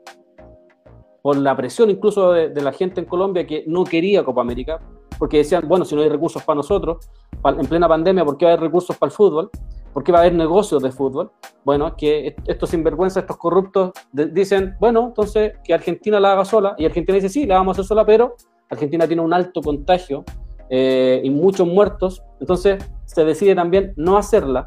por 1.22 1.36
la 1.36 1.56
presión 1.56 1.90
incluso 1.90 2.32
de, 2.32 2.62
la 2.62 2.72
gente 2.72 3.00
en 3.00 3.06
Colombia 3.06 3.46
que 3.46 3.64
no 3.66 3.84
quería 3.84 4.24
Copa 4.24 4.42
América, 4.42 4.80
porque 5.18 5.38
decían, 5.38 5.66
bueno, 5.66 5.84
si 5.84 5.96
no 5.96 6.02
hay 6.02 6.08
recursos 6.08 6.42
para 6.42 6.56
nosotros, 6.56 7.08
en 7.44 7.66
plena 7.66 7.88
pandemia, 7.88 8.24
¿por 8.24 8.36
qué 8.36 8.44
va 8.44 8.52
a 8.52 8.54
haber 8.54 8.66
recursos 8.66 8.96
para 8.96 9.08
el 9.08 9.16
fútbol? 9.16 9.50
¿Por 9.92 10.04
qué 10.04 10.12
va 10.12 10.18
a 10.18 10.20
haber 10.22 10.34
negocios 10.34 10.82
de 10.82 10.92
fútbol? 10.92 11.32
Bueno, 11.64 11.96
que 11.96 12.36
estos 12.46 12.70
sinvergüenzas, 12.70 13.22
estos 13.22 13.38
corruptos, 13.38 13.92
dicen, 14.12 14.76
bueno, 14.78 15.06
entonces 15.06 15.54
que 15.64 15.72
Argentina 15.72 16.20
la 16.20 16.32
haga 16.32 16.44
sola, 16.44 16.74
y 16.78 16.84
Argentina 16.84 17.16
dice, 17.16 17.28
sí, 17.28 17.46
la 17.46 17.56
vamos 17.56 17.72
a 17.72 17.80
hacer 17.80 17.88
sola, 17.88 18.04
pero 18.04 18.36
Argentina 18.68 19.06
tiene 19.06 19.22
un 19.22 19.32
alto 19.32 19.62
contagio 19.62 20.24
eh, 20.68 21.20
y 21.24 21.30
muchos 21.30 21.66
muertos, 21.66 22.22
entonces 22.40 22.84
se 23.04 23.24
decide 23.24 23.54
también 23.54 23.94
no 23.96 24.16
hacerla. 24.16 24.66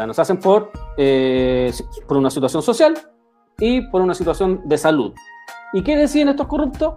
Sea, 0.00 0.06
nos 0.06 0.18
hacen 0.18 0.38
por, 0.38 0.70
eh, 0.96 1.72
por 2.08 2.16
una 2.16 2.30
situación 2.30 2.62
social, 2.62 2.94
y 3.60 3.82
por 3.82 4.00
una 4.00 4.14
situación 4.14 4.62
de 4.64 4.78
salud. 4.78 5.12
¿Y 5.72 5.82
qué 5.82 5.96
deciden 5.96 6.30
estos 6.30 6.46
corruptos? 6.46 6.94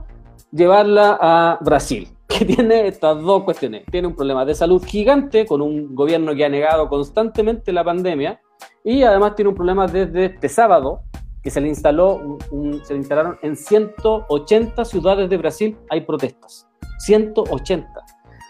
Llevarla 0.51 1.17
a 1.21 1.59
Brasil, 1.61 2.07
que 2.27 2.45
tiene 2.45 2.87
estas 2.87 3.21
dos 3.21 3.43
cuestiones. 3.43 3.83
Tiene 3.91 4.07
un 4.07 4.15
problema 4.15 4.45
de 4.45 4.55
salud 4.55 4.83
gigante 4.83 5.45
con 5.45 5.61
un 5.61 5.93
gobierno 5.93 6.33
que 6.33 6.45
ha 6.45 6.49
negado 6.49 6.87
constantemente 6.87 7.71
la 7.71 7.83
pandemia 7.83 8.39
y 8.83 9.03
además 9.03 9.35
tiene 9.35 9.49
un 9.49 9.55
problema 9.55 9.85
desde 9.87 10.25
este 10.25 10.49
sábado 10.49 11.01
que 11.41 11.51
se 11.51 11.59
le 11.59 11.67
instaló, 11.67 12.37
se 12.83 12.93
le 12.93 12.99
instalaron 12.99 13.37
en 13.41 13.57
180 13.57 14.85
ciudades 14.85 15.29
de 15.29 15.37
Brasil, 15.37 15.77
hay 15.89 16.01
protestas. 16.01 16.69
180. 16.99 17.85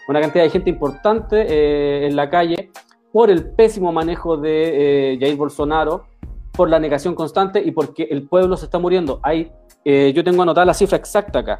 Una 0.06 0.20
cantidad 0.20 0.44
de 0.44 0.50
gente 0.50 0.70
importante 0.70 1.44
eh, 1.48 2.06
en 2.06 2.14
la 2.14 2.30
calle 2.30 2.70
por 3.14 3.30
el 3.30 3.48
pésimo 3.50 3.90
manejo 3.92 4.36
de 4.36 5.12
eh, 5.12 5.18
Jair 5.20 5.36
Bolsonaro, 5.36 6.06
por 6.50 6.68
la 6.68 6.80
negación 6.80 7.14
constante 7.14 7.62
y 7.64 7.70
porque 7.70 8.08
el 8.10 8.26
pueblo 8.26 8.56
se 8.56 8.64
está 8.64 8.80
muriendo. 8.80 9.20
Hay, 9.22 9.52
eh, 9.84 10.12
yo 10.12 10.24
tengo 10.24 10.42
anotada 10.42 10.66
la 10.66 10.74
cifra 10.74 10.96
exacta 10.96 11.38
acá. 11.38 11.56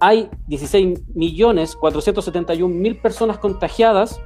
Hay 0.00 0.28
16.471.000 0.50 3.00
personas 3.00 3.38
contagiadas 3.38 4.20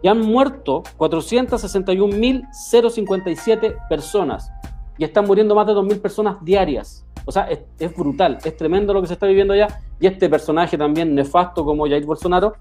y 0.00 0.08
han 0.08 0.22
muerto 0.22 0.82
461.057 0.96 3.88
personas. 3.90 4.50
Y 4.96 5.04
están 5.04 5.26
muriendo 5.26 5.54
más 5.54 5.66
de 5.66 5.74
2.000 5.74 6.00
personas 6.00 6.42
diarias. 6.42 7.04
O 7.26 7.32
sea, 7.32 7.50
es, 7.50 7.60
brutal, 7.94 8.38
es 8.42 8.56
tremendo 8.56 8.94
lo 8.94 9.02
que 9.02 9.08
se 9.08 9.12
está 9.12 9.26
viviendo 9.26 9.52
allá. 9.52 9.82
Y 10.00 10.06
este 10.06 10.30
personaje 10.30 10.78
también 10.78 11.14
nefasto 11.14 11.66
como 11.66 11.86
Jair 11.86 12.06
Bolsonaro 12.06 12.54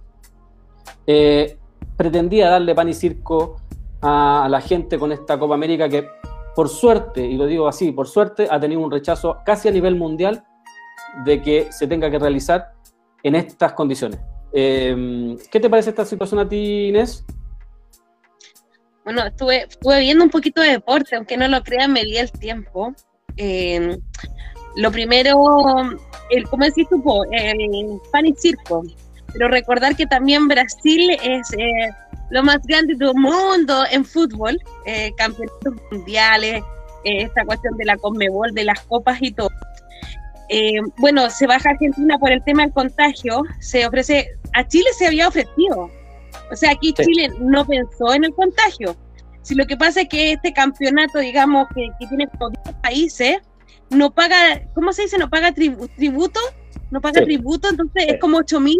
eh, 1.05 1.57
pretendía 1.97 2.49
darle 2.49 2.75
pan 2.75 2.89
y 2.89 2.93
circo 2.93 3.57
a 4.01 4.47
la 4.49 4.61
gente 4.61 4.99
con 4.99 5.11
esta 5.11 5.37
Copa 5.39 5.55
América 5.55 5.89
que 5.89 6.07
por 6.55 6.69
suerte, 6.69 7.21
y 7.21 7.37
lo 7.37 7.45
digo 7.45 7.67
así, 7.67 7.91
por 7.91 8.07
suerte 8.07 8.47
ha 8.49 8.59
tenido 8.59 8.81
un 8.81 8.89
rechazo 8.91 9.37
casi 9.45 9.67
a 9.67 9.71
nivel 9.71 9.95
mundial 9.95 10.43
de 11.23 11.39
que 11.41 11.71
se 11.71 11.85
tenga 11.85 12.09
que 12.09 12.17
realizar 12.17 12.73
en 13.21 13.35
estas 13.35 13.73
condiciones. 13.73 14.19
Em, 14.51 15.37
¿Qué 15.51 15.59
te 15.59 15.69
parece 15.69 15.91
esta 15.91 16.03
situación 16.03 16.39
a 16.39 16.49
ti, 16.49 16.87
Inés? 16.87 17.23
Bueno, 19.03 19.23
estuve, 19.23 19.63
estuve 19.69 19.99
viendo 19.99 20.23
un 20.23 20.31
poquito 20.31 20.61
de 20.61 20.71
deporte, 20.71 21.15
aunque 21.15 21.37
no 21.37 21.47
lo 21.47 21.61
crean, 21.61 21.93
me 21.93 22.03
di 22.03 22.17
el 22.17 22.31
tiempo. 22.31 22.91
Em, 23.35 23.95
lo 24.77 24.91
primero, 24.91 25.37
el, 26.31 26.49
¿cómo 26.49 26.65
decís 26.65 26.87
tú? 26.89 27.03
El 27.31 27.99
pan 28.11 28.25
y 28.25 28.33
circo. 28.35 28.83
Pero 29.33 29.47
recordar 29.49 29.95
que 29.95 30.05
también 30.05 30.47
Brasil 30.47 31.11
es, 31.23 31.53
eh, 31.53 31.89
lo 32.29 32.43
más 32.43 32.59
grande 32.65 32.95
del 32.95 33.13
mundo 33.15 33.83
en 33.91 34.03
fútbol, 34.03 34.59
eh, 34.85 35.11
campeonatos 35.17 35.73
mundiales, 35.91 36.63
eh, 37.03 37.23
esta 37.23 37.45
cuestión 37.45 37.77
de 37.77 37.85
la 37.85 37.97
Conmebol, 37.97 38.53
de 38.53 38.65
las 38.65 38.81
copas 38.81 39.17
y 39.21 39.31
todo. 39.31 39.49
Eh, 40.49 40.79
bueno, 40.97 41.29
se 41.29 41.45
baja 41.47 41.71
Argentina 41.71 42.17
por 42.17 42.31
el 42.31 42.43
tema 42.43 42.63
del 42.63 42.73
contagio, 42.73 43.43
se 43.59 43.85
ofrece, 43.85 44.29
a 44.53 44.65
Chile 44.67 44.89
se 44.97 45.07
había 45.07 45.27
ofrecido, 45.27 45.89
o 46.51 46.55
sea, 46.55 46.71
aquí 46.71 46.93
Chile 46.93 47.29
no 47.39 47.65
pensó 47.65 48.13
en 48.13 48.23
el 48.23 48.33
contagio. 48.33 48.95
Si 49.41 49.55
lo 49.55 49.65
que 49.65 49.77
pasa 49.77 50.01
es 50.01 50.09
que 50.09 50.33
este 50.33 50.53
campeonato, 50.53 51.19
digamos, 51.19 51.67
que, 51.73 51.89
tiene 52.07 52.27
10 52.65 52.75
países, 52.81 53.37
no 53.89 54.11
paga, 54.11 54.61
¿cómo 54.73 54.91
se 54.91 55.03
dice? 55.03 55.17
No 55.17 55.29
paga 55.29 55.53
tributo, 55.53 56.39
no 56.91 57.01
paga 57.01 57.23
tributo, 57.23 57.69
entonces 57.69 58.05
es 58.07 58.19
como 58.19 58.37
8 58.37 58.59
mil, 58.59 58.79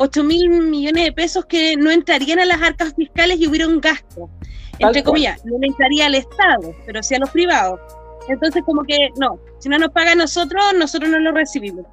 8 0.00 0.22
mil 0.22 0.48
millones 0.48 1.04
de 1.06 1.12
pesos 1.12 1.44
que 1.46 1.76
no 1.76 1.90
entrarían 1.90 2.38
a 2.38 2.44
las 2.44 2.62
arcas 2.62 2.94
fiscales 2.94 3.40
y 3.40 3.48
hubiera 3.48 3.66
un 3.66 3.80
gasto. 3.80 4.30
entre 4.78 5.02
comillas, 5.02 5.44
no 5.44 5.56
entraría 5.60 6.06
al 6.06 6.14
Estado, 6.14 6.72
pero 6.86 7.02
sí 7.02 7.16
a 7.16 7.18
los 7.18 7.30
privados. 7.30 7.80
Entonces, 8.28 8.62
como 8.64 8.84
que 8.84 9.08
no, 9.16 9.40
si 9.58 9.68
no 9.68 9.76
nos 9.76 9.90
paga 9.90 10.12
a 10.12 10.14
nosotros, 10.14 10.62
nosotros 10.78 11.10
no 11.10 11.18
lo 11.18 11.32
recibimos. 11.32 11.84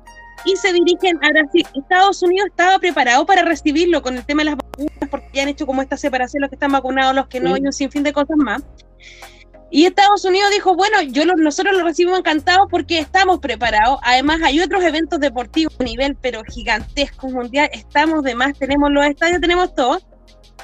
Y 0.46 0.56
se 0.56 0.72
dirigen 0.72 1.18
a 1.24 1.30
Brasil. 1.30 1.66
Estados 1.74 2.22
Unidos 2.22 2.50
estaba 2.50 2.78
preparado 2.78 3.26
para 3.26 3.42
recibirlo 3.42 4.04
con 4.04 4.16
el 4.18 4.24
tema 4.24 4.44
de 4.44 4.52
las 4.52 4.58
vacunas, 4.58 5.10
porque 5.10 5.30
ya 5.34 5.42
han 5.42 5.50
hecho 5.50 5.66
como 5.66 5.82
esta 5.82 5.98
separación, 5.98 6.42
los 6.42 6.50
que 6.52 6.58
están 6.58 6.74
vacunados, 6.74 7.16
los 7.16 7.28
que 7.28 7.40
no, 7.40 7.58
y 7.58 7.62
un 7.62 7.74
sinfín 7.74 8.04
de 8.04 8.14
cosas 8.14 8.38
más. 8.38 8.62
Y 9.76 9.86
Estados 9.86 10.24
Unidos 10.24 10.52
dijo, 10.52 10.74
bueno, 10.74 11.02
yo 11.02 11.26
nosotros 11.26 11.76
lo 11.76 11.84
recibimos 11.84 12.20
encantados 12.20 12.68
porque 12.72 12.98
estamos 12.98 13.40
preparados. 13.40 14.00
Además, 14.04 14.40
hay 14.42 14.62
otros 14.62 14.82
eventos 14.82 15.20
deportivos 15.20 15.76
a 15.78 15.84
nivel, 15.84 16.16
pero 16.16 16.44
gigantesco, 16.46 17.28
mundial. 17.28 17.70
Estamos 17.74 18.24
de 18.24 18.36
más, 18.36 18.58
tenemos 18.58 18.90
los 18.90 19.06
estadios, 19.06 19.42
tenemos 19.42 19.76
todo. 19.76 20.00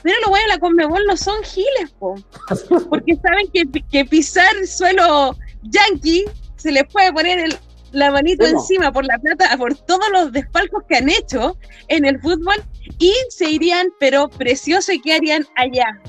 Pero 0.01 0.16
lo 0.22 0.30
bueno 0.30 0.45
de 0.45 0.53
la 0.53 0.59
Conmebol 0.59 1.03
no 1.05 1.18
son 1.18 1.43
giles, 1.43 1.91
po. 1.99 2.16
porque 2.89 3.18
saben 3.18 3.49
que, 3.53 3.66
que 3.91 4.05
pisar 4.05 4.53
suelo 4.66 5.36
Yankee 5.64 6.24
se 6.55 6.72
les 6.72 6.86
puede 6.86 7.12
poner 7.12 7.39
el, 7.39 7.57
la 7.91 8.12
manito 8.12 8.45
encima 8.45 8.93
por 8.93 9.05
la 9.05 9.20
plata, 9.20 9.57
por 9.57 9.76
todos 9.76 10.09
los 10.14 10.32
despalcos 10.32 10.84
que 10.88 10.95
han 10.95 11.09
hecho 11.09 11.57
en 11.89 12.05
el 12.05 12.18
fútbol 12.22 12.64
y 12.97 13.14
se 13.28 13.49
irían, 13.49 13.89
pero 13.99 14.30
precioso, 14.30 14.93
y 14.93 15.12
harían 15.12 15.45
allá, 15.57 16.01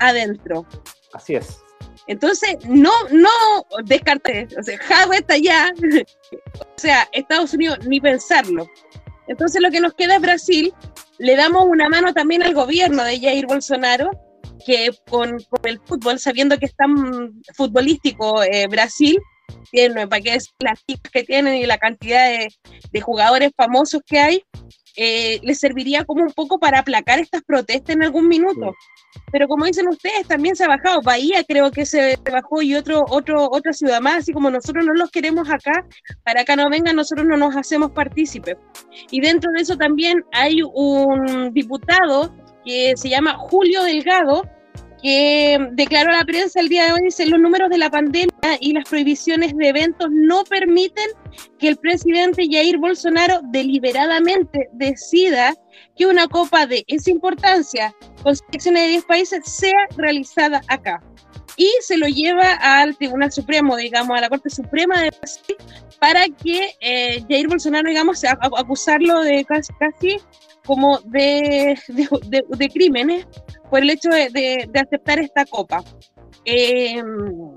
adentro. 0.00 0.66
Así 1.12 1.36
es. 1.36 1.63
Entonces, 2.06 2.56
no, 2.68 2.90
no 3.10 3.30
descarté, 3.84 4.46
o 4.58 4.62
sea, 4.62 4.78
Java 4.78 5.16
está 5.16 5.34
allá, 5.34 5.72
o 6.60 6.64
sea, 6.76 7.08
Estados 7.12 7.54
Unidos, 7.54 7.78
ni 7.86 8.00
pensarlo. 8.00 8.68
Entonces, 9.26 9.62
lo 9.62 9.70
que 9.70 9.80
nos 9.80 9.94
queda 9.94 10.16
es 10.16 10.20
Brasil, 10.20 10.74
le 11.18 11.36
damos 11.36 11.64
una 11.64 11.88
mano 11.88 12.12
también 12.12 12.42
al 12.42 12.54
gobierno 12.54 13.04
de 13.04 13.20
Jair 13.20 13.46
Bolsonaro, 13.46 14.10
que 14.66 14.90
con, 15.08 15.38
el 15.64 15.80
fútbol, 15.84 16.18
sabiendo 16.18 16.58
que 16.58 16.66
es 16.66 16.76
tan 16.76 17.42
futbolístico 17.54 18.42
eh, 18.42 18.66
Brasil, 18.68 19.18
tiene, 19.70 20.06
para 20.06 20.22
qué 20.22 20.34
es 20.34 20.54
las 20.60 20.82
que 21.12 21.24
tienen 21.24 21.56
y 21.56 21.66
la 21.66 21.78
cantidad 21.78 22.28
de, 22.28 23.00
jugadores 23.00 23.52
famosos 23.56 24.02
que 24.06 24.18
hay, 24.18 24.44
eh, 24.96 25.40
les 25.42 25.58
serviría 25.58 26.04
como 26.04 26.22
un 26.22 26.32
poco 26.32 26.58
para 26.58 26.80
aplacar 26.80 27.18
estas 27.18 27.42
protestas 27.42 27.96
en 27.96 28.02
algún 28.02 28.28
minuto. 28.28 28.74
Pero 29.32 29.48
como 29.48 29.64
dicen 29.64 29.88
ustedes, 29.88 30.26
también 30.26 30.56
se 30.56 30.64
ha 30.64 30.68
bajado. 30.68 31.02
Bahía 31.02 31.44
creo 31.44 31.70
que 31.70 31.86
se 31.86 32.18
bajó 32.30 32.62
y 32.62 32.74
otro, 32.74 33.04
otro, 33.08 33.48
otra 33.50 33.72
ciudad 33.72 34.00
más, 34.00 34.18
así 34.18 34.32
como 34.32 34.50
nosotros 34.50 34.84
no 34.84 34.94
los 34.94 35.10
queremos 35.10 35.48
acá, 35.50 35.86
para 36.24 36.42
acá 36.42 36.56
no 36.56 36.68
vengan, 36.70 36.96
nosotros 36.96 37.26
no 37.26 37.36
nos 37.36 37.56
hacemos 37.56 37.90
partícipes. 37.92 38.56
Y 39.10 39.20
dentro 39.20 39.50
de 39.52 39.62
eso 39.62 39.76
también 39.76 40.24
hay 40.32 40.60
un 40.62 41.52
diputado 41.52 42.34
que 42.64 42.94
se 42.96 43.08
llama 43.08 43.36
Julio 43.36 43.82
Delgado, 43.84 44.42
que 45.04 45.58
declaró 45.72 46.12
a 46.12 46.16
la 46.16 46.24
prensa 46.24 46.60
el 46.60 46.70
día 46.70 46.86
de 46.86 46.92
hoy, 46.94 47.02
dice, 47.02 47.26
los 47.26 47.38
números 47.38 47.68
de 47.68 47.76
la 47.76 47.90
pandemia 47.90 48.32
y 48.58 48.72
las 48.72 48.88
prohibiciones 48.88 49.54
de 49.54 49.68
eventos 49.68 50.08
no 50.10 50.44
permiten 50.44 51.10
que 51.58 51.68
el 51.68 51.76
presidente 51.76 52.48
Jair 52.50 52.78
Bolsonaro 52.78 53.40
deliberadamente 53.50 54.70
decida 54.72 55.54
que 55.94 56.06
una 56.06 56.26
copa 56.26 56.66
de 56.66 56.84
esa 56.86 57.10
importancia 57.10 57.94
con 58.22 58.34
selecciones 58.34 58.84
de 58.84 58.88
10 58.88 59.04
países 59.04 59.40
sea 59.44 59.86
realizada 59.98 60.62
acá. 60.68 61.02
Y 61.58 61.70
se 61.82 61.98
lo 61.98 62.08
lleva 62.08 62.54
al 62.54 62.96
Tribunal 62.96 63.30
Supremo, 63.30 63.76
digamos, 63.76 64.16
a 64.16 64.22
la 64.22 64.30
Corte 64.30 64.48
Suprema 64.48 65.02
de 65.02 65.10
Brasil, 65.10 65.56
para 66.00 66.24
que 66.28 66.70
eh, 66.80 67.22
Jair 67.28 67.46
Bolsonaro, 67.46 67.90
digamos, 67.90 68.24
acusarlo 68.24 69.20
de 69.20 69.44
casi, 69.44 69.70
casi 69.74 70.16
como 70.64 70.98
de, 71.00 71.78
de, 71.88 72.68
crímenes 72.70 73.26
por 73.74 73.82
el 73.82 73.90
hecho 73.90 74.08
de, 74.08 74.70
aceptar 74.72 75.18
esta 75.18 75.44
copa. 75.44 75.82
Em, 76.44 77.56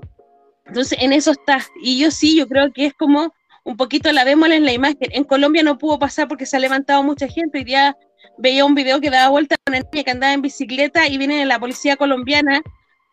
entonces, 0.66 0.98
en 1.00 1.12
eso 1.12 1.30
está. 1.30 1.64
Y 1.80 2.00
yo 2.00 2.10
sí, 2.10 2.36
yo 2.36 2.48
creo 2.48 2.72
que 2.72 2.86
es 2.86 2.92
como 2.94 3.32
un 3.62 3.76
poquito 3.76 4.10
la 4.10 4.24
vemos 4.24 4.50
en 4.50 4.64
la 4.64 4.72
imagen. 4.72 4.98
En 5.12 5.22
Colombia 5.22 5.62
no 5.62 5.78
pudo 5.78 5.96
pasar 6.00 6.26
porque 6.26 6.44
se 6.44 6.56
ha 6.56 6.58
levantado 6.58 7.04
mucha 7.04 7.28
gente. 7.28 7.58
Hoy 7.58 7.64
día 7.64 7.96
veía 8.36 8.64
un 8.64 8.74
video 8.74 9.00
que 9.00 9.10
daba 9.10 9.28
vuelta 9.28 9.54
a 9.54 9.70
una 9.70 9.78
niña 9.78 10.02
que 10.02 10.10
andaba 10.10 10.32
en 10.32 10.42
bicicleta 10.42 11.06
y 11.06 11.18
viene 11.18 11.46
la 11.46 11.60
policía 11.60 11.94
colombiana 11.94 12.62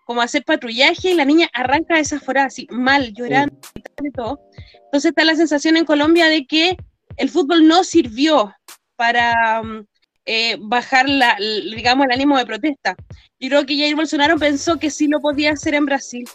como 0.08 0.22
a 0.22 0.24
hacer 0.24 0.43
patrullaje 0.43 1.12
y 1.12 1.14
la 1.14 1.26
niña 1.26 1.47
arranca 1.53 1.97
desaforada, 1.97 2.47
así 2.47 2.66
mal, 2.72 3.14
llorando 3.14 3.56
y 4.03 4.12
todo. 4.14 4.39
Entonces 4.86 5.10
está 5.10 5.24
la 5.26 5.36
sensación 5.36 5.78
en 5.78 5.86
Colombia 5.86 6.26
de 6.26 6.47
que 6.47 6.76
el 7.18 7.30
fútbol 7.30 7.68
no 7.68 7.84
sirvió 7.84 8.51
para 8.95 9.62
mm, 9.62 9.86
eh, 10.26 10.58
bajar, 10.60 11.08
la, 11.08 11.38
digamos, 11.38 12.06
el 12.06 12.12
ánimo 12.12 12.38
de 12.38 12.46
protesta. 12.46 12.96
Yo 13.40 13.50
creo 13.50 13.66
que 13.66 13.78
Jair 13.78 13.96
Bolsonaro 13.96 14.38
pensó 14.38 14.78
que 14.78 14.90
sí 14.90 15.08
lo 15.08 15.20
podía 15.20 15.52
hacer 15.52 15.76
en 15.76 15.86
Brasil. 15.86 16.28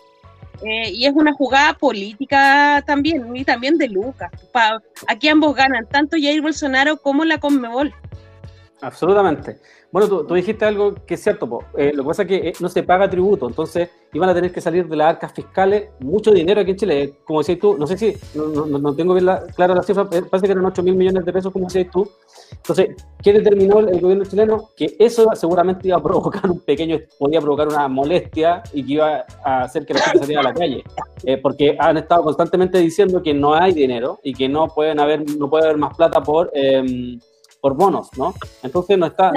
Eh, 0.62 0.90
y 0.90 1.06
es 1.06 1.12
una 1.14 1.32
jugada 1.32 1.72
política 1.74 2.84
también, 2.86 3.34
y 3.34 3.44
también 3.44 3.78
de 3.78 3.88
Lucas. 3.88 4.30
aquí 5.08 5.28
ambos 5.28 5.54
ganan, 5.56 5.88
tanto 5.88 6.18
Jair 6.20 6.42
Bolsonaro 6.42 6.98
como 6.98 7.24
la 7.24 7.38
Conmebol. 7.38 7.94
Absolutamente. 8.82 9.58
Bueno, 9.92 10.08
tú, 10.24 10.34
dijiste 10.34 10.64
algo 10.64 10.94
que 11.06 11.14
es 11.14 11.22
cierto, 11.22 11.64
eh, 11.76 11.92
lo 11.92 12.04
que 12.04 12.08
pasa 12.08 12.22
es 12.22 12.28
que 12.28 12.36
eh, 12.48 12.52
no 12.60 12.68
se 12.68 12.82
paga 12.84 13.10
tributo, 13.10 13.48
entonces 13.48 13.90
iban 14.12 14.28
a 14.28 14.34
tener 14.34 14.52
que 14.52 14.60
salir 14.60 14.86
de 14.86 14.96
las 14.96 15.08
arcas 15.08 15.32
fiscales 15.32 15.90
mucho 15.98 16.30
dinero 16.30 16.60
aquí 16.60 16.70
en 16.70 16.76
Chile, 16.76 17.14
como 17.24 17.40
decías 17.40 17.58
tú, 17.58 17.76
no 17.76 17.86
sé 17.88 17.98
si, 17.98 18.16
no, 18.34 18.94
tengo 18.94 19.14
bien 19.14 19.26
la, 19.26 19.42
clara 19.48 19.74
la 19.74 19.82
cifra, 19.82 20.08
eh, 20.12 20.22
parece 20.22 20.46
que 20.46 20.52
eran 20.52 20.64
8 20.64 20.82
mil 20.84 20.94
millones 20.94 21.24
de 21.24 21.32
pesos, 21.32 21.52
como 21.52 21.66
decías 21.66 21.88
tú. 21.90 22.08
Entonces, 22.52 22.90
¿qué 23.22 23.32
determinó 23.32 23.80
el, 23.80 24.00
gobierno 24.00 24.24
chileno? 24.24 24.70
Que 24.76 24.94
eso 24.98 25.28
seguramente 25.34 25.88
iba 25.88 25.96
a 25.96 26.02
provocar 26.02 26.48
un 26.48 26.60
pequeño, 26.60 26.98
podía 27.18 27.40
provocar 27.40 27.68
una 27.68 27.88
molestia 27.88 28.62
y 28.72 28.86
que 28.86 28.92
iba 28.92 29.24
a 29.44 29.62
hacer 29.62 29.84
que 29.84 29.94
la 29.94 30.00
gente 30.00 30.20
saliera 30.20 30.40
a 30.40 30.44
la 30.44 30.54
calle, 30.54 30.84
porque 31.42 31.76
han 31.78 31.96
estado 31.96 32.22
constantemente 32.22 32.78
diciendo 32.78 33.22
que 33.22 33.34
no 33.34 33.54
hay 33.54 33.72
dinero 33.72 34.20
y 34.22 34.34
que 34.34 34.48
no 34.48 34.68
pueden 34.68 35.00
haber, 35.00 35.28
no 35.36 35.50
puede 35.50 35.64
haber 35.64 35.78
más 35.78 35.96
plata 35.96 36.22
por... 36.22 36.50
Eh, 36.54 37.18
por 37.60 37.74
bonos, 37.74 38.10
¿no? 38.16 38.34
Entonces 38.62 38.98
no 38.98 39.06
está, 39.06 39.32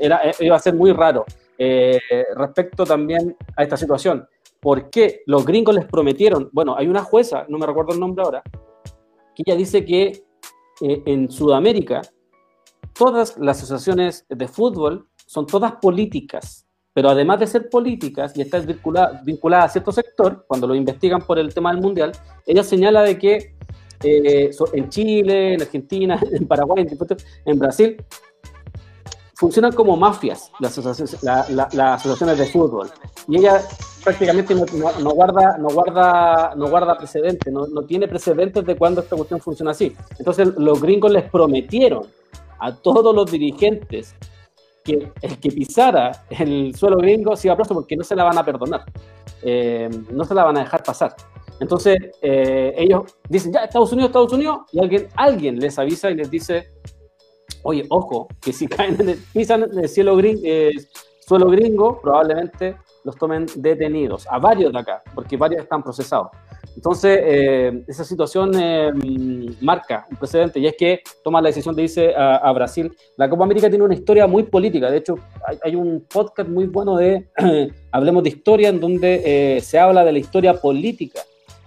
era, 0.00 0.20
iba 0.40 0.56
a 0.56 0.60
ser 0.60 0.74
muy 0.74 0.92
raro. 0.92 1.24
Eh, 1.58 1.98
respecto 2.36 2.84
también 2.84 3.36
a 3.56 3.62
esta 3.62 3.76
situación, 3.76 4.26
¿por 4.60 4.88
qué 4.90 5.22
los 5.26 5.44
gringos 5.44 5.74
les 5.74 5.84
prometieron? 5.84 6.48
Bueno, 6.52 6.74
hay 6.76 6.88
una 6.88 7.02
jueza, 7.02 7.44
no 7.48 7.58
me 7.58 7.66
recuerdo 7.66 7.92
el 7.92 8.00
nombre 8.00 8.24
ahora, 8.24 8.42
que 9.34 9.42
ella 9.44 9.56
dice 9.56 9.84
que 9.84 10.24
eh, 10.80 11.02
en 11.04 11.30
Sudamérica 11.30 12.00
todas 12.94 13.36
las 13.38 13.62
asociaciones 13.62 14.24
de 14.28 14.48
fútbol 14.48 15.08
son 15.26 15.46
todas 15.46 15.72
políticas, 15.72 16.66
pero 16.92 17.08
además 17.08 17.40
de 17.40 17.46
ser 17.46 17.68
políticas 17.68 18.36
y 18.36 18.42
estar 18.42 18.64
vinculadas 18.66 19.24
vinculada 19.24 19.64
a 19.64 19.68
cierto 19.68 19.92
sector, 19.92 20.44
cuando 20.46 20.66
lo 20.66 20.74
investigan 20.74 21.20
por 21.20 21.38
el 21.38 21.52
tema 21.54 21.72
del 21.72 21.80
mundial, 21.80 22.12
ella 22.46 22.64
señala 22.64 23.02
de 23.02 23.18
que 23.18 23.54
eh, 24.02 24.50
en 24.72 24.88
Chile, 24.88 25.54
en 25.54 25.62
Argentina, 25.62 26.20
en 26.32 26.46
Paraguay, 26.46 26.86
en, 27.44 27.58
Brasil, 27.58 28.02
funcionan 29.34 29.72
como 29.72 29.96
mafias 29.96 30.50
las 30.60 30.78
asociaciones, 30.78 32.38
de 32.38 32.46
fútbol. 32.46 32.90
Y 33.28 33.38
ella 33.38 33.62
prácticamente 34.02 34.54
no, 34.54 34.64
guarda, 35.10 35.58
no, 35.58 35.68
guarda, 35.68 36.54
no 36.56 36.68
guarda 36.68 36.96
precedentes, 36.96 37.52
no, 37.52 37.66
tiene 37.82 38.08
precedentes 38.08 38.64
de 38.64 38.76
cuando 38.76 39.02
esta 39.02 39.16
cuestión 39.16 39.40
funciona 39.40 39.72
así. 39.72 39.94
Entonces 40.18 40.48
los 40.56 40.80
gringos 40.80 41.10
les 41.12 41.30
prometieron 41.30 42.06
a 42.58 42.74
todos 42.74 43.14
los 43.14 43.30
dirigentes 43.30 44.14
que 44.84 45.12
el 45.20 45.38
que 45.38 45.50
pisara 45.50 46.24
el 46.30 46.74
suelo 46.74 46.96
gringo 46.96 47.36
se 47.36 47.48
iba 47.48 47.56
preso 47.56 47.74
porque 47.74 47.96
no 47.96 48.04
se 48.04 48.16
la 48.16 48.24
van 48.24 48.38
a 48.38 48.44
perdonar, 48.44 48.84
eh, 49.42 49.90
no 50.10 50.24
se 50.24 50.34
la 50.34 50.44
van 50.44 50.56
a 50.56 50.60
dejar 50.60 50.82
pasar. 50.82 51.14
Entonces, 51.60 51.98
eh, 52.22 52.74
ellos 52.76 53.02
dicen, 53.28 53.52
ya, 53.52 53.64
Estados 53.64 53.92
Unidos, 53.92 54.08
Estados 54.08 54.32
Unidos, 54.32 54.60
y 54.72 54.80
alguien, 54.80 55.08
alguien 55.14 55.58
les 55.60 55.78
avisa 55.78 56.10
y 56.10 56.14
les 56.14 56.30
dice, 56.30 56.68
oye, 57.62 57.84
ojo, 57.90 58.28
que 58.40 58.52
si 58.52 58.66
caen 58.68 58.96
en 59.00 59.10
el, 59.10 59.18
pisan 59.32 59.66
el 59.76 59.88
cielo 59.88 60.18
eh, 60.20 60.72
suelo 61.26 61.48
gringo, 61.48 62.00
probablemente 62.00 62.76
los 63.04 63.16
tomen 63.16 63.46
detenidos, 63.56 64.26
a 64.28 64.38
varios 64.38 64.72
de 64.72 64.78
acá, 64.78 65.02
porque 65.14 65.36
varios 65.36 65.62
están 65.62 65.82
procesados. 65.82 66.28
Entonces, 66.76 67.18
eh, 67.22 67.84
esa 67.88 68.04
situación 68.04 68.52
eh, 68.54 68.90
marca 69.60 70.06
un 70.10 70.16
precedente 70.16 70.60
y 70.60 70.66
es 70.66 70.76
que 70.76 71.02
toma 71.24 71.40
la 71.40 71.48
decisión 71.48 71.74
de 71.74 71.82
irse 71.82 72.14
a, 72.14 72.50
Brasil. 72.52 72.94
La 73.16 73.28
Copa 73.28 73.44
América 73.44 73.68
tiene 73.68 73.84
una 73.84 73.94
historia 73.94 74.26
muy 74.26 74.44
política. 74.44 74.90
De 74.90 74.98
hecho, 74.98 75.16
hay, 75.62 75.74
un 75.74 76.06
podcast 76.12 76.48
muy 76.48 76.66
bueno 76.66 76.96
de 76.96 77.28
Hablemos 77.90 78.22
de 78.22 78.28
Historia 78.28 78.68
en 78.68 78.78
donde 78.78 79.60
se 79.62 79.78
habla 79.78 80.04
de 80.04 80.12
la 80.12 80.18
historia 80.18 80.54
política 80.54 81.20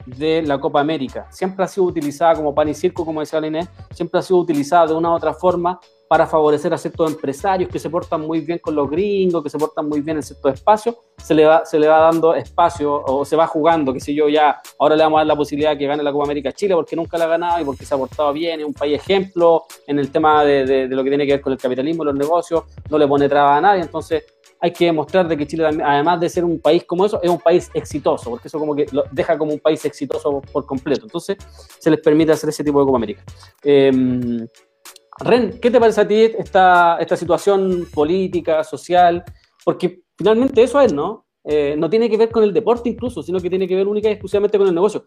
de 0.05 0.41
la 0.41 0.59
Copa 0.59 0.79
América. 0.79 1.27
Siempre 1.31 1.65
ha 1.65 1.67
sido 1.67 1.85
utilizada 1.85 2.35
como 2.35 2.53
pan 2.53 2.69
y 2.69 2.73
circo, 2.73 3.05
como 3.05 3.19
decía 3.19 3.39
la 3.39 3.47
Inés, 3.47 3.69
siempre 3.93 4.19
ha 4.19 4.23
sido 4.23 4.39
utilizada 4.39 4.87
de 4.87 4.93
una 4.93 5.11
u 5.11 5.13
otra 5.13 5.33
forma 5.33 5.79
para 6.13 6.27
favorecer 6.27 6.71
a 6.71 6.77
ciertos 6.77 7.11
empresarios 7.11 7.69
que 7.71 7.79
se 7.79 7.89
portan 7.89 8.21
muy 8.21 8.41
bien 8.41 8.59
con 8.59 8.75
los 8.75 8.87
gringos, 8.87 9.41
que 9.41 9.49
se 9.49 9.57
portan 9.57 9.89
muy 9.89 9.99
bien 10.01 10.17
en 10.17 10.21
ciertos 10.21 10.53
espacios, 10.53 10.95
se 11.17 11.33
le 11.33 11.43
va, 11.43 11.65
se 11.65 11.79
le 11.79 11.87
va 11.87 12.01
dando 12.01 12.35
espacio 12.35 13.03
o 13.03 13.25
se 13.25 13.35
va 13.35 13.47
jugando, 13.47 13.91
que 13.91 13.99
sé 13.99 14.13
yo, 14.13 14.29
ya 14.29 14.61
ahora 14.77 14.95
le 14.95 15.01
vamos 15.01 15.17
a 15.17 15.19
dar 15.21 15.27
la 15.27 15.35
posibilidad 15.35 15.71
de 15.71 15.79
que 15.79 15.87
gane 15.87 16.03
la 16.03 16.11
Copa 16.11 16.25
América 16.25 16.51
Chile 16.51 16.75
porque 16.75 16.95
nunca 16.95 17.17
la 17.17 17.25
ha 17.25 17.29
ganado 17.29 17.61
y 17.61 17.65
porque 17.65 17.83
se 17.83 17.95
ha 17.95 17.97
portado 17.97 18.31
bien, 18.31 18.59
es 18.59 18.65
un 18.67 18.75
país 18.75 18.99
ejemplo 18.99 19.63
en 19.87 19.97
el 19.97 20.11
tema 20.11 20.45
de, 20.45 20.65
de, 20.65 20.87
lo 20.87 21.03
que 21.03 21.09
tiene 21.09 21.25
que 21.25 21.33
ver 21.33 21.41
con 21.41 21.53
el 21.53 21.57
capitalismo, 21.57 22.03
los 22.03 22.13
negocios, 22.13 22.63
no 22.91 22.99
le 22.99 23.07
pone 23.07 23.27
traba 23.27 23.57
a 23.57 23.61
nadie, 23.61 23.81
entonces 23.81 24.23
hay 24.63 24.71
que 24.71 24.85
demostrar 24.85 25.27
de 25.27 25.35
que 25.35 25.45
Chile, 25.45 25.65
además 25.65 26.21
de 26.21 26.29
ser 26.29 26.45
un 26.45 26.57
país 26.57 26.85
como 26.85 27.05
eso, 27.05 27.21
es 27.21 27.29
un 27.29 27.37
país 27.37 27.69
exitoso, 27.73 28.29
porque 28.29 28.47
eso 28.47 28.57
como 28.57 28.73
que 28.73 28.85
lo 28.93 29.03
deja 29.11 29.37
como 29.37 29.51
un 29.51 29.59
país 29.59 29.83
exitoso 29.83 30.41
por 30.53 30.65
completo. 30.65 31.03
Entonces, 31.03 31.35
se 31.79 31.91
les 31.91 31.99
permite 31.99 32.31
hacer 32.31 32.47
ese 32.47 32.63
tipo 32.63 32.79
de 32.79 32.85
Copa 32.85 32.95
América. 32.95 33.23
Eh, 33.61 33.91
Ren, 35.19 35.59
¿qué 35.61 35.69
te 35.69 35.81
parece 35.81 35.99
a 35.99 36.07
ti 36.07 36.31
esta, 36.37 36.95
esta 36.97 37.17
situación 37.17 37.89
política, 37.93 38.63
social? 38.63 39.25
Porque 39.65 40.03
finalmente 40.17 40.63
eso 40.63 40.79
es, 40.79 40.93
¿no? 40.93 41.25
Eh, 41.43 41.75
no 41.77 41.89
tiene 41.89 42.09
que 42.09 42.15
ver 42.15 42.31
con 42.31 42.45
el 42.45 42.53
deporte 42.53 42.87
incluso, 42.87 43.21
sino 43.21 43.41
que 43.41 43.49
tiene 43.49 43.67
que 43.67 43.75
ver 43.75 43.85
única 43.85 44.07
y 44.07 44.13
exclusivamente 44.13 44.57
con 44.57 44.67
el 44.67 44.73
negocio. 44.73 45.03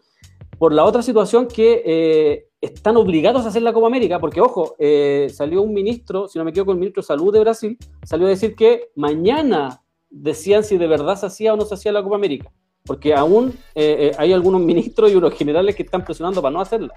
Por 0.59 0.73
la 0.73 0.85
otra 0.85 1.01
situación 1.01 1.47
que 1.47 1.83
eh, 1.85 2.47
están 2.61 2.97
obligados 2.97 3.45
a 3.45 3.49
hacer 3.49 3.61
la 3.61 3.73
Copa 3.73 3.87
América, 3.87 4.19
porque 4.19 4.41
ojo, 4.41 4.75
eh, 4.79 5.27
salió 5.31 5.61
un 5.61 5.73
ministro, 5.73 6.27
si 6.27 6.39
no 6.39 6.45
me 6.45 6.51
equivoco, 6.51 6.71
el 6.71 6.79
ministro 6.79 7.01
de 7.01 7.07
Salud 7.07 7.33
de 7.33 7.39
Brasil, 7.39 7.77
salió 8.03 8.27
a 8.27 8.29
decir 8.29 8.55
que 8.55 8.89
mañana 8.95 9.83
decían 10.09 10.63
si 10.63 10.77
de 10.77 10.87
verdad 10.87 11.15
se 11.15 11.27
hacía 11.27 11.53
o 11.53 11.57
no 11.57 11.65
se 11.65 11.75
hacía 11.75 11.91
la 11.91 12.01
Copa 12.01 12.15
América, 12.15 12.51
porque 12.85 13.13
aún 13.13 13.53
hay 13.75 14.33
algunos 14.33 14.61
ministros 14.71 15.11
y 15.11 15.15
unos 15.15 15.33
generales 15.33 15.75
que 15.75 15.83
están 15.83 16.03
presionando 16.03 16.41
para 16.41 16.53
no 16.53 16.61
hacerla. 16.61 16.93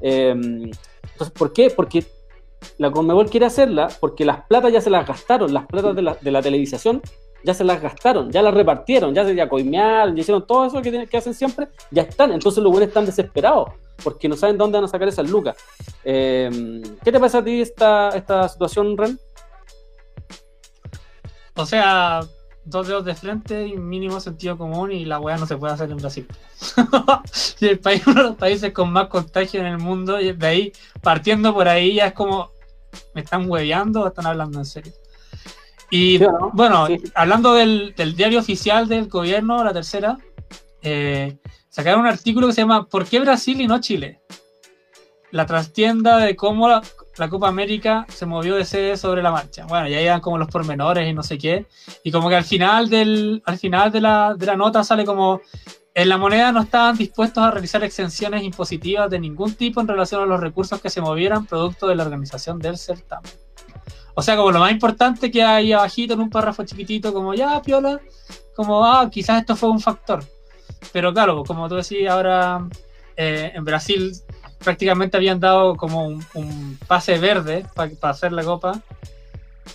entonces, 0.00 1.30
¿por 1.32 1.52
qué? 1.52 1.70
Porque 1.70 2.04
la 2.76 2.90
Conmebol 2.90 3.30
quiere 3.30 3.46
hacerla 3.46 3.88
porque 4.00 4.24
las 4.24 4.46
platas 4.46 4.72
ya 4.72 4.80
se 4.80 4.90
las 4.90 5.06
gastaron, 5.06 5.52
las 5.52 5.66
platas 5.66 5.94
de 5.94 6.02
la, 6.02 6.14
de 6.20 6.30
la 6.30 6.42
televisación 6.42 7.02
ya 7.44 7.54
se 7.54 7.64
las 7.64 7.80
gastaron, 7.80 8.30
ya 8.30 8.42
las 8.42 8.54
repartieron, 8.54 9.14
ya 9.14 9.24
se 9.24 9.34
ya 9.34 9.48
coimearon, 9.48 10.14
ya 10.14 10.20
hicieron 10.20 10.46
todo 10.46 10.66
eso 10.66 10.82
que, 10.82 11.06
que 11.06 11.16
hacen 11.16 11.34
siempre, 11.34 11.68
ya 11.90 12.02
están. 12.02 12.32
Entonces 12.32 12.62
los 12.62 12.70
buenos 12.70 12.88
están 12.88 13.06
desesperados 13.06 13.70
porque 14.02 14.28
no 14.28 14.36
saben 14.36 14.58
dónde 14.58 14.78
van 14.78 14.84
a 14.84 14.88
sacar 14.88 15.08
esas 15.08 15.28
lucas. 15.28 15.56
Eh, 16.04 16.82
¿Qué 17.02 17.12
te 17.12 17.20
pasa 17.20 17.38
a 17.38 17.44
ti 17.44 17.60
esta, 17.60 18.10
esta 18.10 18.48
situación, 18.48 18.96
Ren? 18.96 19.18
O 21.54 21.66
sea, 21.66 22.20
dos 22.64 22.86
dedos 22.86 23.04
de 23.04 23.14
frente 23.14 23.66
y 23.66 23.76
mínimo 23.76 24.20
sentido 24.20 24.56
común 24.56 24.92
y 24.92 25.04
la 25.04 25.18
weá 25.18 25.36
no 25.36 25.46
se 25.46 25.56
puede 25.56 25.74
hacer 25.74 25.90
en 25.90 25.96
Brasil. 25.96 26.28
y 27.60 27.66
el 27.66 27.80
país, 27.80 28.06
uno 28.06 28.22
de 28.22 28.28
los 28.28 28.36
países 28.36 28.72
con 28.72 28.92
más 28.92 29.08
contagio 29.08 29.60
en 29.60 29.66
el 29.66 29.78
mundo, 29.78 30.20
y 30.20 30.32
de 30.32 30.46
ahí, 30.46 30.72
partiendo 31.02 31.52
por 31.52 31.66
ahí, 31.66 31.94
ya 31.94 32.06
es 32.06 32.12
como, 32.12 32.52
¿me 33.14 33.22
están 33.22 33.50
hueveando 33.50 34.02
o 34.02 34.06
están 34.06 34.26
hablando 34.26 34.58
en 34.58 34.64
serio? 34.64 34.92
Y 35.90 36.18
bueno, 36.52 36.86
hablando 37.14 37.54
del, 37.54 37.94
diario 38.16 38.40
oficial 38.40 38.88
del 38.88 39.08
gobierno, 39.08 39.64
la 39.64 39.72
tercera, 39.72 40.18
eh, 40.82 41.38
sacaron 41.68 42.00
un 42.00 42.06
artículo 42.06 42.46
que 42.46 42.52
se 42.52 42.60
llama 42.60 42.86
¿Por 42.86 43.06
qué 43.06 43.20
Brasil 43.20 43.60
y 43.60 43.66
no 43.66 43.80
Chile? 43.80 44.20
La 45.30 45.46
trastienda 45.46 46.18
de 46.18 46.36
cómo 46.36 46.68
la, 46.68 46.82
la 47.18 47.28
Copa 47.28 47.48
América 47.48 48.06
se 48.08 48.26
movió 48.26 48.56
de 48.56 48.64
sede 48.64 48.96
sobre 48.96 49.22
la 49.22 49.30
marcha. 49.30 49.66
Bueno, 49.66 49.88
ya 49.88 50.00
iban 50.00 50.20
como 50.20 50.38
los 50.38 50.48
pormenores 50.48 51.08
y 51.08 51.14
no 51.14 51.22
sé 51.22 51.38
qué. 51.38 51.66
Y 52.04 52.10
como 52.10 52.28
que 52.28 52.36
al 52.36 52.44
final, 52.44 52.88
del, 52.88 53.42
al 53.44 53.58
final 53.58 53.90
de, 53.90 54.00
la, 54.00 54.34
de 54.34 54.46
la 54.46 54.56
nota 54.56 54.84
sale 54.84 55.04
como 55.04 55.40
en 55.94 56.08
la 56.08 56.16
moneda 56.16 56.52
no 56.52 56.62
estaban 56.62 56.96
dispuestos 56.96 57.42
a 57.42 57.50
realizar 57.50 57.82
exenciones 57.82 58.42
impositivas 58.44 59.10
de 59.10 59.18
ningún 59.18 59.54
tipo 59.54 59.80
en 59.80 59.88
relación 59.88 60.22
a 60.22 60.26
los 60.26 60.38
recursos 60.38 60.80
que 60.80 60.90
se 60.90 61.00
movieran 61.00 61.46
producto 61.46 61.88
de 61.88 61.96
la 61.96 62.04
organización 62.04 62.58
del 62.60 62.78
certamen. 62.78 63.32
O 64.18 64.22
sea, 64.22 64.36
como 64.36 64.50
lo 64.50 64.58
más 64.58 64.72
importante 64.72 65.30
que 65.30 65.44
hay 65.44 65.72
abajito 65.72 66.14
en 66.14 66.18
un 66.18 66.28
párrafo 66.28 66.64
chiquitito, 66.64 67.14
como 67.14 67.34
ya, 67.34 67.62
piola, 67.62 68.00
como, 68.56 68.84
ah, 68.84 69.08
quizás 69.08 69.42
esto 69.42 69.54
fue 69.54 69.70
un 69.70 69.78
factor. 69.78 70.24
Pero 70.92 71.14
claro, 71.14 71.44
como 71.44 71.68
tú 71.68 71.76
decías, 71.76 72.12
ahora 72.12 72.66
eh, 73.16 73.52
en 73.54 73.64
Brasil 73.64 74.12
prácticamente 74.58 75.16
habían 75.16 75.38
dado 75.38 75.76
como 75.76 76.08
un, 76.34 76.78
pase 76.88 77.16
verde 77.20 77.64
para 77.76 77.92
hacer 78.10 78.32
la 78.32 78.42
copa. 78.42 78.82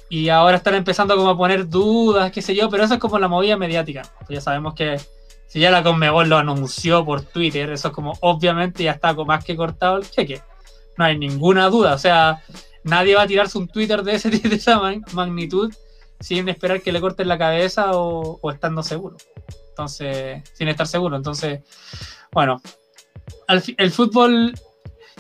Y 0.10 0.28
ahora 0.28 0.58
están 0.58 0.76
empezando 0.76 1.16
como 1.16 1.30
a 1.30 1.38
poner 1.38 1.70
dudas, 1.70 2.30
qué 2.34 2.42
sé 2.42 2.54
yo, 2.54 2.70
pero 2.70 2.84
eso 2.84 2.96
es 2.96 3.00
como 3.00 3.18
la 3.20 3.30
movida 3.30 3.56
mediática. 3.56 4.02
Pues 4.28 4.40
ya 4.40 4.42
sabemos 4.42 4.74
que 4.74 5.00
si 5.48 5.62
ya 5.62 5.72
la 5.72 5.84
Conmebol 5.84 6.28
lo 6.28 6.38
anunció 6.38 7.06
por 7.06 7.22
Twitter, 7.22 7.70
eso 7.70 7.88
es 7.88 7.94
como 7.94 8.18
obviamente 8.20 8.84
ya 8.84 8.92
está 8.92 9.14
más 9.14 9.46
que 9.46 9.56
cortado 9.56 10.00
el 10.00 10.12
cheque. 10.12 10.42
No 10.98 11.06
hay 11.06 11.18
ninguna 11.18 11.70
duda. 11.70 11.94
O 11.94 11.98
sea, 11.98 12.44
nadie 12.84 13.16
va 13.16 13.24
a 13.24 13.28
tirarse 13.28 13.58
un 13.58 13.68
Twitter 13.68 14.04
de, 14.04 14.16
ese, 14.16 14.30
de 14.30 14.56
esa 14.56 14.80
magnitud 15.14 15.74
sin 16.20 16.48
esperar 16.48 16.82
que 16.82 16.92
le 16.92 17.02
corten 17.02 17.28
la 17.28 17.38
cabeza 17.38 17.92
o, 17.98 18.40
o 18.42 18.52
estando 18.52 18.84
seguro. 18.84 19.18
Entonces, 19.70 20.42
sin 20.54 20.68
estar 20.68 20.88
seguro. 20.88 21.18
Entonces, 21.18 21.62
bueno, 22.32 22.62
el 23.78 23.92
fútbol 23.92 24.54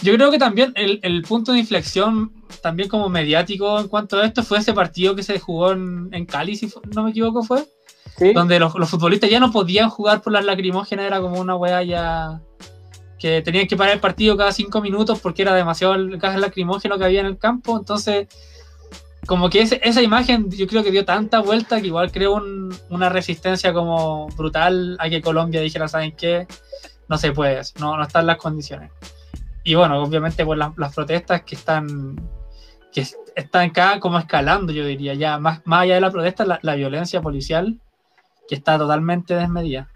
yo 0.02 0.14
creo 0.16 0.32
que 0.32 0.40
también 0.40 0.74
el, 0.76 1.22
punto 1.22 1.52
de 1.54 1.60
inflexión, 1.60 2.34
también 2.62 2.90
como 2.90 3.10
mediático 3.10 3.80
en 3.80 3.88
cuanto 3.88 4.18
a 4.18 4.26
esto, 4.26 4.44
fue 4.44 4.58
ese 4.58 4.74
partido 4.74 5.16
que 5.16 5.24
se 5.24 5.40
jugó 5.40 5.72
en, 5.72 6.26
Cali, 6.26 6.56
si 6.56 6.70
no 6.94 7.04
me 7.04 7.12
equivoco, 7.12 7.44
fue. 7.44 7.66
Donde 8.34 8.60
los, 8.60 8.74
futbolistas 8.90 9.30
ya 9.30 9.40
no 9.40 9.52
podían 9.52 9.90
jugar 9.90 10.22
por 10.22 10.34
las 10.34 10.46
lacrimógenas, 10.46 11.06
era 11.06 11.22
como 11.22 11.40
una 11.40 11.56
weá 11.56 11.84
ya. 11.84 12.42
Que 13.20 13.42
tenían 13.42 13.68
que 13.68 13.78
parar 13.78 13.94
el 13.94 14.00
partido 14.00 14.36
cada 14.36 14.52
cinco 14.52 14.82
minutos 14.82 15.20
porque 15.20 15.44
era 15.44 15.54
demasiado 15.54 15.96
el 15.96 16.18
gas 16.18 16.40
lacrimógeno 16.40 16.98
que 16.98 17.06
había 17.06 17.22
en 17.22 17.28
el 17.28 17.38
campo. 17.38 17.78
Entonces, 17.78 18.28
como 19.26 19.50
que 19.50 19.62
esa 19.62 20.02
imagen 20.02 20.52
yo 20.52 20.68
creo 20.68 20.84
que 20.84 20.92
dio 20.92 21.06
tanta 21.06 21.40
vuelta 21.40 21.80
que 21.80 21.88
igual 21.88 22.12
creó 22.12 22.42
una 22.90 23.10
resistencia 23.10 23.74
como 23.74 24.28
brutal 24.30 24.98
a 25.00 25.10
que 25.10 25.22
Colombia 25.22 25.62
dijera, 25.62 25.88
¿saben 25.88 26.12
qué? 26.12 26.48
No 27.08 27.18
se 27.18 27.32
puede, 27.32 27.62
no, 27.80 27.96
no 27.96 28.04
están 28.04 28.26
las 28.26 28.38
condiciones. 28.38 28.92
Y 29.64 29.76
bueno, 29.76 30.02
obviamente 30.02 30.46
por 30.46 30.58
las, 30.58 30.94
protestas 30.94 31.44
que 31.44 31.56
están 31.56 32.16
que 32.92 33.08
están 33.36 33.70
acá 33.70 34.00
como 34.00 34.20
escalando, 34.20 34.72
yo 34.72 34.86
diría, 34.86 35.16
ya 35.16 35.40
más, 35.40 35.62
más 35.66 35.82
allá 35.82 35.96
de 35.96 36.02
la 36.02 36.12
protesta, 36.12 36.46
la, 36.62 36.76
violencia 36.76 37.22
policial 37.22 37.80
que 38.48 38.56
está 38.56 38.78
totalmente 38.78 39.34
desmedida. 39.34 39.90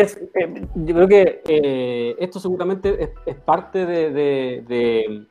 Es, 0.00 0.16
eh, 0.16 0.66
yo 0.76 0.94
creo 0.94 1.08
que 1.08 1.42
eh, 1.48 2.14
esto 2.20 2.38
seguramente 2.38 3.12
es, 3.26 3.36
parte 3.36 3.84
de, 3.84 4.12
de, 4.12 5.26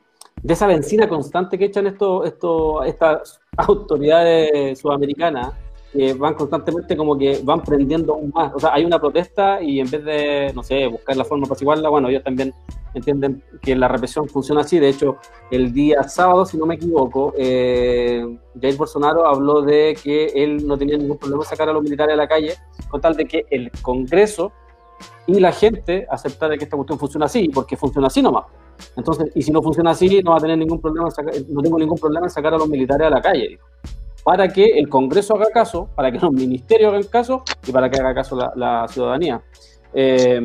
esa 0.45 0.67
benzina 0.67 1.07
constante 1.07 1.57
que 1.57 1.65
echan 1.65 1.87
esto, 1.87 2.25
esto, 2.25 2.83
estas 2.83 3.39
autoridades 3.57 4.77
sudamericanas 4.77 5.53
que 5.93 6.13
van 6.13 6.33
constantemente 6.33 6.97
como 6.97 7.17
que 7.17 7.39
van 7.43 7.63
prendiendo 7.63 8.13
aún 8.13 8.31
más. 8.35 8.53
O 8.53 8.59
sea, 8.59 8.73
hay 8.73 8.83
una 8.83 8.99
protesta 8.99 9.61
y 9.61 9.79
en 9.79 9.89
vez 9.89 10.03
de, 10.03 10.51
no 10.53 10.63
sé, 10.63 10.85
buscar 10.87 11.15
la 11.15 11.23
forma 11.23 11.43
para 11.43 11.53
apaciguarla, 11.53 11.89
bueno, 11.89 12.09
ellos 12.09 12.23
también 12.23 12.53
entienden 12.97 13.43
que 13.61 13.75
la 13.75 13.87
represión 13.87 14.27
funciona 14.27 14.61
así. 14.61 14.79
De 14.79 14.89
hecho, 14.89 15.17
el 15.51 15.73
día 15.73 16.03
sábado, 16.03 16.45
si 16.45 16.57
no 16.57 16.65
me 16.65 16.75
equivoco, 16.75 17.33
eh, 17.37 18.37
Jair 18.59 18.75
Bolsonaro 18.77 19.25
habló 19.25 19.61
de 19.61 19.97
que 20.01 20.27
él 20.35 20.65
no 20.67 20.77
tenía 20.77 20.97
ningún 20.97 21.17
problema 21.17 21.43
sacar 21.43 21.69
a 21.69 21.73
los 21.73 21.83
militares 21.83 22.13
a 22.13 22.17
la 22.17 22.27
calle, 22.27 22.53
con 22.89 23.01
tal 23.01 23.15
de 23.15 23.25
que 23.25 23.45
el 23.49 23.71
Congreso 23.81 24.51
y 25.27 25.39
la 25.39 25.51
gente 25.51 26.07
aceptara 26.09 26.57
que 26.57 26.63
esta 26.63 26.75
cuestión 26.75 26.97
funciona 26.97 27.25
así, 27.25 27.49
porque 27.49 27.77
funciona 27.77 28.07
así 28.07 28.21
nomás. 28.21 28.45
Entonces, 28.95 29.31
y 29.35 29.41
si 29.41 29.51
no 29.51 29.61
funciona 29.61 29.91
así, 29.91 30.21
no 30.21 30.31
va 30.31 30.37
a 30.37 30.41
tener 30.41 30.57
ningún 30.57 30.79
problema, 30.79 31.09
no 31.49 31.61
tengo 31.61 31.79
ningún 31.79 31.97
problema 31.97 32.25
en 32.25 32.29
sacar 32.29 32.53
a 32.53 32.57
los 32.57 32.67
militares 32.69 33.07
a 33.07 33.09
la 33.09 33.21
calle 33.21 33.59
para 34.27 34.49
que 34.49 34.65
el 34.77 34.89
Congreso 34.89 35.35
haga 35.35 35.49
caso, 35.53 35.87
para 35.95 36.11
que 36.11 36.19
los 36.19 36.33
ministerios 36.33 36.89
hagan 36.89 37.03
caso 37.03 37.43
y 37.65 37.71
para 37.71 37.89
que 37.89 37.97
haga 37.97 38.13
caso 38.13 38.37
la, 38.57 38.85
ciudadanía. 38.89 39.41
Eh, 39.93 40.41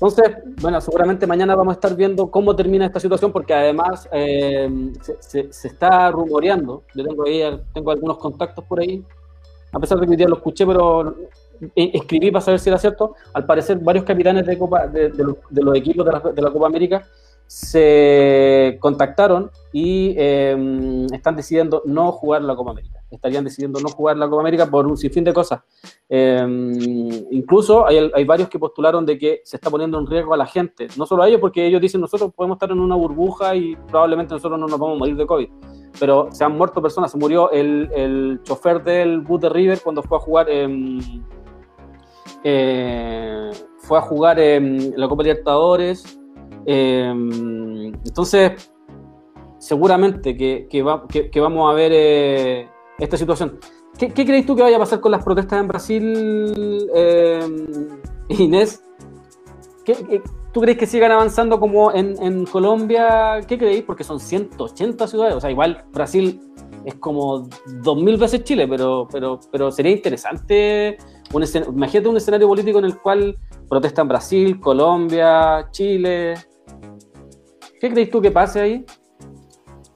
entonces, 0.00 0.34
bueno, 0.62 0.80
seguramente 0.80 1.26
mañana 1.26 1.54
vamos 1.54 1.72
a 1.72 1.74
estar 1.74 1.94
viendo 1.94 2.30
cómo 2.30 2.56
termina 2.56 2.86
esta 2.86 2.98
situación, 2.98 3.32
porque 3.32 3.52
además 3.52 4.08
eh, 4.12 4.92
se, 5.20 5.50
está 5.50 6.10
rumoreando. 6.10 6.84
Yo 6.94 7.04
tengo 7.04 7.26
ahí 7.26 7.42
tengo 7.74 7.90
algunos 7.90 8.16
contactos 8.16 8.64
por 8.64 8.80
ahí, 8.80 9.04
a 9.70 9.78
pesar 9.78 10.00
de 10.00 10.06
que 10.06 10.12
hoy 10.12 10.16
día 10.16 10.26
lo 10.26 10.36
escuché, 10.36 10.66
pero 10.66 11.14
escribí 11.74 12.30
para 12.30 12.40
saber 12.40 12.60
si 12.60 12.70
era 12.70 12.78
cierto. 12.78 13.14
Al 13.34 13.44
parecer, 13.44 13.78
varios 13.78 14.06
capitanes 14.06 14.46
de, 14.46 14.56
Copa, 14.56 14.86
de, 14.86 15.10
los, 15.10 15.76
equipos 15.76 16.06
de 16.34 16.42
la 16.42 16.50
Copa 16.50 16.66
América 16.66 17.04
se 17.46 18.78
contactaron 18.80 19.50
y 19.70 20.14
em, 20.16 21.12
están 21.12 21.36
decidiendo 21.36 21.82
no 21.84 22.10
jugar 22.12 22.40
la 22.40 22.56
Copa 22.56 22.70
América. 22.70 22.99
Estarían 23.10 23.44
decidiendo 23.44 23.80
no 23.80 23.88
jugar 23.88 24.16
la 24.16 24.28
Copa 24.28 24.40
América 24.40 24.70
por 24.70 24.86
un 24.86 24.96
sinfín 24.96 25.24
de 25.24 25.32
cosas. 25.32 25.60
Em, 26.08 27.10
incluso 27.30 27.86
hay, 27.86 28.10
hay, 28.14 28.24
varios 28.24 28.48
que 28.48 28.58
postularon 28.58 29.04
de 29.04 29.18
que 29.18 29.40
se 29.44 29.56
está 29.56 29.70
poniendo 29.70 29.98
en 29.98 30.06
riesgo 30.06 30.34
a 30.34 30.36
la 30.36 30.46
gente, 30.46 30.88
no 30.96 31.06
solo 31.06 31.22
a 31.22 31.28
ellos, 31.28 31.40
porque 31.40 31.66
ellos 31.66 31.80
dicen 31.80 32.00
nosotros 32.00 32.32
podemos 32.34 32.56
estar 32.56 32.70
en 32.70 32.80
una 32.80 32.94
burbuja 32.94 33.54
y 33.54 33.76
probablemente 33.88 34.34
nosotros 34.34 34.58
no 34.58 34.66
nos 34.66 34.78
vamos 34.78 34.96
a 34.96 34.98
morir 34.98 35.16
de 35.16 35.26
COVID, 35.26 35.48
pero 35.98 36.28
se 36.30 36.44
han 36.44 36.56
muerto 36.56 36.80
personas, 36.80 37.10
se 37.10 37.18
murió 37.18 37.50
el, 37.50 37.90
el 37.94 38.40
chofer 38.42 38.82
del 38.82 39.20
bus 39.20 39.40
de 39.40 39.48
River 39.48 39.80
cuando 39.82 40.02
fue 40.02 40.18
a 40.18 40.20
jugar 40.20 40.46
eh, 42.42 43.50
fue 43.78 43.98
a 43.98 44.02
jugar 44.02 44.38
en 44.40 44.94
la 44.98 45.08
Copa 45.08 45.22
Libertadores. 45.22 46.18
Em, 46.66 47.86
entonces, 47.86 48.72
seguramente 49.58 50.36
que, 50.36 50.66
que, 50.68 51.40
vamos 51.40 51.70
a 51.70 51.74
ver 51.74 51.92
eh, 51.94 52.68
esta 53.00 53.16
situación. 53.16 53.58
¿Qué, 53.98 54.10
¿Qué, 54.10 54.24
crees 54.24 54.46
tú 54.46 54.54
que 54.54 54.62
vaya 54.62 54.76
a 54.76 54.80
pasar 54.80 55.00
con 55.00 55.10
las 55.12 55.24
protestas 55.24 55.60
en 55.60 55.68
Brasil, 55.68 56.90
em, 56.94 57.66
Inés? 58.28 58.82
¿Qué, 59.84 60.22
tú 60.52 60.60
crees 60.60 60.78
que 60.78 60.86
sigan 60.86 61.10
avanzando 61.10 61.58
como 61.58 61.92
en, 61.92 62.22
en, 62.22 62.46
Colombia? 62.46 63.40
¿Qué 63.46 63.58
creéis? 63.58 63.82
Porque 63.82 64.04
son 64.04 64.20
180 64.20 65.06
ciudades. 65.06 65.34
O 65.34 65.40
sea, 65.40 65.50
igual 65.50 65.84
Brasil 65.92 66.40
es 66.84 66.94
como 66.96 67.48
2000 67.82 68.16
veces 68.16 68.44
Chile, 68.44 68.66
pero, 68.68 69.08
pero, 69.10 69.40
pero 69.50 69.70
sería 69.70 69.92
interesante. 69.92 70.98
Un 71.32 71.44
imagínate 71.68 72.08
un 72.08 72.16
escenario 72.16 72.48
político 72.48 72.78
en 72.78 72.86
el 72.86 72.98
cual 72.98 73.38
protestan 73.68 74.08
Brasil, 74.08 74.60
Colombia, 74.60 75.68
Chile. 75.70 76.34
¿Qué 77.80 77.90
crees 77.90 78.10
tú 78.10 78.20
que 78.20 78.30
pase 78.30 78.60
ahí? 78.60 78.84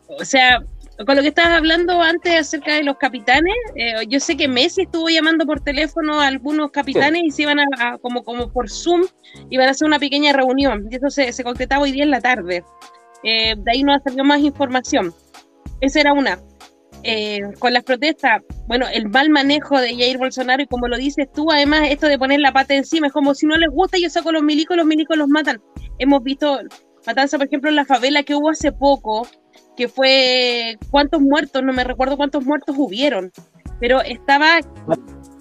O 0.08 0.24
sea, 0.24 0.64
con 1.06 1.16
lo 1.16 1.22
que 1.22 1.28
estabas 1.28 1.58
hablando 1.58 2.00
antes 2.00 2.38
acerca 2.38 2.74
de 2.74 2.84
los 2.84 2.96
capitanes, 2.98 3.54
eh, 3.74 3.94
yo 4.08 4.20
sé 4.20 4.36
que 4.36 4.46
Messi 4.46 4.82
estuvo 4.82 5.08
llamando 5.08 5.44
por 5.44 5.60
teléfono 5.60 6.20
a 6.20 6.28
algunos 6.28 6.70
capitanes 6.70 7.22
y 7.24 7.30
se 7.30 7.42
iban 7.42 7.58
a, 7.60 7.98
como, 7.98 8.22
como 8.22 8.52
por 8.52 8.70
Zoom, 8.70 9.02
iban 9.50 9.68
a 9.68 9.72
hacer 9.72 9.86
una 9.86 9.98
pequeña 9.98 10.32
reunión. 10.32 10.86
Y 10.90 10.96
eso 10.96 11.10
se, 11.10 11.32
se 11.32 11.42
concretaba 11.42 11.82
hoy 11.82 11.92
día 11.92 12.04
en 12.04 12.10
la 12.10 12.20
tarde. 12.20 12.62
Eh, 13.24 13.54
de 13.56 13.72
ahí 13.72 13.82
no 13.82 13.92
ha 13.92 14.00
salido 14.00 14.24
más 14.24 14.40
información. 14.40 15.12
Esa 15.80 16.00
era 16.00 16.12
una. 16.12 16.38
Eh, 17.02 17.40
con 17.58 17.74
las 17.74 17.82
protestas, 17.82 18.42
bueno, 18.66 18.86
el 18.90 19.10
mal 19.10 19.28
manejo 19.28 19.78
de 19.78 19.94
Jair 19.94 20.16
Bolsonaro 20.16 20.62
y 20.62 20.66
como 20.66 20.88
lo 20.88 20.96
dices 20.96 21.26
tú, 21.34 21.50
además 21.50 21.88
esto 21.90 22.06
de 22.06 22.18
poner 22.18 22.40
la 22.40 22.52
pata 22.52 22.74
encima, 22.74 23.08
es 23.08 23.12
como 23.12 23.34
si 23.34 23.44
no 23.46 23.58
les 23.58 23.68
gusta, 23.68 23.98
yo 23.98 24.08
saco 24.08 24.32
los 24.32 24.42
milicos, 24.42 24.74
los 24.74 24.86
milicos 24.86 25.18
los 25.18 25.28
matan. 25.28 25.60
Hemos 25.98 26.22
visto 26.22 26.60
matanza, 27.06 27.36
por 27.36 27.46
ejemplo, 27.46 27.68
en 27.68 27.76
la 27.76 27.84
favela 27.84 28.22
que 28.22 28.34
hubo 28.34 28.48
hace 28.48 28.72
poco, 28.72 29.28
que 29.76 29.88
fue 29.88 30.78
cuántos 30.90 31.20
muertos, 31.20 31.62
no 31.62 31.72
me 31.72 31.84
recuerdo 31.84 32.16
cuántos 32.16 32.44
muertos 32.44 32.76
hubieron, 32.78 33.32
pero 33.80 34.00
estaba, 34.02 34.60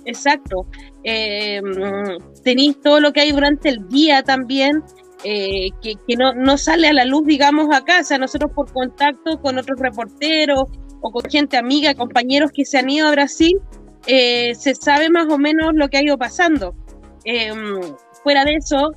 exacto, 0.05 0.65
eh, 1.03 1.61
tenéis 2.43 2.79
todo 2.81 2.99
lo 2.99 3.13
que 3.13 3.21
hay 3.21 3.31
durante 3.31 3.69
el 3.69 3.88
día 3.88 4.23
también, 4.23 4.84
eh, 5.23 5.69
que, 5.81 5.93
que 6.07 6.15
no, 6.17 6.34
no, 6.34 6.57
sale 6.57 6.88
a 6.88 6.93
la 6.93 7.05
luz, 7.05 7.25
digamos, 7.25 7.73
acá. 7.73 8.01
O 8.01 8.03
sea, 8.03 8.17
nosotros 8.17 8.51
por 8.53 8.71
contacto 8.73 9.39
con 9.39 9.57
otros 9.57 9.79
reporteros 9.79 10.63
o 11.01 11.11
con 11.11 11.29
gente 11.29 11.55
amiga, 11.55 11.93
compañeros 11.93 12.51
que 12.53 12.65
se 12.65 12.77
han 12.77 12.89
ido 12.89 13.07
a 13.07 13.11
Brasil, 13.11 13.57
eh, 14.07 14.53
se 14.55 14.75
sabe 14.75 15.09
más 15.09 15.27
o 15.31 15.38
menos 15.38 15.71
lo 15.75 15.88
que 15.88 15.97
ha 15.97 16.03
ido 16.03 16.17
pasando. 16.17 16.75
Fuera 18.23 18.43
de 18.43 18.55
eso, 18.55 18.91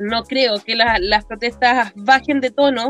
no 0.00 0.22
creo 0.22 0.54
que 0.64 0.74
las 0.76 1.24
protestas 1.26 1.92
bajen 1.94 2.40
de 2.40 2.50
tono 2.50 2.88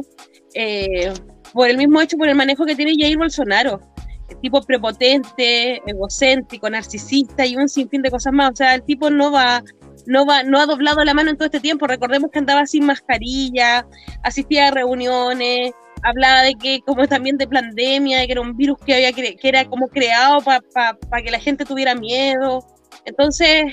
por 1.54 1.70
el 1.70 1.78
mismo 1.78 2.00
hecho, 2.00 2.18
por 2.18 2.28
el 2.28 2.34
manejo 2.34 2.66
que 2.66 2.76
tiene 2.76 2.92
Jair 2.98 3.16
Bolsonaro. 3.16 3.80
El 4.28 4.40
tipo 4.40 4.60
prepotente, 4.62 5.80
egocéntrico, 5.86 6.68
narcisista 6.68 7.46
y 7.46 7.56
un 7.56 7.68
sinfín 7.68 8.02
de 8.02 8.10
cosas 8.10 8.32
más. 8.32 8.50
O 8.50 8.56
sea, 8.56 8.74
el 8.74 8.82
tipo 8.82 9.08
no 9.08 9.30
va, 9.30 9.62
no 10.06 10.26
va, 10.26 10.42
no 10.42 10.60
ha 10.60 10.66
doblado 10.66 11.04
la 11.04 11.14
mano 11.14 11.30
en 11.30 11.36
todo 11.36 11.46
este 11.46 11.60
tiempo. 11.60 11.86
Recordemos 11.86 12.30
que 12.30 12.40
andaba 12.40 12.66
sin 12.66 12.84
mascarilla, 12.84 13.86
asistía 14.22 14.68
a 14.68 14.70
reuniones, 14.72 15.72
hablaba 16.02 16.42
de 16.42 16.54
que 16.54 16.80
como 16.84 17.06
también 17.06 17.38
de 17.38 17.46
pandemia, 17.46 18.18
de 18.18 18.26
que 18.26 18.32
era 18.32 18.40
un 18.40 18.56
virus 18.56 18.78
que 18.84 18.94
había 18.94 19.12
que 19.12 19.36
era 19.42 19.64
como 19.66 19.88
creado 19.88 20.38
para 20.42 21.22
que 21.22 21.30
la 21.30 21.38
gente 21.38 21.64
tuviera 21.64 21.94
miedo. 21.94 22.66
Entonces, 23.04 23.64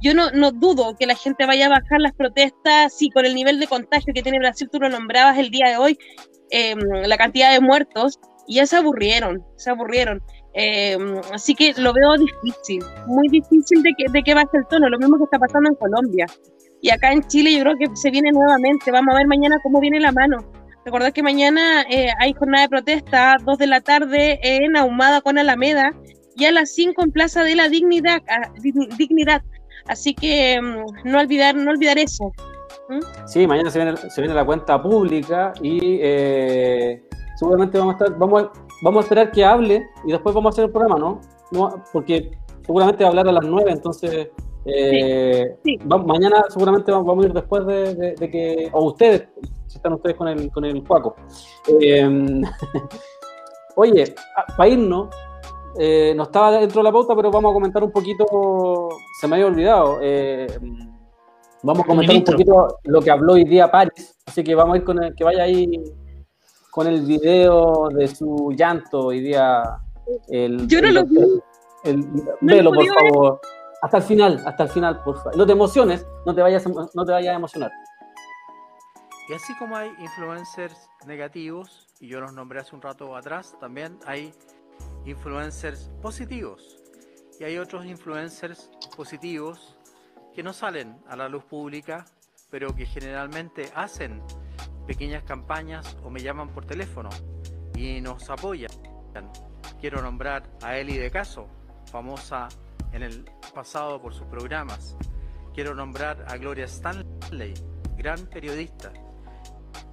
yo 0.00 0.14
no, 0.14 0.30
no 0.30 0.50
dudo 0.52 0.96
que 0.98 1.06
la 1.06 1.14
gente 1.14 1.46
vaya 1.46 1.66
a 1.66 1.70
bajar 1.70 2.00
las 2.00 2.12
protestas, 2.12 2.94
sí, 2.96 3.10
con 3.10 3.24
el 3.24 3.34
nivel 3.34 3.60
de 3.60 3.66
contagio 3.66 4.12
que 4.14 4.22
tiene 4.22 4.38
Brasil, 4.38 4.68
tú 4.70 4.78
lo 4.80 4.88
nombrabas 4.88 5.38
el 5.38 5.50
día 5.50 5.68
de 5.68 5.76
hoy, 5.76 5.98
em, 6.52 6.78
la 7.06 7.16
cantidad 7.16 7.52
de 7.52 7.60
muertos, 7.60 8.20
y 8.46 8.56
ya 8.56 8.66
se 8.66 8.76
aburrieron, 8.76 9.44
se 9.56 9.70
aburrieron. 9.70 10.22
Em, 10.54 11.18
así 11.32 11.54
que 11.54 11.72
lo 11.76 11.92
veo 11.92 12.16
difícil, 12.16 12.84
muy 13.06 13.28
difícil 13.28 13.82
de 13.82 13.90
que, 13.96 14.04
de 14.12 14.22
que 14.22 14.34
baje 14.34 14.56
el 14.56 14.66
tono, 14.68 14.88
lo 14.88 14.98
mismo 14.98 15.16
que 15.18 15.24
está 15.24 15.38
pasando 15.38 15.70
en 15.70 15.76
Colombia. 15.76 16.26
Y 16.80 16.90
acá 16.90 17.12
en 17.12 17.22
Chile 17.22 17.52
yo 17.52 17.62
creo 17.62 17.76
que 17.78 17.96
se 17.96 18.10
viene 18.10 18.30
nuevamente, 18.32 18.90
vamos 18.90 19.14
a 19.14 19.18
ver 19.18 19.26
mañana 19.26 19.58
cómo 19.62 19.80
viene 19.80 20.00
la 20.00 20.12
mano. 20.12 20.38
Recordad 20.84 21.12
que 21.12 21.22
mañana 21.22 21.82
eh, 21.88 22.08
hay 22.18 22.32
jornada 22.32 22.64
de 22.64 22.68
protesta, 22.68 23.36
2 23.44 23.58
de 23.58 23.66
la 23.68 23.80
tarde 23.80 24.40
en 24.42 24.76
Ahumada 24.76 25.20
con 25.20 25.38
Alameda 25.38 25.92
y 26.36 26.44
a 26.44 26.50
las 26.50 26.74
5 26.74 27.04
en 27.04 27.12
Plaza 27.12 27.44
de 27.44 27.54
la 27.54 27.68
Dignidad. 27.68 28.20
dignidad. 28.98 29.42
Así 29.86 30.14
que 30.14 30.60
mm, 30.60 31.08
no 31.08 31.20
olvidar, 31.20 31.54
no 31.54 31.70
olvidar 31.70 31.98
eso. 31.98 32.32
¿Mm? 32.92 33.26
Sí, 33.26 33.46
mañana 33.46 33.70
se 33.70 33.78
viene, 33.78 33.96
se 33.96 34.20
viene 34.20 34.34
la 34.34 34.44
cuenta 34.44 34.82
pública 34.82 35.52
y 35.62 35.98
eh, 36.02 37.02
seguramente 37.36 37.78
vamos 37.78 37.94
a 37.94 38.04
estar, 38.04 38.18
vamos, 38.18 38.50
vamos 38.82 39.00
a 39.00 39.04
esperar 39.04 39.30
que 39.30 39.44
hable 39.44 39.86
y 40.04 40.12
después 40.12 40.34
vamos 40.34 40.50
a 40.50 40.52
hacer 40.52 40.64
el 40.66 40.72
programa, 40.72 40.98
¿no? 40.98 41.20
no 41.52 41.82
porque 41.92 42.36
seguramente 42.66 43.02
va 43.02 43.08
a 43.08 43.10
hablar 43.10 43.28
a 43.28 43.32
las 43.32 43.44
9, 43.44 43.70
entonces 43.70 44.28
eh, 44.66 45.56
mañana 46.04 46.44
seguramente 46.48 46.92
vamos, 46.92 47.24
a 47.24 47.26
ir 47.26 47.32
después 47.32 47.66
de, 47.66 48.14
de, 48.14 48.30
que, 48.30 48.68
o 48.72 48.84
ustedes, 48.84 49.26
si 49.66 49.76
están 49.78 49.94
ustedes 49.94 50.16
con 50.16 50.28
el, 50.28 50.50
con 50.50 50.64
el 50.64 50.84
Cuaco. 50.84 51.16
Eh, 51.80 52.06
oye, 53.76 54.14
para 54.56 54.68
irnos, 54.68 55.08
eh, 55.78 56.12
no 56.14 56.24
estaba 56.24 56.58
dentro 56.58 56.80
de 56.80 56.84
la 56.84 56.92
pauta, 56.92 57.16
pero 57.16 57.30
vamos 57.30 57.52
a 57.52 57.54
comentar 57.54 57.82
un 57.82 57.90
poquito, 57.90 58.90
se 59.18 59.26
me 59.26 59.36
había 59.36 59.46
olvidado, 59.46 59.98
vamos 61.62 61.84
a 61.84 61.86
comentar 61.86 62.16
un 62.16 62.24
poquito 62.24 62.78
lo 62.84 63.00
que 63.00 63.10
habló 63.10 63.34
hoy 63.34 63.44
día 63.44 63.70
Paris, 63.70 64.16
así 64.26 64.42
que 64.42 64.54
vamos 64.54 64.74
a 64.74 64.78
ir 64.78 64.84
con 64.84 65.02
el, 65.02 65.14
que 65.14 65.24
vaya 65.24 65.44
ahí 65.44 65.66
con 66.70 66.86
el 66.86 67.02
video 67.02 67.88
de 67.90 68.08
su 68.08 68.52
llanto 68.56 69.06
hoy 69.06 69.20
día. 69.20 69.62
El, 70.28 70.66
Yo 70.66 70.80
no 70.80 70.90
lo 70.90 71.04
vi. 71.04 71.18
El, 71.84 72.04
velo, 72.40 72.72
por 72.72 72.86
favor. 72.86 73.40
Hasta 73.82 73.96
el 73.98 74.02
final, 74.02 74.42
hasta 74.46 74.62
el 74.64 74.68
final, 74.70 75.02
por 75.02 75.16
favor. 75.16 75.36
No 75.36 75.44
te 75.44 75.52
emociones, 75.52 76.06
no 76.24 76.34
te 76.34 76.40
vayas, 76.40 76.64
no 76.66 77.04
te 77.04 77.12
vayas 77.12 77.32
a 77.32 77.36
emocionar. 77.36 77.70
Y 79.28 79.34
así 79.34 79.56
como 79.58 79.76
hay 79.76 79.90
influencers 80.00 80.88
negativos, 81.06 81.88
y 82.00 82.08
yo 82.08 82.20
los 82.20 82.32
nombré 82.32 82.60
hace 82.60 82.74
un 82.74 82.82
rato 82.82 83.14
atrás, 83.16 83.56
también 83.60 83.98
hay 84.06 84.32
influencers 85.04 85.90
positivos. 86.00 86.78
Y 87.38 87.44
hay 87.44 87.58
otros 87.58 87.84
influencers 87.84 88.70
positivos 88.96 89.76
que 90.34 90.42
no 90.42 90.52
salen 90.52 90.98
a 91.08 91.16
la 91.16 91.28
luz 91.28 91.44
pública, 91.44 92.04
pero 92.50 92.74
que 92.74 92.86
generalmente 92.86 93.70
hacen 93.74 94.22
pequeñas 94.86 95.24
campañas 95.24 95.96
o 96.02 96.10
me 96.10 96.20
llaman 96.20 96.48
por 96.52 96.64
teléfono 96.64 97.10
y 97.74 98.00
nos 98.00 98.28
apoyan. 98.30 98.70
Quiero 99.80 100.00
nombrar 100.02 100.50
a 100.62 100.76
Eli 100.76 100.96
de 100.96 101.10
Caso, 101.10 101.48
famosa 101.90 102.48
en 102.92 103.02
el 103.02 103.30
pasado 103.54 104.00
por 104.00 104.14
sus 104.14 104.26
programas. 104.26 104.96
Quiero 105.54 105.74
nombrar 105.74 106.24
a 106.28 106.36
Gloria 106.36 106.64
Stanley, 106.64 107.54
gran 107.96 108.26
periodista, 108.26 108.92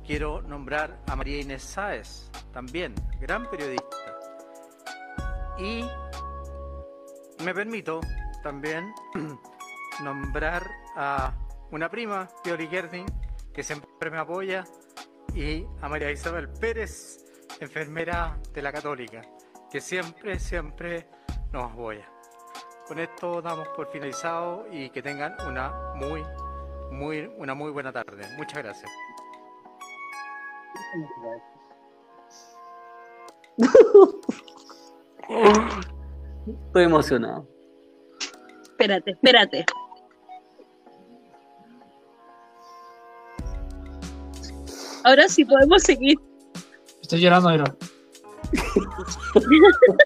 quiero 0.09 0.41
nombrar 0.41 0.99
a 1.05 1.15
María 1.15 1.39
Inés 1.39 1.61
Sáez, 1.61 2.31
también 2.51 2.95
gran 3.19 3.47
periodista. 3.47 4.17
Y 5.59 5.85
me 7.43 7.53
permito 7.53 7.99
también 8.41 8.91
nombrar 10.03 10.69
a 10.95 11.33
una 11.71 11.89
prima, 11.89 12.27
Piori 12.43 12.67
Gerding, 12.67 13.05
que 13.53 13.63
siempre 13.63 14.09
me 14.09 14.17
apoya, 14.17 14.63
y 15.33 15.65
a 15.81 15.89
María 15.89 16.11
Isabel 16.11 16.49
Pérez, 16.49 17.25
enfermera 17.59 18.39
de 18.53 18.61
la 18.61 18.71
Católica, 18.71 19.21
que 19.69 19.81
siempre, 19.81 20.39
siempre 20.39 21.07
nos 21.51 21.71
apoya. 21.71 22.09
Con 22.87 22.99
esto 22.99 23.41
damos 23.41 23.67
por 23.69 23.91
finalizado 23.91 24.65
y 24.71 24.89
que 24.89 25.01
tengan 25.01 25.35
una 25.47 25.93
muy, 25.95 26.23
muy, 26.91 27.29
una 27.37 27.53
muy 27.53 27.71
buena 27.71 27.91
tarde. 27.91 28.23
Muchas 28.37 28.63
gracias. 28.63 28.91
Estoy 36.65 36.83
emocionado. 36.83 37.47
Espérate, 38.63 39.11
espérate. 39.11 39.65
Ahora 45.03 45.27
sí 45.27 45.45
podemos 45.45 45.83
seguir. 45.83 46.17
Estoy 47.01 47.21
llorando, 47.21 47.49
pero. 47.49 47.63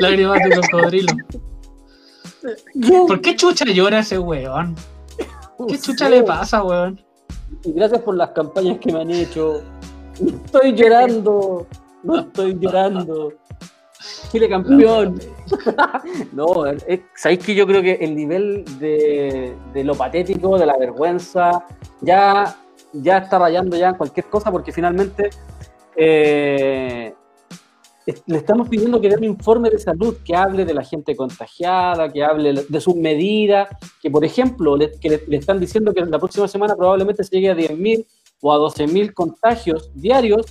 Lágrimas 0.00 0.40
de 0.42 0.56
cocodrilo. 0.56 1.12
¿Por 3.06 3.20
qué 3.20 3.36
chucha 3.36 3.64
llora 3.64 4.00
ese 4.00 4.18
weón? 4.18 4.74
¿Qué 5.68 5.78
chucha 5.78 6.08
le 6.08 6.22
pasa, 6.22 6.62
weón? 6.62 7.00
Y 7.64 7.72
gracias 7.72 8.02
por 8.02 8.16
las 8.16 8.30
campañas 8.30 8.78
que 8.78 8.92
me 8.92 9.00
han 9.00 9.10
hecho. 9.10 9.62
Estoy 10.44 10.74
llorando. 10.74 11.66
No 12.02 12.20
estoy 12.20 12.58
llorando. 12.58 13.32
Chile 14.30 14.48
campeón. 14.48 15.20
no, 16.32 16.64
sabéis 17.14 17.44
que 17.44 17.54
yo 17.54 17.66
creo 17.66 17.82
que 17.82 17.94
el 17.94 18.14
nivel 18.14 18.64
de, 18.78 19.54
lo 19.84 19.94
patético, 19.94 20.58
de 20.58 20.66
la 20.66 20.76
vergüenza, 20.76 21.64
ya, 22.00 22.56
ya 22.92 23.18
está 23.18 23.38
rayando 23.38 23.76
ya 23.76 23.90
en 23.90 23.94
cualquier 23.94 24.26
cosa 24.26 24.50
porque 24.50 24.72
finalmente 24.72 25.30
eh, 25.96 27.14
le 28.26 28.38
estamos 28.38 28.68
pidiendo 28.68 29.00
que 29.00 29.08
dé 29.08 29.16
un 29.16 29.24
informe 29.24 29.70
de 29.70 29.78
salud 29.78 30.16
que 30.24 30.34
hable 30.34 30.64
de 30.64 30.74
la 30.74 30.82
gente 30.82 31.14
contagiada, 31.16 32.10
que 32.10 32.22
hable 32.22 32.64
de 32.68 32.80
sus 32.80 32.96
medidas, 32.96 33.68
que 34.00 34.10
por 34.10 34.24
ejemplo 34.24 34.76
le, 34.76 34.98
que 34.98 35.22
le, 35.26 35.36
están 35.36 35.60
diciendo 35.60 35.92
que 35.92 36.04
la 36.04 36.18
próxima 36.18 36.48
semana 36.48 36.76
probablemente 36.76 37.24
se 37.24 37.36
llegue 37.36 37.50
a 37.50 37.56
10.000 37.56 38.06
o 38.40 38.52
a 38.52 38.58
12.000 38.58 39.12
contagios 39.12 39.90
diarios 39.94 40.46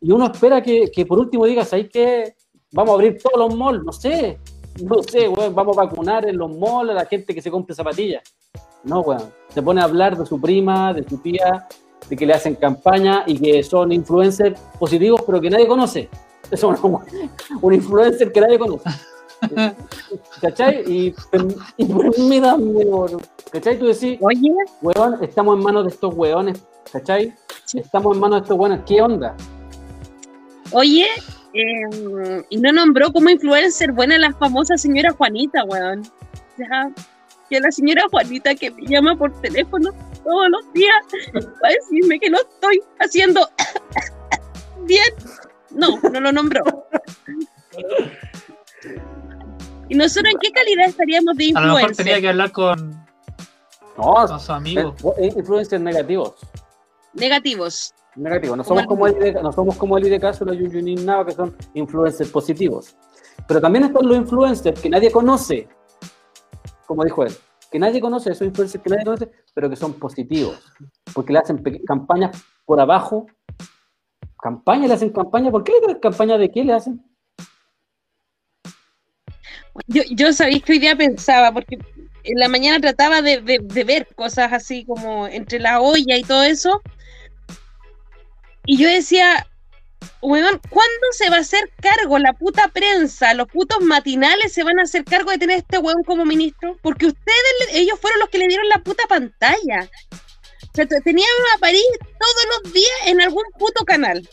y 0.00 0.10
uno 0.10 0.26
espera 0.26 0.62
que, 0.62 0.90
que 0.90 1.06
por 1.06 1.18
último 1.18 1.46
diga, 1.46 1.64
¿sabes 1.64 1.88
qué? 1.92 2.34
Vamos 2.72 2.90
a 2.90 2.94
abrir 2.94 3.18
todos 3.22 3.38
los 3.38 3.54
malls, 3.56 3.84
no 3.84 3.92
sé, 3.92 4.38
no 4.82 5.02
sé, 5.02 5.28
weón, 5.28 5.54
vamos 5.54 5.76
a 5.76 5.84
vacunar 5.84 6.26
en 6.26 6.38
los 6.38 6.56
malls 6.56 6.90
a 6.90 6.94
la 6.94 7.04
gente 7.04 7.34
que 7.34 7.42
se 7.42 7.50
compre 7.50 7.74
zapatillas. 7.74 8.22
No, 8.84 9.00
weón, 9.00 9.22
se 9.52 9.62
pone 9.62 9.82
a 9.82 9.84
hablar 9.84 10.16
de 10.16 10.24
su 10.24 10.40
prima, 10.40 10.94
de 10.94 11.06
su 11.06 11.18
tía, 11.18 11.68
de 12.08 12.16
que 12.16 12.26
le 12.26 12.32
hacen 12.32 12.54
campaña 12.54 13.24
y 13.26 13.38
que 13.38 13.62
son 13.62 13.92
influencers 13.92 14.58
positivos 14.78 15.22
pero 15.26 15.40
que 15.40 15.50
nadie 15.50 15.66
conoce. 15.66 16.08
Es 16.50 16.62
un, 16.64 16.76
un 17.60 17.74
influencer 17.74 18.32
que 18.32 18.40
nadie 18.40 18.58
conoce. 18.58 18.88
¿Cachai? 20.40 20.82
Y, 20.90 21.14
y 21.76 21.84
permítame, 21.84 22.64
weón. 22.64 23.20
¿cachai? 23.50 23.78
Tú 23.78 23.86
decís, 23.86 24.18
Oye, 24.22 24.54
weón, 24.80 25.22
estamos 25.22 25.58
en 25.58 25.62
manos 25.62 25.84
de 25.84 25.90
estos 25.90 26.14
weones, 26.14 26.62
¿cachai? 26.90 27.34
Estamos 27.74 28.14
en 28.14 28.20
manos 28.20 28.40
de 28.40 28.42
estos 28.44 28.58
weones, 28.58 28.80
¿qué 28.86 29.02
onda? 29.02 29.36
oye, 30.72 31.06
eh, 31.54 32.44
y 32.48 32.56
no 32.58 32.72
nombró 32.72 33.12
como 33.12 33.28
influencer 33.30 33.92
buena 33.92 34.18
la 34.18 34.32
famosa 34.34 34.76
señora 34.78 35.10
Juanita, 35.12 35.64
weón. 35.64 36.02
Ya, 36.58 36.90
que 37.50 37.60
la 37.60 37.70
señora 37.70 38.02
Juanita 38.10 38.54
que 38.54 38.70
me 38.70 38.86
llama 38.86 39.16
por 39.16 39.32
teléfono 39.40 39.90
todos 40.24 40.48
los 40.50 40.72
días 40.72 40.94
para 41.60 41.74
decirme 41.74 42.18
que 42.20 42.30
no 42.30 42.38
estoy 42.38 42.80
haciendo 43.00 43.48
bien. 44.86 45.12
No, 45.70 45.98
no 46.12 46.20
lo 46.20 46.32
nombró. 46.32 46.62
¿Y 49.88 49.94
nosotros 49.94 50.32
en 50.32 50.38
qué 50.40 50.50
calidad 50.52 50.86
estaríamos 50.88 51.36
de 51.36 51.52
A 51.54 51.60
lo 51.60 51.66
mejor 51.74 51.80
influencer? 51.80 52.04
tenía 52.06 52.20
que 52.20 52.28
hablar 52.28 52.52
con, 52.52 52.90
No, 53.98 54.14
con 54.26 54.40
su 54.40 54.52
amigo. 54.52 54.94
eh, 55.18 55.32
influencers 55.36 55.82
negativos. 55.82 56.34
Negativos. 57.14 57.94
Negativos. 58.16 58.56
No 58.58 58.64
somos 58.64 58.86
como 58.86 59.06
el 59.06 59.34
no 59.34 59.52
somos 59.52 59.76
como 59.76 59.96
el 59.98 60.04
de 60.04 60.20
caso 60.20 60.44
los 60.44 60.56
Yuyunin 60.56 61.04
Nava, 61.06 61.24
que 61.24 61.32
son 61.32 61.56
influencers 61.74 62.30
positivos. 62.30 62.94
Pero 63.48 63.60
también 63.60 63.84
están 63.84 64.06
los 64.06 64.16
influencers 64.16 64.78
que 64.80 64.90
nadie 64.90 65.10
conoce, 65.10 65.68
como 66.86 67.04
dijo 67.04 67.24
él, 67.24 67.32
que 67.70 67.78
nadie 67.78 68.00
conoce, 68.00 68.30
esos 68.32 68.46
influencers 68.46 68.82
que 68.84 68.90
nadie 68.90 69.04
conoce, 69.04 69.30
pero 69.54 69.70
que 69.70 69.76
son 69.76 69.94
positivos, 69.94 70.58
porque 71.14 71.32
le 71.32 71.38
hacen 71.38 71.62
campañas 71.86 72.42
por 72.66 72.78
abajo. 72.80 73.26
¿Campaña? 74.42 74.88
¿Le 74.88 74.94
hacen 74.94 75.10
campaña? 75.10 75.50
¿Por 75.50 75.64
qué 75.64 75.72
le 75.72 75.86
hacen 75.86 76.00
campaña 76.00 76.36
de 76.36 76.50
qué 76.50 76.64
le 76.64 76.72
hacen? 76.74 77.00
Yo, 79.86 80.02
yo 80.10 80.32
sabéis 80.32 80.62
que 80.62 80.72
hoy 80.72 80.78
día 80.78 80.96
pensaba, 80.96 81.52
porque 81.52 81.78
en 82.24 82.38
la 82.38 82.48
mañana 82.48 82.78
trataba 82.80 83.22
de, 83.22 83.40
de- 83.40 83.60
de 83.60 83.84
ver 83.84 84.06
cosas 84.14 84.52
así 84.52 84.84
como 84.84 85.26
entre 85.26 85.58
la 85.58 85.80
olla 85.80 86.16
y 86.16 86.22
todo 86.22 86.42
eso. 86.42 86.82
Y 88.64 88.76
yo 88.78 88.88
decía, 88.88 89.46
weón, 90.20 90.60
¿cuándo 90.70 91.06
se 91.12 91.30
va 91.30 91.36
a 91.36 91.40
hacer 91.40 91.70
cargo 91.80 92.18
la 92.18 92.32
puta 92.32 92.68
prensa? 92.68 93.34
Los 93.34 93.48
putos 93.48 93.80
matinales 93.80 94.52
se 94.52 94.62
van 94.62 94.78
a 94.78 94.82
hacer 94.82 95.04
cargo 95.04 95.30
de 95.30 95.38
tener 95.38 95.56
a 95.56 95.58
este 95.60 95.78
weón 95.78 96.02
como 96.04 96.24
ministro. 96.24 96.76
Porque 96.82 97.06
ustedes, 97.06 97.52
ellos 97.72 97.98
fueron 98.00 98.20
los 98.20 98.28
que 98.28 98.38
le 98.38 98.48
dieron 98.48 98.68
la 98.68 98.78
puta 98.78 99.04
pantalla. 99.08 99.90
O 100.12 100.74
sea, 100.74 100.86
te- 100.86 101.00
tenían 101.00 101.28
a 101.54 101.58
París 101.58 101.82
todos 102.00 102.62
los 102.64 102.72
días 102.72 102.90
en 103.06 103.20
algún 103.20 103.44
puto 103.58 103.84
canal. 103.84 104.28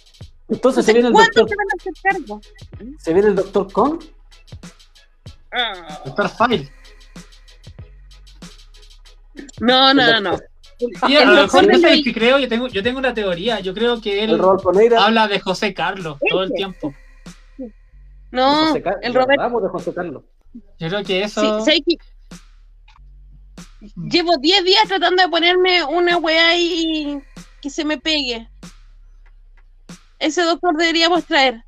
Entonces 0.48 0.86
se 0.86 0.94
viene 0.94 1.08
el 1.10 1.14
¿Cuándo 1.14 1.32
doctor, 1.36 1.50
se 1.50 1.56
van 1.56 1.68
a 1.68 1.76
hacer 1.80 1.94
cargo? 2.04 2.42
se 3.00 3.14
viene 3.14 3.30
el 3.30 3.36
doctor 3.36 3.72
Con. 3.72 4.00
Ah. 5.52 6.02
Doctor 6.06 6.30
File. 6.30 6.72
No, 9.60 9.94
no, 9.94 10.06
no, 10.14 10.22
no. 10.22 10.40
Y 11.08 11.16
a 11.16 11.24
El 11.24 11.30
lo 11.30 11.36
doctor 11.36 11.62
mejor 11.64 11.66
de 11.68 11.74
no 11.74 11.80
sé 11.80 11.94
Luis- 11.96 12.04
si 12.06 12.14
creo, 12.14 12.40
yo 12.40 12.48
tengo, 12.48 12.68
yo 12.68 12.82
tengo 12.84 13.00
una 13.00 13.14
teoría. 13.14 13.60
Yo 13.60 13.74
creo 13.74 14.00
que 14.02 14.24
él 14.24 14.32
El 14.32 14.94
habla 14.98 15.28
de 15.28 15.40
José 15.40 15.74
Carlos 15.74 16.18
todo 16.30 16.44
el 16.44 16.54
tiempo. 16.54 16.94
No, 18.32 18.76
el. 18.76 18.82
Pues 18.82 19.64
de 19.64 19.70
José 19.70 19.94
Carlos. 19.94 20.24
Yo 20.78 20.88
creo 20.88 21.04
que 21.04 21.24
eso. 21.24 21.42
Sí, 21.42 21.48
¿sabes 21.66 21.82
qué? 21.86 21.96
Llevo 23.96 24.38
10 24.38 24.64
días 24.66 24.84
tratando 24.88 25.24
de 25.24 25.30
ponerme 25.30 25.84
una 25.84 26.18
weá 26.18 26.50
ahí 26.50 27.22
que 27.62 27.70
se 27.70 27.86
me 27.86 27.98
pegue. 27.98 28.50
Ese 30.20 30.44
doctor 30.44 30.76
deberíamos 30.76 31.24
traer. 31.26 31.64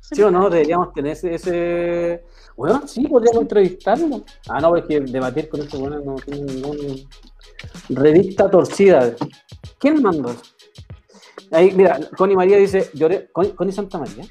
¿Sí 0.00 0.20
o 0.22 0.30
no? 0.30 0.50
Deberíamos 0.50 0.92
tener 0.92 1.12
ese. 1.12 1.34
ese... 1.34 2.24
Bueno, 2.56 2.86
sí, 2.86 3.06
podríamos 3.06 3.42
entrevistarlo. 3.42 4.24
Ah, 4.48 4.60
no, 4.60 4.76
es 4.76 4.84
que 4.84 5.00
debatir 5.00 5.48
con 5.48 5.60
este 5.60 5.76
bueno 5.76 6.00
no 6.00 6.14
tiene 6.16 6.42
ningún. 6.52 7.08
Revista 7.88 8.50
torcida. 8.50 9.14
¿Quién 9.78 10.02
mandó? 10.02 10.34
Ahí, 11.50 11.72
mira, 11.72 12.00
Connie 12.16 12.36
María 12.36 12.56
dice, 12.56 12.90
lloré, 12.94 13.30
Connie, 13.32 13.52
Connie 13.52 13.72
Santa 13.72 13.98
María, 13.98 14.24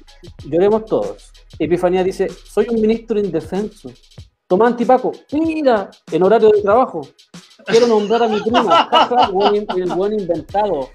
lloremos 0.44 0.84
todos. 0.84 1.32
Epifanía 1.58 2.02
dice, 2.02 2.28
soy 2.28 2.66
un 2.68 2.80
ministro 2.80 3.18
indefenso. 3.18 3.90
Tomás 4.46 4.72
Antipaco, 4.72 5.12
mira, 5.32 5.90
en 6.10 6.22
horario 6.22 6.50
de 6.50 6.60
trabajo. 6.60 7.00
Quiero 7.66 7.86
nombrar 7.86 8.24
a 8.24 8.28
mi 8.28 8.40
prima. 8.40 8.90
El 9.76 9.92
buen 9.94 10.20
inventado. 10.20 10.90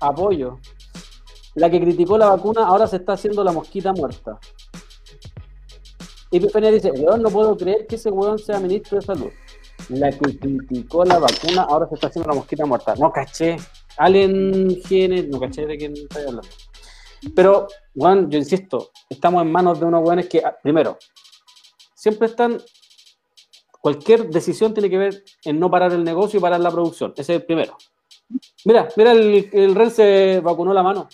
Apoyo. 0.00 0.58
La 1.54 1.70
que 1.70 1.80
criticó 1.80 2.18
la 2.18 2.28
vacuna 2.28 2.66
ahora 2.66 2.86
se 2.86 2.96
está 2.96 3.14
haciendo 3.14 3.42
la 3.42 3.52
mosquita 3.52 3.92
muerta. 3.92 4.38
Epifanía 6.30 6.70
dice, 6.70 6.90
weón, 6.92 7.22
no 7.22 7.30
puedo 7.30 7.56
creer 7.56 7.86
que 7.86 7.96
ese 7.96 8.10
weón 8.10 8.38
sea 8.38 8.60
ministro 8.60 8.98
de 8.98 9.06
salud. 9.06 9.30
La 9.90 10.10
que 10.10 10.38
criticó 10.38 11.04
la 11.04 11.18
vacuna 11.18 11.62
ahora 11.62 11.88
se 11.88 11.96
está 11.96 12.06
haciendo 12.06 12.30
la 12.30 12.36
mosquita 12.36 12.64
muerta. 12.64 12.94
No 12.96 13.12
caché. 13.12 13.56
Allen 13.96 14.80
Genes, 14.84 15.28
no 15.28 15.40
caché 15.40 15.66
de 15.66 15.76
quién 15.76 15.92
estoy 15.94 16.22
hablando. 16.22 16.48
Pero, 17.34 17.66
weón, 17.94 18.30
yo 18.30 18.38
insisto, 18.38 18.92
estamos 19.08 19.42
en 19.42 19.50
manos 19.50 19.80
de 19.80 19.86
unos 19.86 20.02
weones 20.02 20.28
que, 20.28 20.38
ah, 20.44 20.56
primero, 20.62 20.96
siempre 21.94 22.28
están. 22.28 22.60
Cualquier 23.80 24.28
decisión 24.28 24.74
tiene 24.74 24.90
que 24.90 24.98
ver 24.98 25.24
en 25.44 25.58
no 25.58 25.70
parar 25.70 25.92
el 25.92 26.04
negocio 26.04 26.38
y 26.38 26.42
parar 26.42 26.60
la 26.60 26.70
producción. 26.70 27.12
Ese 27.16 27.34
es 27.34 27.40
el 27.40 27.46
primero. 27.46 27.76
Mira, 28.64 28.88
mira, 28.96 29.12
el, 29.12 29.48
el 29.52 29.74
Ren 29.74 29.90
se 29.90 30.40
vacunó 30.40 30.72
la 30.72 30.82
mano. 30.82 31.08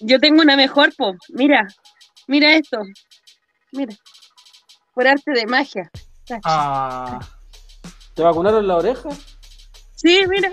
Yo 0.00 0.18
tengo 0.18 0.42
una 0.42 0.56
mejor, 0.56 0.94
po. 0.96 1.14
Mira, 1.30 1.66
mira 2.26 2.56
esto. 2.56 2.78
Mira. 3.72 3.94
Por 4.94 5.06
arte 5.06 5.32
de 5.32 5.46
magia. 5.46 5.90
Ah, 6.44 7.20
¿Te 8.14 8.22
vacunaron 8.22 8.66
la 8.66 8.76
oreja? 8.76 9.10
Sí, 9.96 10.20
mira. 10.28 10.52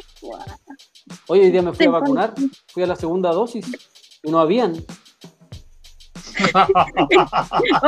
Hoy 1.28 1.52
día 1.52 1.62
me 1.62 1.74
fui 1.74 1.86
a 1.86 1.92
vacunar, 1.92 2.34
fui 2.68 2.84
a 2.84 2.88
la 2.88 2.96
segunda 2.96 3.32
dosis 3.32 3.66
y 4.24 4.32
no 4.32 4.40
habían. 4.40 4.74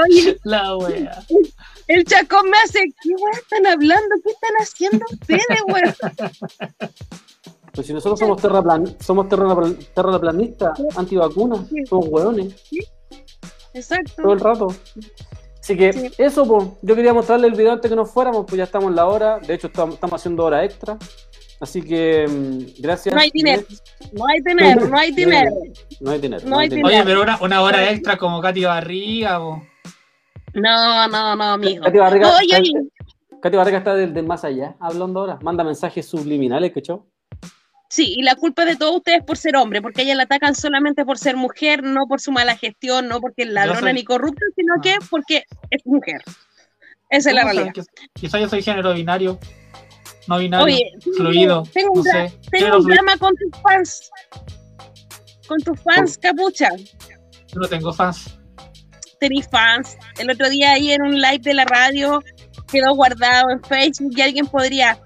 Oye, 0.05 0.37
la 0.43 0.77
wea. 0.77 1.23
el 1.87 2.05
chacón 2.05 2.49
me 2.49 2.57
hace, 2.57 2.79
¿qué 3.01 3.09
weá 3.09 3.33
están 3.33 3.65
hablando? 3.65 4.15
¿Qué 4.23 4.31
están 4.31 4.53
haciendo 4.59 5.05
ustedes, 5.11 5.63
weón? 5.67 5.95
Pues 7.73 7.87
si 7.87 7.93
nosotros 7.93 8.19
somos 8.19 8.39
terraplan 8.39 8.95
somos 8.99 9.27
terraplan 9.27 9.75
terraplanistas, 9.95 10.79
antivacunas, 10.95 11.61
somos 11.89 12.07
hueones 12.07 12.55
Exacto. 13.73 14.21
todo 14.21 14.33
el 14.33 14.39
rato. 14.39 14.67
Así 15.64 15.77
que 15.77 16.11
eso, 16.18 16.45
pues, 16.45 16.72
yo 16.81 16.94
quería 16.94 17.14
mostrarle 17.14 17.48
el 17.48 17.53
video 17.53 17.72
antes 17.72 17.90
que 17.90 17.95
nos 17.95 18.11
fuéramos, 18.11 18.45
pues 18.45 18.57
ya 18.57 18.65
estamos 18.65 18.90
en 18.90 18.98
la 18.98 19.07
hora, 19.07 19.40
de 19.40 19.53
hecho 19.53 19.68
estamos, 19.68 19.95
estamos 19.95 20.19
haciendo 20.19 20.44
hora 20.44 20.65
extra. 20.65 20.98
Así 21.61 21.81
que 21.81 22.27
mm, 22.27 22.81
gracias. 22.81 23.15
No 23.15 23.22
hay 23.22 23.30
dinero. 23.31 23.64
No 24.11 24.26
hay 24.27 24.41
dinero, 24.41 24.88
no 24.90 24.98
hay 24.98 25.11
dinero. 25.14 25.52
No 26.02 26.11
hay 26.11 26.19
dinero. 26.19 26.44
No 26.45 26.57
hay 26.57 26.68
dinero. 26.68 26.88
Oye, 26.90 27.03
pero 27.06 27.22
una, 27.22 27.38
una 27.40 27.61
hora 27.61 27.90
extra 27.91 28.18
como 28.18 28.41
Katy 28.41 28.65
Barriga, 28.65 29.40
po. 29.40 29.64
No, 30.53 31.07
no, 31.07 31.35
no, 31.38 31.44
amigo. 31.53 31.85
Katy 31.85 31.98
Barriga, 31.98 32.38
Oye, 32.40 32.60
oye. 32.60 32.72
Katy 33.41 33.56
Barriga 33.56 33.77
está 33.77 33.95
del, 33.95 34.14
del 34.14 34.26
más 34.26 34.44
allá, 34.44 34.76
hablando 34.81 35.22
ahora. 35.22 35.40
Manda 35.41 35.64
mensajes 35.64 36.06
subliminales, 36.06 36.73
¿cachó? 36.73 37.07
Sí, 37.95 38.15
y 38.18 38.24
la 38.24 38.34
culpa 38.34 38.65
de 38.65 38.76
todos 38.76 38.95
ustedes 38.95 39.22
por 39.24 39.38
ser 39.38 39.56
hombre, 39.56 39.80
porque 39.80 40.02
ella 40.02 40.15
la 40.15 40.24
atacan 40.24 40.56
solamente 40.56 41.06
por 41.06 41.20
ser 41.20 41.36
mujer, 41.38 41.84
no 41.84 42.07
por 42.07 42.20
su 42.20 42.32
mala 42.32 42.57
gestión, 42.57 43.07
no 43.07 43.22
porque 43.22 43.44
es 43.44 43.49
ladrona 43.49 43.82
soy- 43.82 43.94
ni 43.94 44.03
corrupta, 44.03 44.44
sino 44.56 44.74
Ah. 44.78 44.82
que 44.82 44.95
porque 45.11 45.44
es 45.70 45.86
mujer. 45.86 46.20
Esa 47.11 47.30
es 47.30 47.36
la 47.36 47.41
¿Cómo 47.44 47.53
saben 47.53 47.74
realidad. 47.76 47.86
Quizá 48.15 48.40
yo 48.40 48.49
soy 48.49 48.64
género 48.64 48.95
binario, 48.95 49.38
no 50.28 50.40
binario, 50.40 50.65
Oye, 50.65 50.91
fluido, 51.15 51.61
tengo 51.72 51.91
un, 51.91 51.98
no 51.99 52.03
sé. 52.11 52.34
tengo 52.49 52.78
un 52.78 52.86
drama 52.88 53.15
con 53.18 53.36
tus 53.36 53.61
fans. 53.61 54.10
Con 55.48 55.60
tus 55.61 55.80
fans, 55.82 56.18
capucha. 56.18 56.70
Yo 56.76 57.60
no 57.60 57.68
tengo 57.68 57.94
fans. 57.94 58.40
Tenéis 59.20 59.48
fans. 59.52 59.98
El 60.18 60.32
otro 60.32 60.49
día 60.49 60.72
ahí 60.74 60.91
en 60.94 61.03
un 61.03 61.22
live 61.22 61.41
de 61.44 61.53
la 61.53 61.65
radio 61.65 62.24
quedó 62.72 62.95
guardado 62.95 63.52
en 63.52 63.64
Facebook 63.64 64.14
y 64.18 64.22
alguien 64.24 64.48
podría, 64.48 64.98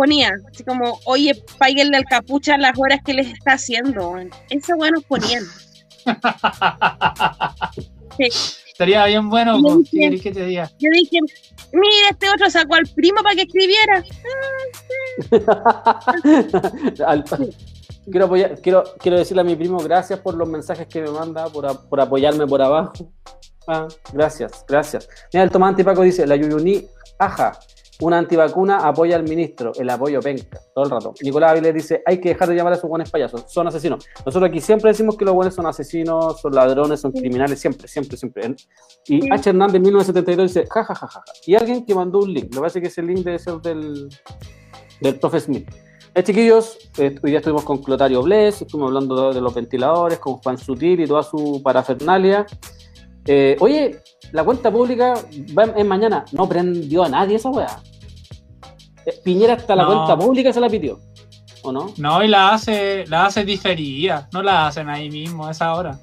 ponía, 0.00 0.32
así 0.50 0.64
como, 0.64 0.98
oye, 1.04 1.34
páguenle 1.58 1.98
al 1.98 2.04
capucha 2.04 2.56
las 2.56 2.72
horas 2.78 3.00
que 3.04 3.12
les 3.12 3.26
está 3.28 3.52
haciendo. 3.52 4.14
Eso 4.48 4.74
bueno 4.76 5.00
ponían. 5.02 5.44
Sí. 8.16 8.28
Estaría 8.72 9.04
bien 9.06 9.28
bueno, 9.30 9.58
Y 9.58 9.62
pues, 9.62 9.76
dije- 9.92 10.20
¿qué 10.20 10.32
te 10.32 10.44
diga? 10.46 10.70
Yo 10.78 10.88
dije, 10.92 11.18
mira, 11.72 12.08
este 12.10 12.28
otro 12.30 12.48
sacó 12.50 12.74
al 12.74 12.86
primo 12.94 13.22
para 13.22 13.34
que 13.36 13.42
escribiera. 13.42 14.02
Al- 17.06 17.24
quiero, 18.10 18.26
apoyar- 18.26 18.60
quiero, 18.62 18.84
quiero 18.98 19.18
decirle 19.18 19.42
a 19.42 19.44
mi 19.44 19.54
primo 19.56 19.78
gracias 19.78 20.18
por 20.20 20.34
los 20.34 20.48
mensajes 20.48 20.86
que 20.88 21.02
me 21.02 21.10
manda, 21.10 21.46
por, 21.48 21.66
a- 21.66 21.74
por 21.74 22.00
apoyarme 22.00 22.46
por 22.46 22.60
abajo. 22.62 22.92
Ah, 23.66 23.86
gracias, 24.12 24.64
gracias. 24.68 25.08
Mira, 25.32 25.44
el 25.44 25.50
Tomás 25.50 25.70
Antipaco 25.70 26.02
dice, 26.02 26.26
la 26.26 26.36
Yuyuní, 26.36 26.84
aja, 27.18 27.52
una 28.00 28.18
antivacuna 28.18 28.78
apoya 28.78 29.16
al 29.16 29.24
ministro, 29.24 29.72
el 29.78 29.88
apoyo 29.90 30.20
penca, 30.20 30.60
todo 30.74 30.84
el 30.84 30.90
rato. 30.90 31.14
Nicolás 31.22 31.52
Avilés 31.52 31.74
dice, 31.74 32.02
hay 32.06 32.20
que 32.20 32.30
dejar 32.30 32.48
de 32.48 32.54
llamar 32.54 32.72
a 32.72 32.76
esos 32.76 32.88
buenos 32.88 33.10
payasos, 33.10 33.44
son 33.48 33.66
asesinos. 33.66 34.06
Nosotros 34.24 34.48
aquí 34.48 34.60
siempre 34.60 34.90
decimos 34.90 35.16
que 35.16 35.24
los 35.24 35.34
buenos 35.34 35.54
son 35.54 35.66
asesinos, 35.66 36.40
son 36.40 36.54
ladrones, 36.54 37.00
son 37.00 37.12
criminales, 37.12 37.60
siempre, 37.60 37.88
siempre, 37.88 38.16
siempre. 38.16 38.54
Y 39.06 39.20
Sí. 39.20 39.28
H. 39.30 39.50
Hernández 39.50 39.80
1972 39.80 40.54
dice, 40.54 40.66
ja, 40.70 40.84
ja, 40.84 40.94
ja, 40.94 41.06
ja. 41.06 41.20
ja. 41.20 41.32
Y 41.46 41.54
alguien 41.54 41.84
que 41.84 41.94
mandó 41.94 42.20
un 42.20 42.32
link, 42.32 42.54
me 42.54 42.60
parece 42.60 42.80
que 42.80 42.88
ese 42.88 43.02
link 43.02 43.18
debe 43.18 43.38
ser 43.38 43.54
del, 43.60 44.08
del 45.00 45.18
profe 45.18 45.40
Smith. 45.40 45.68
Eh, 46.14 46.24
chiquillos, 46.24 46.76
eh, 46.98 47.14
hoy 47.22 47.30
día 47.30 47.38
estuvimos 47.38 47.62
con 47.62 47.78
Clotario 47.78 48.22
Bless, 48.22 48.62
estuvimos 48.62 48.88
hablando 48.88 49.28
de, 49.28 49.34
de 49.34 49.40
los 49.40 49.54
ventiladores, 49.54 50.18
con 50.18 50.38
Juan 50.38 50.58
Sutil 50.58 51.00
y 51.00 51.06
toda 51.06 51.22
su 51.22 51.60
parafernalia. 51.62 52.46
Eh, 53.26 53.56
oye, 53.60 54.00
la 54.32 54.42
cuenta 54.44 54.72
pública 54.72 55.14
va 55.56 55.64
en, 55.64 55.78
en 55.78 55.86
mañana. 55.88 56.24
No 56.32 56.48
prendió 56.48 57.04
a 57.04 57.08
nadie 57.08 57.36
esa 57.36 57.50
weá. 57.50 57.80
Eh, 59.06 59.20
Piñera 59.24 59.54
hasta 59.54 59.74
la 59.76 59.84
No. 59.84 59.88
cuenta 60.06 60.16
pública 60.18 60.52
se 60.52 60.60
la 60.60 60.68
pidió. 60.68 61.00
¿O 61.62 61.72
no? 61.72 61.92
No, 61.98 62.22
y 62.24 62.28
la 62.28 62.54
hace, 62.54 63.06
la 63.06 63.26
hace 63.26 63.44
diferida, 63.44 64.28
no 64.32 64.42
la 64.42 64.66
hacen 64.68 64.88
ahí 64.88 65.10
mismo 65.10 65.46
a 65.46 65.50
esa 65.50 65.74
hora. 65.74 65.98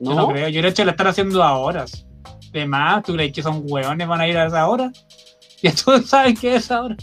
Yo 0.00 0.10
no 0.14 0.22
¿No? 0.22 0.28
creo, 0.28 0.48
yo 0.48 0.62
de 0.62 0.68
hecho 0.68 0.84
la 0.84 0.92
están 0.92 1.06
haciendo 1.08 1.42
a 1.42 1.58
horas. 1.58 2.06
De 2.50 2.66
más, 2.66 3.02
¿tú 3.02 3.12
crees 3.14 3.32
que 3.32 3.42
son 3.42 3.62
hueones 3.66 4.06
van 4.08 4.20
a 4.20 4.28
ir 4.28 4.36
a 4.38 4.46
esa 4.46 4.68
hora? 4.68 4.90
Ya 5.62 5.72
todos 5.72 6.06
saben 6.06 6.36
que 6.36 6.56
es 6.56 6.64
esa 6.64 6.82
hora. 6.82 6.96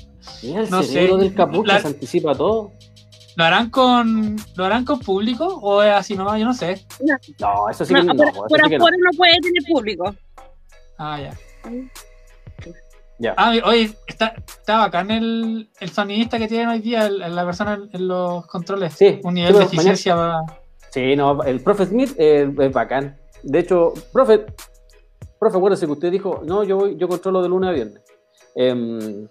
Mira, 0.44 0.62
el 0.64 0.70
No 0.70 0.84
cerebro 0.84 1.18
sé. 1.20 1.30
del 1.30 1.66
La- 1.66 1.80
se 1.80 1.88
anticipa 1.88 2.36
todo. 2.36 2.72
¿Lo 3.38 3.44
harán 3.46 3.70
con 3.70 4.36
lo 4.56 4.66
harán 4.66 4.84
con 4.84 5.00
público 5.00 5.46
o 5.62 5.82
es 5.82 5.94
así 5.94 6.14
nomás? 6.14 6.38
Yo 6.40 6.46
no 6.46 6.54
sé. 6.54 6.86
No, 7.40 7.70
eso 7.70 7.86
sí 7.86 7.94
No, 7.94 8.02
que 8.02 8.08
no. 8.08 8.16
por, 8.16 8.34
por 8.50 8.62
sí 8.62 8.70
que 8.70 8.78
no. 8.78 8.84
afuera 8.84 8.98
no 9.02 9.18
puede 9.18 9.34
tener 9.40 9.64
público. 9.72 10.16
Ah, 10.98 11.22
ya. 11.22 11.38
Ah, 13.38 13.54
oye, 13.66 13.92
está, 14.08 14.34
está 14.48 14.78
bacán 14.78 15.12
el, 15.12 15.70
el 15.80 15.90
sonidista 15.90 16.38
que 16.38 16.48
tienen 16.48 16.70
hoy 16.70 16.80
día, 16.80 17.06
el- 17.08 17.20
la 17.36 17.46
persona 17.46 17.74
en, 17.74 17.90
en 17.94 18.08
los 18.08 18.46
controles. 18.48 18.94
Sí, 18.94 19.20
Un 19.24 19.34
nivel 19.34 19.54
de 19.54 19.60
mañana- 19.60 19.74
eficiencia. 19.74 20.16
va- 20.16 20.46
Sí, 20.92 21.16
no, 21.16 21.44
el 21.44 21.62
profe 21.62 21.86
Smith 21.86 22.14
eh, 22.18 22.52
es 22.60 22.74
bacán. 22.74 23.18
De 23.44 23.60
hecho, 23.60 23.94
profe, 24.12 24.46
profe, 25.40 25.58
acuérdese 25.58 25.86
que 25.86 25.92
usted 25.92 26.12
dijo, 26.12 26.42
no, 26.46 26.64
yo 26.64 26.78
voy, 26.78 26.98
yo 26.98 27.08
controlo 27.08 27.42
de 27.44 27.50
lunes 27.50 27.70
a 27.70 27.74
viernes. 27.74 28.02
Em, 28.56 29.28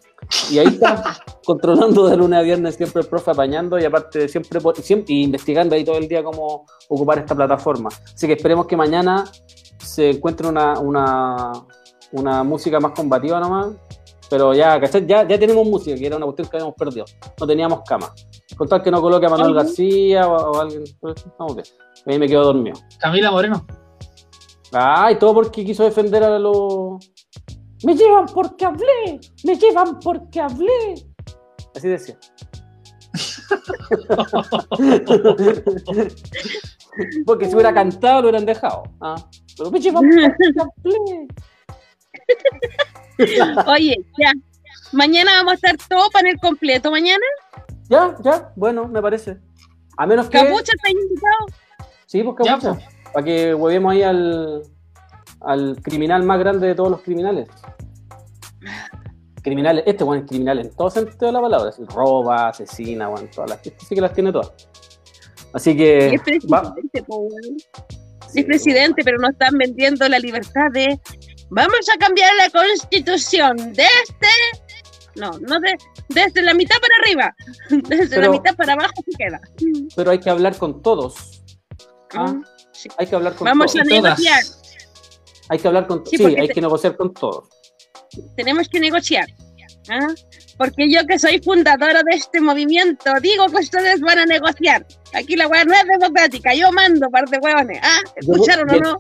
y 0.53 0.59
ahí 0.59 0.67
está 0.69 1.17
controlando 1.45 2.07
de 2.09 2.17
lunes 2.17 2.39
a 2.39 2.43
viernes 2.43 2.77
siempre 2.77 3.03
el 3.03 3.09
profe 3.09 3.33
apañando 3.33 3.79
y 3.79 3.85
aparte 3.85 4.29
siempre, 4.29 4.61
siempre 4.83 5.15
investigando 5.15 5.75
ahí 5.75 5.85
todo 5.85 5.99
el 5.99 6.07
día 6.09 6.23
cómo 6.23 6.65
ocupar 6.89 7.19
esta 7.19 7.35
plataforma. 7.35 7.89
Así 8.15 8.27
que 8.27 8.35
esperemos 8.35 8.67
que 8.67 8.77
mañana 8.77 9.25
se 9.79 10.11
encuentre 10.11 10.47
una, 10.47 10.79
una, 10.79 11.53
una 12.13 12.43
música 12.43 12.81
más 12.81 12.93
combativa 12.93 13.41
nomás. 13.41 13.75
Pero 14.31 14.53
ya, 14.53 14.79
¿cachai? 14.79 15.07
Ya, 15.07 15.27
ya 15.27 15.39
tenemos 15.39 15.67
música, 15.67 15.97
que 15.97 16.07
era 16.07 16.17
una 16.17 16.27
cuestión 16.27 16.49
que 16.49 16.57
habíamos 16.59 16.75
perdido. 16.75 17.07
No 17.41 17.47
teníamos 17.47 17.81
cama. 17.87 18.13
Con 18.57 18.69
tal 18.69 18.83
que 18.83 18.91
no 18.91 19.01
coloque 19.01 19.27
a 19.27 19.31
Manuel. 19.31 19.55
García 19.55 20.29
o, 20.29 20.53
o 20.53 20.61
alguien. 20.61 20.85
Vamos 21.39 21.57
bien. 21.57 21.67
Ahí 22.07 22.19
me 22.19 22.29
quedo 22.29 22.45
dormido. 22.45 22.79
Camila 22.99 23.31
Moreno. 23.31 23.67
Ay, 24.73 25.19
todo 25.19 25.35
porque 25.35 25.65
quiso 25.65 25.85
defender 25.85 26.23
a 26.23 26.39
los. 26.39 27.11
Me 27.85 27.95
llevan 27.95 28.27
porque 28.27 28.67
hablé, 28.67 29.21
me 29.45 29.57
llevan 29.57 29.99
porque 30.01 30.41
hablé. 30.41 30.95
Así 31.75 31.89
decía. 31.89 32.19
porque 37.25 37.47
si 37.47 37.55
hubiera 37.55 37.73
cantado 37.73 38.21
lo 38.23 38.29
hubieran 38.29 38.45
dejado. 38.45 38.83
Ah, 39.01 39.17
pero 39.57 39.71
me 39.71 39.81
llevan 39.81 40.03
porque 40.03 40.27
hablé. 40.61 41.29
Oye, 43.67 43.97
ya. 44.19 44.33
Mañana 44.93 45.33
vamos 45.39 45.53
a 45.53 45.55
estar 45.57 45.77
todo 45.89 46.09
panel 46.11 46.39
completo. 46.41 46.91
Mañana, 46.91 47.25
Ya, 47.89 48.17
ya, 48.23 48.53
bueno, 48.57 48.87
me 48.89 49.03
parece. 49.03 49.39
A 49.97 50.07
menos 50.07 50.29
que. 50.29 50.39
Capucha 50.39 50.73
está 50.75 50.91
invitado. 50.91 51.47
Sí, 52.07 52.23
pues 52.23 52.37
Ya, 52.47 52.59
capucha. 52.59 52.89
Para 53.13 53.25
que 53.25 53.55
huevemos 53.55 53.93
ahí 53.93 54.03
al, 54.03 54.63
al 55.41 55.77
criminal 55.83 56.23
más 56.23 56.39
grande 56.39 56.69
de 56.69 56.75
todos 56.75 56.91
los 56.91 57.03
criminales. 57.03 57.49
Criminales, 59.43 59.85
este 59.87 60.05
bueno 60.05 60.23
es 60.23 60.29
criminal 60.29 60.59
en 60.59 60.75
todo 60.75 60.91
sentido 60.91 61.27
de 61.27 61.33
la 61.33 61.41
palabra. 61.41 61.71
así, 61.71 61.83
roba, 61.87 62.49
asesina, 62.49 63.09
bueno, 63.09 63.29
todas 63.35 63.51
las 63.51 63.67
este 63.67 63.85
sí 63.87 63.95
que 63.95 64.01
las 64.01 64.13
tiene 64.13 64.33
todas. 64.33 64.53
Así 65.55 65.77
que. 65.77 66.15
Es 66.15 66.21
presidente, 66.23 67.03
po, 67.07 67.19
weón. 67.19 67.59
sí, 68.29 68.41
Es 68.41 68.45
presidente, 68.45 69.03
pero 69.05 69.19
no 69.19 69.31
están 69.31 69.57
vendiendo 69.57 70.07
la 70.09 70.19
libertad 70.19 70.71
de. 70.73 71.01
Vamos 71.51 71.89
a 71.95 71.99
cambiar 71.99 72.31
la 72.37 72.51
constitución 72.51 73.57
desde. 73.73 74.29
No, 75.17 75.31
no 75.41 75.59
de, 75.61 75.77
desde 76.11 76.43
la 76.43 76.55
mitad 76.55 76.77
para 76.81 76.95
arriba. 77.03 77.35
Desde 77.89 78.17
la 78.17 78.23
Pero- 78.23 78.33
mitad 78.33 78.55
para 78.57 78.75
abajo 78.75 78.93
se 79.05 79.17
queda. 79.19 79.41
Pero 79.97 80.11
hay 80.13 80.21
que 80.21 80.31
hablar 80.31 80.57
con 80.57 80.81
todos. 80.83 81.43
Ah, 82.13 82.33
Mm, 82.33 82.45
sí. 82.73 82.89
Hay 82.99 83.07
que 83.07 83.17
hablar 83.17 83.35
con 83.35 83.45
Vamos 83.47 83.73
todos. 83.73 83.85
a 83.87 83.89
todas. 83.89 84.03
negociar. 84.19 84.43
Hay 85.49 85.59
que 85.59 85.69
hablar 85.69 85.87
con 85.87 86.07
Sí, 86.07 86.17
Sí, 86.19 86.25
hay 86.25 86.47
te- 86.49 86.55
que 86.55 86.61
negociar 86.61 86.97
con 86.97 87.13
todos. 87.13 87.49
Tenemos 88.37 88.69
que 88.69 88.79
negociar. 88.81 89.27
¿ah? 89.91 90.07
Porque 90.57 90.91
yo 90.91 91.05
que 91.07 91.19
soy 91.19 91.41
fundadora 91.43 92.03
de 92.03 92.15
este 92.17 92.41
movimiento, 92.41 93.11
digo 93.21 93.47
que 93.49 93.57
ustedes 93.57 94.01
van 94.01 94.19
a 94.19 94.27
negociar. 94.27 94.87
Aquí 95.15 95.35
la 95.35 95.49
weá 95.49 95.65
no 95.65 95.75
es 95.75 95.85
democrática, 95.99 96.55
yo 96.55 96.71
mando, 96.73 97.09
par 97.11 97.27
de 97.29 97.39
hueones. 97.39 97.81
¿Ah? 97.83 98.01
¿Escucharon 98.17 98.71
o 98.71 98.79
no? 98.79 98.99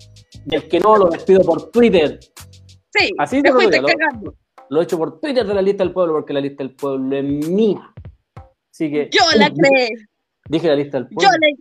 Y 0.50 0.54
el 0.56 0.68
que 0.68 0.80
no, 0.80 0.96
lo 0.96 1.06
despido 1.08 1.42
por 1.42 1.70
Twitter. 1.70 2.18
Sí, 2.94 3.12
Así 3.18 3.42
te 3.42 3.50
te 3.50 3.54
lo 3.54 3.60
lo- 3.60 3.86
cagando. 3.88 4.34
Lo 4.70 4.80
he 4.80 4.84
hecho 4.84 4.98
por 4.98 5.20
Twitter 5.20 5.46
de 5.46 5.54
la 5.54 5.62
lista 5.62 5.82
del 5.84 5.92
pueblo, 5.92 6.14
porque 6.14 6.32
la 6.32 6.40
lista 6.40 6.62
del 6.62 6.74
pueblo 6.74 7.16
es 7.16 7.24
mía. 7.24 7.92
Así 8.70 8.90
que. 8.90 9.08
Yo 9.10 9.20
la 9.36 9.50
creé. 9.50 9.88
Dije 10.48 10.68
la 10.68 10.74
lista 10.76 10.98
del 10.98 11.08
Yo 11.10 11.14
pueblo. 11.16 11.30
le, 11.40 11.54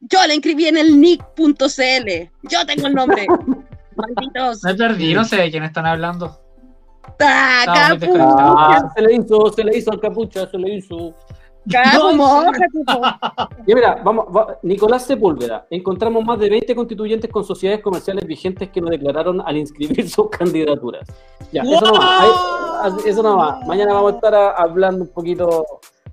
yo 0.00 0.18
la 0.26 0.34
inscribí 0.34 0.66
en 0.66 0.76
el 0.78 1.00
nick.cl. 1.00 2.28
Yo 2.42 2.66
tengo 2.66 2.86
el 2.86 2.94
nombre. 2.94 3.26
Malditos. 3.96 4.62
Me 4.64 4.74
perdí, 4.74 5.14
no 5.14 5.24
sé 5.24 5.36
de 5.36 5.50
quién 5.50 5.64
están 5.64 5.86
hablando. 5.86 6.40
¡Ah. 7.20 7.64
Ah, 7.98 8.92
se 8.94 9.02
le 9.02 9.14
hizo, 9.14 9.50
se 9.52 9.64
le 9.64 9.78
hizo 9.78 9.90
al 9.92 10.00
capucha, 10.00 10.46
se 10.50 10.58
le 10.58 10.74
hizo. 10.74 11.14
Ya 13.66 13.74
mira, 13.74 14.00
vamos, 14.04 14.26
va- 14.34 14.58
Nicolás 14.62 15.04
Sepúlveda. 15.04 15.66
Encontramos 15.70 16.24
más 16.24 16.38
de 16.38 16.48
20 16.48 16.74
constituyentes 16.76 17.30
con 17.30 17.44
sociedades 17.44 17.82
comerciales 17.82 18.24
vigentes 18.26 18.70
que 18.70 18.80
no 18.80 18.88
declararon 18.88 19.40
al 19.44 19.56
inscribir 19.56 20.08
sus 20.10 20.28
candidaturas. 20.30 21.06
Ya, 21.52 21.62
eso 21.62 21.80
no 21.84 21.92
va. 21.94 22.96
Eso 23.04 23.22
no 23.22 23.36
va. 23.36 23.60
Mañana 23.66 23.94
vamos 23.94 24.12
a 24.12 24.16
estar 24.16 24.34
a- 24.34 24.50
hablando 24.52 25.04
un 25.04 25.10
poquito 25.10 25.66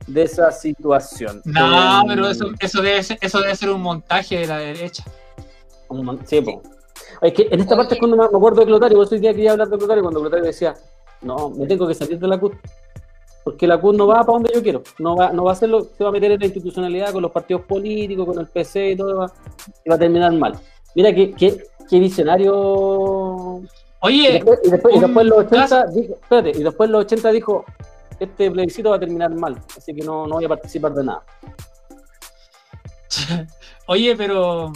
de 0.08 0.24
esa 0.24 0.52
situación. 0.52 1.42
No, 1.46 2.02
Eh, 2.02 2.06
pero 2.08 2.28
eso, 2.28 2.48
eso, 2.60 2.82
debe 2.82 3.04
ser, 3.04 3.18
eso 3.22 3.40
debe 3.40 3.56
ser 3.56 3.70
un 3.70 3.82
montaje 3.82 4.40
de 4.40 4.48
la 4.48 4.58
derecha. 4.58 5.04
un 5.90 6.20
Sí, 6.26 6.42
po. 6.42 6.62
Es 7.22 7.34
que 7.34 7.48
en 7.52 7.60
esta 7.62 7.78
parte 7.78 7.94
es 7.94 8.00
cuando 8.00 8.18
me 8.18 8.24
me 8.24 8.38
acuerdo 8.38 8.62
de 8.62 8.66
Clotario, 8.66 8.98
vos 8.98 9.12
hoy 9.12 9.20
día 9.20 9.32
quería 9.32 9.52
hablar 9.52 9.70
de 9.70 9.78
Clotario, 9.78 10.02
cuando 10.04 10.20
Clotario 10.20 10.46
decía, 10.46 10.74
no, 11.22 11.52
me 11.52 11.66
tengo 11.68 11.88
que 11.88 11.94
salir 11.94 12.20
de 12.20 12.28
la 12.28 12.38
CUT, 12.40 12.54
porque 13.44 13.68
la 13.68 13.80
CUT 13.80 13.96
no 13.96 14.08
va 14.08 14.22
para 14.22 14.34
donde 14.34 14.52
yo 14.54 14.62
quiero, 14.64 14.84
no 15.00 15.16
va, 15.16 15.32
no 15.32 15.44
va 15.44 15.52
a 15.52 15.54
hacerlo, 15.54 15.88
se 15.98 16.04
va 16.04 16.10
a 16.10 16.14
meter 16.14 16.32
en 16.32 16.40
la 16.40 16.46
institucionalidad 16.46 17.12
con 17.12 17.22
los 17.22 17.32
partidos 17.32 17.64
políticos, 17.64 18.26
con 18.26 18.40
el 18.40 18.48
PC 18.48 18.92
y 18.92 18.96
todo, 18.96 19.18
va- 19.18 19.32
y 19.84 19.90
va 19.90 19.96
a 19.96 20.00
terminar 20.00 20.32
mal. 20.34 20.54
Mira 20.96 21.14
qué, 21.14 21.32
qué, 21.34 21.64
qué 21.90 22.00
visionario. 22.00 23.62
Y 23.64 23.68
Oye, 24.02 24.32
después, 24.34 24.60
y 24.64 24.70
después, 24.70 24.96
y 24.96 25.00
después 25.00 25.26
los 25.26 25.38
80 25.40 25.68
caso- 25.68 25.92
dijo, 25.94 26.14
espérate, 26.22 26.50
y 26.52 26.64
después 26.64 26.90
los 26.90 27.02
80 27.06 27.32
dijo, 27.32 27.66
este 28.20 28.52
plebiscito 28.52 28.90
va 28.92 28.96
a 28.98 29.00
terminar 29.00 29.34
mal, 29.36 29.58
así 29.76 29.94
que 29.94 30.04
no, 30.04 30.28
no 30.28 30.36
voy 30.36 30.46
a 30.46 30.50
participar 30.50 30.94
de 30.94 31.04
nada. 31.04 31.24
Oye, 33.88 34.16
pero 34.16 34.72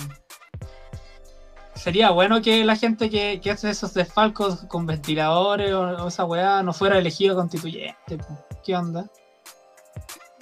sería 1.78 2.10
bueno 2.12 2.42
que 2.42 2.64
la 2.66 2.76
gente 2.76 3.10
que, 3.10 3.40
hace 3.50 3.70
esos 3.70 3.94
desfalcos 3.94 4.66
con 4.68 4.86
ventiladores 4.86 5.74
o, 5.74 6.08
esa 6.08 6.26
weá 6.26 6.64
no 6.64 6.74
fuera 6.74 6.98
elegido 6.98 7.36
constituyente. 7.36 8.18
¿Qué 8.64 8.76
onda? 8.76 9.10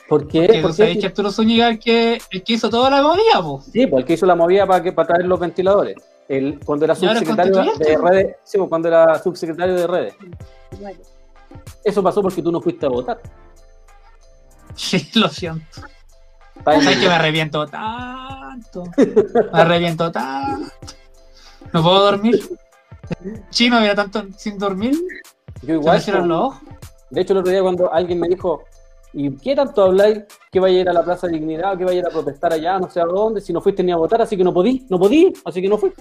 ¿Por 0.07 0.27
qué? 0.27 0.41
Porque 0.41 0.61
¿Por 0.61 0.73
sabéis 0.73 0.99
que 0.99 1.07
Arturo 1.07 1.31
Zúñiga 1.31 1.67
el 1.67 1.79
que, 1.79 2.21
el 2.31 2.43
que 2.43 2.53
hizo 2.53 2.69
toda 2.69 2.89
la 2.89 3.01
movida, 3.01 3.41
po. 3.41 3.61
Sí, 3.61 3.87
pues 3.87 4.01
el 4.01 4.05
que 4.05 4.13
hizo 4.13 4.25
la 4.25 4.35
movida 4.35 4.65
para, 4.67 4.83
que, 4.83 4.91
para 4.91 5.07
traer 5.07 5.25
los 5.25 5.39
ventiladores. 5.39 5.95
El, 6.27 6.59
cuando 6.63 6.85
era 6.85 6.95
subsecretario 6.95 7.63
de 7.77 7.97
redes. 7.97 8.35
Sí, 8.43 8.57
pues, 8.57 8.69
cuando 8.69 8.87
era 8.87 9.19
subsecretario 9.19 9.75
de 9.75 9.87
redes. 9.87 10.15
Eso 11.83 12.03
pasó 12.03 12.21
porque 12.21 12.41
tú 12.41 12.51
no 12.51 12.61
fuiste 12.61 12.85
a 12.85 12.89
votar. 12.89 13.19
Sí, 14.75 15.09
lo 15.15 15.29
siento. 15.29 15.81
Ay, 16.65 16.79
que 16.99 17.07
me 17.07 17.13
arrepiento 17.13 17.65
tanto. 17.67 18.83
Me 18.97 19.61
arrepiento 19.61 20.11
tanto. 20.11 20.71
¿No 21.75 21.83
puedo 21.83 22.05
dormir? 22.05 22.41
Chino, 23.49 23.75
había 23.75 23.93
tanto 23.93 24.23
sin 24.37 24.57
dormir. 24.57 24.95
Yo 25.61 25.73
igual. 25.73 26.01
De 27.09 27.21
hecho, 27.21 27.33
el 27.33 27.39
otro 27.39 27.51
día 27.51 27.61
cuando 27.61 27.91
alguien 27.91 28.17
me 28.17 28.29
dijo, 28.29 28.63
¿y 29.11 29.35
qué 29.35 29.57
tanto 29.57 29.83
habláis 29.83 30.23
que 30.49 30.61
vaya 30.61 30.77
a 30.77 30.79
ir 30.79 30.89
a 30.89 30.93
la 30.93 31.03
Plaza 31.03 31.27
de 31.27 31.33
Dignidad, 31.33 31.77
que 31.77 31.83
vaya 31.83 31.97
a 31.97 31.99
ir 31.99 32.07
a 32.07 32.11
protestar 32.11 32.53
allá, 32.53 32.79
no 32.79 32.89
sé 32.89 33.01
a 33.01 33.05
dónde, 33.05 33.41
si 33.41 33.51
no 33.51 33.59
fuiste 33.59 33.83
ni 33.83 33.91
a 33.91 33.97
votar, 33.97 34.21
así 34.21 34.37
que 34.37 34.43
no 34.45 34.53
podí, 34.53 34.87
no 34.89 34.97
podí, 34.97 35.33
así 35.43 35.61
que 35.61 35.67
no 35.67 35.77
fui. 35.77 35.91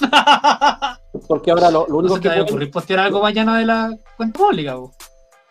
Porque 1.26 1.50
ahora 1.50 1.72
lo, 1.72 1.84
único 1.86 2.14
que. 2.20 2.28
¿Te 2.28 2.40
ocurrir 2.40 2.70
postear 2.70 3.00
algo 3.00 3.20
mañana 3.20 3.58
de 3.58 3.66
la 3.66 3.92
cuenta 4.16 4.38
pública, 4.38 4.76
vos? 4.76 4.94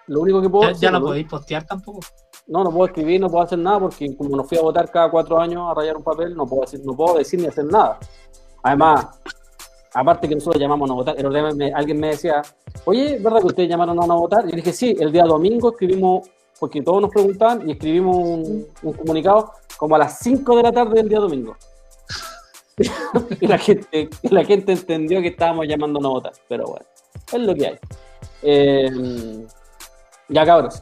Lo 0.08 0.22
único 0.22 0.42
que 0.42 0.50
puedo. 0.50 0.72
Ya, 0.72 0.78
ya 0.78 0.92
no 0.92 1.02
podéis 1.02 1.28
postear 1.28 1.66
tampoco. 1.66 2.00
No, 2.48 2.64
no 2.64 2.72
puedo 2.72 2.86
escribir, 2.86 3.20
no 3.20 3.30
puedo 3.30 3.44
hacer 3.44 3.60
nada 3.60 3.82
porque 3.82 4.16
como 4.16 4.38
no 4.38 4.46
fui 4.46 4.58
a 4.58 4.62
votar 4.62 4.90
cada 4.90 5.12
cuatro 5.12 5.38
años 5.38 5.70
a 5.70 5.74
rayar 5.74 5.98
un 5.98 6.04
papel, 6.04 6.34
no 6.34 6.48
puedo 6.48 6.62
decir, 6.62 6.80
no 6.86 6.96
puedo 6.96 7.18
decir 7.18 7.42
ni 7.42 7.48
hacer 7.48 7.66
nada. 7.66 8.00
Además, 8.64 9.08
aparte 9.94 10.28
que 10.28 10.36
nosotros 10.36 10.62
llamamos 10.62 10.90
a 10.90 10.94
no 10.94 10.96
votar, 10.96 11.16
el 11.18 11.74
alguien 11.76 12.00
me 12.00 12.08
decía, 12.08 12.42
oye, 12.86 13.20
¿verdad 13.20 13.40
que 13.40 13.48
ustedes 13.48 13.70
llamaron 13.70 14.02
a 14.02 14.08
no 14.08 14.20
votar? 14.20 14.46
Y 14.48 14.52
yo 14.52 14.56
dije, 14.56 14.74
sí, 14.74 14.96
el 15.00 15.12
día 15.12 15.24
domingo 15.24 15.72
escribimos, 15.72 16.30
porque 16.60 16.82
todos 16.82 17.02
nos 17.02 17.12
preguntaban, 17.12 17.68
y 17.68 17.74
escribimos 17.74 18.16
un, 18.16 18.94
comunicado 18.94 19.52
como 19.78 19.96
a 19.96 20.00
las 20.00 20.20
5 20.20 20.58
de 20.58 20.64
la 20.64 20.72
tarde 20.72 20.96
del 20.96 21.10
día 21.10 21.20
domingo. 21.20 21.56
y 23.40 23.46
la 23.46 23.58
gente, 23.58 24.10
la 24.24 24.44
gente 24.44 24.72
entendió 24.72 25.22
que 25.22 25.28
estábamos 25.28 25.68
llamando 25.68 26.00
a 26.00 26.02
no 26.02 26.10
votar, 26.12 26.34
pero 26.48 26.66
bueno, 26.66 26.86
es 27.32 27.40
lo 27.40 27.54
que 27.54 27.68
hay. 27.68 27.80
Eh, 28.42 29.46
ya 30.30 30.46
cabros, 30.46 30.82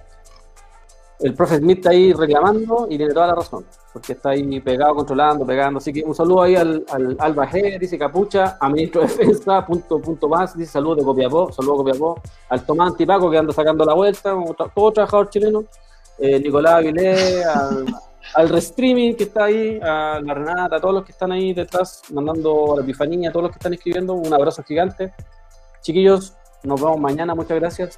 el 1.19 1.33
profe 1.33 1.57
Smith 1.57 1.77
está 1.79 1.89
ahí 1.89 2.13
reclamando 2.13 2.87
y 2.89 2.97
tiene 2.97 3.13
toda 3.13 3.27
la 3.27 3.35
razón, 3.35 3.65
porque 3.93 4.13
está 4.13 4.29
ahí 4.29 4.59
pegado, 4.61 4.95
controlando, 4.95 5.45
pegando. 5.45 5.79
Así 5.79 5.91
que 5.91 6.03
un 6.03 6.15
saludo 6.15 6.43
ahí 6.43 6.55
al, 6.55 6.85
al 6.89 7.15
Alba 7.19 7.47
G, 7.47 7.79
dice 7.79 7.97
Capucha, 7.97 8.57
a 8.59 8.69
ministro 8.69 9.01
de 9.01 9.07
Defensa, 9.07 9.65
punto, 9.65 9.99
punto 9.99 10.29
más, 10.29 10.57
dice 10.57 10.71
saludo 10.71 10.95
de 10.95 11.03
Copiapó, 11.03 11.51
saludo 11.51 11.77
Copiapó, 11.77 12.21
al 12.49 12.65
Tomás 12.65 12.91
Antipaco 12.91 13.29
que 13.29 13.37
anda 13.37 13.53
sacando 13.53 13.83
la 13.85 13.93
vuelta, 13.93 14.33
todo 14.73 14.91
trabajador 14.91 15.29
chileno, 15.29 15.63
eh, 16.17 16.39
Nicolás 16.39 16.75
Aguilé, 16.75 17.43
al, 17.43 17.85
al 18.35 18.49
Restreaming 18.49 19.15
que 19.15 19.23
está 19.23 19.45
ahí, 19.45 19.79
a 19.81 20.21
la 20.23 20.33
Renata, 20.33 20.77
a 20.77 20.79
todos 20.79 20.93
los 20.93 21.05
que 21.05 21.11
están 21.11 21.31
ahí 21.31 21.53
detrás, 21.53 22.03
mandando 22.13 22.73
a 22.73 22.75
la 22.77 22.83
Epifanía, 22.83 23.29
a 23.29 23.31
todos 23.31 23.43
los 23.43 23.51
que 23.51 23.57
están 23.57 23.73
escribiendo, 23.73 24.13
un 24.13 24.33
abrazo 24.33 24.63
gigante. 24.63 25.13
Chiquillos, 25.81 26.33
nos 26.63 26.79
vemos 26.79 26.99
mañana, 26.99 27.35
muchas 27.35 27.59
gracias 27.59 27.97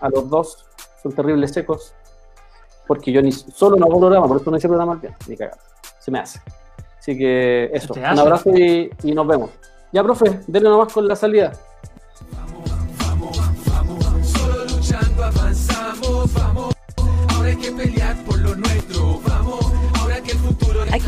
a 0.00 0.08
los 0.08 0.28
dos, 0.28 0.66
son 1.02 1.12
terribles 1.12 1.52
secos 1.52 1.94
porque 2.86 3.12
yo 3.12 3.22
ni 3.22 3.32
solo 3.32 3.76
no 3.76 3.86
hago 3.86 4.00
programa, 4.00 4.26
por 4.26 4.40
eso 4.40 4.50
no 4.50 4.56
hice 4.56 4.68
programa 4.68 4.94
bien, 4.96 5.14
ni 5.28 5.36
cagar. 5.36 5.58
Se 5.98 6.10
me 6.10 6.18
hace. 6.18 6.40
Así 6.98 7.16
que 7.16 7.70
eso, 7.72 7.94
un 7.94 8.18
abrazo 8.18 8.50
y, 8.50 8.90
y, 9.02 9.12
nos 9.12 9.26
vemos. 9.26 9.50
Ya, 9.92 10.02
profe, 10.02 10.40
denle 10.46 10.68
nomás 10.68 10.92
con 10.92 11.08
la 11.08 11.16
salida. 11.16 11.52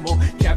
cambiamos, 0.00 0.34
que 0.34 0.39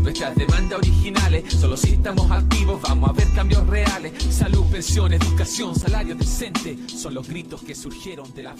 nuestras 0.00 0.34
demandas 0.34 0.78
originales. 0.78 1.52
Solo 1.52 1.76
si 1.76 1.92
estamos 1.92 2.30
activos, 2.30 2.80
vamos 2.82 3.10
a 3.10 3.12
ver 3.12 3.28
cambios 3.34 3.66
reales. 3.66 4.12
Salud, 4.30 4.64
pensión, 4.70 5.12
educación, 5.12 5.74
salario 5.74 6.14
decente, 6.14 6.78
son 6.88 7.14
los 7.14 7.28
gritos 7.28 7.62
que 7.62 7.74
surgieron 7.74 8.32
de 8.34 8.42
la 8.44 8.54